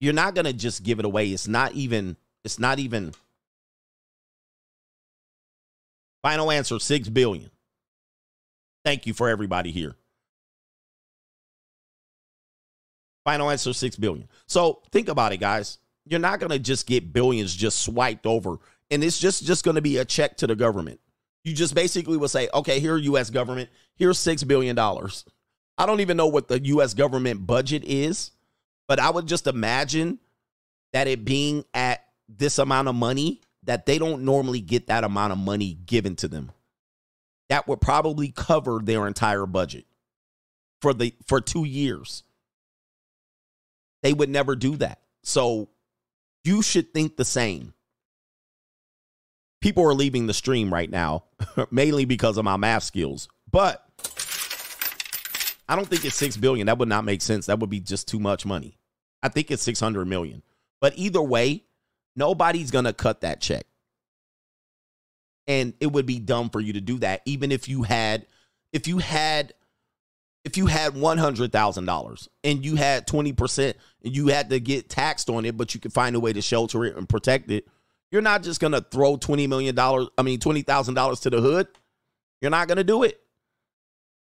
[0.00, 1.30] You're not gonna just give it away.
[1.30, 2.16] It's not even.
[2.44, 3.12] It's not even.
[6.22, 7.50] Final answer: six billion.
[8.84, 9.96] Thank you for everybody here.
[13.24, 14.28] Final answer: six billion.
[14.46, 15.78] So think about it, guys.
[16.06, 18.56] You're not gonna just get billions just swiped over,
[18.90, 21.00] and it's just just gonna be a check to the government.
[21.44, 23.30] You just basically will say, okay, here, U.S.
[23.30, 25.24] government, here's six billion dollars.
[25.78, 26.92] I don't even know what the U.S.
[26.92, 28.32] government budget is,
[28.86, 30.18] but I would just imagine
[30.92, 31.99] that it being at
[32.38, 36.28] this amount of money that they don't normally get that amount of money given to
[36.28, 36.52] them.
[37.48, 39.84] That would probably cover their entire budget
[40.80, 42.22] for the for 2 years.
[44.02, 45.00] They would never do that.
[45.22, 45.68] So
[46.44, 47.74] you should think the same.
[49.60, 51.24] People are leaving the stream right now,
[51.70, 53.28] mainly because of my math skills.
[53.50, 53.84] But
[55.68, 56.66] I don't think it's 6 billion.
[56.66, 57.46] That would not make sense.
[57.46, 58.78] That would be just too much money.
[59.22, 60.42] I think it's 600 million.
[60.80, 61.64] But either way,
[62.16, 63.64] nobody's going to cut that check.
[65.46, 68.26] And it would be dumb for you to do that even if you had
[68.72, 69.52] if you had
[70.44, 73.74] if you had $100,000 and you had 20%
[74.04, 76.40] and you had to get taxed on it but you could find a way to
[76.40, 77.66] shelter it and protect it,
[78.10, 80.08] You're not just gonna throw twenty million dollars.
[80.18, 81.68] I mean, twenty thousand dollars to the hood.
[82.40, 83.20] You're not gonna do it.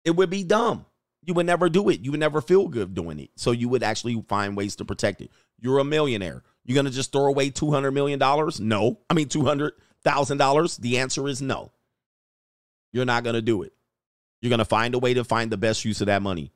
[0.05, 0.85] It would be dumb.
[1.23, 2.01] You would never do it.
[2.01, 3.29] You would never feel good doing it.
[3.35, 5.31] So you would actually find ways to protect it.
[5.59, 6.43] You're a millionaire.
[6.65, 8.59] You're gonna just throw away two hundred million dollars?
[8.59, 8.99] No.
[9.09, 9.73] I mean, two hundred
[10.03, 10.77] thousand dollars.
[10.77, 11.71] The answer is no.
[12.93, 13.73] You're not gonna do it.
[14.41, 16.51] You're gonna find a way to find the best use of that money.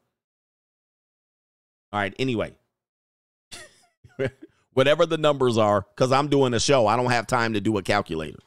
[1.91, 2.14] All right.
[2.19, 2.53] Anyway,
[4.73, 7.77] whatever the numbers are, because I'm doing a show, I don't have time to do
[7.77, 8.40] a calculator.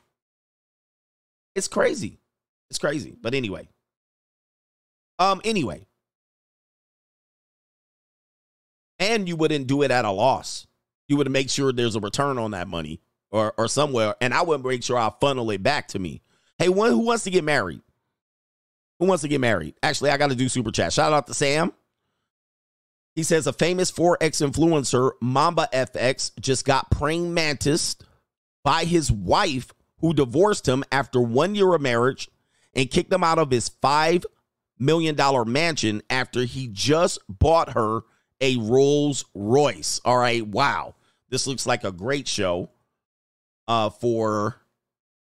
[1.55, 2.21] It's crazy.
[2.71, 3.17] It's crazy.
[3.21, 3.69] But anyway.
[5.19, 5.87] Um, anyway.
[9.01, 10.68] And you wouldn't do it at a loss.
[11.09, 14.15] You would make sure there's a return on that money or or somewhere.
[14.21, 16.23] And I would make sure I funnel it back to me.
[16.59, 17.81] Hey, one who wants to get married?
[18.99, 19.75] Who wants to get married?
[19.83, 20.93] Actually, I got to do super chat.
[20.93, 21.73] Shout out to Sam.
[23.15, 27.97] He says a famous Forex influencer, Mamba FX, just got praying mantis
[28.63, 32.29] by his wife who divorced him after one year of marriage
[32.75, 34.25] and kicked him out of his $5
[34.79, 35.17] million
[35.51, 38.03] mansion after he just bought her
[38.41, 40.01] a Rolls Royce.
[40.05, 40.95] All right, wow.
[41.29, 42.71] This looks like a great show
[43.67, 44.61] uh, for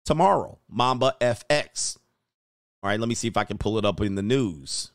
[0.04, 1.98] tomorrow, Mamba FX.
[2.82, 4.92] All right, let me see if I can pull it up in the news.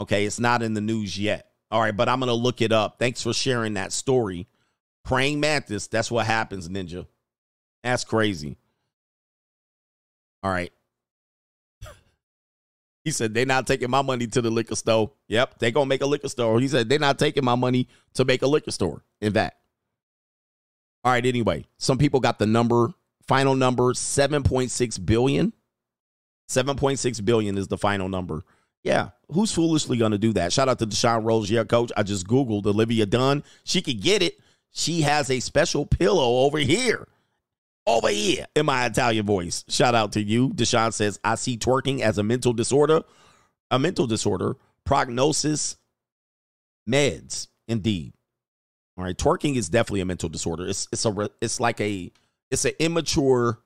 [0.00, 1.50] Okay, it's not in the news yet.
[1.70, 2.98] All right, but I'm going to look it up.
[2.98, 4.48] Thanks for sharing that story.
[5.04, 7.06] Praying mantis, that's what happens, Ninja.
[7.82, 8.56] That's crazy.
[10.42, 10.72] All right.
[13.04, 15.12] He said they're not taking my money to the liquor store.
[15.28, 16.60] Yep, they gonna make a liquor store.
[16.60, 19.02] He said they're not taking my money to make a liquor store.
[19.20, 19.56] In fact.
[21.02, 22.92] All right, anyway, some people got the number,
[23.26, 25.54] final number, 7.6 billion.
[26.50, 28.42] 7.6 billion is the final number.
[28.82, 30.52] Yeah, who's foolishly gonna do that?
[30.52, 31.50] Shout out to Deshaun Rose.
[31.50, 31.90] Yeah, coach.
[31.96, 33.44] I just Googled Olivia Dunne.
[33.64, 34.38] She could get it.
[34.72, 37.08] She has a special pillow over here
[37.86, 39.64] over here in my Italian voice.
[39.68, 40.50] Shout out to you.
[40.50, 43.02] Deshaun says, I see twerking as a mental disorder,
[43.70, 45.76] a mental disorder, prognosis,
[46.88, 47.48] meds.
[47.68, 48.14] Indeed.
[48.98, 49.16] All right.
[49.16, 50.66] Twerking is definitely a mental disorder.
[50.66, 52.10] It's it's a it's like a
[52.50, 53.60] it's an immature,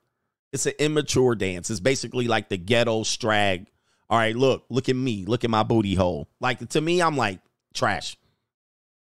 [0.52, 1.70] it's an immature dance.
[1.70, 3.66] It's basically like the ghetto strag.
[4.10, 6.28] All right, look, look at me, look at my booty hole.
[6.38, 7.40] Like to me, I'm like
[7.72, 8.18] trash.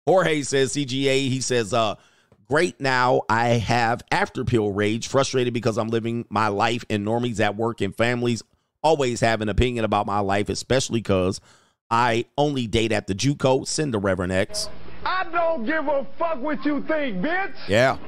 [0.07, 1.95] Jorge says CGA, he says, uh,
[2.51, 7.39] Great now, I have after pill rage, frustrated because I'm living my life and normies
[7.39, 8.43] at work and families
[8.83, 11.41] always have an opinion about my life, especially because
[11.93, 13.69] I only date at the JUCO.
[13.69, 14.69] Send the Reverend X.
[15.07, 17.55] I don't give a fuck what you think, bitch.
[17.69, 17.99] Yeah.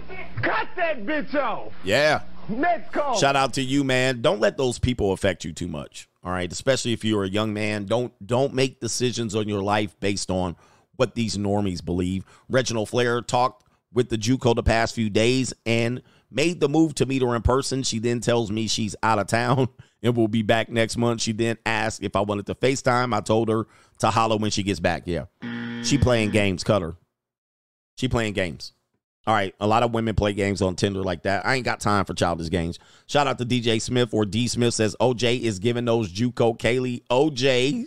[0.42, 1.72] Cut that bitch off.
[1.84, 2.22] Yeah.
[2.48, 3.16] Next call.
[3.16, 4.22] Shout out to you, man.
[4.22, 6.08] Don't let those people affect you too much.
[6.24, 7.84] All right, especially if you're a young man.
[7.84, 10.56] Don't don't make decisions on your life based on
[10.96, 12.24] what these normies believe.
[12.48, 13.61] Reginald Flair talked
[13.92, 17.42] with the JUCO the past few days and made the move to meet her in
[17.42, 17.82] person.
[17.82, 19.68] She then tells me she's out of town
[20.02, 21.20] and will be back next month.
[21.20, 23.14] She then asked if I wanted to FaceTime.
[23.14, 23.66] I told her
[23.98, 25.02] to holler when she gets back.
[25.06, 25.26] Yeah.
[25.82, 26.94] She playing games, cut her.
[27.98, 28.72] She playing games.
[29.24, 31.46] All right, a lot of women play games on Tinder like that.
[31.46, 32.80] I ain't got time for childish games.
[33.06, 37.04] Shout out to DJ Smith or D Smith says OJ is giving those JUCO Kaylee
[37.08, 37.84] OJ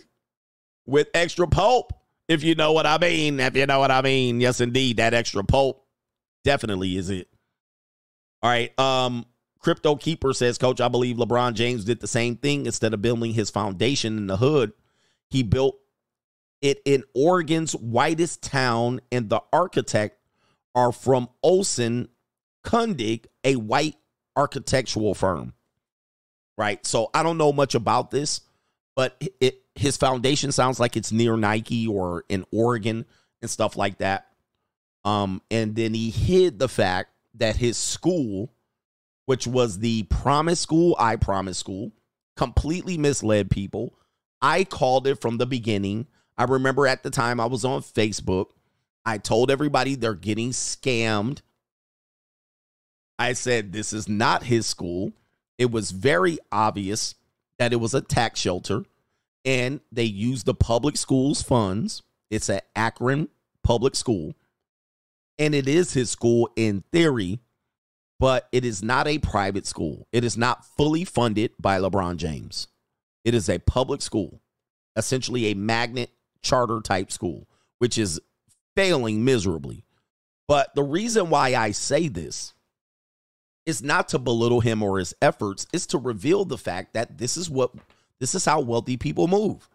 [0.86, 1.92] with extra pulp.
[2.26, 3.38] If you know what I mean.
[3.38, 4.40] If you know what I mean.
[4.40, 4.96] Yes, indeed.
[4.96, 5.85] That extra pulp
[6.46, 7.28] definitely is it.
[8.40, 8.78] All right.
[8.78, 9.26] Um,
[9.58, 12.66] Crypto Keeper says, Coach, I believe LeBron James did the same thing.
[12.66, 14.72] Instead of building his foundation in the hood,
[15.28, 15.76] he built
[16.62, 20.20] it in Oregon's whitest town, and the architect
[20.76, 22.08] are from Olson
[22.64, 23.96] Kundig, a white
[24.36, 25.52] architectural firm.
[26.56, 26.86] Right.
[26.86, 28.40] So I don't know much about this,
[28.94, 33.04] but it his foundation sounds like it's near Nike or in Oregon
[33.42, 34.28] and stuff like that.
[35.06, 38.52] Um, and then he hid the fact that his school,
[39.26, 41.92] which was the Promise School, I Promise School,
[42.36, 43.94] completely misled people.
[44.42, 46.08] I called it from the beginning.
[46.36, 48.46] I remember at the time I was on Facebook.
[49.04, 51.40] I told everybody they're getting scammed.
[53.16, 55.12] I said, this is not his school.
[55.56, 57.14] It was very obvious
[57.60, 58.82] that it was a tax shelter
[59.44, 62.02] and they used the public schools funds.
[62.28, 63.28] It's an Akron
[63.62, 64.34] public school
[65.38, 67.40] and it is his school in theory,
[68.18, 70.06] but it is not a private school.
[70.12, 72.68] It is not fully funded by LeBron James.
[73.24, 74.40] It is a public school,
[74.96, 76.10] essentially a magnet
[76.42, 77.48] charter type school,
[77.78, 78.20] which is
[78.74, 79.84] failing miserably.
[80.48, 82.54] But the reason why I say this
[83.66, 87.36] is not to belittle him or his efforts, it's to reveal the fact that this
[87.36, 87.72] is what
[88.20, 89.68] this is how wealthy people move.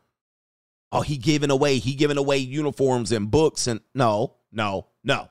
[0.91, 5.29] Oh, he giving away, he giving away uniforms and books and no, no, no.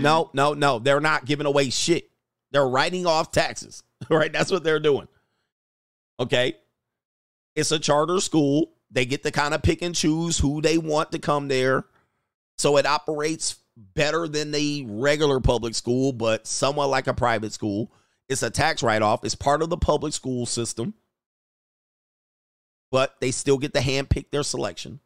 [0.00, 0.78] No, no, no.
[0.78, 2.10] They're not giving away shit.
[2.50, 3.82] They're writing off taxes.
[4.08, 4.32] Right?
[4.32, 5.08] That's what they're doing.
[6.20, 6.54] Okay.
[7.56, 8.70] It's a charter school.
[8.92, 11.84] They get to kind of pick and choose who they want to come there.
[12.58, 17.92] So it operates better than the regular public school, but somewhat like a private school.
[18.28, 19.24] It's a tax write off.
[19.24, 20.94] It's part of the public school system,
[22.90, 25.00] but they still get to handpick their selection.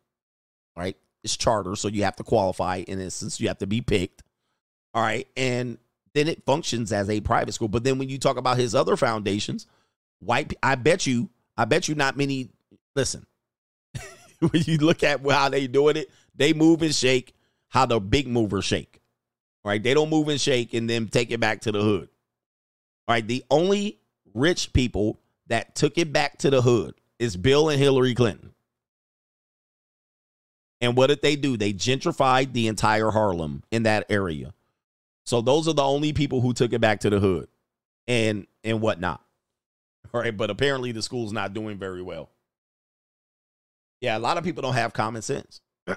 [0.77, 0.97] Right?
[1.23, 2.85] It's charter, so you have to qualify.
[2.87, 4.23] In instance, you have to be picked.
[4.95, 5.27] All right.
[5.37, 5.79] And
[6.15, 7.69] then it functions as a private school.
[7.69, 9.67] But then when you talk about his other foundations,
[10.21, 12.51] white, I bet you, I bet you not many,
[12.95, 13.27] listen,
[14.41, 17.35] when you look at how they doing it, they move and shake
[17.69, 19.01] how the big movers shake.
[19.65, 19.83] Right?
[19.83, 22.09] They don't move and shake and then take it back to the hood.
[23.07, 23.27] All right.
[23.27, 24.01] The only
[24.35, 28.53] rich people that took it back to the hood is Bill and Hillary Clinton.
[30.81, 31.57] And what did they do?
[31.57, 34.53] They gentrified the entire Harlem in that area.
[35.25, 37.49] So those are the only people who took it back to the hood
[38.07, 39.21] and and whatnot.
[40.13, 42.31] All right, but apparently the school's not doing very well.
[44.01, 45.61] Yeah, a lot of people don't have common sense.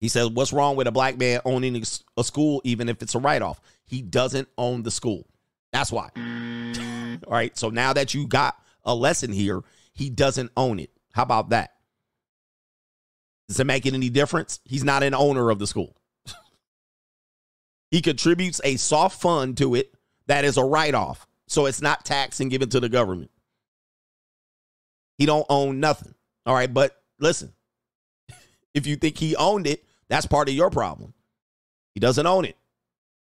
[0.00, 1.82] he says, "What's wrong with a black man owning
[2.16, 3.60] a school, even if it's a write-off?
[3.84, 5.26] He doesn't own the school.
[5.72, 6.10] That's why."
[7.26, 9.62] All right, so now that you got a lesson here,
[9.92, 10.90] he doesn't own it.
[11.12, 11.72] How about that?
[13.48, 14.60] Does it make it any difference?
[14.64, 15.96] He's not an owner of the school.
[17.96, 19.90] He contributes a soft fund to it
[20.26, 21.26] that is a write-off.
[21.48, 23.30] So it's not taxed and given to the government.
[25.16, 26.14] He don't own nothing.
[26.44, 27.54] All right, but listen.
[28.74, 31.14] If you think he owned it, that's part of your problem.
[31.94, 32.58] He doesn't own it.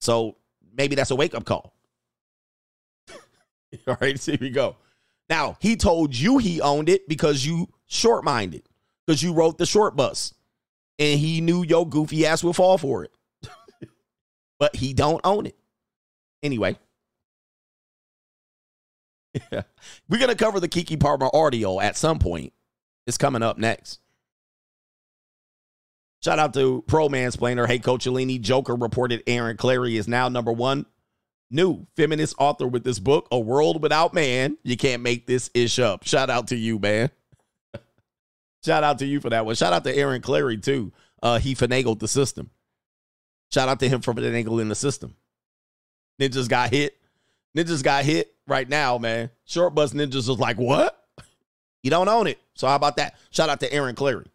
[0.01, 0.35] So
[0.75, 1.73] maybe that's a wake-up call.
[3.87, 4.75] All right, so here we go.
[5.29, 8.63] Now, he told you he owned it because you short-minded
[9.05, 10.33] because you wrote the short bus
[10.99, 13.13] and he knew your goofy ass would fall for it.
[14.59, 15.55] But he don't own it.
[16.43, 16.77] Anyway.
[19.51, 22.53] We're going to cover the Keke Palmer audio at some point.
[23.05, 23.99] It's coming up next.
[26.23, 27.67] Shout out to Pro Mansplainer.
[27.67, 28.41] Hey, Coach Alini.
[28.41, 30.85] Joker reported Aaron Clarey is now number one
[31.49, 34.57] new feminist author with this book, A World Without Man.
[34.63, 36.05] You can't make this ish up.
[36.05, 37.09] Shout out to you, man.
[38.65, 39.55] Shout out to you for that one.
[39.55, 40.91] Shout out to Aaron Clarey, too.
[41.21, 42.49] Uh, he finagled the system.
[43.51, 45.15] Shout out to him for in the system.
[46.19, 46.97] Ninjas got hit.
[47.55, 49.29] Ninjas got hit right now, man.
[49.45, 50.95] Short bus ninjas was like, what?
[51.83, 52.39] You don't own it.
[52.55, 53.15] So how about that?
[53.29, 54.25] Shout out to Aaron Clarey.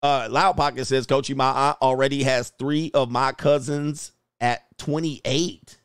[0.00, 5.80] Uh, Loud Pocket says, Coachy, my aunt already has three of my cousins at 28.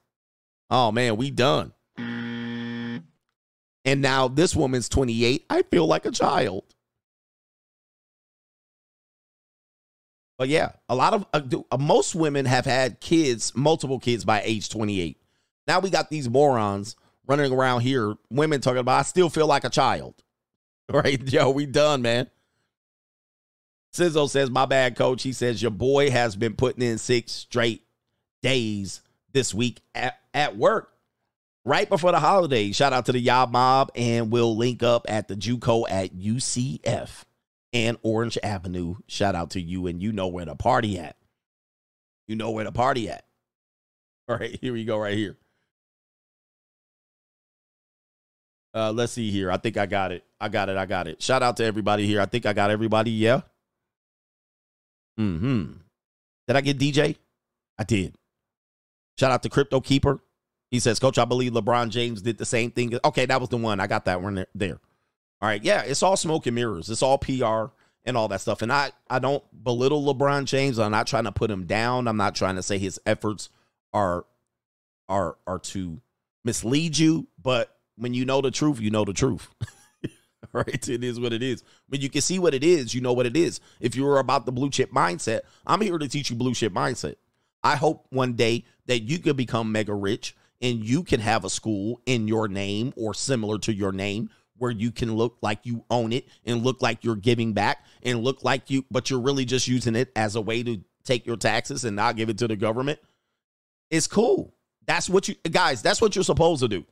[0.69, 1.73] Oh man, we done.
[1.97, 3.01] And
[4.01, 5.45] now this woman's 28.
[5.49, 6.63] I feel like a child.
[10.38, 14.69] But yeah, a lot of uh, most women have had kids, multiple kids by age
[14.69, 15.18] 28.
[15.68, 16.95] Now we got these morons
[17.27, 20.15] running around here, women talking about, I still feel like a child.
[20.91, 21.31] Right?
[21.31, 22.30] Yo, we done, man.
[23.95, 25.23] Sizzo says, My bad, coach.
[25.23, 27.85] He says, Your boy has been putting in six straight
[28.41, 29.01] days
[29.31, 30.91] this week at, at work
[31.64, 32.76] right before the holidays.
[32.76, 37.23] Shout out to the Yob Mob, and we'll link up at the Juco at UCF
[37.73, 38.95] and Orange Avenue.
[39.07, 41.17] Shout out to you, and you know where the party at.
[42.27, 43.25] You know where the party at.
[44.29, 45.35] All right, here we go, right here.
[48.75, 49.51] Uh, let's see here.
[49.51, 50.23] I think I got it.
[50.39, 50.77] I got it.
[50.77, 51.21] I got it.
[51.21, 52.19] Shout out to everybody here.
[52.21, 53.11] I think I got everybody.
[53.11, 53.41] Yeah.
[55.17, 55.73] Hmm.
[56.47, 57.17] Did I get DJ?
[57.77, 58.15] I did.
[59.19, 60.19] Shout out to Crypto Keeper.
[60.71, 62.97] He says, Coach, I believe LeBron James did the same thing.
[63.05, 63.79] Okay, that was the one.
[63.79, 64.79] I got that one there.
[65.43, 65.61] All right.
[65.61, 66.89] Yeah, it's all smoke and mirrors.
[66.89, 67.65] It's all PR
[68.05, 68.61] and all that stuff.
[68.61, 70.79] And I, I don't belittle LeBron James.
[70.79, 72.07] I'm not trying to put him down.
[72.07, 73.49] I'm not trying to say his efforts
[73.93, 74.25] are
[75.09, 75.99] are are to
[76.45, 79.49] mislead you, but when you know the truth, you know the truth.
[80.53, 80.87] right?
[80.87, 81.61] It is what it is.
[81.89, 83.59] When you can see what it is, you know what it is.
[83.81, 87.15] If you're about the blue chip mindset, I'm here to teach you blue chip mindset.
[87.61, 91.49] I hope one day that you could become mega rich and you can have a
[91.49, 94.29] school in your name or similar to your name
[94.64, 98.23] where you can look like you own it and look like you're giving back and
[98.23, 101.35] look like you, but you're really just using it as a way to take your
[101.35, 102.98] taxes and not give it to the government.
[103.91, 104.56] It's cool.
[104.88, 106.85] That's what you guys, that's what you're supposed to do.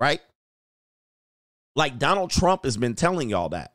[0.00, 0.20] Right?
[1.76, 3.74] Like Donald Trump has been telling y'all that.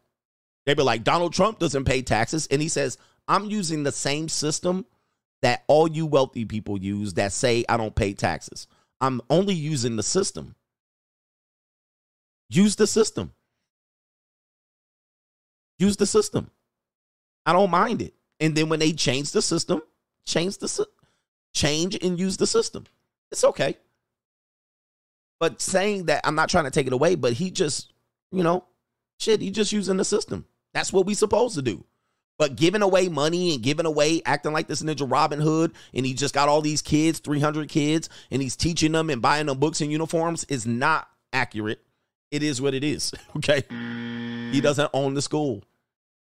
[0.66, 2.50] They be like, Donald Trump doesn't pay taxes.
[2.52, 2.98] And he says,
[3.30, 4.86] I'm using the same system
[5.42, 8.68] that all you wealthy people use that say I don't pay taxes.
[9.00, 10.56] I'm only using the system.
[12.50, 13.34] Use the system.
[15.78, 16.50] Use the system.
[17.46, 18.14] I don't mind it.
[18.40, 19.82] And then when they change the system,
[20.26, 20.88] change the
[21.54, 22.86] change and use the system.
[23.32, 23.78] It's okay.
[25.40, 27.94] But saying that I'm not trying to take it away, but he just,
[28.32, 28.66] you know,
[29.20, 30.46] shit, he just using the system.
[30.74, 31.86] That's what we supposed to do.
[32.38, 36.14] But giving away money and giving away, acting like this ninja Robin Hood, and he
[36.14, 39.82] just got all these kids, 300 kids, and he's teaching them and buying them books
[39.82, 41.82] and uniforms is not accurate.
[42.32, 43.14] It is what it is.
[43.38, 43.64] Okay.
[44.52, 45.64] He doesn't own the school.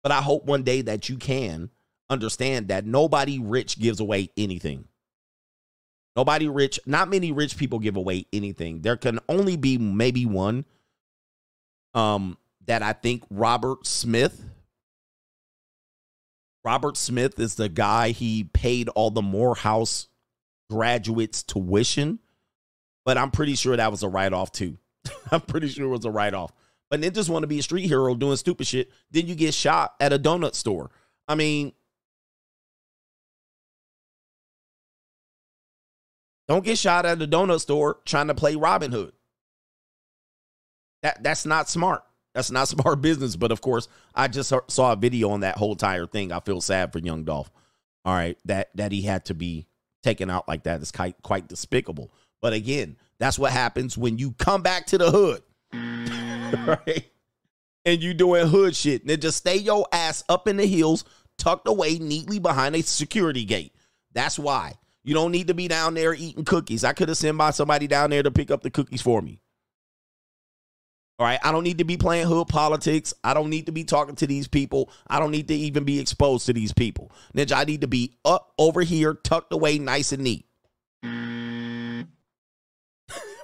[0.04, 1.70] But I hope one day that you can
[2.10, 4.86] understand that nobody rich gives away anything.
[6.16, 8.82] Nobody rich, not many rich people give away anything.
[8.82, 10.66] There can only be maybe one
[11.96, 14.44] um that I think Robert Smith
[16.64, 20.08] Robert Smith is the guy he paid all the Morehouse
[20.70, 22.20] graduates tuition,
[23.06, 24.78] but I'm pretty sure that was a write off too.
[25.32, 26.52] I'm pretty sure it was a write off.
[26.90, 28.92] But then just want to be a street hero doing stupid shit.
[29.12, 30.92] Then you get shot at a donut store.
[31.28, 31.74] I mean,
[36.48, 39.14] don't get shot at a donut store trying to play Robin Hood.
[41.02, 42.04] That that's not smart.
[42.34, 43.36] That's not smart business.
[43.36, 46.32] But of course, I just saw a video on that whole entire thing.
[46.32, 47.50] I feel sad for young Dolph.
[48.06, 49.66] All right, that that he had to be
[50.04, 52.12] taken out like that is quite quite despicable.
[52.44, 55.44] But again, that's what happens when you come back to the hood,
[56.68, 57.10] right?
[57.86, 59.08] And you doing hood shit.
[59.08, 61.06] Then just stay your ass up in the hills,
[61.38, 63.74] tucked away neatly behind a security gate.
[64.12, 64.74] That's why
[65.06, 66.84] you don't need to be down there eating cookies.
[66.84, 69.40] I could have sent by somebody down there to pick up the cookies for me.
[71.18, 71.40] All right.
[71.46, 73.14] I don't need to be playing hood politics.
[73.24, 74.90] I don't need to be talking to these people.
[75.08, 77.10] I don't need to even be exposed to these people.
[77.34, 80.46] Ninja, I need to be up over here, tucked away, nice and neat.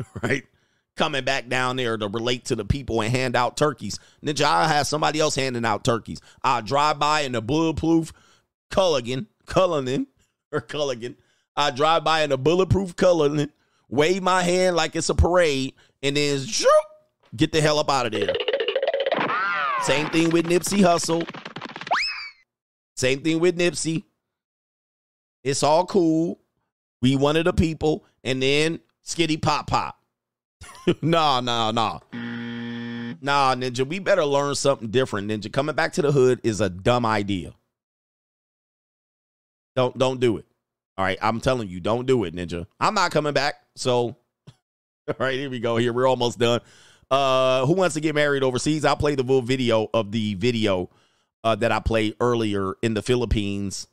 [0.24, 0.46] right?
[0.96, 4.00] Coming back down there to relate to the people and hand out turkeys.
[4.24, 6.20] Ninja, I have somebody else handing out turkeys.
[6.44, 8.12] I drive by in a bulletproof
[8.72, 10.08] Culligan, Cullinan,
[10.52, 11.16] or Culligan.
[11.56, 13.52] I drive by in a bulletproof Cullinan,
[13.90, 15.74] wave my hand like it's a parade,
[16.04, 16.70] and then shoop,
[17.36, 18.34] get the hell up out of there.
[19.84, 21.28] Same thing with Nipsey Hussle.
[22.96, 24.04] Same thing with Nipsey.
[25.44, 26.40] It's all cool.
[27.02, 29.98] We one of the people, and then skitty pop pop.
[31.02, 32.00] nah, nah, nah.
[33.22, 35.52] Nah, Ninja, we better learn something different, Ninja.
[35.52, 37.54] Coming back to the hood is a dumb idea.
[39.76, 40.46] Don't don't do it.
[40.98, 42.66] All right, I'm telling you, don't do it, Ninja.
[42.80, 43.56] I'm not coming back.
[43.76, 44.16] So,
[45.08, 45.78] all right, here we go.
[45.78, 46.62] Here we're almost done.
[47.10, 48.86] Uh, who wants to get married overseas?
[48.86, 50.90] I'll play the full video of the video
[51.44, 53.88] uh, that I played earlier in the Philippines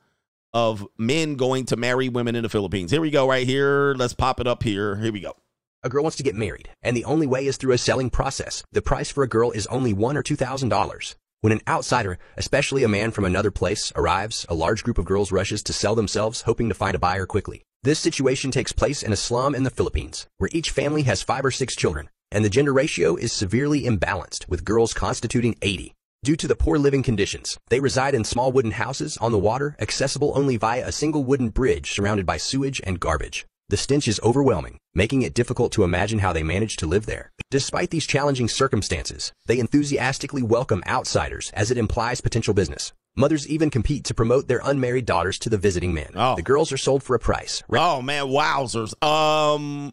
[0.52, 2.90] of men going to marry women in the Philippines.
[2.90, 3.94] Here we go, right here.
[3.94, 4.96] Let's pop it up here.
[4.96, 5.34] Here we go.
[5.82, 8.64] A girl wants to get married, and the only way is through a selling process.
[8.72, 11.14] The price for a girl is only one or two thousand dollars.
[11.42, 15.30] When an outsider, especially a man from another place, arrives, a large group of girls
[15.30, 17.62] rushes to sell themselves, hoping to find a buyer quickly.
[17.82, 21.44] This situation takes place in a slum in the Philippines, where each family has five
[21.44, 25.94] or six children, and the gender ratio is severely imbalanced, with girls constituting 80.
[26.22, 29.76] Due to the poor living conditions, they reside in small wooden houses on the water,
[29.78, 33.46] accessible only via a single wooden bridge surrounded by sewage and garbage.
[33.68, 37.30] The stench is overwhelming, making it difficult to imagine how they manage to live there.
[37.50, 42.92] Despite these challenging circumstances, they enthusiastically welcome outsiders as it implies potential business.
[43.16, 46.10] Mothers even compete to promote their unmarried daughters to the visiting men.
[46.14, 46.36] Oh.
[46.36, 47.62] The girls are sold for a price.
[47.70, 48.94] Oh man, wowzers.
[49.02, 49.92] Um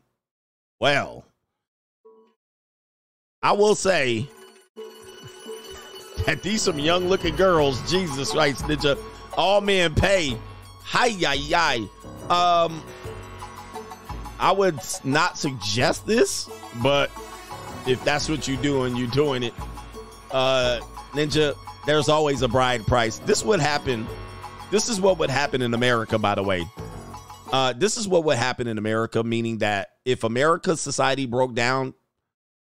[0.80, 1.26] well.
[3.42, 4.28] I will say
[6.26, 8.98] that these some young looking girls, Jesus Christ, ninja,
[9.38, 10.38] all men pay.
[10.84, 11.90] Hi yi yi.
[12.30, 12.84] Um
[14.40, 16.50] I would not suggest this,
[16.82, 17.10] but
[17.88, 19.54] if that's what you're doing, you're doing it.
[20.32, 20.80] Uh
[21.14, 23.20] Ninja, there's always a bride price.
[23.20, 24.08] This would happen.
[24.72, 26.66] This is what would happen in America, by the way.
[27.52, 31.94] Uh, this is what would happen in America, meaning that if America's society broke down,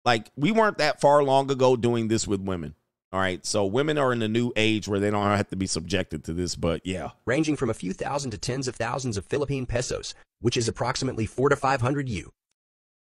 [0.04, 2.74] like we weren't that far long ago doing this with women.
[3.12, 3.44] All right.
[3.44, 6.32] So women are in a new age where they don't have to be subjected to
[6.32, 7.10] this, but yeah.
[7.26, 11.26] Ranging from a few thousand to tens of thousands of Philippine pesos, which is approximately
[11.26, 12.32] four to five hundred U.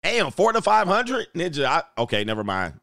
[0.04, 1.28] Damn, four to five hundred?
[1.34, 1.66] Ninja.
[1.66, 2.80] I, okay, never mind.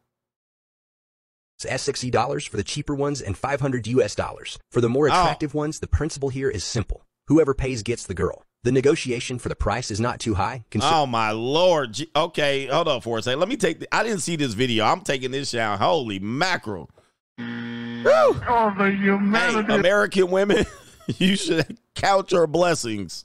[1.67, 4.59] S60 dollars for the cheaper ones and 500 US dollars.
[4.71, 5.13] For the more oh.
[5.13, 5.59] attractive oh.
[5.59, 7.05] ones, the principle here is simple.
[7.27, 8.45] Whoever pays gets the girl.
[8.65, 10.65] The negotiation for the price is not too high.
[10.71, 11.99] Consider- oh my lord!
[12.15, 13.41] Okay, hold on for a second.
[13.41, 13.81] Let me take.
[13.81, 14.85] The- I didn't see this video.
[14.85, 15.79] I'm taking this down.
[15.79, 16.91] Holy mackerel!
[17.39, 19.73] Oh, the humanity.
[19.73, 20.67] Hey, American women,
[21.19, 23.25] you should count your blessings.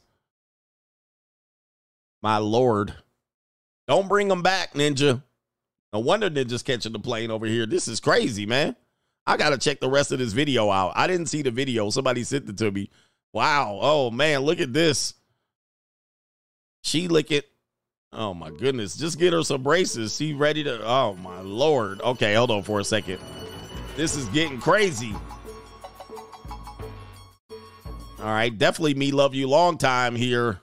[2.21, 2.93] My lord,
[3.87, 5.21] don't bring them back, Ninja.
[5.91, 7.65] No wonder Ninja's catching the plane over here.
[7.65, 8.75] This is crazy, man.
[9.25, 10.93] I gotta check the rest of this video out.
[10.95, 11.89] I didn't see the video.
[11.89, 12.89] Somebody sent it to me.
[13.31, 13.79] Wow.
[13.81, 15.13] Oh man, look at this.
[16.83, 17.49] She lick it.
[18.11, 18.95] Oh my goodness.
[18.95, 20.15] Just get her some braces.
[20.15, 22.01] She ready to oh my lord.
[22.01, 23.19] Okay, hold on for a second.
[23.95, 25.15] This is getting crazy.
[28.19, 30.59] All right, definitely me love you long time here.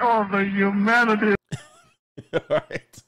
[0.00, 1.34] Oh, the humanity.
[2.32, 3.02] All right.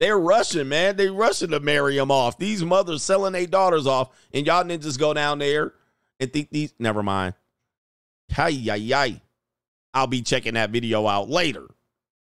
[0.00, 0.96] They're rushing, man.
[0.96, 2.36] They're rushing to marry them off.
[2.38, 5.74] These mothers selling their daughters off, and y'all ninjas go down there
[6.18, 6.74] and think these.
[6.78, 7.34] Never mind.
[8.32, 9.20] Hi, yi, yi.
[9.94, 11.68] I'll be checking that video out later.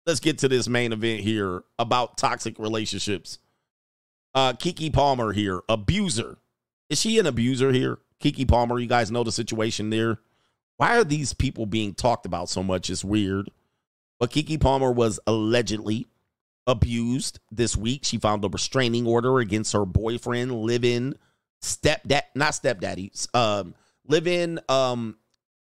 [0.07, 3.39] Let's get to this main event here about toxic relationships.
[4.39, 6.39] Uh, Keke Palmer here, abuser.
[6.89, 7.99] Is she an abuser here?
[8.23, 10.21] Keke Palmer, you guys know the situation there.
[10.77, 12.89] Why are these people being talked about so much?
[12.89, 13.51] It's weird.
[14.21, 16.07] But Keke Palmer was allegedly
[16.69, 18.05] abused this week.
[18.05, 21.17] She found a restraining order against her boyfriend, live-in
[21.61, 23.75] stepdad, not stepdaddy, um,
[24.07, 25.17] live-in um,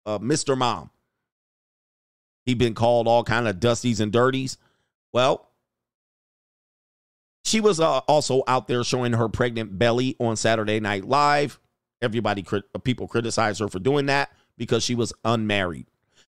[0.07, 0.57] uh, Mr.
[0.57, 0.89] Mom.
[2.47, 4.57] He'd been called all kind of dusties and dirties.
[5.13, 5.51] Well,
[7.45, 11.59] she was uh, also out there showing her pregnant belly on Saturday Night Live.
[12.01, 12.43] Everybody,
[12.83, 15.85] people criticized her for doing that because she was unmarried.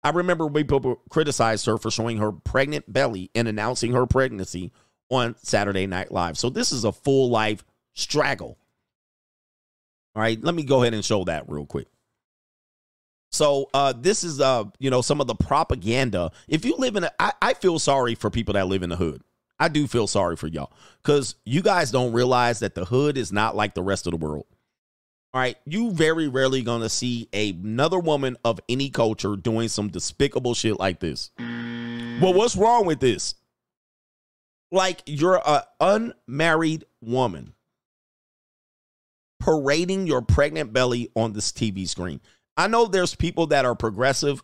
[0.02, 4.72] I remember people criticized her for showing her pregnant belly and announcing her pregnancy
[5.10, 6.38] on Saturday Night Live.
[6.38, 8.56] So this is a full life straggle.
[10.16, 11.88] All right, let me go ahead and show that real quick.
[13.30, 16.32] So uh, this is uh, you know, some of the propaganda.
[16.48, 18.96] If you live in a, I, I feel sorry for people that live in the
[18.96, 19.22] hood.
[19.62, 20.72] I do feel sorry for y'all
[21.04, 24.16] because you guys don't realize that the hood is not like the rest of the
[24.16, 24.46] world.
[25.32, 30.54] All right, you very rarely gonna see another woman of any culture doing some despicable
[30.54, 31.30] shit like this.
[31.38, 33.36] Well, what's wrong with this?
[34.72, 37.54] Like you're a unmarried woman
[39.38, 42.20] parading your pregnant belly on this TV screen.
[42.56, 44.42] I know there's people that are progressive,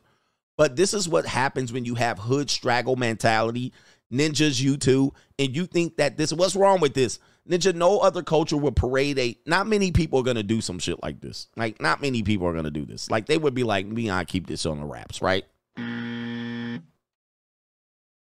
[0.57, 3.73] but this is what happens when you have hood straggle mentality,
[4.13, 7.19] ninjas, you too, and you think that this what's wrong with this?
[7.49, 9.39] Ninja, no other culture would parade a.
[9.47, 11.49] Not many people are gonna do some shit like this.
[11.57, 13.11] Like, not many people are gonna do this.
[13.11, 15.47] Like, they would be like, "Me, I keep this on the wraps," right?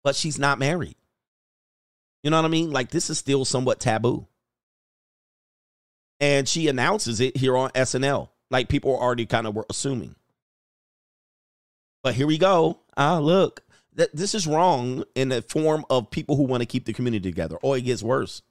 [0.04, 0.96] But she's not married.
[2.22, 2.70] You know what I mean?
[2.70, 4.26] Like, this is still somewhat taboo.
[6.20, 8.30] And she announces it here on SNL.
[8.50, 10.16] Like, people are already kind of were assuming.
[12.02, 12.80] But here we go.
[12.96, 13.62] Ah, look,
[13.98, 17.30] th- this is wrong in the form of people who want to keep the community
[17.30, 17.56] together.
[17.60, 18.42] Or it gets worse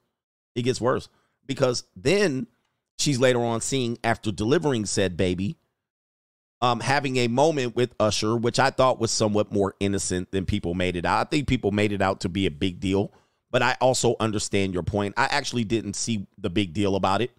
[0.58, 1.08] it gets worse
[1.46, 2.46] because then
[2.98, 5.56] she's later on seeing after delivering said baby
[6.60, 10.74] um having a moment with Usher which I thought was somewhat more innocent than people
[10.74, 11.26] made it out.
[11.26, 13.12] I think people made it out to be a big deal,
[13.50, 15.14] but I also understand your point.
[15.16, 17.30] I actually didn't see the big deal about it.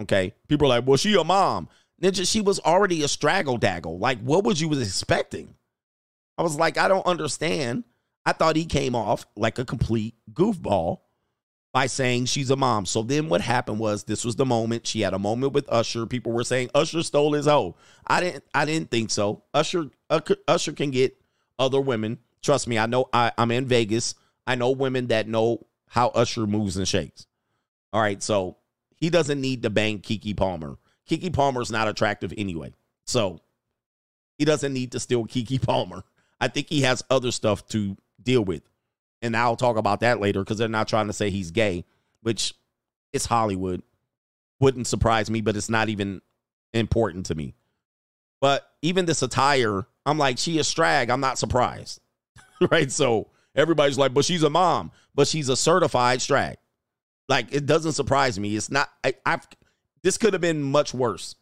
[0.00, 0.34] Okay?
[0.48, 1.68] People are like, "Well, she a mom."
[2.02, 3.98] Ninja, she was already a straggle daggle.
[3.98, 5.54] Like, what was you was expecting?
[6.38, 7.84] I was like, I don't understand.
[8.24, 11.00] I thought he came off like a complete goofball
[11.72, 12.86] by saying she's a mom.
[12.86, 16.06] So then what happened was this was the moment she had a moment with Usher.
[16.06, 17.76] People were saying Usher stole his hoe.
[18.06, 19.44] I didn't I didn't think so.
[19.52, 21.20] Usher Usher can get
[21.58, 22.18] other women.
[22.42, 24.14] Trust me, I know I, I'm in Vegas.
[24.46, 27.26] I know women that know how Usher moves and shakes.
[27.92, 28.56] All right, so
[28.96, 30.78] he doesn't need to bang Keke Palmer.
[31.08, 32.72] Keke Palmer's not attractive anyway.
[33.06, 33.40] So
[34.38, 36.04] he doesn't need to steal Keke Palmer.
[36.40, 38.62] I think he has other stuff to deal with
[39.22, 41.84] and I'll talk about that later because they're not trying to say he's gay,
[42.22, 42.54] which
[43.12, 43.82] it's Hollywood.
[44.60, 46.20] Wouldn't surprise me, but it's not even
[46.72, 47.54] important to me.
[48.40, 51.10] But even this attire, I'm like, she is strag.
[51.10, 52.00] I'm not surprised.
[52.70, 52.90] right?
[52.90, 56.56] So everybody's like, but she's a mom, but she's a certified strag.
[57.28, 58.56] Like, it doesn't surprise me.
[58.56, 59.46] It's not, I, I've,
[60.02, 61.34] this could have been much worse.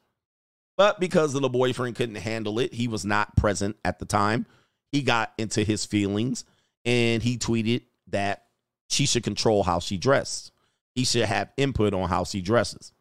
[0.76, 4.46] But because the boyfriend couldn't handle it, he was not present at the time.
[4.92, 6.44] He got into his feelings
[6.84, 8.44] and he tweeted that
[8.88, 10.52] she should control how she dressed.
[10.94, 12.92] He should have input on how she dresses.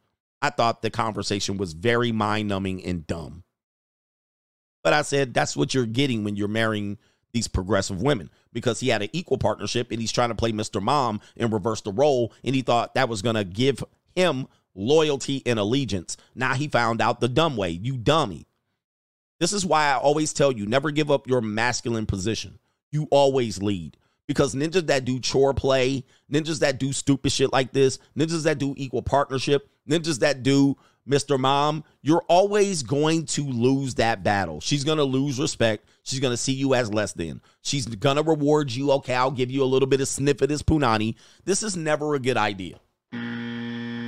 [0.41, 3.43] I thought the conversation was very mind numbing and dumb.
[4.83, 6.97] But I said, that's what you're getting when you're marrying
[7.33, 10.81] these progressive women because he had an equal partnership and he's trying to play Mr.
[10.81, 12.31] Mom and reverse the role.
[12.43, 13.83] And he thought that was going to give
[14.15, 16.17] him loyalty and allegiance.
[16.35, 17.69] Now he found out the dumb way.
[17.69, 18.47] You dummy.
[19.39, 22.59] This is why I always tell you never give up your masculine position
[22.95, 23.97] you always lead.
[24.27, 28.57] Because ninjas that do chore play, ninjas that do stupid shit like this, ninjas that
[28.57, 30.75] do equal partnership, ninjas that do
[31.07, 31.39] Mr.
[31.39, 34.59] Mom, you're always going to lose that battle.
[34.59, 35.87] She's going to lose respect.
[36.01, 37.41] She's going to see you as less than.
[37.61, 38.91] She's going to reward you.
[38.93, 41.13] Okay, I'll give you a little bit of sniff of this punani.
[41.43, 42.79] This is never a good idea.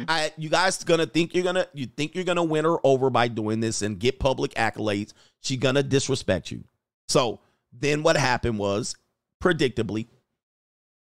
[0.08, 3.27] I, you guys gonna think you're gonna you think you're gonna win her over by
[3.27, 5.14] doing this and get public accolades.
[5.42, 6.64] She gonna disrespect you.
[7.08, 7.40] So
[7.74, 8.95] then what happened was,
[9.44, 10.08] predictably,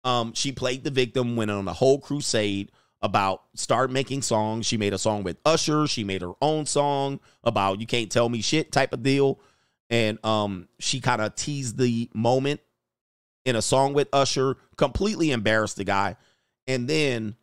[0.04, 2.72] um, she played the victim, went on a whole crusade
[3.02, 4.66] about start making songs.
[4.66, 5.88] She made a song with Usher.
[5.88, 9.40] She made her own song about you can't tell me shit type of deal.
[9.90, 12.62] And um, she kind of teased the moment
[13.44, 16.16] in a song with Usher, completely embarrassed the guy.
[16.68, 17.36] And then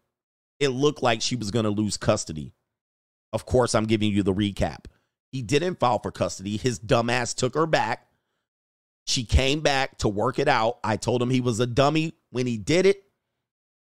[0.61, 2.53] it looked like she was going to lose custody.
[3.33, 4.87] Of course, I'm giving you the recap.
[5.31, 6.57] He didn't file for custody.
[6.57, 8.07] His dumbass took her back.
[9.07, 10.79] She came back to work it out.
[10.83, 13.03] I told him he was a dummy when he did it.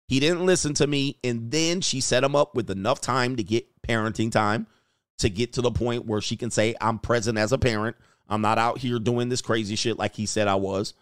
[0.08, 1.18] He didn't listen to me.
[1.24, 4.68] And then she set him up with enough time to get parenting time
[5.20, 7.96] to get to the point where she can say, I'm present as a parent.
[8.28, 10.94] I'm not out here doing this crazy shit like he said I was.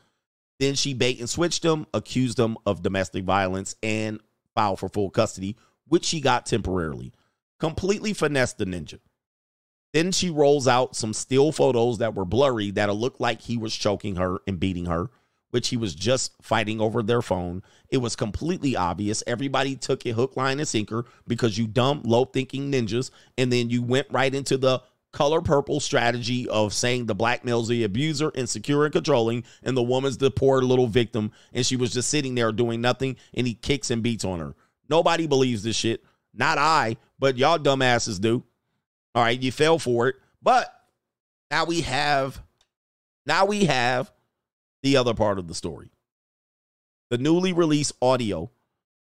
[0.60, 4.19] Then she bait and switched him, accused him of domestic violence, and
[4.58, 5.56] filed for full custody,
[5.88, 7.14] which she got temporarily.
[7.60, 9.00] Completely finessed the ninja.
[9.94, 13.76] Then she rolls out some still photos that were blurry that'll look like he was
[13.76, 15.11] choking her and beating her,
[15.52, 17.61] which he was just fighting over their phone.
[17.90, 19.24] It was completely obvious.
[19.27, 23.11] Everybody took it hook, line, and sinker because you dumb, low thinking ninjas.
[23.38, 24.82] And then you went right into the
[25.18, 29.82] color purple strategy of saying the black male's the abuser, insecure, and controlling, and the
[29.82, 31.32] woman's the poor little victim.
[31.54, 34.54] And she was just sitting there doing nothing, and he kicks and beats on her.
[34.88, 36.04] Nobody believes this shit.
[36.36, 38.44] Not I, but y'all dumbasses do.
[39.16, 40.18] All right, you fell for it.
[40.44, 40.72] But
[41.50, 42.40] now we have
[43.26, 44.12] now we have
[44.84, 45.90] the other part of the story.
[47.10, 48.52] The newly released audio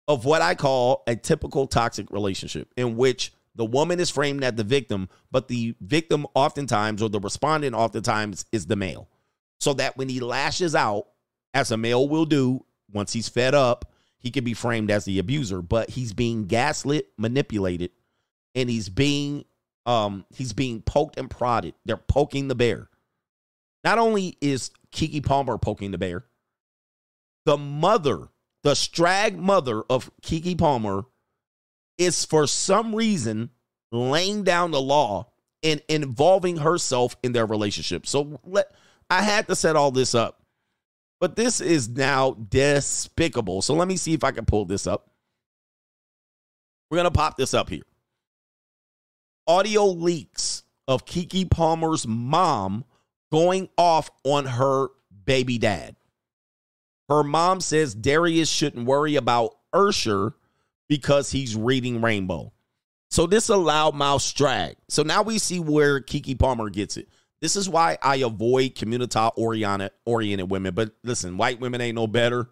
[0.06, 4.54] of what I call a typical toxic relationship in which the woman is framed as
[4.54, 9.08] the victim, but the victim oftentimes or the respondent oftentimes is the male.
[9.60, 11.06] So that when he lashes out,
[11.54, 15.18] as a male will do once he's fed up, he can be framed as the
[15.18, 17.90] abuser, but he's being gaslit, manipulated,
[18.54, 19.44] and he's being
[19.86, 21.74] um he's being poked and prodded.
[21.84, 22.88] They're poking the bear.
[23.84, 26.24] Not only is Keke Palmer poking the bear,
[27.44, 28.28] the mother,
[28.62, 31.04] the strag mother of Keke Palmer
[31.98, 33.50] is for some reason
[33.92, 35.30] laying down the law
[35.62, 38.06] and involving herself in their relationship.
[38.06, 38.66] So let
[39.10, 40.42] I had to set all this up.
[41.20, 43.62] But this is now despicable.
[43.62, 45.10] So let me see if I can pull this up.
[46.90, 47.84] We're going to pop this up here.
[49.46, 52.84] Audio leaks of Keke Palmer's mom
[53.32, 54.88] going off on her
[55.24, 55.96] baby dad.
[57.08, 60.34] Her mom says Darius shouldn't worry about Usher
[60.94, 62.52] because he's reading Rainbow.
[63.10, 64.76] So this allowed loudmouth drag.
[64.88, 67.08] So now we see where Keke Palmer gets it.
[67.40, 70.72] This is why I avoid community oriented women.
[70.72, 72.48] But listen, white women ain't no better.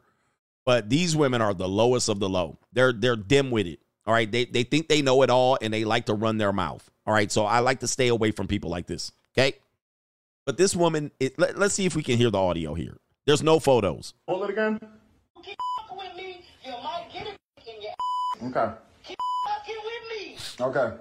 [0.67, 2.59] But these women are the lowest of the low.
[2.73, 3.79] They're they're dim witted.
[4.09, 4.31] All right.
[4.31, 6.91] They they think they know it all and they like to run their mouth.
[7.07, 7.31] All right.
[7.31, 9.13] So I like to stay away from people like this.
[9.39, 9.57] Okay.
[10.47, 12.99] But this woman, it, let, let's see if we can hear the audio here.
[13.25, 14.15] There's no photos.
[14.27, 14.81] Hold it again.
[18.45, 18.71] Okay.
[20.61, 20.79] Okay.
[20.81, 20.93] i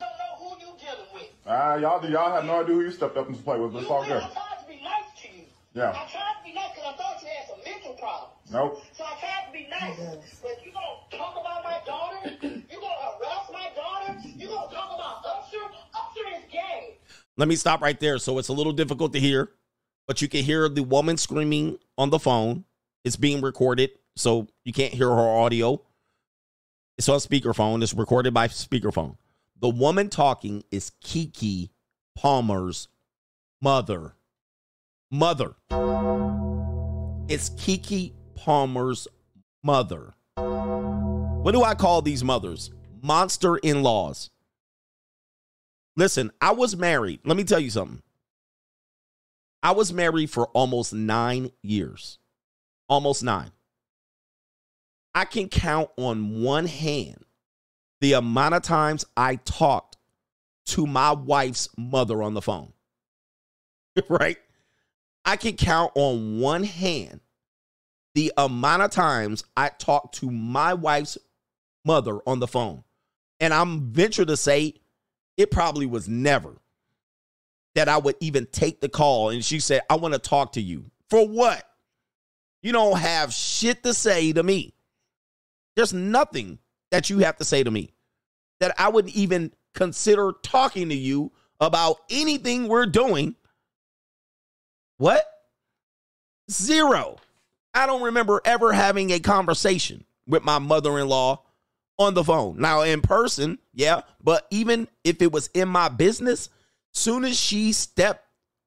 [0.00, 3.58] don't know Ah, y'all do y'all have no idea who you stepped up and play
[3.58, 4.22] with, but it's all good.
[4.22, 5.44] I tried to be nice to you.
[5.74, 5.90] Yeah.
[5.90, 8.32] I tried to be nice because I thought you had some mental problems.
[8.50, 8.82] Nope.
[8.96, 9.98] So I tried to be nice.
[10.42, 12.30] But you gonna talk about my daughter?
[12.40, 14.18] You gonna harass my daughter?
[14.24, 15.58] You gonna talk about Usher?
[15.94, 16.96] Usher is gay.
[17.36, 18.18] Let me stop right there.
[18.18, 19.50] So it's a little difficult to hear,
[20.06, 22.64] but you can hear the woman screaming on the phone.
[23.04, 25.82] It's being recorded, so you can't hear her audio.
[26.96, 27.82] It's on speakerphone.
[27.82, 29.16] It's recorded by speakerphone.
[29.60, 31.70] The woman talking is Keke
[32.14, 32.88] Palmer's
[33.60, 34.14] mother.
[35.10, 35.54] Mother.
[37.28, 39.08] It's Keke Palmer's
[39.62, 40.14] mother.
[40.36, 42.70] What do I call these mothers?
[43.02, 44.30] Monster in laws.
[45.96, 47.20] Listen, I was married.
[47.24, 48.02] Let me tell you something.
[49.62, 52.18] I was married for almost nine years.
[52.88, 53.50] Almost nine.
[55.14, 57.24] I can count on one hand
[58.00, 59.96] the amount of times I talked
[60.66, 62.72] to my wife's mother on the phone.
[64.08, 64.38] right?
[65.24, 67.20] I can count on one hand
[68.14, 71.18] the amount of times I talked to my wife's
[71.84, 72.84] mother on the phone.
[73.40, 74.74] And I'm venture to say
[75.36, 76.56] it probably was never
[77.74, 80.62] that I would even take the call and she said, I want to talk to
[80.62, 80.90] you.
[81.10, 81.62] For what?
[82.62, 84.73] You don't have shit to say to me.
[85.76, 86.58] There's nothing
[86.90, 87.92] that you have to say to me
[88.60, 93.34] that I would even consider talking to you about anything we're doing.
[94.98, 95.24] What?
[96.50, 97.16] Zero.
[97.74, 101.42] I don't remember ever having a conversation with my mother in law
[101.98, 102.60] on the phone.
[102.60, 106.48] Now in person, yeah, but even if it was in my business,
[106.92, 108.24] soon as she stepped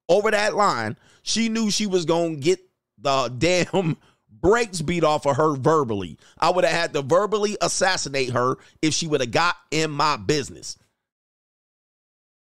[0.09, 2.59] over that line, she knew she was going to get
[2.97, 3.97] the damn
[4.41, 6.17] brakes beat off of her verbally.
[6.39, 10.17] I would have had to verbally assassinate her if she would have got in my
[10.17, 10.77] business.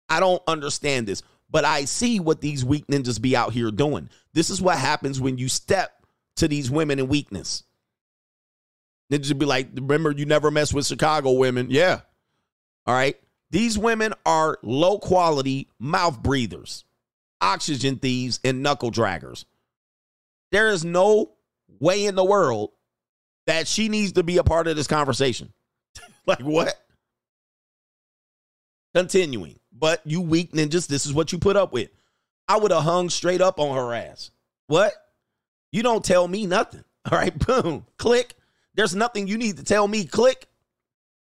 [0.09, 4.09] I don't understand this, but I see what these weak ninjas be out here doing.
[4.33, 7.65] This is what happens when you step to these women in weakness.
[9.13, 11.69] Ninjas be like, remember, you never mess with Chicago women.
[11.71, 12.01] Yeah.
[12.87, 13.19] All right.
[13.51, 16.85] These women are low quality mouth breathers,
[17.41, 19.45] oxygen thieves, and knuckle draggers.
[20.51, 21.36] There is no
[21.81, 22.71] way in the world
[23.47, 25.53] that she needs to be a part of this conversation.
[26.27, 26.75] like, what?
[28.95, 29.59] Continuing.
[29.73, 31.91] But you weak ninjas, this is what you put up with.
[32.49, 34.31] I would have hung straight up on her ass.
[34.69, 34.93] What?
[35.73, 36.85] You don't tell me nothing.
[37.11, 38.35] All right, boom, click.
[38.75, 40.05] There's nothing you need to tell me.
[40.05, 40.47] Click.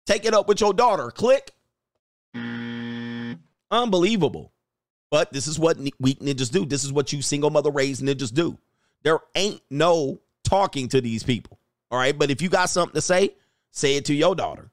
[0.06, 1.12] Take it up with your daughter.
[1.12, 1.52] Click.
[3.72, 4.52] Unbelievable.
[5.12, 6.66] But this is what weak ninjas do.
[6.66, 8.58] This is what you single mother raised ninjas do.
[9.04, 11.60] There ain't no talking to these people.
[11.92, 12.18] All right.
[12.18, 13.36] But if you got something to say,
[13.72, 14.72] say it to your daughter.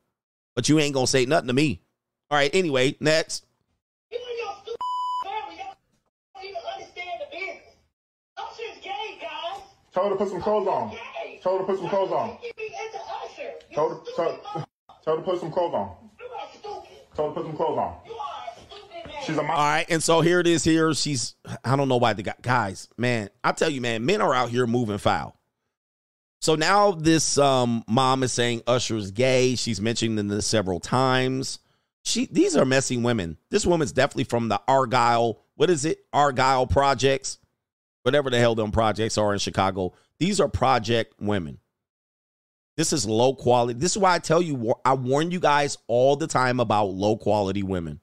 [0.54, 1.82] But you ain't going to say nothing to me.
[2.30, 2.50] All right.
[2.54, 3.44] Anyway, next.
[9.92, 10.94] Tell her to put some clothes on.
[11.42, 12.36] Tell her to put some clothes on.
[13.72, 14.66] Tell her, tell,
[15.04, 15.96] tell her to put some clothes on.
[17.14, 17.96] Tell her to put some clothes on.
[19.24, 20.62] She's a All right, and so here it is.
[20.64, 21.34] Here she's.
[21.64, 23.30] I don't know why the guy, guys, man.
[23.42, 25.35] I tell you, man, men are out here moving foul.
[26.46, 29.56] So now this um, mom is saying Usher's gay.
[29.56, 31.58] She's mentioning this several times.
[32.04, 33.36] She these are messy women.
[33.50, 35.40] This woman's definitely from the Argyle.
[35.56, 36.06] What is it?
[36.12, 37.38] Argyle projects,
[38.04, 39.94] whatever the hell them projects are in Chicago.
[40.20, 41.58] These are project women.
[42.76, 43.76] This is low quality.
[43.80, 47.16] This is why I tell you, I warn you guys all the time about low
[47.16, 47.98] quality women.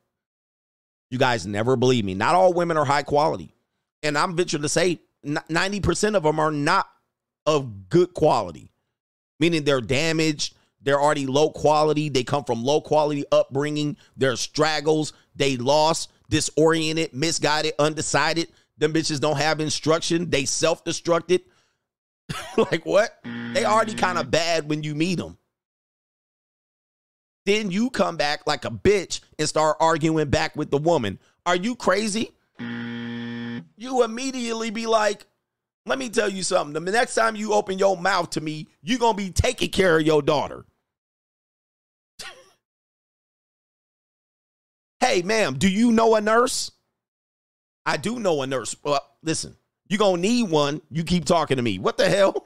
[1.09, 2.13] You guys never believe me.
[2.13, 3.55] Not all women are high quality.
[4.01, 6.89] And I'm venture to say 90% of them are not
[7.45, 8.71] of good quality,
[9.39, 10.55] meaning they're damaged.
[10.81, 12.09] They're already low quality.
[12.09, 13.97] They come from low quality upbringing.
[14.17, 15.13] They're straggles.
[15.35, 18.49] They lost, disoriented, misguided, undecided.
[18.77, 20.29] Them bitches don't have instruction.
[20.29, 21.41] They self destructed.
[22.57, 23.17] like what?
[23.53, 24.31] They already kind of mm-hmm.
[24.31, 25.37] bad when you meet them.
[27.45, 31.19] Then you come back like a bitch and start arguing back with the woman.
[31.45, 32.31] Are you crazy?
[32.59, 33.59] Mm-hmm.
[33.75, 35.25] You immediately be like,
[35.85, 36.83] let me tell you something.
[36.83, 39.97] The next time you open your mouth to me, you're going to be taking care
[39.97, 40.65] of your daughter.
[44.99, 46.71] hey, ma'am, do you know a nurse?
[47.85, 48.77] I do know a nurse.
[48.81, 49.57] Well, listen,
[49.89, 50.81] you're going to need one.
[50.89, 51.79] You keep talking to me.
[51.79, 52.41] What the hell?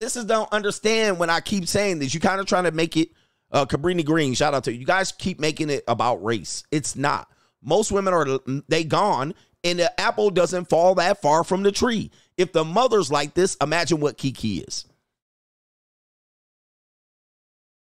[0.00, 2.14] this is don't understand when I keep saying this.
[2.14, 3.10] You kind of trying to make it
[3.50, 4.80] uh Cabrini Green, shout out to you.
[4.80, 6.64] You guys keep making it about race.
[6.70, 7.28] It's not.
[7.62, 9.34] Most women are they gone
[9.68, 12.10] and the apple doesn't fall that far from the tree.
[12.38, 14.86] If the mother's like this, imagine what Keke is.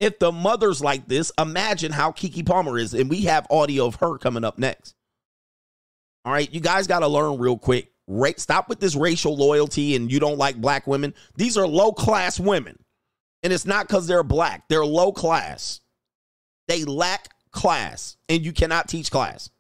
[0.01, 2.95] If the mother's like this, imagine how Keke Palmer is.
[2.95, 4.95] And we have audio of her coming up next.
[6.25, 7.93] All right, you guys got to learn real quick.
[8.09, 11.15] Ra- stop with this racial loyalty and you don't like black women.
[11.37, 12.79] These are low class women.
[13.43, 15.81] And it's not because they're black, they're low class.
[16.67, 19.51] They lack class, and you cannot teach class.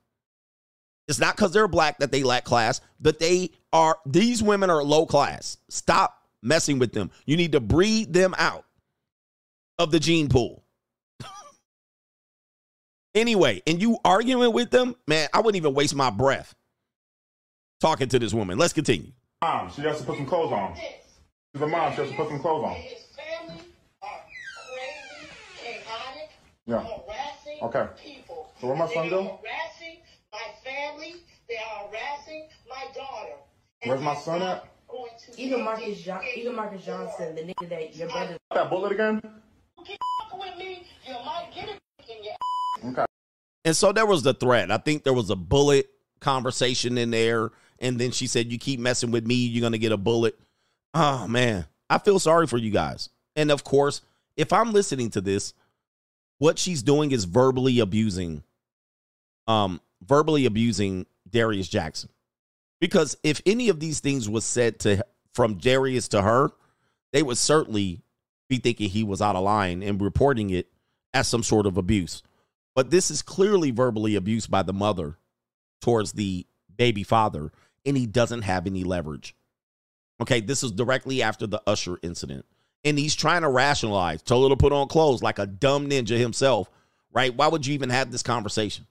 [1.10, 4.80] It's not because they're black that they lack class, but they are, these women are
[4.84, 5.56] low class.
[5.68, 7.10] Stop messing with them.
[7.26, 8.64] You need to breed them out
[9.80, 10.62] of the gene pool.
[13.16, 16.55] anyway, and you arguing with them, man, I wouldn't even waste my breath
[17.80, 18.56] talking to this woman.
[18.56, 19.10] Let's continue.
[19.42, 20.76] Mom, she has to put some clothes on.
[20.76, 22.76] She's a mom, she has to put some clothes on.
[26.66, 26.86] Yeah.
[27.62, 27.89] Okay.
[28.60, 29.40] So where my son go?
[30.33, 31.15] Harassing my family.
[31.49, 33.33] They are harassing my daughter.
[33.84, 34.67] Where's my son at?
[35.36, 38.36] Even Marcus, John- even Marcus Johnson, the nigga that your brother.
[38.52, 39.20] That bullet again?
[40.33, 41.78] with me, you might get it
[42.09, 43.05] in your Okay.
[43.65, 44.70] And so there was the threat.
[44.70, 47.50] I think there was a bullet conversation in there.
[47.78, 50.39] And then she said, You keep messing with me, you're going to get a bullet.
[50.94, 51.67] Oh, man.
[51.89, 53.10] I feel sorry for you guys.
[53.36, 54.00] And of course,
[54.36, 55.55] if I'm listening to this,
[56.39, 58.42] what she's doing is verbally abusing,
[59.47, 62.10] um, verbally abusing Darius Jackson.
[62.80, 65.04] Because if any of these things was said to
[65.34, 66.50] from Darius to her,
[67.12, 68.02] they would certainly
[68.48, 70.68] be thinking he was out of line and reporting it
[71.12, 72.22] as some sort of abuse.
[72.74, 75.18] But this is clearly verbally abused by the mother
[75.80, 77.52] towards the baby father,
[77.84, 79.34] and he doesn't have any leverage.
[80.20, 82.44] Okay, this is directly after the Usher incident.
[82.84, 86.18] and he's trying to rationalize, told her to put on clothes like a dumb ninja
[86.18, 86.70] himself,
[87.12, 87.34] right?
[87.34, 88.86] Why would you even have this conversation?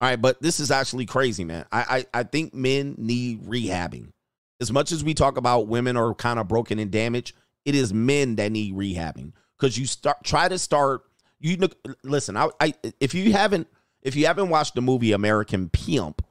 [0.00, 1.66] All right, but this is actually crazy, man.
[1.70, 4.12] I, I, I think men need rehabbing.
[4.60, 7.92] As much as we talk about women are kind of broken and damaged, it is
[7.92, 11.02] men that need rehabbing because you start try to start.
[11.38, 11.58] You
[12.02, 12.36] listen.
[12.36, 13.68] I, I if you haven't
[14.02, 16.22] if you haven't watched the movie American Pimp,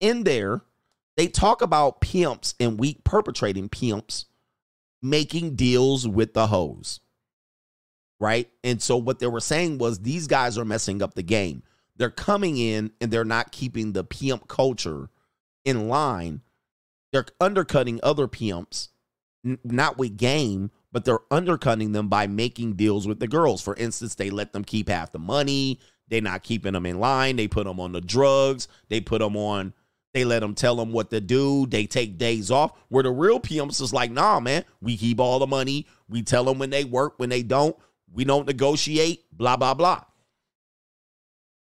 [0.00, 0.62] in there
[1.16, 4.26] they talk about pimps and weak perpetrating pimps
[5.00, 7.00] making deals with the hoes.
[8.20, 8.48] Right?
[8.62, 11.62] And so what they were saying was these guys are messing up the game.
[11.96, 15.10] They're coming in and they're not keeping the pimp culture
[15.64, 16.42] in line.
[17.12, 18.88] They're undercutting other pimps,
[19.44, 23.62] n- not with game, but they're undercutting them by making deals with the girls.
[23.62, 25.78] For instance, they let them keep half the money.
[26.08, 27.36] They're not keeping them in line.
[27.36, 28.68] They put them on the drugs.
[28.88, 29.72] They put them on
[30.14, 31.66] they let them tell them what to do.
[31.66, 32.70] They take days off.
[32.88, 35.86] Where the real pimps is like, nah, man, we keep all the money.
[36.08, 37.76] We tell them when they work, when they don't.
[38.12, 40.04] We don't negotiate, blah, blah, blah.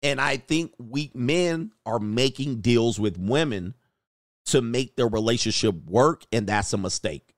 [0.03, 3.74] And I think weak men are making deals with women
[4.48, 7.35] to make their relationship work, and that's a mistake.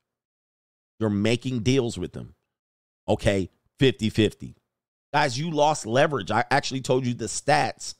[0.99, 2.35] You're making deals with them.
[3.07, 4.55] Okay, 50 50.
[5.13, 6.31] Guys, you lost leverage.
[6.31, 7.95] I actually told you the stats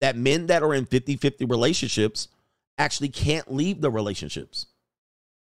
[0.00, 2.28] that men that are in 50 50 relationships
[2.78, 4.66] actually can't leave the relationships.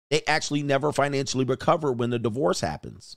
[0.10, 3.16] They actually never financially recover when the divorce happens.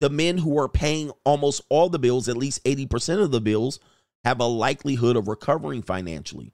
[0.00, 3.78] The men who are paying almost all the bills, at least 80% of the bills,
[4.24, 6.52] have a likelihood of recovering financially.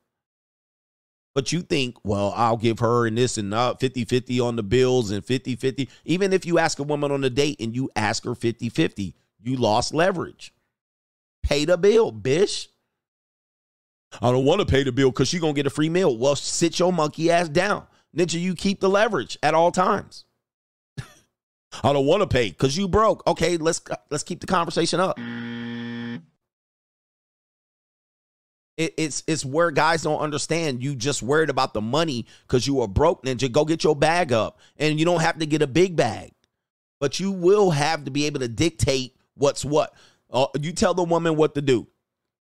[1.34, 5.10] But you think, well, I'll give her and this and 50 50 on the bills
[5.10, 5.88] and 50 50.
[6.04, 9.14] Even if you ask a woman on a date and you ask her 50 50,
[9.42, 10.52] you lost leverage.
[11.42, 12.68] Pay the bill, bitch.
[14.20, 16.16] I don't want to pay the bill because she's gonna get a free meal.
[16.16, 17.86] Well, sit your monkey ass down.
[18.16, 20.24] Ninja, you keep the leverage at all times.
[21.82, 23.24] I don't want to pay because you broke.
[23.26, 23.80] Okay, let's
[24.10, 25.18] let's keep the conversation up.
[28.78, 30.82] It, it's it's where guys don't understand.
[30.82, 33.24] You just worried about the money because you are broke.
[33.24, 36.32] Ninja, go get your bag up, and you don't have to get a big bag,
[37.00, 39.94] but you will have to be able to dictate what's what.
[40.30, 41.86] Uh, you tell the woman what to do.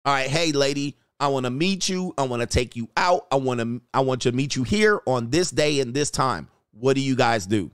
[0.04, 2.12] All right, hey lady, I want to meet you.
[2.18, 3.26] I want to take you out.
[3.30, 6.48] I want to I want to meet you here on this day and this time.
[6.72, 7.70] What do you guys do?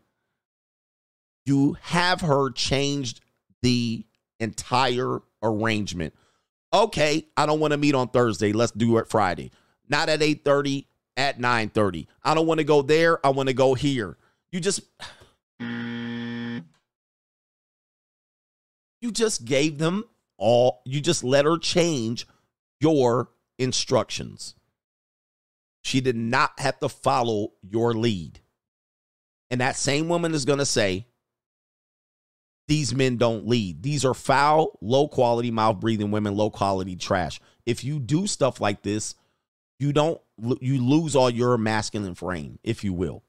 [1.46, 3.20] You have her changed
[3.62, 4.04] the
[4.38, 6.14] entire arrangement.
[6.74, 8.52] Okay, I don't want to meet on Thursday.
[8.52, 9.50] Let's do it Friday.
[9.88, 10.86] Not at 8:30,
[11.16, 12.06] at 9:30.
[12.24, 13.24] I don't want to go there.
[13.24, 14.16] I want to go here.
[14.50, 14.80] You just
[19.02, 20.04] You just gave them
[20.38, 22.26] all you just let her change
[22.80, 24.54] your instructions.
[25.82, 28.40] She did not have to follow your lead.
[29.50, 31.06] And that same woman is going to say,
[32.68, 33.82] these men don't lead.
[33.82, 37.40] These are foul, low quality, mouth breathing women, low quality trash.
[37.66, 39.14] If you do stuff like this,
[39.78, 40.20] you don't,
[40.60, 43.22] you lose all your masculine frame, if you will.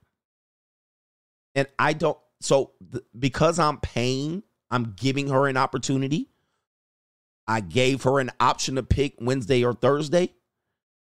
[1.56, 6.30] And I don't, so th- because I'm paying, I'm giving her an opportunity
[7.48, 10.34] I gave her an option to pick Wednesday or Thursday.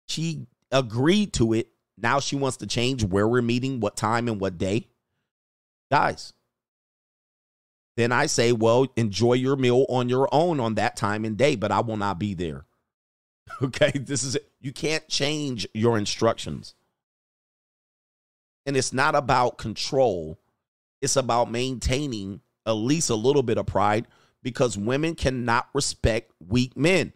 [0.08, 1.69] She agreed to it.
[1.98, 4.88] Now she wants to change where we're meeting, what time, and what day.
[5.91, 6.33] Guys,
[7.99, 11.55] then I say, well, enjoy your meal on your own on that time and day,
[11.55, 12.65] but I will not be there.
[13.63, 14.47] Okay, this is it.
[14.61, 16.75] You can't change your instructions.
[18.67, 20.39] And it's not about control,
[21.01, 24.05] it's about maintaining at least a little bit of pride
[24.43, 27.11] because women cannot respect weak men.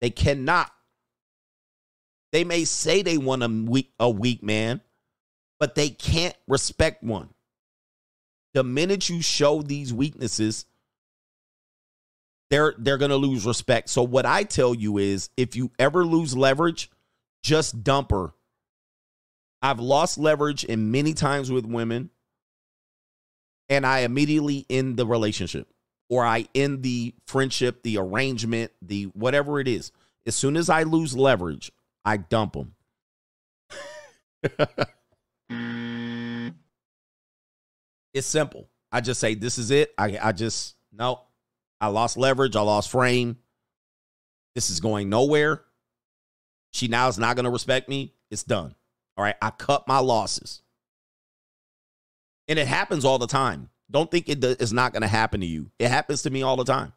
[0.00, 0.72] They cannot.
[2.32, 4.80] They may say they want a weak, a weak man,
[5.60, 7.30] but they can't respect one.
[8.54, 10.66] The minute you show these weaknesses,
[12.50, 13.88] they're they're going to lose respect.
[13.88, 16.90] So what I tell you is if you ever lose leverage,
[17.42, 18.32] just dump her.
[19.62, 22.10] I've lost leverage in many times with women
[23.68, 25.68] and I immediately end the relationship
[26.08, 29.92] or I end the friendship, the arrangement, the whatever it is.
[30.26, 31.70] As soon as I lose leverage,
[32.04, 32.74] I dump them.
[38.12, 38.68] it's simple.
[38.92, 39.92] I just say, this is it.
[39.96, 41.20] I, I just, no,
[41.80, 42.56] I lost leverage.
[42.56, 43.38] I lost frame.
[44.54, 45.62] This is going nowhere.
[46.72, 48.14] She now is not going to respect me.
[48.30, 48.74] It's done.
[49.16, 49.36] All right.
[49.40, 50.62] I cut my losses.
[52.48, 53.70] And it happens all the time.
[53.90, 55.70] Don't think it is not going to happen to you.
[55.78, 56.92] It happens to me all the time.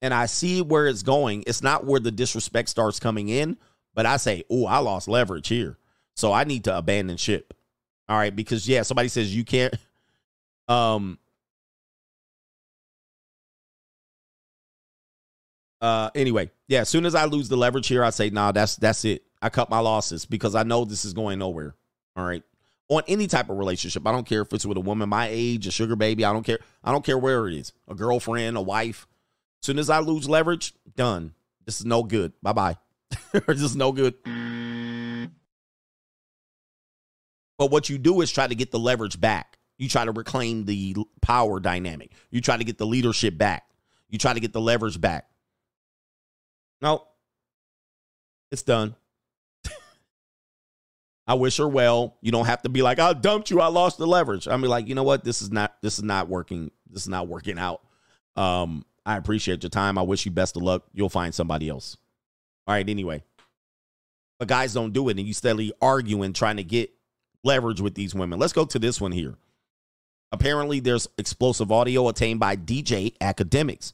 [0.00, 1.44] And I see where it's going.
[1.46, 3.58] It's not where the disrespect starts coming in,
[3.94, 5.76] but I say, oh, I lost leverage here.
[6.14, 7.54] So I need to abandon ship.
[8.08, 9.74] All right, because yeah, somebody says you can't.
[10.70, 11.18] Um.
[15.80, 16.10] Uh.
[16.14, 16.80] Anyway, yeah.
[16.80, 19.22] As soon as I lose the leverage here, I say, nah, that's that's it.
[19.40, 21.74] I cut my losses because I know this is going nowhere.
[22.16, 22.42] All right.
[22.90, 25.66] On any type of relationship, I don't care if it's with a woman my age,
[25.66, 26.26] a sugar baby.
[26.26, 26.58] I don't care.
[26.84, 29.06] I don't care where it is, a girlfriend, a wife.
[29.62, 31.32] As soon as I lose leverage, done.
[31.64, 32.34] This is no good.
[32.42, 32.76] Bye bye.
[33.46, 34.14] this is no good.
[37.58, 39.58] But what you do is try to get the leverage back.
[39.78, 42.12] You try to reclaim the power dynamic.
[42.30, 43.64] You try to get the leadership back.
[44.08, 45.28] You try to get the leverage back.
[46.80, 47.04] No,
[48.50, 48.94] it's done.
[51.26, 52.16] I wish her well.
[52.20, 53.60] You don't have to be like, I dumped you.
[53.60, 54.48] I lost the leverage.
[54.48, 55.24] I mean, like, you know what?
[55.24, 55.76] This is not.
[55.82, 56.70] This is not working.
[56.88, 57.82] This is not working out.
[58.36, 59.98] Um, I appreciate your time.
[59.98, 60.84] I wish you best of luck.
[60.92, 61.96] You'll find somebody else.
[62.66, 62.88] All right.
[62.88, 63.24] Anyway,
[64.38, 66.90] but guys don't do it, and you steadily arguing, trying to get
[67.44, 68.38] leverage with these women.
[68.38, 69.36] Let's go to this one here.
[70.30, 73.92] Apparently, there's explosive audio attained by DJ Akademiks.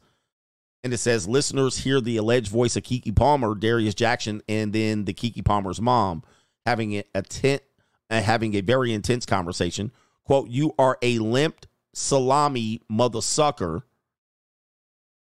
[0.83, 5.05] And it says listeners hear the alleged voice of Keke Palmer, Darius Jackson, and then
[5.05, 6.23] the Keke Palmer's mom
[6.67, 7.63] having a, tent,
[8.11, 9.93] uh, having a very intense conversation.
[10.25, 13.83] Quote, you are a limped salami mother sucker.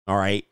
[0.06, 0.44] All right.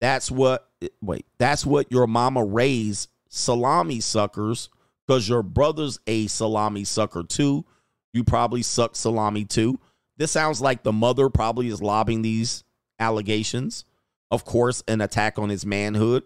[0.00, 0.68] That's what
[1.00, 4.68] wait, that's what your mama raised salami suckers
[5.06, 7.64] because your brother's a salami sucker too.
[8.12, 9.78] You probably suck salami too.
[10.16, 12.64] This sounds like the mother probably is lobbing these
[12.98, 13.84] allegations.
[14.30, 16.22] Of course, an attack on his manhood.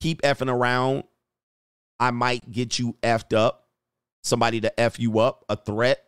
[0.00, 1.04] Keep effing around.
[2.00, 3.66] I might get you effed up.
[4.22, 6.04] Somebody to F you up, a threat.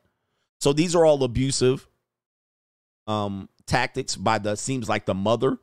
[0.61, 1.87] So these are all abusive
[3.07, 5.59] um tactics by the seems like the mother.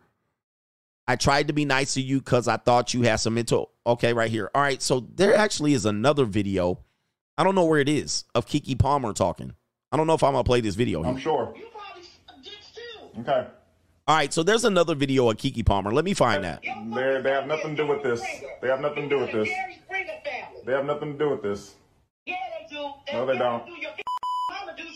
[1.08, 3.72] I tried to be nice to you because I thought you had some mental.
[3.86, 4.52] Okay, right here.
[4.54, 6.80] All right, so there actually is another video.
[7.38, 9.54] I don't know where it is of Keke Palmer talking.
[9.92, 11.02] I don't know if I'm gonna play this video.
[11.04, 11.12] Here.
[11.12, 11.54] I'm sure.
[11.56, 13.22] You probably uh, did too.
[13.22, 13.48] Okay.
[14.08, 15.94] All right, so there's another video of Keke Palmer.
[15.94, 16.62] Let me find that.
[16.62, 18.22] They, they have nothing to do with this.
[18.62, 19.50] They have nothing to do with this.
[20.66, 21.76] They have nothing to do with this.
[22.26, 22.90] Yeah, they do.
[23.14, 23.66] No, they don't.
[23.66, 23.92] Do your
[24.50, 24.84] mama do.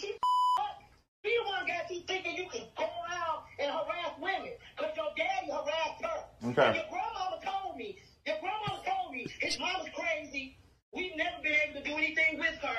[1.24, 5.12] She the one got you thinking you can go around and harass women because your
[5.18, 6.50] daddy harassed her.
[6.50, 6.68] Okay.
[6.68, 7.98] And your grandmama told me.
[8.26, 10.58] Your grandmama told me his mama's crazy.
[10.94, 12.78] We've never been able to do anything with her.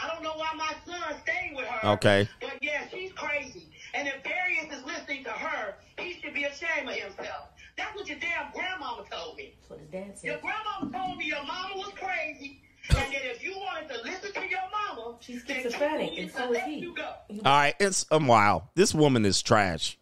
[0.00, 1.88] I don't know why my son stayed with her.
[1.98, 2.28] Okay.
[2.40, 3.68] But yeah, she's crazy.
[3.94, 7.50] And if Darius is listening to her, he should be ashamed of himself.
[7.76, 9.54] That's what your damn grandmama told me.
[9.58, 10.26] That's what his dad said.
[10.30, 12.62] Your grandmama told me your mama was crazy.
[12.90, 16.62] And that if you wanted to listen to your mama, She's schizophrenic, and so is
[16.62, 16.88] he.
[16.96, 18.70] All right, it's um wow.
[18.74, 19.98] This woman is trash.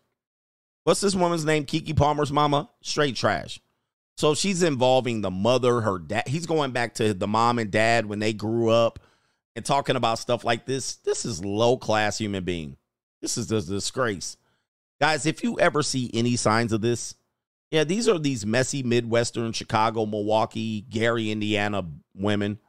[0.86, 1.64] What's this woman's name?
[1.64, 2.70] Keke Palmer's mama?
[2.80, 3.58] Straight trash.
[4.16, 6.28] So she's involving the mother, her dad.
[6.28, 9.00] He's going back to the mom and dad when they grew up
[9.56, 10.94] and talking about stuff like this.
[10.98, 12.76] This is low class human being.
[13.20, 14.36] This is a disgrace.
[15.00, 17.16] Guys, if you ever see any signs of this,
[17.72, 21.82] yeah, these are these messy Midwestern, Chicago, Milwaukee, Gary, Indiana
[22.14, 22.60] women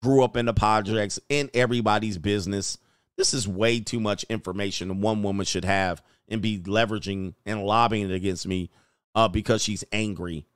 [0.00, 2.78] grew up in the projects in everybody's business.
[3.18, 8.10] This is way too much information one woman should have and be leveraging and lobbying
[8.10, 8.70] against me
[9.14, 10.46] uh, because she's angry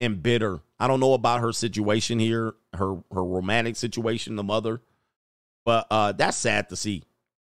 [0.00, 0.60] and bitter.
[0.78, 4.80] I don't know about her situation here, her her romantic situation, the mother,
[5.64, 7.04] but uh, that's sad to see.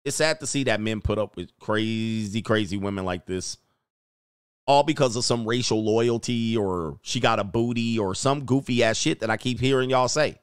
[0.05, 3.57] It's sad to see that men put up with crazy, crazy women like this,
[4.67, 8.99] all because of some racial loyalty or she got a booty or some goofy ass
[8.99, 10.39] shit that I keep hearing y'all say.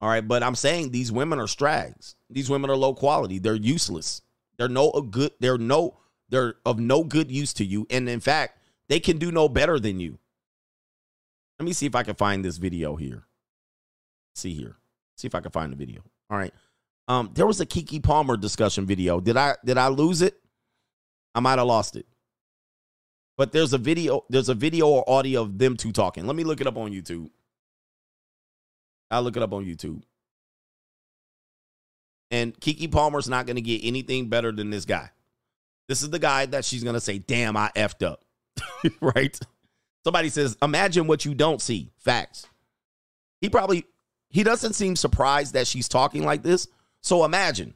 [0.00, 2.14] All right, but I'm saying these women are strags.
[2.28, 3.38] These women are low quality.
[3.38, 4.22] They're useless.
[4.58, 5.32] They're no good.
[5.40, 5.98] They're no.
[6.34, 7.86] They're of no good use to you.
[7.90, 10.18] And in fact, they can do no better than you.
[11.60, 13.22] Let me see if I can find this video here.
[14.34, 14.74] See here.
[15.16, 16.00] See if I can find the video.
[16.28, 16.52] All right.
[17.06, 19.20] Um, there was a Keke Palmer discussion video.
[19.20, 20.34] Did I did I lose it?
[21.36, 22.06] I might have lost it.
[23.36, 26.26] But there's a video, there's a video or audio of them two talking.
[26.26, 27.30] Let me look it up on YouTube.
[29.08, 30.02] I'll look it up on YouTube.
[32.32, 35.10] And Keke Palmer's not going to get anything better than this guy.
[35.88, 38.24] This is the guy that she's going to say, damn, I effed up.
[39.00, 39.38] right?
[40.02, 41.90] Somebody says, imagine what you don't see.
[41.98, 42.46] Facts.
[43.40, 43.84] He probably,
[44.30, 46.68] he doesn't seem surprised that she's talking like this.
[47.02, 47.74] So imagine.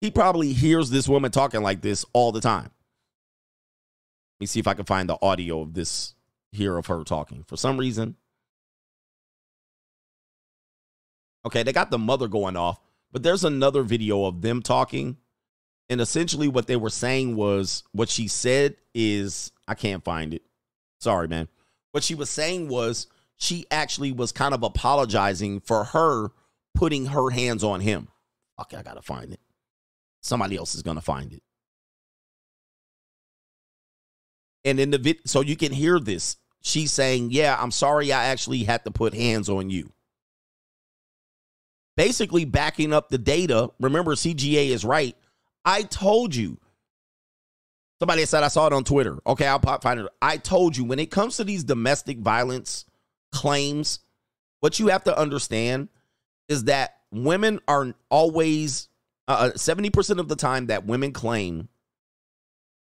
[0.00, 2.64] He probably hears this woman talking like this all the time.
[2.64, 6.14] Let me see if I can find the audio of this
[6.52, 7.44] here of her talking.
[7.44, 8.16] For some reason,
[11.46, 12.80] Okay, they got the mother going off,
[13.12, 15.18] but there's another video of them talking.
[15.88, 20.42] And essentially, what they were saying was what she said is I can't find it.
[21.00, 21.48] Sorry, man.
[21.92, 23.06] What she was saying was
[23.36, 26.30] she actually was kind of apologizing for her
[26.74, 28.08] putting her hands on him
[28.60, 29.40] Okay, I gotta find it.
[30.22, 31.42] Somebody else is gonna find it.
[34.64, 36.36] And in the vid, so you can hear this.
[36.62, 38.12] She's saying, "Yeah, I'm sorry.
[38.12, 39.92] I actually had to put hands on you."
[41.96, 43.70] Basically, backing up the data.
[43.78, 45.16] Remember, CGA is right.
[45.64, 46.58] I told you.
[48.00, 49.18] Somebody said I saw it on Twitter.
[49.26, 50.06] Okay, I'll pop find it.
[50.20, 52.84] I told you when it comes to these domestic violence
[53.32, 54.00] claims,
[54.60, 55.88] what you have to understand
[56.48, 58.88] is that women are always
[59.28, 61.68] uh, 70% of the time that women claim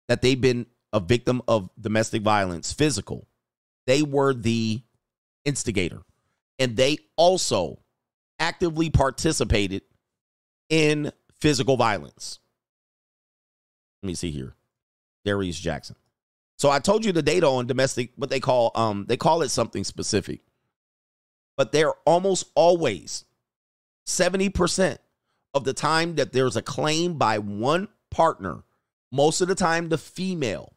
[0.07, 3.27] that they've been a victim of domestic violence, physical,
[3.87, 4.81] they were the
[5.45, 6.01] instigator.
[6.59, 7.79] And they also
[8.39, 9.81] actively participated
[10.69, 12.39] in physical violence.
[14.03, 14.53] Let me see here.
[15.23, 15.95] Darius Jackson.
[16.57, 19.49] So I told you the data on domestic, what they call um they call it
[19.49, 20.41] something specific.
[21.55, 23.23] But they're almost always
[24.05, 24.97] 70%
[25.53, 28.63] of the time that there's a claim by one partner,
[29.11, 30.73] most of the time the female,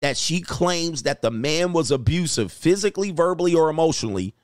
[0.00, 4.34] that she claims that the man was abusive physically, verbally, or emotionally,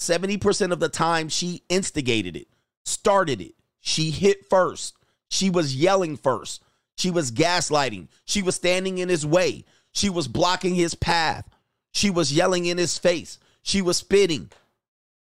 [0.00, 2.48] 70% of the time she instigated it,
[2.84, 3.54] started it.
[3.80, 4.96] She hit first.
[5.28, 6.64] She was yelling first.
[6.96, 8.08] She was gaslighting.
[8.24, 9.64] She was standing in his way.
[9.92, 11.48] She was blocking his path.
[11.92, 13.38] She was yelling in his face.
[13.62, 14.50] She was spitting.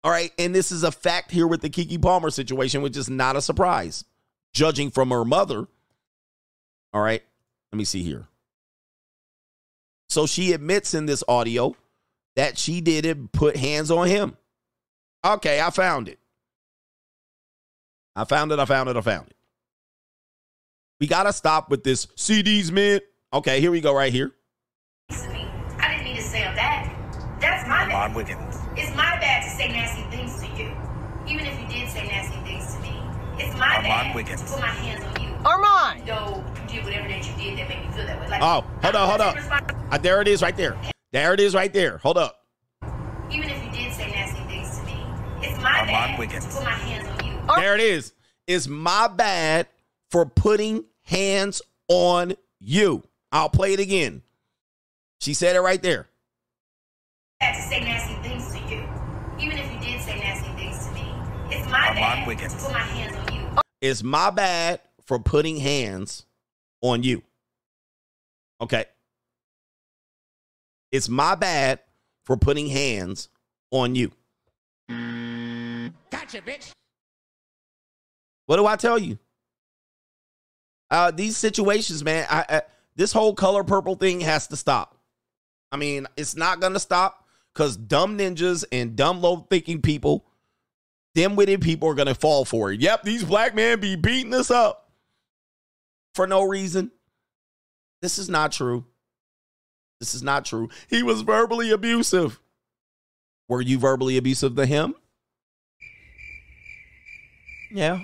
[0.02, 0.32] All right.
[0.38, 3.42] And this is a fact here with the Keke Palmer situation, which is not a
[3.42, 4.04] surprise,
[4.52, 5.66] judging from her mother.
[6.92, 7.22] All right.
[7.72, 8.26] Let me see here.
[10.08, 11.74] So she admits in this audio
[12.36, 14.36] that she didn't put hands on him.
[15.24, 16.18] Okay, I found it.
[18.14, 18.58] I found it.
[18.58, 18.96] I found it.
[18.96, 19.33] I found it.
[21.00, 23.00] We got to stop with this CDs, man.
[23.32, 24.32] Okay, here we go right here.
[25.10, 26.90] I didn't mean to say that.
[27.40, 28.16] That's my bad.
[28.78, 30.70] It's my bad to say nasty things to you.
[31.26, 32.94] Even if you did say nasty things to me,
[33.38, 35.34] it's my bad to put my hands on you.
[35.44, 36.06] Armand!
[36.06, 38.28] Though you did whatever that you did that made me feel that way.
[38.28, 39.34] Like, Oh, hold on, hold I'm on.
[39.34, 40.76] gonna take respons- Uh, there it is right there.
[41.12, 41.98] There it is right there.
[41.98, 42.40] Hold up.
[43.30, 45.04] Even if you did say nasty things to me,
[45.42, 47.56] it's my bad to put my hands on you.
[47.56, 48.14] There it is.
[48.46, 49.68] It's my bad
[50.14, 53.02] for putting hands on you.
[53.32, 54.22] I'll play it again.
[55.18, 56.06] She said it right there.
[57.40, 58.84] bad to say nasty things to you.
[59.40, 61.04] Even if you did say nasty things to me,
[61.50, 63.60] it's my bad to put my hands on you.
[63.80, 66.26] It's my bad for putting hands
[66.80, 67.20] on you.
[68.60, 68.84] Okay.
[70.92, 71.80] It's my bad
[72.22, 73.30] for putting hands
[73.72, 74.12] on you.
[74.88, 76.70] Gotcha, bitch.
[78.46, 79.18] What do I tell you?
[80.90, 82.26] Uh, these situations, man.
[82.30, 82.62] I, I
[82.96, 84.96] this whole color purple thing has to stop.
[85.72, 90.24] I mean, it's not gonna stop because dumb ninjas and dumb low thinking people,
[91.14, 92.80] dim-witted people are gonna fall for it.
[92.80, 94.92] Yep, these black men be beating us up
[96.14, 96.92] for no reason.
[98.02, 98.84] This is not true.
[99.98, 100.68] This is not true.
[100.88, 102.38] He was verbally abusive.
[103.48, 104.94] Were you verbally abusive to him?
[107.70, 108.00] Yeah.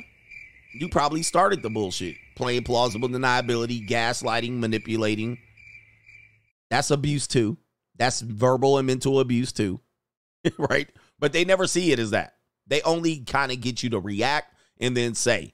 [0.73, 2.17] You probably started the bullshit.
[2.37, 5.39] Playing plausible deniability, gaslighting, manipulating.
[6.71, 7.59] That's abuse too.
[7.97, 9.81] That's verbal and mental abuse too.
[10.59, 10.89] right?
[11.19, 12.37] But they never see it as that.
[12.67, 15.53] They only kind of get you to react and then say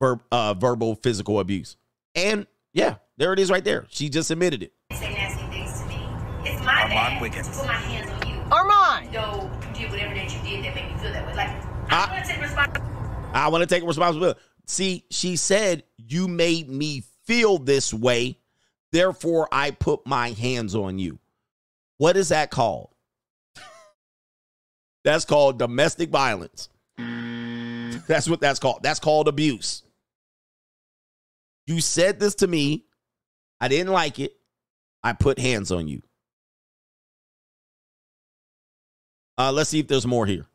[0.00, 1.76] ver- uh, verbal physical abuse.
[2.14, 3.86] And yeah, there it is right there.
[3.88, 4.72] She just admitted it.
[4.92, 6.06] Say nasty things to me.
[6.44, 8.40] It's my bad to put my hands on you.
[8.50, 9.14] Armand!
[9.14, 11.34] Though you did whatever that you did that made me feel that way.
[11.34, 11.48] Like,
[11.92, 12.89] I- I'm gonna take responsibility.
[13.32, 14.38] I want to take responsibility.
[14.66, 18.38] See, she said, You made me feel this way.
[18.92, 21.18] Therefore, I put my hands on you.
[21.98, 22.90] What is that called?
[25.04, 26.68] That's called domestic violence.
[26.98, 28.82] That's what that's called.
[28.82, 29.84] That's called abuse.
[31.66, 32.86] You said this to me.
[33.60, 34.32] I didn't like it.
[35.04, 36.02] I put hands on you.
[39.38, 40.49] Uh, let's see if there's more here.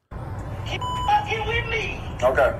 [2.26, 2.52] Okay.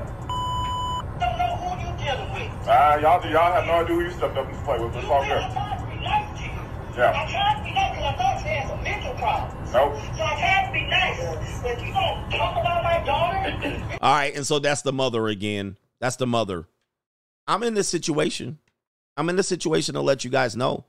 [1.20, 2.68] Don't know who you dealing with.
[2.68, 4.96] Uh, y'all, y'all have no idea who you stepped up and play with.
[4.96, 5.42] It's all good.
[5.52, 6.52] tried to be nice to you.
[6.52, 7.12] I Yeah.
[7.32, 9.74] tried to be nice because I thought you had some mental problems.
[9.74, 9.96] Nope.
[10.18, 11.62] So I tried to be nice.
[11.64, 13.98] But you don't talk about my daughter.
[14.02, 15.78] All right, and so that's the mother again.
[16.00, 16.68] That's the mother.
[17.48, 18.60] I'm in this situation.
[19.18, 20.86] I'm in this situation to let you guys know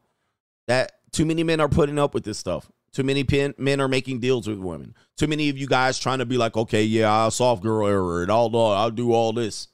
[0.66, 2.70] that too many men are putting up with this stuff.
[2.96, 4.94] Too many pen, men are making deals with women.
[5.18, 8.22] Too many of you guys trying to be like, okay, yeah, I'll soft girl error
[8.22, 8.72] and all.
[8.72, 9.68] I'll do all this.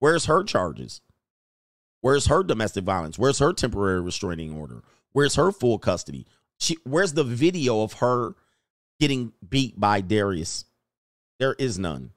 [0.00, 1.00] Where's her charges?
[2.00, 3.20] Where's her domestic violence?
[3.20, 4.82] Where's her temporary restraining order?
[5.12, 6.26] Where's her full custody?
[6.58, 8.34] She, where's the video of her
[8.98, 10.64] getting beat by Darius?
[11.38, 12.10] There is none.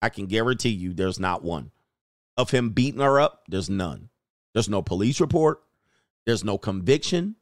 [0.00, 1.72] I can guarantee you there's not one.
[2.36, 4.08] of him beating her up, there's none.
[4.54, 5.64] There's no police report.
[6.26, 7.34] There's no conviction.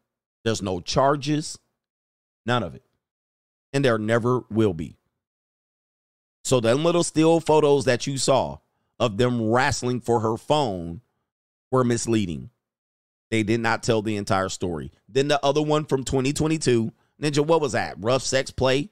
[0.45, 1.59] There's no charges.
[2.47, 2.83] None of it.
[3.73, 4.97] And there never will be.
[6.43, 8.59] So, them little still photos that you saw
[8.99, 11.01] of them wrestling for her phone
[11.71, 12.51] were misleading.
[13.31, 14.91] They did not tell the entire story.
[15.09, 17.97] Then the other one from 2022, Ninja, what was that?
[18.01, 18.91] Rough sex play?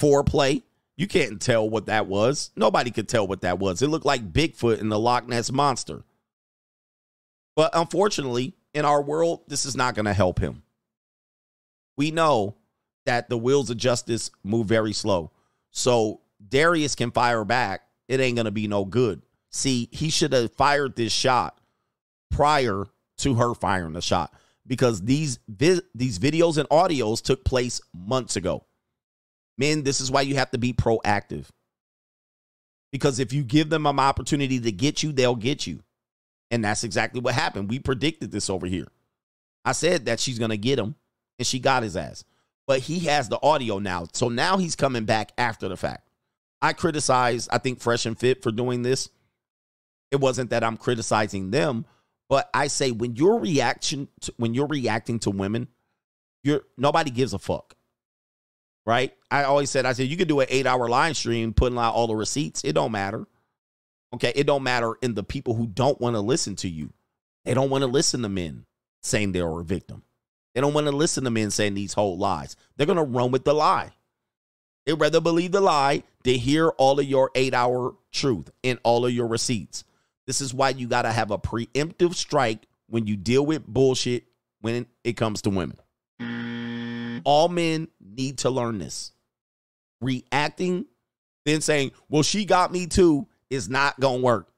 [0.00, 0.62] Foreplay?
[0.96, 2.50] You can't tell what that was.
[2.56, 3.82] Nobody could tell what that was.
[3.82, 6.04] It looked like Bigfoot and the Loch Ness Monster.
[7.56, 10.63] But unfortunately, in our world, this is not going to help him.
[11.96, 12.56] We know
[13.06, 15.30] that the wheels of justice move very slow.
[15.70, 17.82] So Darius can fire back.
[18.08, 19.22] It ain't going to be no good.
[19.50, 21.58] See, he should have fired this shot
[22.30, 22.86] prior
[23.18, 24.32] to her firing the shot
[24.66, 28.64] because these vi- these videos and audios took place months ago.
[29.56, 31.46] Men, this is why you have to be proactive.
[32.90, 35.80] Because if you give them an opportunity to get you, they'll get you.
[36.50, 37.70] And that's exactly what happened.
[37.70, 38.88] We predicted this over here.
[39.64, 40.94] I said that she's going to get him,
[41.38, 42.24] and she got his ass.
[42.66, 44.06] But he has the audio now.
[44.12, 46.08] So now he's coming back after the fact.
[46.62, 49.10] I criticize, I think, Fresh and Fit for doing this.
[50.10, 51.84] It wasn't that I'm criticizing them,
[52.28, 55.68] but I say when you're reaction to, when you're reacting to women,
[56.42, 57.74] you're nobody gives a fuck.
[58.86, 59.12] Right?
[59.30, 61.94] I always said, I said, you could do an eight hour live stream putting out
[61.94, 62.62] all the receipts.
[62.64, 63.26] It don't matter.
[64.14, 64.32] Okay.
[64.34, 66.92] It don't matter in the people who don't want to listen to you.
[67.44, 68.64] They don't want to listen to men
[69.02, 70.02] saying they're a victim.
[70.54, 72.56] They don't want to listen to men saying these whole lies.
[72.76, 73.90] They're going to run with the lie.
[74.86, 79.04] They'd rather believe the lie than hear all of your eight hour truth and all
[79.04, 79.84] of your receipts.
[80.26, 84.24] This is why you got to have a preemptive strike when you deal with bullshit
[84.60, 85.78] when it comes to women.
[87.24, 89.12] All men need to learn this.
[90.00, 90.84] Reacting,
[91.44, 94.48] then saying, well, she got me too, is not going to work.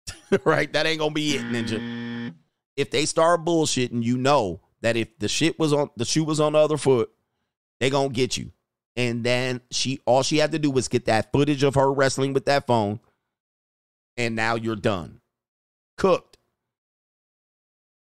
[0.44, 0.72] right?
[0.72, 2.34] That ain't going to be it, ninja.
[2.76, 6.40] If they start bullshitting, you know that if the shit was on, the shoe was
[6.40, 7.10] on the other foot,
[7.80, 8.52] they to get you.
[8.96, 12.34] And then she, all she had to do was get that footage of her wrestling
[12.34, 13.00] with that phone.
[14.16, 15.20] And now you're done.
[15.96, 16.36] Cooked.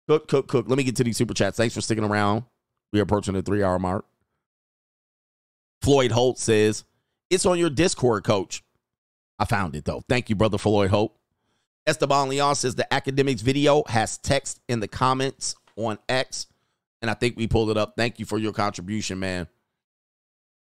[0.06, 0.68] Cook, cook, cook.
[0.68, 1.56] Let me get to these super chats.
[1.56, 2.44] Thanks for sticking around.
[2.92, 4.04] We're approaching the three hour mark.
[5.82, 6.84] Floyd Holt says,
[7.28, 8.62] It's on your Discord, coach.
[9.38, 10.02] I found it though.
[10.08, 11.16] Thank you, brother Floyd Holt.
[11.86, 16.46] Esteban Leon says the Akademiks video has text in the comments on X.
[17.02, 17.94] And I think we pulled it up.
[17.96, 19.48] Thank you for your contribution, man.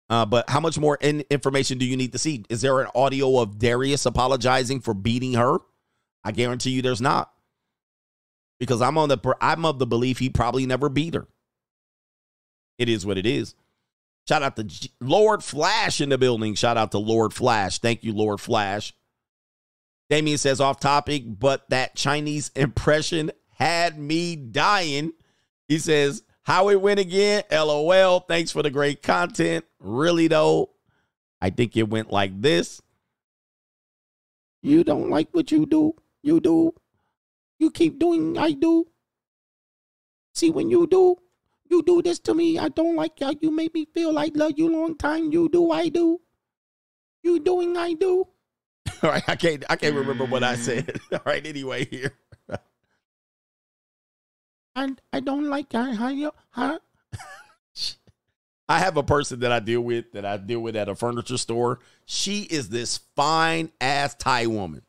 [0.10, 2.44] Uh, but how much more in- information do you need to see?
[2.50, 5.60] Is there an audio of Darius apologizing for beating her?
[6.24, 7.32] I guarantee you there's not.
[8.60, 11.28] Because I'm on the I'm of the belief he probably never beat her.
[12.78, 13.56] It is what it is.
[14.28, 16.56] Shout out to G- Lord Flash in the building.
[16.56, 17.80] Shout out to Lord Flash.
[17.80, 18.94] Thank you, Lord Flash.
[20.10, 25.14] Damien says off topic, but that Chinese impression had me dying.
[25.68, 27.44] He says, How it went again?
[27.52, 28.20] LOL.
[28.22, 29.66] Thanks for the great content.
[29.80, 30.72] Really, though,
[31.42, 32.82] I think it went like this.
[34.62, 35.96] You don't like what you do.
[36.22, 36.74] You do.
[37.60, 38.88] You keep doing, I do.
[40.34, 41.18] See, when you do,
[41.70, 42.58] you do this to me.
[42.58, 45.32] I don't like how you make me feel like love you long time.
[45.32, 46.22] You do, I do.
[47.24, 48.28] You doing, I do.
[49.04, 51.00] All right, I can't I can't remember what I said.
[51.12, 52.14] All right, anyway, here.
[54.76, 56.80] I I don't like how you huh?
[58.70, 61.38] I have a person that I deal with that I deal with at a furniture
[61.38, 61.80] store.
[62.06, 64.82] She is this fine ass Thai woman.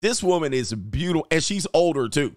[0.00, 2.36] This woman is beautiful and she's older too.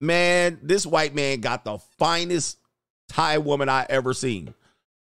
[0.00, 2.58] Man, this white man got the finest
[3.08, 4.54] Thai woman I ever seen.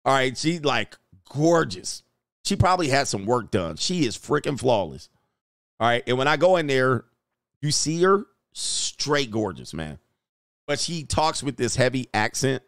[0.05, 0.95] All right, she's like
[1.33, 2.03] gorgeous.
[2.45, 3.75] She probably had some work done.
[3.77, 5.09] She is freaking flawless.
[5.79, 7.05] All right, and when I go in there,
[7.61, 9.97] you see her straight gorgeous, man.
[10.67, 12.63] But she talks with this heavy accent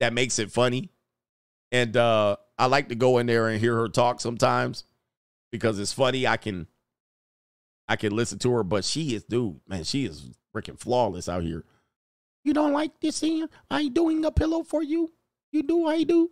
[0.00, 0.90] that makes it funny.
[1.72, 4.84] And uh I like to go in there and hear her talk sometimes
[5.52, 6.26] because it's funny.
[6.26, 6.66] I can
[7.88, 11.42] I can listen to her, but she is dude, man, she is freaking flawless out
[11.42, 11.64] here.
[12.44, 13.48] You don't like this here?
[13.70, 15.12] I doing a pillow for you.
[15.52, 16.30] You do, I do.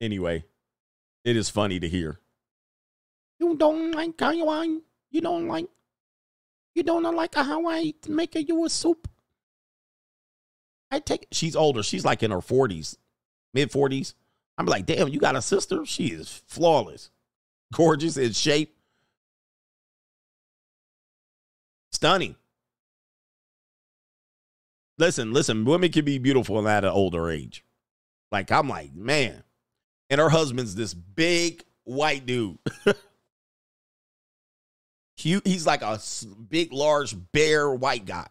[0.00, 0.44] Anyway,
[1.24, 2.20] it is funny to hear.
[3.38, 5.66] You don't like I you don't like
[6.74, 9.08] you don't know like how I make you a soup.
[10.90, 11.82] I take she's older.
[11.82, 12.96] She's like in her 40s,
[13.54, 14.14] mid 40s.
[14.58, 15.86] I'm like, damn, you got a sister?
[15.86, 17.10] She is flawless,
[17.72, 18.76] gorgeous in shape,
[21.92, 22.36] stunning.
[24.98, 27.64] Listen, listen, women can be beautiful at an older age.
[28.30, 29.42] Like, I'm like, man.
[30.10, 32.58] And her husband's this big white dude.
[35.20, 35.46] Cute.
[35.46, 36.00] He's like a
[36.48, 38.26] big, large, bear white guy.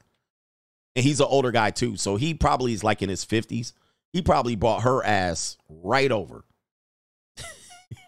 [0.96, 1.98] And he's an older guy too.
[1.98, 3.74] So he probably is like in his 50s.
[4.12, 6.46] He probably brought her ass right over.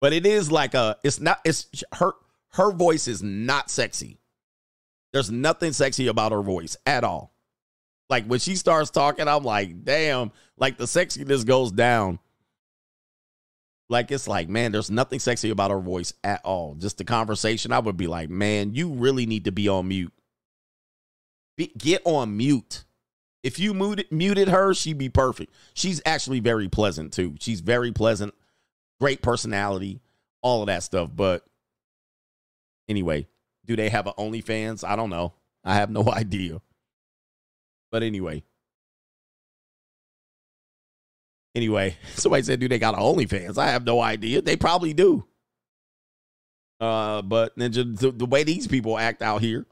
[0.00, 2.14] but it is like a it's not it's her
[2.54, 4.18] her voice is not sexy.
[5.12, 7.36] There's nothing sexy about her voice at all.
[8.10, 12.18] Like when she starts talking, I'm like, damn, like the sexiness goes down.
[13.88, 16.74] Like it's like, man, there's nothing sexy about her voice at all.
[16.74, 20.12] Just the conversation, I would be like, man, you really need to be on mute.
[21.56, 22.84] Be, get on mute.
[23.44, 25.54] If you muted, muted her, she'd be perfect.
[25.74, 27.36] She's actually very pleasant too.
[27.38, 28.34] She's very pleasant,
[29.00, 30.00] great personality,
[30.42, 31.10] all of that stuff.
[31.14, 31.44] But
[32.88, 33.28] anyway,
[33.64, 34.82] do they have a OnlyFans?
[34.82, 35.32] I don't know.
[35.62, 36.60] I have no idea.
[37.92, 38.42] But anyway.
[41.56, 43.58] Anyway, somebody said, do they got OnlyFans?
[43.58, 44.42] I have no idea.
[44.42, 45.26] They probably do.
[46.78, 49.66] Uh, but then the, the way these people act out here.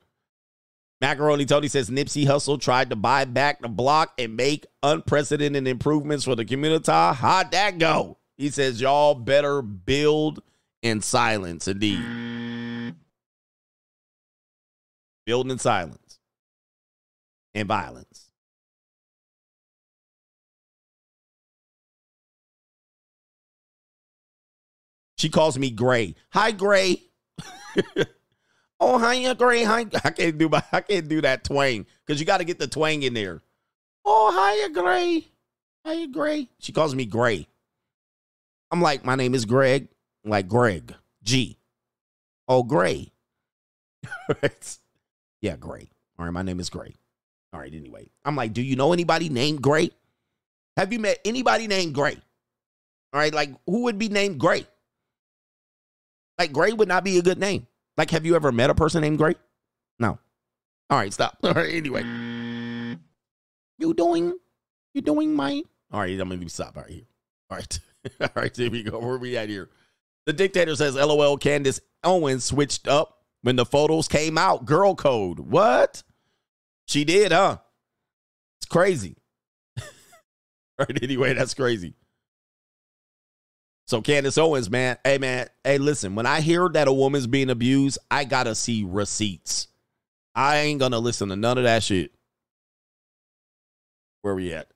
[1.02, 6.24] Macaroni Tony says Nipsey Hussle tried to buy back the block and make unprecedented improvements
[6.24, 6.90] for the community.
[6.90, 8.16] How'd that go?
[8.38, 10.42] He says, y'all better build
[10.82, 12.94] in silence, indeed.
[15.26, 16.18] Building in silence
[17.54, 18.30] and violence.
[25.25, 26.17] She calls me Gray.
[26.33, 27.03] Hi, Gray.
[28.78, 29.65] oh, hiya, Gray.
[29.65, 29.86] Hi.
[30.05, 32.67] I can't do my I can't do that twang because you got to get the
[32.67, 33.41] twang in there.
[34.05, 35.27] Oh, hiya, Gray.
[35.86, 36.51] Hiya, Gray.
[36.59, 37.49] She calls me Gray.
[38.70, 39.89] I'm like, my name is Greg.
[40.27, 40.94] I'm like Greg.
[41.23, 41.57] G.
[42.47, 43.11] Oh, Gray.
[45.41, 45.89] yeah, Gray.
[46.19, 46.94] All right, my name is Gray.
[47.55, 48.11] All right, anyway.
[48.27, 49.91] I'm like, do you know anybody named Gray?
[50.77, 52.19] Have you met anybody named Gray?
[53.15, 54.67] All right, like who would be named Gray?
[56.38, 57.66] Like Gray would not be a good name.
[57.96, 59.34] Like, have you ever met a person named Gray?
[59.98, 60.18] No.
[60.90, 61.38] All right, stop.
[61.42, 62.02] All right, anyway.
[63.78, 64.36] You doing?
[64.94, 65.62] You doing my?
[65.92, 67.04] All right, I'm gonna stop right here.
[67.50, 67.80] All right,
[68.20, 68.56] all right.
[68.56, 68.98] Here we go.
[68.98, 69.70] Where we at here?
[70.26, 74.64] The dictator says, "LOL." Candace Owens switched up when the photos came out.
[74.64, 75.40] Girl code.
[75.40, 76.02] What?
[76.86, 77.58] She did, huh?
[78.60, 79.16] It's crazy.
[80.78, 81.02] right.
[81.02, 81.94] Anyway, that's crazy.
[83.86, 87.50] So Candace Owens, man, hey man, hey, listen, when I hear that a woman's being
[87.50, 89.68] abused, I gotta see receipts.
[90.34, 92.12] I ain't gonna listen to none of that shit.
[94.22, 94.68] Where we at?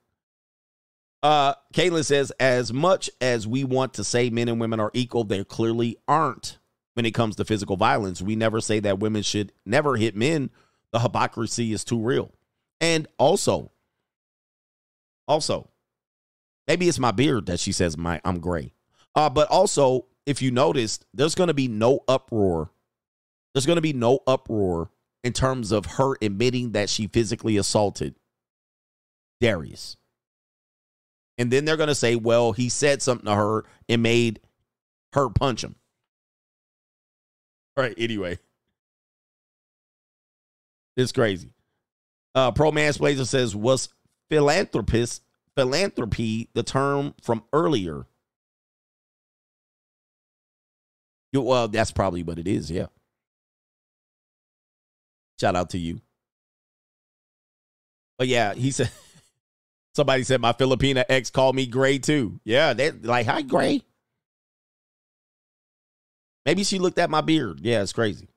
[1.21, 5.23] Uh, Caitlin says, as much as we want to say men and women are equal,
[5.23, 6.59] they clearly aren't
[6.93, 8.21] when it comes to physical violence.
[8.21, 10.49] We never say that women should never hit men.
[10.93, 12.31] The hypocrisy is too real.
[12.79, 13.71] And also,
[15.27, 15.69] also,
[16.67, 18.73] maybe it's my beard that she says my I'm gray.
[19.15, 22.71] Uh, but also, if you noticed, there's going to be no uproar.
[23.53, 24.91] There's going to be no uproar
[25.23, 28.15] in terms of her admitting that she physically assaulted
[29.41, 29.97] Darius.
[31.37, 34.41] And then they're going to say, well, he said something to her and made
[35.13, 35.75] her punch him.
[37.75, 38.37] All right, anyway.
[40.97, 41.53] It's crazy.
[42.35, 43.89] Uh, Pro Mansplazer says, was
[44.29, 45.23] philanthropist
[45.55, 48.05] philanthropy the term from earlier?
[51.33, 52.87] Well, that's probably what it is, yeah.
[55.39, 56.01] Shout out to you.
[58.17, 58.91] But yeah, he said
[59.95, 62.39] somebody said my Filipina ex called me gray too.
[62.43, 63.81] Yeah, they like hi gray.
[66.45, 67.59] Maybe she looked at my beard.
[67.61, 68.29] Yeah, it's crazy.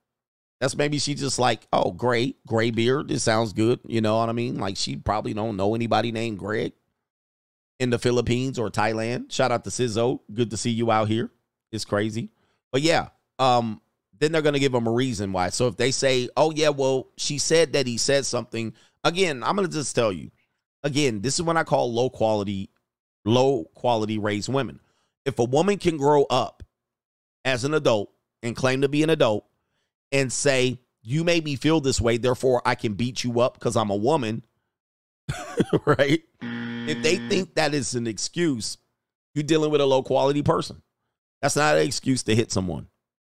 [0.61, 3.09] That's maybe she just like, oh, gray, gray beard.
[3.09, 3.81] This sounds good.
[3.85, 4.59] You know what I mean?
[4.59, 6.73] Like she probably don't know anybody named Greg
[7.81, 9.33] in the Philippines or Thailand.
[9.33, 10.21] Shout out to Sizzo.
[10.33, 11.31] Good to see you out here.
[11.73, 12.31] It's crazy.
[12.73, 13.81] But yeah, um,
[14.18, 15.51] then they're gonna give them a reason why.
[15.51, 18.73] So if they say, "Oh yeah, well, she said that he said something,"
[19.05, 20.31] again, I'm gonna just tell you,
[20.83, 22.70] again, this is what I call low quality,
[23.25, 24.81] low quality raised women.
[25.25, 26.62] If a woman can grow up
[27.44, 28.10] as an adult
[28.42, 29.44] and claim to be an adult
[30.10, 33.76] and say, "You made me feel this way, therefore I can beat you up because
[33.76, 34.44] I'm a woman,"
[35.84, 36.23] right?
[36.41, 38.78] If they think that is an excuse,
[39.34, 40.83] you're dealing with a low quality person.
[41.43, 42.87] That's not an excuse to hit someone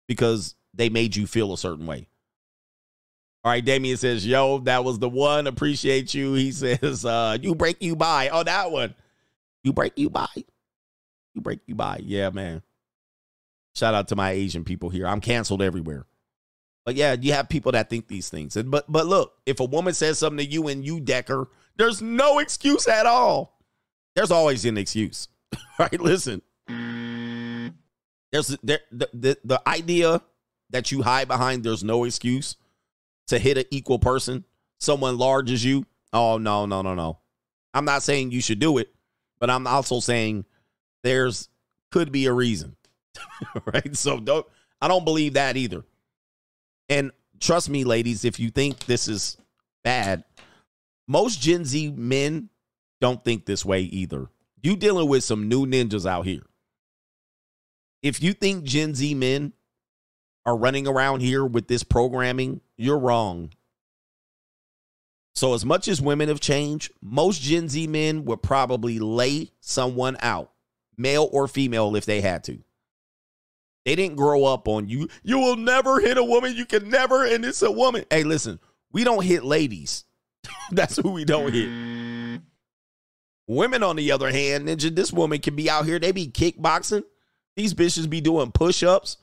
[0.08, 2.08] because they made you feel a certain way.
[3.44, 5.48] All right, Damien says, Yo, that was the one.
[5.48, 6.34] Appreciate you.
[6.34, 8.30] He says, uh, You break you by.
[8.30, 8.94] Oh, that one.
[9.64, 10.28] You break you by.
[11.34, 12.02] You break you by.
[12.04, 12.62] Yeah, man.
[13.74, 15.08] Shout out to my Asian people here.
[15.08, 16.06] I'm canceled everywhere.
[16.86, 18.58] But yeah, you have people that think these things.
[18.58, 21.48] And but but look, if a woman says something to you and you deck her,
[21.78, 23.60] there's no excuse at all.
[24.16, 25.30] There's always an excuse.
[25.80, 26.00] right?
[26.00, 26.42] Listen.
[28.32, 30.22] There's there, the, the the idea
[30.70, 32.56] that you hide behind there's no excuse
[33.28, 34.46] to hit an equal person,
[34.80, 35.86] someone large as you.
[36.14, 37.20] Oh no, no, no, no.
[37.74, 38.94] I'm not saying you should do it,
[39.40, 40.46] but I'm also saying
[41.04, 41.50] there's
[41.92, 42.76] could be a reason.
[43.66, 43.96] right?
[43.96, 44.46] So don't
[44.82, 45.84] I don't believe that either.
[46.90, 49.38] And trust me, ladies, if you think this is
[49.84, 50.24] bad,
[51.08, 52.50] most Gen Z men
[53.00, 54.28] don't think this way either.
[54.62, 56.44] You dealing with some new ninjas out here.
[58.02, 59.54] If you think Gen Z men
[60.46, 63.52] are running around here with this programming, you're wrong.
[65.34, 70.18] So, as much as women have changed, most Gen Z men would probably lay someone
[70.20, 70.52] out,
[70.98, 72.60] male or female, if they had to.
[73.86, 75.08] They didn't grow up on you.
[75.24, 76.56] You will never hit a woman.
[76.56, 78.06] You can never, and it's a woman.
[78.10, 78.60] Hey, listen,
[78.92, 80.06] we don't hit ladies.
[80.72, 82.42] That's who we don't hit.
[83.48, 85.98] Women, on the other hand, ninja, this woman can be out here.
[85.98, 87.04] They be kickboxing.
[87.56, 89.18] These bitches be doing push ups.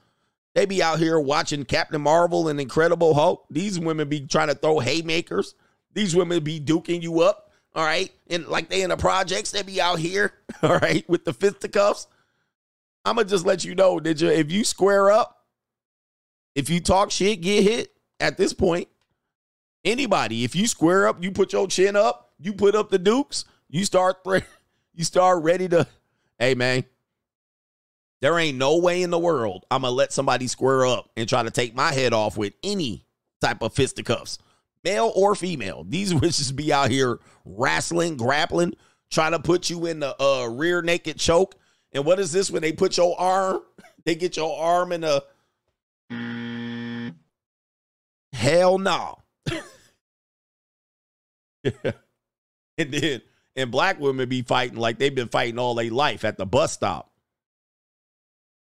[0.54, 3.46] They be out here watching Captain Marvel and Incredible Hulk.
[3.50, 5.54] These women be trying to throw haymakers.
[5.94, 7.50] These women be duking you up.
[7.74, 8.10] All right.
[8.28, 10.32] And like they in the projects, they be out here.
[10.62, 11.08] All right.
[11.08, 12.08] With the fisticuffs.
[13.04, 15.44] I'm going to just let you know, did you, if you square up,
[16.54, 18.88] if you talk shit, get hit at this point.
[19.84, 23.44] Anybody, if you square up, you put your chin up, you put up the dukes,
[23.70, 24.16] you start,
[24.94, 25.86] you start ready to,
[26.38, 26.84] hey man,
[28.20, 31.42] there ain't no way in the world I'm gonna let somebody square up and try
[31.42, 33.06] to take my head off with any
[33.40, 34.38] type of fisticuffs,
[34.84, 35.84] male or female.
[35.88, 38.74] These witches be out here wrestling, grappling,
[39.10, 41.54] trying to put you in the uh, rear naked choke.
[41.92, 43.62] And what is this when they put your arm?
[44.04, 45.20] They get your arm in a
[48.32, 49.18] hell no.
[51.64, 51.94] and
[52.78, 53.20] then
[53.56, 56.72] and black women be fighting like they've been fighting all their life at the bus
[56.72, 57.07] stop.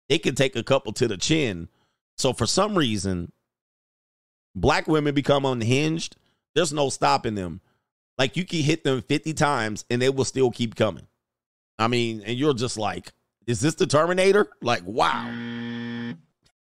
[0.10, 1.70] It can take a couple to the chin.
[2.18, 3.32] So for some reason,
[4.56, 6.16] black women become unhinged.
[6.56, 7.62] There's no stopping them.
[8.18, 11.08] Like you can hit them 50 times and they will still keep coming.
[11.78, 13.14] I mean, and you're just like,
[13.46, 14.48] is this the Terminator?
[14.62, 15.26] Like, wow.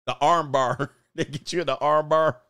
[0.07, 0.93] The arm bar.
[1.15, 2.41] they get you in the arm bar.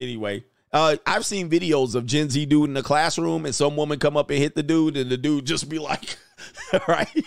[0.00, 3.98] Anyway, uh, I've seen videos of Gen Z dude in the classroom and some woman
[3.98, 6.18] come up and hit the dude and the dude just be like,
[6.88, 7.24] right?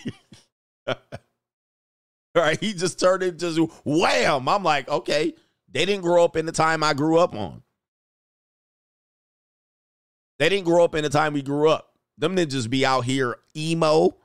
[0.88, 0.96] All
[2.36, 4.48] right, he just turned into wham.
[4.48, 5.34] I'm like, okay,
[5.72, 7.64] they didn't grow up in the time I grew up on.
[10.40, 11.94] They didn't grow up in the time we grew up.
[12.18, 14.18] Them ninjas be out here emo.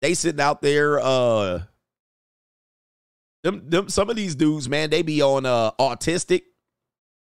[0.00, 1.62] They sitting out there, uh
[3.42, 6.42] them, them some of these dudes, man, they be on uh autistic.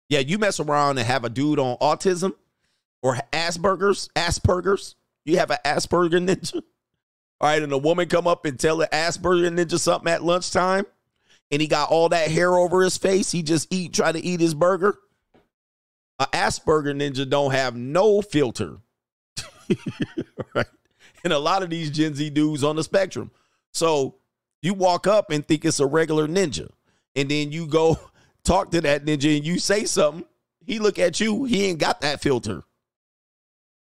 [0.09, 2.33] Yeah, you mess around and have a dude on autism
[3.03, 4.95] or Asperger's, Asperger's.
[5.25, 6.63] You have an Asperger ninja.
[7.41, 10.87] All right, and a woman come up and tell the Asperger ninja something at lunchtime,
[11.51, 13.31] and he got all that hair over his face.
[13.31, 14.97] He just eat, try to eat his burger.
[16.19, 18.79] A Asperger ninja don't have no filter.
[20.55, 20.67] right?
[21.25, 23.31] And a lot of these Gen Z dudes on the spectrum.
[23.73, 24.15] So
[24.63, 26.71] you walk up and think it's a regular ninja,
[27.15, 27.99] and then you go
[28.45, 30.25] talk to that ninja and you say something.
[30.65, 31.45] He look at you.
[31.45, 32.65] He ain't got that filter.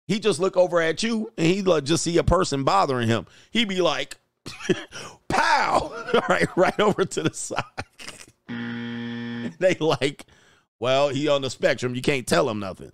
[0.06, 3.26] He just look over at you and he like just see a person bothering him.
[3.50, 4.16] He be like,
[5.28, 5.92] pow,
[6.28, 7.64] right, right over to the side.
[9.58, 10.24] they like,
[10.78, 11.94] well, he on the spectrum.
[11.94, 12.92] You can't tell him nothing.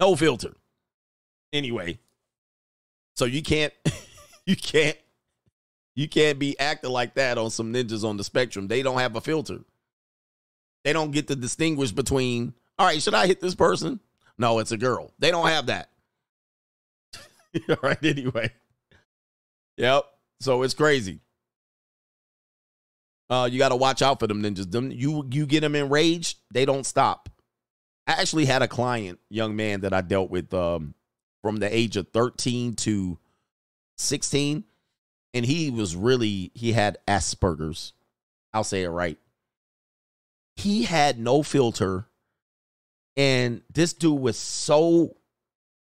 [0.00, 0.54] No filter.
[1.52, 1.98] Anyway,
[3.14, 3.74] so you can't,
[4.46, 4.96] you can't,
[5.94, 8.68] you can't be acting like that on some ninjas on the spectrum.
[8.68, 9.58] They don't have a filter.
[10.84, 14.00] They don't get to distinguish between, all right, should I hit this person?
[14.38, 15.12] No, it's a girl.
[15.18, 15.90] They don't have that.
[17.68, 18.50] All right, anyway.
[19.76, 20.04] Yep.
[20.40, 21.20] So it's crazy.
[23.30, 24.70] Uh, you got to watch out for them ninjas.
[24.70, 27.30] Them you you get them enraged, they don't stop.
[28.06, 30.94] I actually had a client, young man that I dealt with um,
[31.40, 33.18] from the age of 13 to
[33.96, 34.64] 16
[35.34, 37.92] and he was really he had Asperger's.
[38.52, 39.18] I'll say it right.
[40.56, 42.06] He had no filter
[43.16, 45.16] and this dude was so,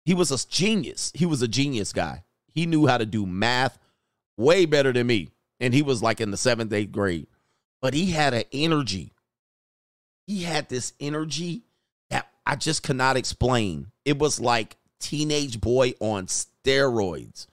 [0.04, 1.12] he was a genius.
[1.14, 2.24] He was a genius guy.
[2.54, 3.78] He knew how to do math
[4.36, 5.30] way better than me.
[5.60, 7.26] And he was like in the seventh, eighth grade.
[7.80, 9.12] But he had an energy.
[10.26, 11.62] He had this energy
[12.10, 13.90] that I just cannot explain.
[14.04, 17.46] It was like teenage boy on steroids.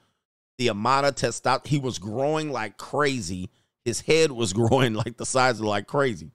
[0.57, 3.49] The amount of testosterone, he was growing like crazy.
[3.83, 6.31] His head was growing like the size of like crazy.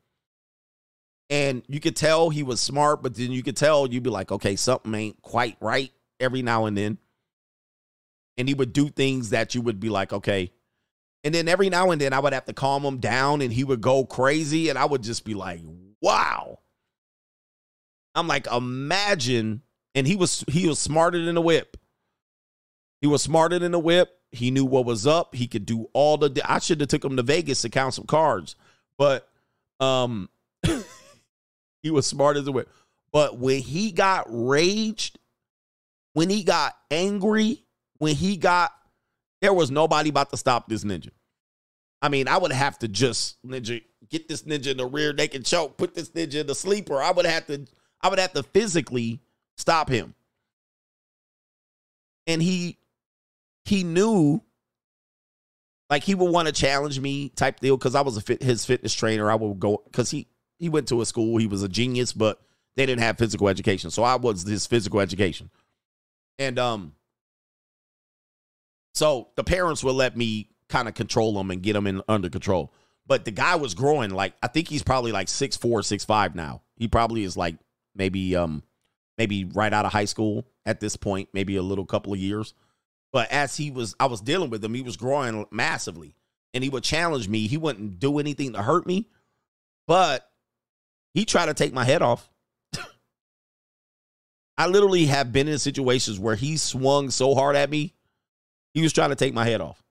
[1.30, 4.32] And you could tell he was smart, but then you could tell you'd be like,
[4.32, 6.98] okay, something ain't quite right every now and then.
[8.36, 10.50] And he would do things that you would be like, okay,
[11.22, 13.62] And then every now and then I would have to calm him down and he
[13.62, 15.60] would go crazy and I would just be like,
[16.00, 16.58] wow.
[18.14, 19.62] I'm like, imagine.
[19.94, 21.76] And he was he was smarter than a whip.
[23.00, 24.18] He was smarter than a whip.
[24.32, 25.34] He knew what was up.
[25.34, 28.06] He could do all the I should have took him to Vegas to count some
[28.06, 28.56] cards.
[28.98, 29.28] But
[29.78, 30.28] um
[31.82, 32.68] he was smart as a whip.
[33.12, 35.18] But when he got raged,
[36.12, 37.64] when he got angry,
[37.98, 38.72] when he got
[39.40, 41.10] there was nobody about to stop this ninja.
[42.02, 45.44] I mean, I would have to just ninja get this ninja in the rear naked
[45.44, 47.02] choke, put this ninja in the sleeper.
[47.02, 47.66] I would have to,
[48.00, 49.20] I would have to physically
[49.56, 50.14] stop him.
[52.26, 52.78] And he
[53.64, 54.42] he knew
[55.88, 58.64] like he would want to challenge me type deal because I was a fit, his
[58.64, 59.30] fitness trainer.
[59.30, 60.28] I would go because he
[60.60, 61.38] he went to a school.
[61.38, 62.40] He was a genius, but
[62.76, 65.50] they didn't have physical education, so I was his physical education.
[66.38, 66.94] And um,
[68.94, 72.30] so the parents would let me kind of control him and get him in under
[72.30, 72.72] control.
[73.06, 76.34] But the guy was growing like I think he's probably like six four, six five
[76.34, 76.62] now.
[76.76, 77.56] He probably is like
[77.94, 78.62] maybe um
[79.18, 82.54] maybe right out of high school at this point, maybe a little couple of years.
[83.12, 86.14] But as he was I was dealing with him, he was growing massively.
[86.54, 87.46] And he would challenge me.
[87.46, 89.08] He wouldn't do anything to hurt me,
[89.86, 90.29] but
[91.14, 92.30] he tried to take my head off.
[94.58, 97.94] I literally have been in situations where he swung so hard at me,
[98.74, 99.82] he was trying to take my head off.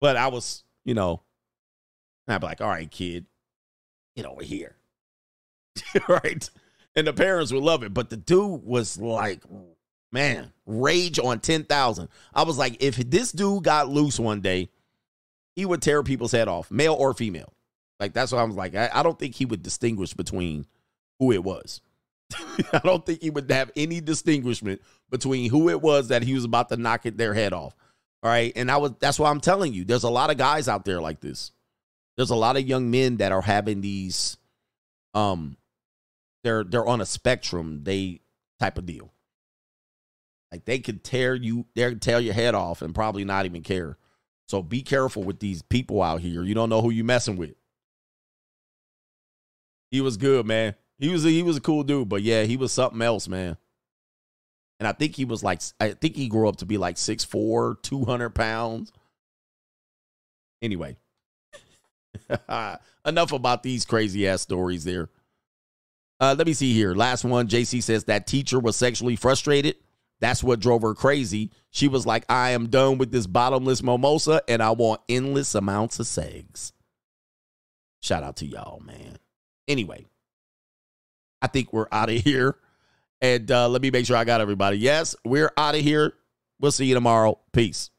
[0.00, 1.22] But I was, you know,
[2.28, 3.26] I'd be like, all right, kid,
[4.16, 4.76] get over here.
[6.08, 6.48] right.
[6.94, 7.94] And the parents would love it.
[7.94, 9.42] But the dude was like,
[10.12, 12.08] man, rage on 10,000.
[12.34, 14.70] I was like, if this dude got loose one day,
[15.54, 17.52] he would tear people's head off, male or female.
[18.00, 18.74] Like, that's what I was like.
[18.74, 20.66] I, I don't think he would distinguish between
[21.18, 21.80] who it was.
[22.72, 26.44] I don't think he would have any distinguishment between who it was that he was
[26.44, 27.74] about to knock it, their head off.
[28.22, 28.52] All right.
[28.56, 31.00] And I was that's why I'm telling you, there's a lot of guys out there
[31.00, 31.52] like this.
[32.16, 34.36] There's a lot of young men that are having these
[35.14, 35.56] um
[36.44, 38.20] they're they're on a spectrum, they
[38.58, 39.12] type of deal.
[40.50, 43.62] Like they could tear you, they could tear your head off and probably not even
[43.62, 43.96] care.
[44.48, 46.42] So be careful with these people out here.
[46.42, 47.54] You don't know who you messing with.
[49.90, 50.74] He was good, man.
[50.98, 53.56] He was a, he was a cool dude, but yeah, he was something else, man.
[54.80, 57.82] And I think he was like, I think he grew up to be like 6'4,
[57.82, 58.92] 200 pounds.
[60.62, 60.96] Anyway,
[63.06, 65.08] enough about these crazy ass stories there.
[66.20, 66.94] Uh, let me see here.
[66.94, 67.48] Last one.
[67.48, 69.76] JC says that teacher was sexually frustrated.
[70.20, 71.52] That's what drove her crazy.
[71.70, 76.00] She was like, I am done with this bottomless mimosa and I want endless amounts
[76.00, 76.72] of sex.
[78.00, 79.18] Shout out to y'all, man.
[79.68, 80.06] Anyway,
[81.40, 82.56] I think we're out of here.
[83.20, 84.78] And uh, let me make sure I got everybody.
[84.78, 86.14] Yes, we're out of here.
[86.60, 87.38] We'll see you tomorrow.
[87.52, 87.90] Peace.